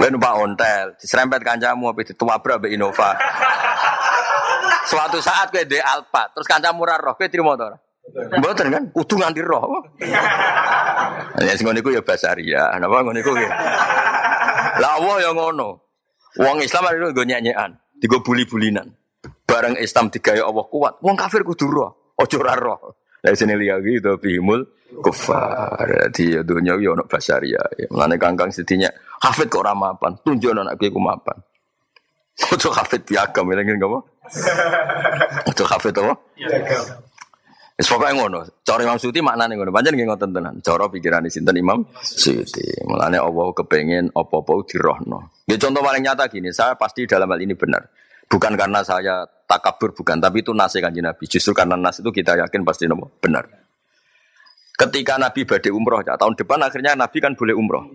Gue 0.00 0.08
numpak 0.08 0.40
ontel, 0.40 0.96
diserempet 0.96 1.44
kancamu 1.44 1.92
tapi 1.92 2.08
dituwabra 2.08 2.56
be 2.56 2.72
Innova. 2.72 3.12
Suatu 4.88 5.20
saat 5.20 5.52
gue 5.52 5.68
di 5.68 5.76
Alphard. 5.76 6.32
Terus 6.32 6.48
kancamu 6.48 6.80
raro, 6.88 7.12
gue 7.12 7.28
terima 7.28 7.52
tuh. 7.60 7.76
Mboten 8.10 8.72
kan, 8.72 8.82
kudu 8.90 9.20
nganti 9.20 9.44
roh. 9.44 9.68
Ya 11.44 11.52
sing 11.54 11.68
ngono 11.68 11.78
iku 11.84 11.92
ya 11.92 12.00
basaria. 12.00 12.72
Napa 12.80 13.04
ngono 13.04 13.20
iku 13.20 13.36
ya. 13.36 13.52
Lah 14.80 14.96
Allah 14.96 15.16
ya 15.28 15.30
ngono. 15.36 15.68
Wong 16.40 16.62
Islam 16.64 16.88
itu 16.94 17.10
nggo 17.10 17.24
nyanyian, 17.26 17.70
digo 17.98 18.22
buli-bulinan. 18.22 18.86
Bareng 19.44 19.74
Islam 19.82 20.14
digawe 20.14 20.46
Allah 20.46 20.64
kuat, 20.70 21.02
wong 21.02 21.18
kafir 21.18 21.42
kudu 21.42 21.66
roh. 21.66 22.14
Ojo 22.14 22.38
ora 22.38 22.54
roh. 22.54 22.99
Lah 23.20 23.36
sini 23.36 23.54
liya 23.56 23.80
gitu 23.84 24.16
bihimul 24.16 24.64
kufar. 25.04 26.10
Di 26.10 26.40
dunia 26.40 26.76
yo 26.80 26.96
ono 26.96 27.04
basaria. 27.04 27.60
Mulane 27.92 28.16
kangkang 28.16 28.50
sedinya 28.50 28.88
hafid 29.20 29.52
kok 29.52 29.60
ora 29.62 29.76
mapan. 29.76 30.16
Tunjukno 30.24 30.64
anak 30.64 30.80
ku 30.80 31.00
mapan. 31.00 31.36
Ojo 32.56 32.72
hafid 32.72 33.04
piagam 33.04 33.44
ngene 33.52 33.76
apa? 33.76 33.98
Ojo 35.52 35.64
hafid 35.68 35.94
apa? 36.00 36.14
Piagam. 36.36 36.84
Wis 37.80 37.88
pokoke 37.88 38.12
ngono. 38.12 38.44
Cara 38.60 38.84
Imam 38.84 39.00
Suyuti 39.00 39.24
maknane 39.24 39.56
ngono. 39.56 39.72
Pancen 39.72 39.96
nggih 39.96 40.08
ngoten 40.08 40.30
tenan. 40.36 40.54
Cara 40.60 40.84
pikirane 40.92 41.32
sinten 41.32 41.56
Imam 41.56 41.80
Suyuti. 42.04 42.84
Mulane 42.84 43.16
Allah 43.16 43.48
kepengen 43.56 44.12
apa-apa 44.12 44.52
dirohno. 44.68 45.32
Ya 45.48 45.56
contoh 45.56 45.80
paling 45.80 46.04
nyata 46.04 46.28
gini, 46.28 46.52
saya 46.52 46.76
pasti 46.76 47.08
dalam 47.08 47.32
hal 47.32 47.40
ini 47.40 47.56
benar. 47.56 47.88
Bukan 48.30 48.54
karena 48.54 48.86
saya 48.86 49.26
takabur 49.50 49.90
bukan, 49.90 50.22
tapi 50.22 50.46
itu 50.46 50.54
nasi 50.54 50.78
kanji 50.78 51.02
Nabi. 51.02 51.26
Justru 51.26 51.50
karena 51.50 51.74
nas 51.74 51.98
itu 51.98 52.14
kita 52.14 52.38
yakin 52.38 52.62
pasti 52.62 52.86
nopo 52.86 53.10
benar. 53.18 53.42
Ketika 54.78 55.18
Nabi 55.18 55.42
badai 55.42 55.74
umroh, 55.74 56.00
ya, 56.06 56.14
tahun 56.14 56.38
depan 56.38 56.62
akhirnya 56.62 56.94
Nabi 56.94 57.18
kan 57.18 57.34
boleh 57.34 57.52
umroh. 57.58 57.90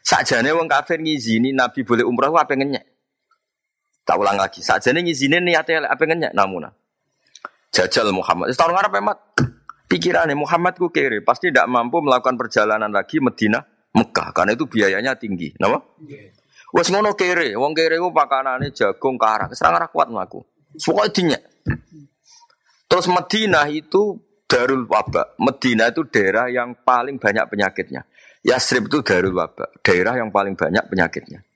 Sajane 0.00 0.50
wong 0.56 0.66
kafir 0.66 0.98
ngizini 0.98 1.52
Nabi 1.52 1.84
boleh 1.84 2.02
umroh, 2.02 2.32
apa 2.34 2.56
ngenyek? 2.56 2.84
Tak 4.08 4.16
ulang 4.16 4.40
lagi. 4.40 4.64
Sajane 4.64 5.04
ngizini 5.04 5.38
niatnya 5.38 5.84
apa 5.84 6.02
ngenyek? 6.02 6.32
Namun 6.32 6.66
jajal 7.74 8.08
Muhammad. 8.14 8.54
Setahun 8.54 8.72
ngarep 8.72 8.92
emat. 9.02 9.18
Pikirannya 9.84 10.34
Muhammad 10.34 10.80
ku 10.80 10.88
kiri, 10.88 11.20
pasti 11.20 11.52
tidak 11.52 11.68
mampu 11.68 12.00
melakukan 12.00 12.40
perjalanan 12.40 12.88
lagi 12.88 13.20
Medina, 13.20 13.60
Mekah, 13.92 14.32
karena 14.32 14.56
itu 14.56 14.64
biayanya 14.64 15.12
tinggi. 15.14 15.52
Nama? 15.60 15.76
Wes 16.74 16.90
ngono 16.90 17.14
kere, 17.14 17.54
wong 17.54 17.70
kere 17.70 18.02
ku 18.02 18.10
pakanane 18.10 18.74
jagung 18.74 19.14
karang, 19.14 19.54
serang 19.54 19.78
ora 19.78 19.86
kuat 19.86 20.10
mlaku. 20.10 20.42
Pokoke 20.74 21.14
dinyak. 21.14 21.42
Terus 22.90 23.06
Madinah 23.06 23.70
itu 23.70 24.18
darul 24.50 24.82
wabak. 24.90 25.38
Madinah 25.38 25.94
itu 25.94 26.02
daerah 26.10 26.50
yang 26.50 26.74
paling 26.82 27.22
banyak 27.22 27.46
penyakitnya. 27.46 28.02
Yasrib 28.42 28.90
itu 28.90 29.06
darul 29.06 29.38
wabak, 29.38 29.86
daerah 29.86 30.18
yang 30.18 30.34
paling 30.34 30.58
banyak 30.58 30.82
penyakitnya. 30.90 31.46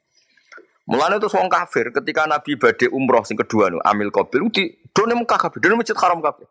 Mulanya 0.88 1.20
itu 1.20 1.28
wong 1.34 1.50
kafir 1.52 1.92
ketika 1.92 2.24
Nabi 2.24 2.56
badhe 2.56 2.88
umroh 2.88 3.20
sing 3.20 3.36
kedua 3.36 3.68
nu 3.68 3.76
Amil 3.84 4.08
Qabil 4.08 4.40
di 4.48 4.64
done 4.94 5.18
Mekah 5.18 5.36
kafir, 5.36 5.60
done 5.60 5.76
Masjid 5.76 5.98
Haram 5.98 6.22
kafir. 6.24 6.48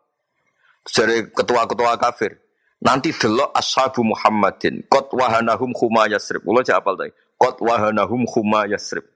Dari 0.88 1.26
ketua-ketua 1.32 1.98
kafir, 1.98 2.38
nanti 2.78 3.10
delok 3.10 3.50
ashabu 3.50 4.06
Muhammadin 4.06 4.86
qad 4.86 5.10
wahanahum 5.10 5.74
khuma 5.74 6.06
yasrib. 6.06 6.44
Jek 6.44 6.76
apal 6.76 6.94
tadi. 6.94 7.10
Qad 7.38 7.56
wahanahum 7.62 8.26
khuma 8.26 8.66
yasrib. 8.66 9.06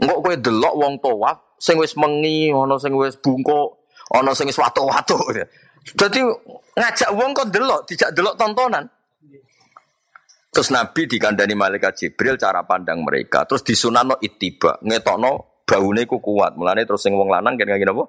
Engko 0.00 0.24
kowe 0.24 0.34
delok 0.36 0.74
wong 0.76 0.94
tawaf 1.00 1.56
sing 1.60 1.76
wis 1.80 1.96
mengi, 1.96 2.52
ana 2.52 2.76
sing 2.76 2.92
wis 2.96 3.16
bungkuk, 3.20 3.88
ana 4.12 4.32
sing 4.32 4.48
wis 4.48 4.60
watu-watu. 4.60 5.16
Dadi 5.96 6.20
ngajak 6.76 7.10
wong 7.12 7.30
kok 7.36 7.48
delok, 7.52 7.84
dijak 7.88 8.12
delok 8.12 8.36
tontonan. 8.36 8.84
Terus 10.52 10.72
Nabi 10.72 11.04
dikandani 11.04 11.52
malaikat 11.52 11.92
Jibril 12.00 12.40
cara 12.40 12.64
pandang 12.64 13.04
mereka. 13.04 13.44
Terus 13.44 13.60
disunano 13.60 14.16
itiba, 14.24 14.80
ngetokno 14.80 15.60
baune 15.68 16.08
ku 16.08 16.16
kuat. 16.24 16.56
Mulane 16.56 16.88
terus 16.88 17.04
sing 17.04 17.12
wong 17.12 17.28
lanang 17.28 17.60
kene 17.60 17.76
ngene 17.76 17.92
apa? 17.92 18.04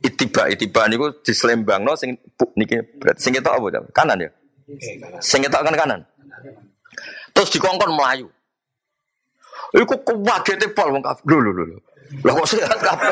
Itiba, 0.00 0.48
itiba 0.48 0.88
niku 0.88 1.20
dislembangno 1.20 1.92
sing 1.92 2.16
niki 2.56 2.80
berat. 2.96 3.20
Sing 3.20 3.36
ketok 3.36 3.60
apa? 3.60 3.84
Kanan 3.92 4.24
ya? 4.24 4.30
Sing 5.20 5.44
ketok 5.44 5.60
kan 5.60 5.76
kanan. 5.76 6.00
Terus 7.34 7.50
dikongkon 7.50 7.98
melayu. 7.98 8.30
Iku 9.74 9.94
kewagete 10.06 10.70
pol 10.70 10.94
wong 10.94 11.02
kafir. 11.02 11.26
Lho 11.26 11.42
lho 11.42 11.66
lho. 11.66 11.78
Lah 12.22 12.32
kok 12.38 12.46
sehat 12.46 12.78
kabeh. 12.78 13.10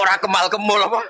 Ora 0.00 0.16
kemal 0.16 0.48
kemul 0.48 0.80
apa? 0.80 1.04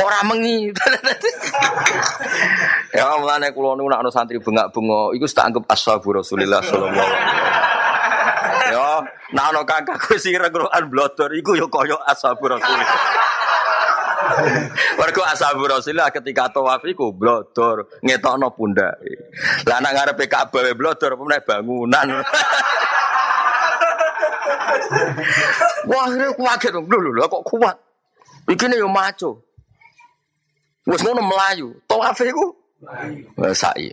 Ora 0.00 0.24
mengi. 0.24 0.72
ya 2.96 3.20
mulane 3.20 3.52
kula 3.52 3.76
niku 3.76 3.92
nek 3.92 4.00
ana 4.00 4.08
santri 4.08 4.40
bengak-bengok 4.40 5.12
iku 5.12 5.28
tak 5.28 5.52
anggap 5.52 5.68
ashabu 5.68 6.16
Rasulillah 6.16 6.64
sallallahu 6.64 6.96
alaihi 6.96 7.04
wasallam. 7.04 7.36
Ya, 8.72 8.88
nek 9.36 9.44
ana 9.44 9.60
kakakku 9.68 10.16
sing 10.16 10.40
Quran 10.40 10.84
blodor 10.88 11.36
iku 11.36 11.52
ya 11.52 11.68
kaya 11.68 12.00
ashabu 12.08 12.48
Rasulillah. 12.48 12.88
Warga 14.96 15.22
ashabu 15.32 15.68
Rasulillah 15.68 16.08
ketika 16.08 16.48
tawaf 16.48 16.82
iku 16.88 17.12
blodor 17.12 17.88
ngetokno 18.00 18.48
pundake. 18.56 19.32
Lah 19.68 19.78
nek 19.80 19.92
ngarepe 19.92 20.24
Ka'bah 20.26 20.72
blodor 20.72 21.16
apa 21.18 21.40
bangunan. 21.44 22.06
Wah, 25.86 26.02
akhirnya 26.06 26.34
kaget 26.34 26.70
dong. 26.74 26.86
Lho, 26.90 27.12
lho, 27.14 27.26
kok 27.26 27.44
kuat? 27.46 27.76
Iki 28.46 28.66
yo 28.78 28.88
maco. 28.90 29.42
Wes 30.86 31.02
ngono 31.02 31.22
melayu. 31.22 31.74
Tawaf 31.90 32.18
iku 32.22 32.54
melayu. 32.82 33.26
Sa'i. 33.54 33.90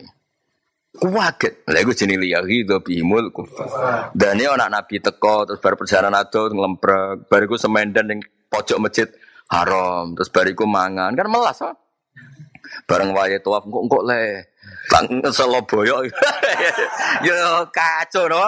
Kuwaget. 0.93 1.65
Lha 1.65 1.81
iku 1.81 1.91
jenenge 1.97 2.21
liyahi 2.21 2.69
do 2.69 2.77
bihimul 2.77 3.33
kufar. 3.33 4.13
Dan 4.13 4.37
ini 4.37 4.45
anak 4.45 4.69
nabi 4.69 5.01
teko 5.01 5.49
terus 5.49 5.57
bar 5.57 5.73
perjalanan 5.73 6.21
ado 6.21 6.53
ngelemprek. 6.53 7.25
Bariku 7.25 7.57
semenden 7.57 8.13
ning 8.13 8.19
pojok 8.53 8.77
masjid 8.77 9.09
haram. 9.51 10.13
Terus 10.15 10.29
bariku 10.31 10.63
mangan. 10.69 11.15
Kan 11.17 11.27
melas, 11.27 11.59
ha? 11.63 11.71
Bareng 12.83 13.15
wayahe 13.15 13.39
tawaf 13.39 13.63
kok 13.67 13.83
kok 13.87 14.03
le. 14.07 14.23
Kang 14.91 15.07
Soloboyo. 15.31 16.03
Yo 17.27 17.37
kacau 17.71 18.27
no. 18.27 18.43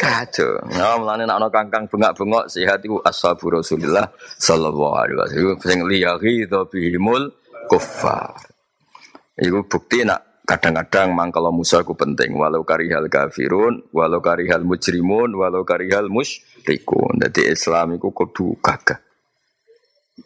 Kacau. 0.00 0.56
Ya 0.72 0.96
mulane 0.96 1.28
nek 1.28 1.36
ana 1.36 1.48
kangkang 1.52 1.84
bengak-bengok 1.88 2.48
sehat 2.48 2.80
iku 2.84 3.00
ashabu 3.04 3.52
Rasulillah 3.52 4.08
sallallahu 4.40 4.94
alaihi 4.96 5.18
wasallam. 5.18 5.58
Sing 5.60 5.80
liyahi 5.84 6.48
bihimul 6.48 7.32
kuffar. 7.68 8.36
Iku 9.36 9.64
bukti 9.68 10.04
nak 10.04 10.44
kadang-kadang 10.48 11.12
mang 11.16 11.32
kalau 11.32 11.52
Musa 11.52 11.84
ku 11.84 11.96
penting 11.96 12.36
walau 12.36 12.64
karihal 12.64 13.08
kafirun 13.08 13.88
walau 13.92 14.20
karihal 14.20 14.64
mujrimun 14.64 15.32
walau 15.36 15.64
karihal 15.64 16.08
musyrikun. 16.08 17.20
Dadi 17.20 17.52
Islam 17.52 17.96
iku 18.00 18.12
kudu 18.12 18.60
gagah. 18.60 19.11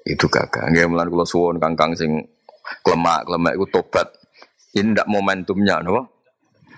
Itu 0.07 0.27
gagah. 0.27 0.71
Nggih 0.71 0.91
mulane 0.91 1.11
kula 1.11 1.27
suwun 1.27 1.63
kangkang 1.63 1.95
sing 1.95 2.19
klemak-klemak 2.83 3.55
iku 3.55 3.67
tobat 3.71 4.11
ini 4.75 4.93
tidak 4.93 5.09
momentumnya, 5.09 5.81
no? 5.81 6.11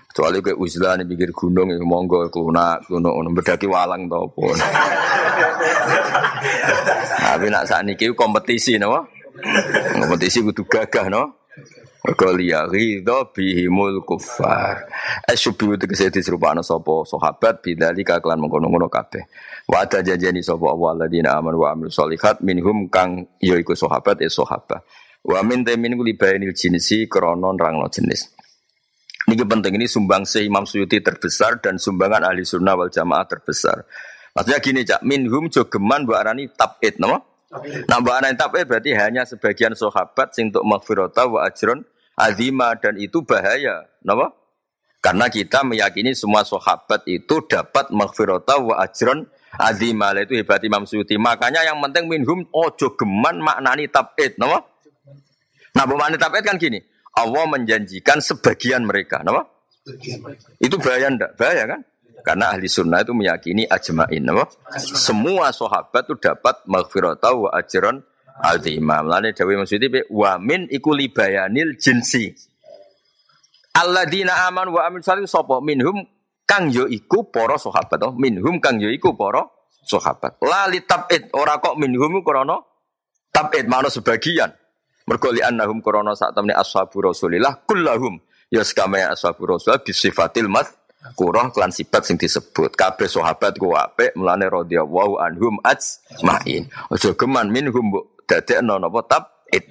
Kecuali 0.09 0.41
kayak 0.41 0.57
uzlah 0.57 0.97
nih 0.97 1.05
pikir 1.05 1.29
gunung, 1.35 1.69
ya 1.69 1.77
monggo 1.85 2.31
klunak, 2.33 2.81
klunak, 2.87 3.13
ono 3.13 3.29
berdaki 3.29 3.69
walang 3.69 4.09
tau 4.09 4.25
pun. 4.31 4.57
Tapi 7.19 7.45
nak 7.51 7.67
saat 7.69 7.85
ini 7.85 7.93
kompetisi, 8.15 8.81
no? 8.81 9.05
Kompetisi 9.99 10.41
butuh 10.41 10.65
gagah, 10.65 11.11
no? 11.13 11.38
Kalia 12.15 12.65
ridho 12.65 13.29
bihimul 13.29 14.01
kufar. 14.01 14.87
Asyubi 15.29 15.77
itu 15.77 15.85
kesih 15.85 16.09
disrupana 16.09 16.65
sopo 16.65 17.05
sahabat 17.05 17.61
bidali 17.61 18.01
kaklan 18.01 18.41
mengkono-kono 18.41 18.89
kabeh. 18.89 19.27
Wa 19.69 19.85
ada 19.85 20.01
janjani 20.01 20.41
sopo 20.41 20.71
awal 20.71 20.97
ladina 20.97 21.37
aman 21.37 21.53
wa 21.53 21.75
amil 21.75 21.91
solihat 21.93 22.41
minhum 22.41 22.89
kang 22.89 23.29
yoiku 23.37 23.77
sahabat 23.77 24.25
e 24.25 24.31
sahabat. 24.31 24.81
Wa 25.21 25.43
min 25.45 25.61
temin 25.67 25.99
kuli 25.99 26.15
bayanil 26.15 26.55
jinsi 26.55 27.05
kronon 27.05 27.59
rangno 27.59 27.85
jenis. 27.91 28.31
Ini 29.29 29.45
penting 29.45 29.77
ini 29.77 29.85
sumbang 29.85 30.25
se 30.25 30.41
Imam 30.41 30.65
Suyuti 30.65 31.05
terbesar 31.05 31.61
dan 31.61 31.77
sumbangan 31.77 32.25
ahli 32.25 32.41
sunnah 32.41 32.73
wal 32.73 32.89
jamaah 32.89 33.29
terbesar. 33.29 33.85
Maksudnya 34.33 34.57
gini 34.57 34.81
cak, 34.81 35.01
minhum 35.05 35.53
jogeman 35.53 36.07
bu 36.07 36.17
arani 36.17 36.49
tabid, 36.49 36.97
nama? 36.97 37.21
Nah 37.85 37.99
bu 38.01 38.09
arani 38.09 38.33
tabid 38.33 38.65
berarti 38.65 38.97
hanya 38.97 39.29
sebagian 39.29 39.77
sahabat 39.77 40.33
sing 40.33 40.49
untuk 40.49 40.65
maghfirata 40.65 41.29
wa 41.29 41.45
ajron 41.45 41.85
azima 42.19 42.75
dan 42.75 42.99
itu 42.99 43.23
bahaya, 43.23 43.87
nama? 44.03 44.27
Karena 44.99 45.31
kita 45.31 45.63
meyakini 45.63 46.11
semua 46.11 46.43
sahabat 46.43 47.07
itu 47.07 47.39
dapat 47.47 47.87
maghfirata 47.95 48.59
wa 48.59 48.75
ajron 48.83 49.23
azima 49.55 50.11
itu 50.19 50.35
hebat 50.35 50.59
Imam 50.67 50.83
Suyuti. 50.83 51.15
Makanya 51.15 51.63
yang 51.63 51.79
penting 51.79 52.11
minhum 52.11 52.43
ojo 52.51 52.99
geman 52.99 53.39
maknani 53.39 53.87
tabid, 53.87 54.35
nama? 54.35 54.59
Nah, 55.71 55.83
pemahaman 55.87 56.19
tabet 56.19 56.43
kan 56.43 56.59
gini, 56.59 56.83
Allah 57.15 57.47
menjanjikan 57.47 58.19
sebagian 58.19 58.83
mereka, 58.83 59.23
nama? 59.23 59.47
Itu 60.59 60.75
bahaya 60.75 61.07
ndak? 61.07 61.39
Bahaya 61.39 61.63
kan? 61.63 61.81
Karena 62.19 62.51
ahli 62.51 62.67
sunnah 62.67 62.99
itu 62.99 63.15
meyakini 63.15 63.63
ajma'in, 63.63 64.27
nama? 64.27 64.43
Semua 64.75 65.55
sahabat 65.55 66.11
itu 66.11 66.19
dapat 66.19 66.59
maghfirata 66.67 67.31
wa 67.31 67.49
ajran 67.55 68.03
azimah. 68.39 69.03
Mulane 69.03 69.35
dawuh 69.35 69.59
maksudnya 69.59 70.07
wa 70.09 70.39
min 70.39 70.65
iku 70.71 70.95
libayanil 70.95 71.75
jinsi. 71.75 72.31
Alladzina 73.75 74.49
aman 74.49 74.71
wa 74.73 74.81
amil 74.87 75.03
salih 75.03 75.29
sapa 75.29 75.61
minhum 75.61 76.03
kang 76.43 76.73
yo 76.73 76.89
iku 76.89 77.29
para 77.29 77.55
sahabat 77.55 78.01
oh. 78.01 78.13
minhum 78.17 78.57
kang 78.57 78.81
yo 78.81 78.89
iku 78.89 79.13
para 79.13 79.45
sahabat. 79.85 80.41
La 80.43 80.65
li 80.67 80.81
tabid 80.83 81.31
ora 81.37 81.61
kok 81.61 81.77
minhum 81.77 82.19
krana 82.25 82.57
tabid 83.29 83.69
mana 83.69 83.87
sebagian. 83.87 84.49
Mergo 85.05 85.29
li 85.31 85.39
annahum 85.45 85.79
krana 85.79 86.17
sak 86.17 86.33
temne 86.33 86.51
ashabu 86.57 87.05
Rasulillah 87.05 87.63
kullahum 87.63 88.19
ya 88.49 88.65
sekame 88.65 89.05
ashabu 89.05 89.45
Rasul 89.45 89.77
bisifatil 89.85 90.49
mat 90.49 90.67
kurang 91.15 91.55
klan 91.55 91.71
sifat 91.71 92.03
sing 92.03 92.19
disebut 92.19 92.75
kabeh 92.75 93.07
sahabat 93.07 93.55
ku 93.55 93.71
apik 93.71 94.11
mulane 94.19 94.51
radhiyallahu 94.51 95.15
anhum 95.15 95.55
ajmain 95.63 96.67
aja 96.91 97.09
geman 97.15 97.47
minhum 97.47 97.87
mbok 97.87 98.18
dadekno 98.29 98.77
napa 98.77 98.99
tabid 99.09 99.65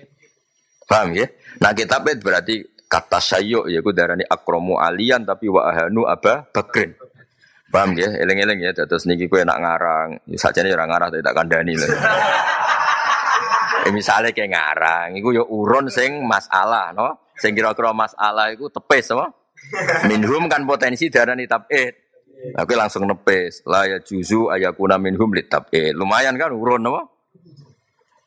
paham 0.90 1.14
ya 1.14 1.26
nah 1.62 1.70
kitab 1.70 2.02
berarti 2.18 2.66
kata 2.90 3.22
sayyuk 3.22 3.70
yaiku 3.70 3.94
darani 3.94 4.26
akromu 4.26 4.82
alian 4.82 5.22
tapi 5.22 5.46
wa 5.46 5.70
ahanu 5.70 6.02
aba 6.10 6.50
bakrin 6.50 6.98
paham 7.70 7.94
ya 7.94 8.10
eling-eling 8.18 8.66
ya 8.66 8.74
terus 8.74 9.06
niki 9.06 9.30
kowe 9.30 9.44
nak 9.46 9.62
ngarang 9.62 10.08
sajane 10.34 10.74
ora 10.74 10.90
ngarang 10.90 11.08
tak 11.22 11.34
kandhani 11.36 11.78
lho 11.78 11.86
Eh, 13.88 13.92
misalnya 13.94 14.36
kayak 14.36 14.52
ngarang, 14.52 15.08
itu 15.16 15.32
ya 15.32 15.44
urun 15.48 15.88
sing 15.88 16.20
masalah, 16.28 16.92
no? 16.92 17.30
Sing 17.40 17.56
kira-kira 17.56 17.96
masalah 17.96 18.52
itu 18.52 18.68
tepes, 18.68 19.16
no? 19.16 19.32
Minhum 20.04 20.44
kan 20.44 20.68
potensi 20.68 21.08
darah 21.08 21.32
nih 21.32 21.48
tabid. 21.48 21.94
Tapi 22.52 22.72
langsung 22.76 23.08
nepes. 23.08 23.64
Lah 23.64 23.88
ya 23.88 23.98
juzu 24.04 24.52
ayakuna 24.52 25.00
minhum 25.00 25.32
li 25.32 25.48
tabid. 25.48 25.96
Lumayan 25.96 26.36
kan 26.36 26.52
urun, 26.52 26.84
no? 26.84 27.17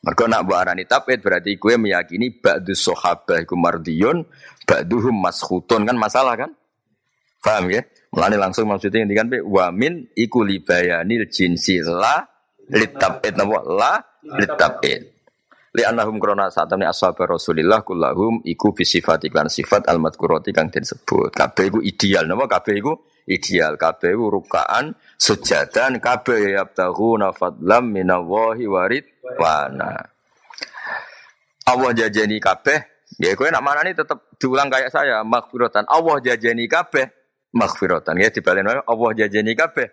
Mereka 0.01 0.25
nak 0.25 0.49
buat 0.49 0.65
arani 0.65 0.89
tabid 0.89 1.21
berarti 1.21 1.61
gue 1.61 1.77
meyakini 1.77 2.33
ba'du 2.41 2.73
sahabah 2.73 3.37
iku 3.45 3.53
mardiyun, 3.53 4.25
ba'duhum 4.65 5.13
maskhutun 5.13 5.85
kan 5.85 5.93
masalah 5.93 6.33
kan? 6.33 6.51
Paham 7.41 7.69
ya? 7.69 7.85
Melani 8.09 8.37
langsung 8.37 8.65
maksudnya 8.65 9.05
ini 9.05 9.13
kan 9.13 9.29
wamin 9.29 10.09
iku 10.17 10.41
libayanil 10.41 11.29
jinsi 11.29 11.79
la 11.85 12.21
litabid 12.67 13.33
napa 13.39 13.57
la 13.63 13.93
litabid 14.35 15.01
li 15.71 15.83
annahum 15.87 16.19
krona 16.19 16.51
saat 16.51 16.67
temne 16.67 16.83
ashabar 16.83 17.31
Rasulillah 17.31 17.85
kullahum 17.87 18.43
iku 18.43 18.75
bisifat 18.75 19.31
iklan 19.31 19.47
sifat 19.47 19.87
al 19.87 20.03
madkurati 20.03 20.51
kang 20.51 20.67
den 20.67 20.83
sebut. 20.83 21.31
Kabeh 21.31 21.71
iku 21.71 21.79
ideal 21.79 22.27
napa 22.27 22.51
kabeh 22.51 22.75
iku 22.75 22.93
ideal 23.29 23.77
kabeh 23.77 24.13
rukaan 24.13 24.97
sujadan 25.17 26.01
kabeh 26.01 26.57
yabtaghuna 26.57 27.35
fadlam 27.35 27.91
minallahi 27.93 28.65
warid 28.65 29.05
wana. 29.37 30.09
Allah 31.67 31.91
jajani 31.93 32.41
kabeh 32.41 32.79
ya 33.21 33.35
kowe 33.37 33.47
nak 33.47 33.63
manani 33.63 33.93
tetep 33.93 34.17
diulang 34.41 34.71
kayak 34.71 34.89
saya 34.89 35.21
maghfiratan. 35.21 35.85
Allah 35.85 36.17
jajani 36.19 36.65
kabeh 36.65 37.05
maghfiratan 37.53 38.15
ya 38.17 38.29
dibalen 38.33 38.65
Allah 38.65 39.09
jajani 39.13 39.53
kabeh 39.53 39.87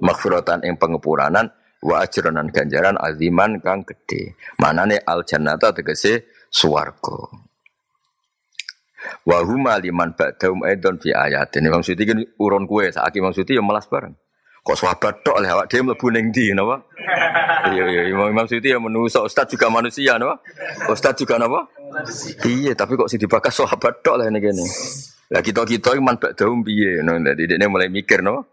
maghfiratan 0.00 0.62
ing 0.64 0.78
pengepuranan 0.78 1.50
wa 1.80 2.04
ajronan 2.04 2.48
ganjaran 2.52 2.96
aziman 3.00 3.58
kang 3.60 3.84
gede. 3.84 4.36
Manane 4.60 5.00
al 5.02 5.24
jannata 5.24 5.72
tegese 5.72 6.28
swarga. 6.52 7.49
Wa 9.24 9.40
huma 9.44 9.80
liman 9.80 10.12
ba'dahum 10.16 10.64
aidon 10.64 11.00
fi 11.00 11.12
ayatin. 11.12 11.64
Imam 11.66 11.84
Suti 11.84 12.04
kan 12.04 12.20
urun 12.40 12.64
kue 12.68 12.92
saiki 12.92 13.20
Imam 13.20 13.32
Suti 13.32 13.56
ya 13.56 13.62
melas 13.64 13.88
bareng. 13.88 14.12
Kok 14.60 14.76
sahabat 14.76 15.24
tok 15.24 15.40
awak 15.40 15.72
dhewe 15.72 15.88
mlebu 15.88 16.06
ning 16.12 16.28
ndi 16.32 16.52
napa? 16.52 16.84
Iya 17.72 17.84
iya 17.88 18.02
Imam 18.12 18.28
Imam 18.28 18.44
Suti 18.44 18.68
ya 18.68 18.76
manusa, 18.76 19.24
ustaz 19.24 19.48
juga 19.48 19.72
manusia 19.72 20.20
napa? 20.20 20.44
Ustaz 20.92 21.16
juga 21.16 21.40
napa? 21.40 21.64
Iya, 22.44 22.76
tapi 22.76 22.94
kok 22.94 23.08
sing 23.08 23.18
dibakas 23.18 23.56
sahabat 23.56 24.04
tok 24.04 24.20
lah 24.20 24.28
kene. 24.28 24.64
Lah 25.30 25.40
kita-kita 25.40 25.94
iman 25.96 26.18
ba'dahum 26.18 26.60
piye? 26.66 27.00
No, 27.06 27.16
dadi 27.22 27.46
mulai 27.70 27.88
mikir 27.88 28.20
no. 28.20 28.50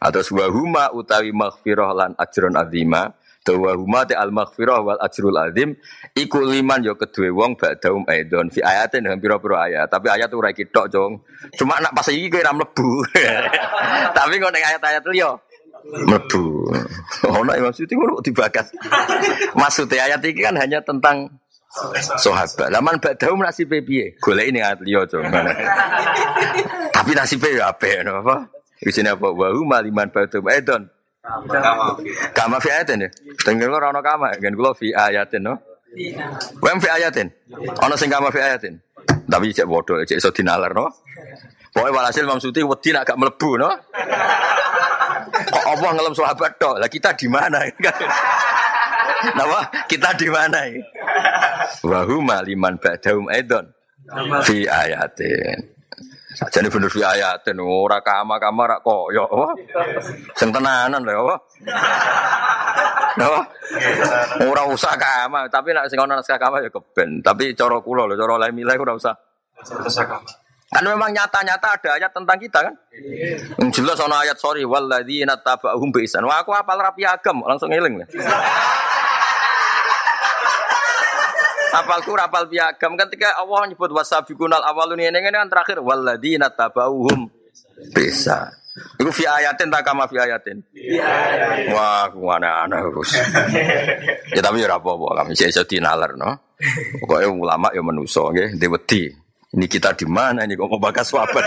Atau 0.00 0.20
sebuah 0.24 0.48
huma 0.52 0.84
utawi 0.92 1.32
maghfirah 1.32 1.90
lan 1.92 2.10
ajron 2.16 2.56
azima 2.56 3.12
Dawa 3.44 3.76
huma 3.76 4.08
te 4.08 4.16
al 4.16 4.32
maghfirah 4.32 4.80
wal 4.80 5.00
ajrul 5.04 5.36
azim 5.36 5.76
iku 6.16 6.40
liman 6.40 6.80
yo 6.80 6.96
kedue 6.96 7.28
wong 7.28 7.60
ba'daum 7.60 8.08
aidon 8.08 8.48
fi 8.48 8.64
ayatin 8.64 9.04
dengan 9.04 9.20
pira-pira 9.20 9.68
ayat. 9.68 9.92
Tapi 9.92 10.08
ayat 10.08 10.32
ora 10.32 10.48
tok, 10.48 10.88
Jong. 10.88 11.12
Cuma 11.60 11.76
nak 11.76 11.92
pas 11.92 12.08
iki 12.08 12.32
kira 12.32 12.56
mlebu. 12.56 13.04
Tapi 14.16 14.40
kok 14.40 14.48
nek 14.48 14.64
ayat-ayat 14.64 15.04
liya 15.12 15.36
mlebu. 15.84 16.72
Ono 17.36 17.52
maksudnya 17.52 17.94
ngono 18.00 18.24
dibakas. 18.24 18.72
Maksudnya 19.60 20.08
ayat 20.08 20.20
ini 20.24 20.40
kan 20.40 20.56
hanya 20.56 20.80
tentang 20.80 21.28
sahabat. 22.16 22.72
Laman 22.72 22.96
ba'daum 22.96 23.44
nasib 23.44 23.74
piye? 23.84 24.16
Golek 24.18 24.48
ini 24.48 24.64
ayat 24.64 24.80
liya, 24.80 25.04
Jong. 25.04 25.28
Tapi 26.94 27.10
nasibnya 27.12 27.50
ya 27.52 27.64
apik, 27.68 28.06
apa? 28.06 28.48
Isine 28.80 29.12
apa? 29.12 29.28
Wa 29.28 29.52
huma 29.52 29.84
liman 29.84 30.08
ba'daum 30.08 30.48
aidon. 30.48 30.82
Kama 32.36 32.60
fi 32.60 32.68
ayatin 32.68 33.08
ya. 33.08 33.10
Tengger 33.40 33.72
ora 33.72 33.88
ana 33.88 34.04
kama, 34.04 34.36
gen 34.36 34.52
kula 34.52 34.76
fi 34.76 34.92
ayatin 34.92 35.40
no. 35.40 35.56
Wem 36.60 36.78
fi 36.84 36.88
ayatin. 36.92 37.32
Ana 37.80 37.96
sing 37.96 38.12
kama 38.12 38.28
fi 38.28 38.44
ayatin. 38.44 38.76
Tapi 39.24 39.56
cek 39.56 39.64
bodoh, 39.64 40.04
cek 40.04 40.20
iso 40.20 40.28
dinalar 40.28 40.76
no. 40.76 40.92
Pokoke 41.74 41.90
walhasil 41.90 42.22
Imam 42.22 42.38
Suti 42.38 42.62
wedi 42.62 42.94
nak 42.94 43.08
gak 43.08 43.18
mlebu 43.18 43.50
no. 43.58 43.70
Kok 45.34 45.64
Allah 45.64 45.90
ngelem 45.96 46.14
sahabat 46.14 46.52
tok. 46.60 46.78
Lah 46.78 46.86
kita 46.86 47.16
di 47.18 47.26
mana? 47.26 47.58
Napa? 49.38 49.60
Kita 49.90 50.14
di 50.14 50.28
mana? 50.30 50.70
Wa 51.82 52.04
huma 52.06 52.44
liman 52.44 52.76
ba'daum 52.78 53.26
aidon 53.32 53.66
fi 54.44 54.68
ayatin. 54.68 55.73
Sajane 56.34 56.66
bener 56.66 56.90
fi 56.90 57.00
ayatin 57.06 57.62
ora 57.62 58.02
kama-kama 58.02 58.66
rak 58.66 58.82
koyo 58.82 59.22
apa? 59.30 59.54
Sing 60.34 60.50
tenanan 60.50 61.06
lho 61.06 61.30
apa? 61.30 61.36
Usah 64.74 64.98
kama, 64.98 65.46
tapi 65.46 65.70
nek 65.70 65.86
sing 65.86 66.02
ana 66.02 66.18
naskah 66.18 66.34
kama 66.34 66.58
ya 66.58 66.70
keben. 66.74 67.22
Tapi 67.22 67.54
cara 67.54 67.78
kula 67.78 68.10
lho, 68.10 68.18
cara 68.18 68.34
lain 68.42 68.54
milih 68.58 68.74
ora 68.82 68.98
usah. 68.98 69.14
Kan 70.74 70.82
memang 70.82 71.14
nyata-nyata 71.14 71.78
ada 71.78 71.90
ayat 71.94 72.10
tentang 72.10 72.34
kita 72.42 72.58
kan? 72.66 72.74
Yang 73.62 73.70
jelas 73.78 74.02
ana 74.02 74.26
ayat 74.26 74.34
sorry 74.42 74.66
walladzina 74.66 75.38
tabauhum 75.38 75.94
bi 75.94 76.02
ihsan. 76.02 76.26
Wah 76.26 76.42
aku 76.42 76.50
apal 76.50 76.82
rapi 76.82 77.06
agam 77.06 77.46
langsung 77.46 77.70
eling. 81.74 81.82
Apalku 81.82 82.14
rapal 82.14 82.46
piagam 82.46 82.94
ketika 82.94 83.34
Allah 83.42 83.66
nyebut 83.66 83.90
wasabiqunal 83.90 84.62
awalun 84.62 85.02
ini 85.02 85.18
kan 85.18 85.50
terakhir 85.50 85.82
walladzina 85.82 86.54
tabauhum 86.54 87.26
bisa. 87.90 88.54
Iku 88.74 89.10
fi 89.14 89.22
ayatin 89.22 89.70
tak 89.70 89.86
kama 89.86 90.10
fi 90.10 90.18
ayatin. 90.18 90.58
Wah, 91.70 92.10
ku 92.10 92.26
aneh-aneh 92.26 92.82
terus. 92.82 93.10
ya 94.34 94.40
tapi 94.42 94.66
ya 94.66 94.74
apa-apa 94.74 95.22
kami 95.22 95.38
iso 95.38 95.62
dinalar 95.62 96.18
no. 96.18 96.54
Pokoke 96.98 97.26
ulama 97.30 97.70
ya 97.70 97.82
menuso 97.86 98.34
nggih, 98.34 98.58
wedi. 98.58 99.14
Ini 99.54 99.70
kita 99.70 99.94
di 99.94 100.02
mana 100.10 100.42
ini 100.42 100.58
kok 100.58 100.66
bakas 100.82 101.14
wabat? 101.14 101.46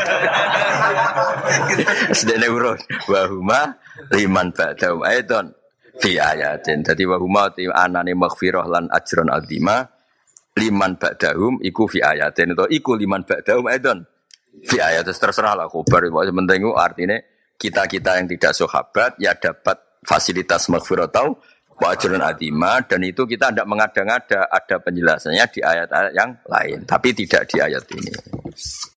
Sedene 2.16 2.48
urut. 2.48 2.80
Wa 3.12 3.28
huma 3.28 3.76
liman 4.16 4.56
ba'daum 4.56 5.04
aidon 5.04 5.52
fi 5.99 6.16
ayatin. 6.16 6.88
Dadi 6.88 7.04
wa 7.04 7.20
huma 7.20 7.52
anane 7.76 8.16
maghfirah 8.16 8.64
lan 8.72 8.88
ajron 8.88 9.28
azima 9.28 9.84
liman 10.58 10.98
ba'dahum 10.98 11.62
iku 11.62 11.86
fi 11.86 12.02
ayatin. 12.02 12.58
Atau 12.58 12.68
iku 12.68 12.98
liman 12.98 13.22
ba'dahum 13.22 13.70
aidon? 13.70 14.02
Fi 14.66 14.82
ayat 14.82 15.06
terserah 15.06 15.54
lah 15.54 15.70
khabar 15.70 16.10
itu 16.10 16.34
penting 16.34 16.66
artinya 16.74 17.18
kita-kita 17.62 18.18
yang 18.18 18.26
tidak 18.26 18.58
sahabat 18.58 19.14
ya 19.22 19.38
dapat 19.38 20.02
fasilitas 20.02 20.66
maghfirah 20.74 21.14
tau 21.14 21.38
wajrun 21.78 22.26
adima 22.26 22.82
dan 22.82 23.06
itu 23.06 23.30
kita 23.30 23.54
tidak 23.54 23.70
mengada-ngada 23.70 24.50
ada 24.50 24.76
penjelasannya 24.82 25.46
di 25.54 25.60
ayat-ayat 25.62 26.14
yang 26.18 26.34
lain. 26.50 26.78
Tapi 26.90 27.14
tidak 27.14 27.46
di 27.54 27.62
ayat 27.62 27.86
ini 27.94 28.12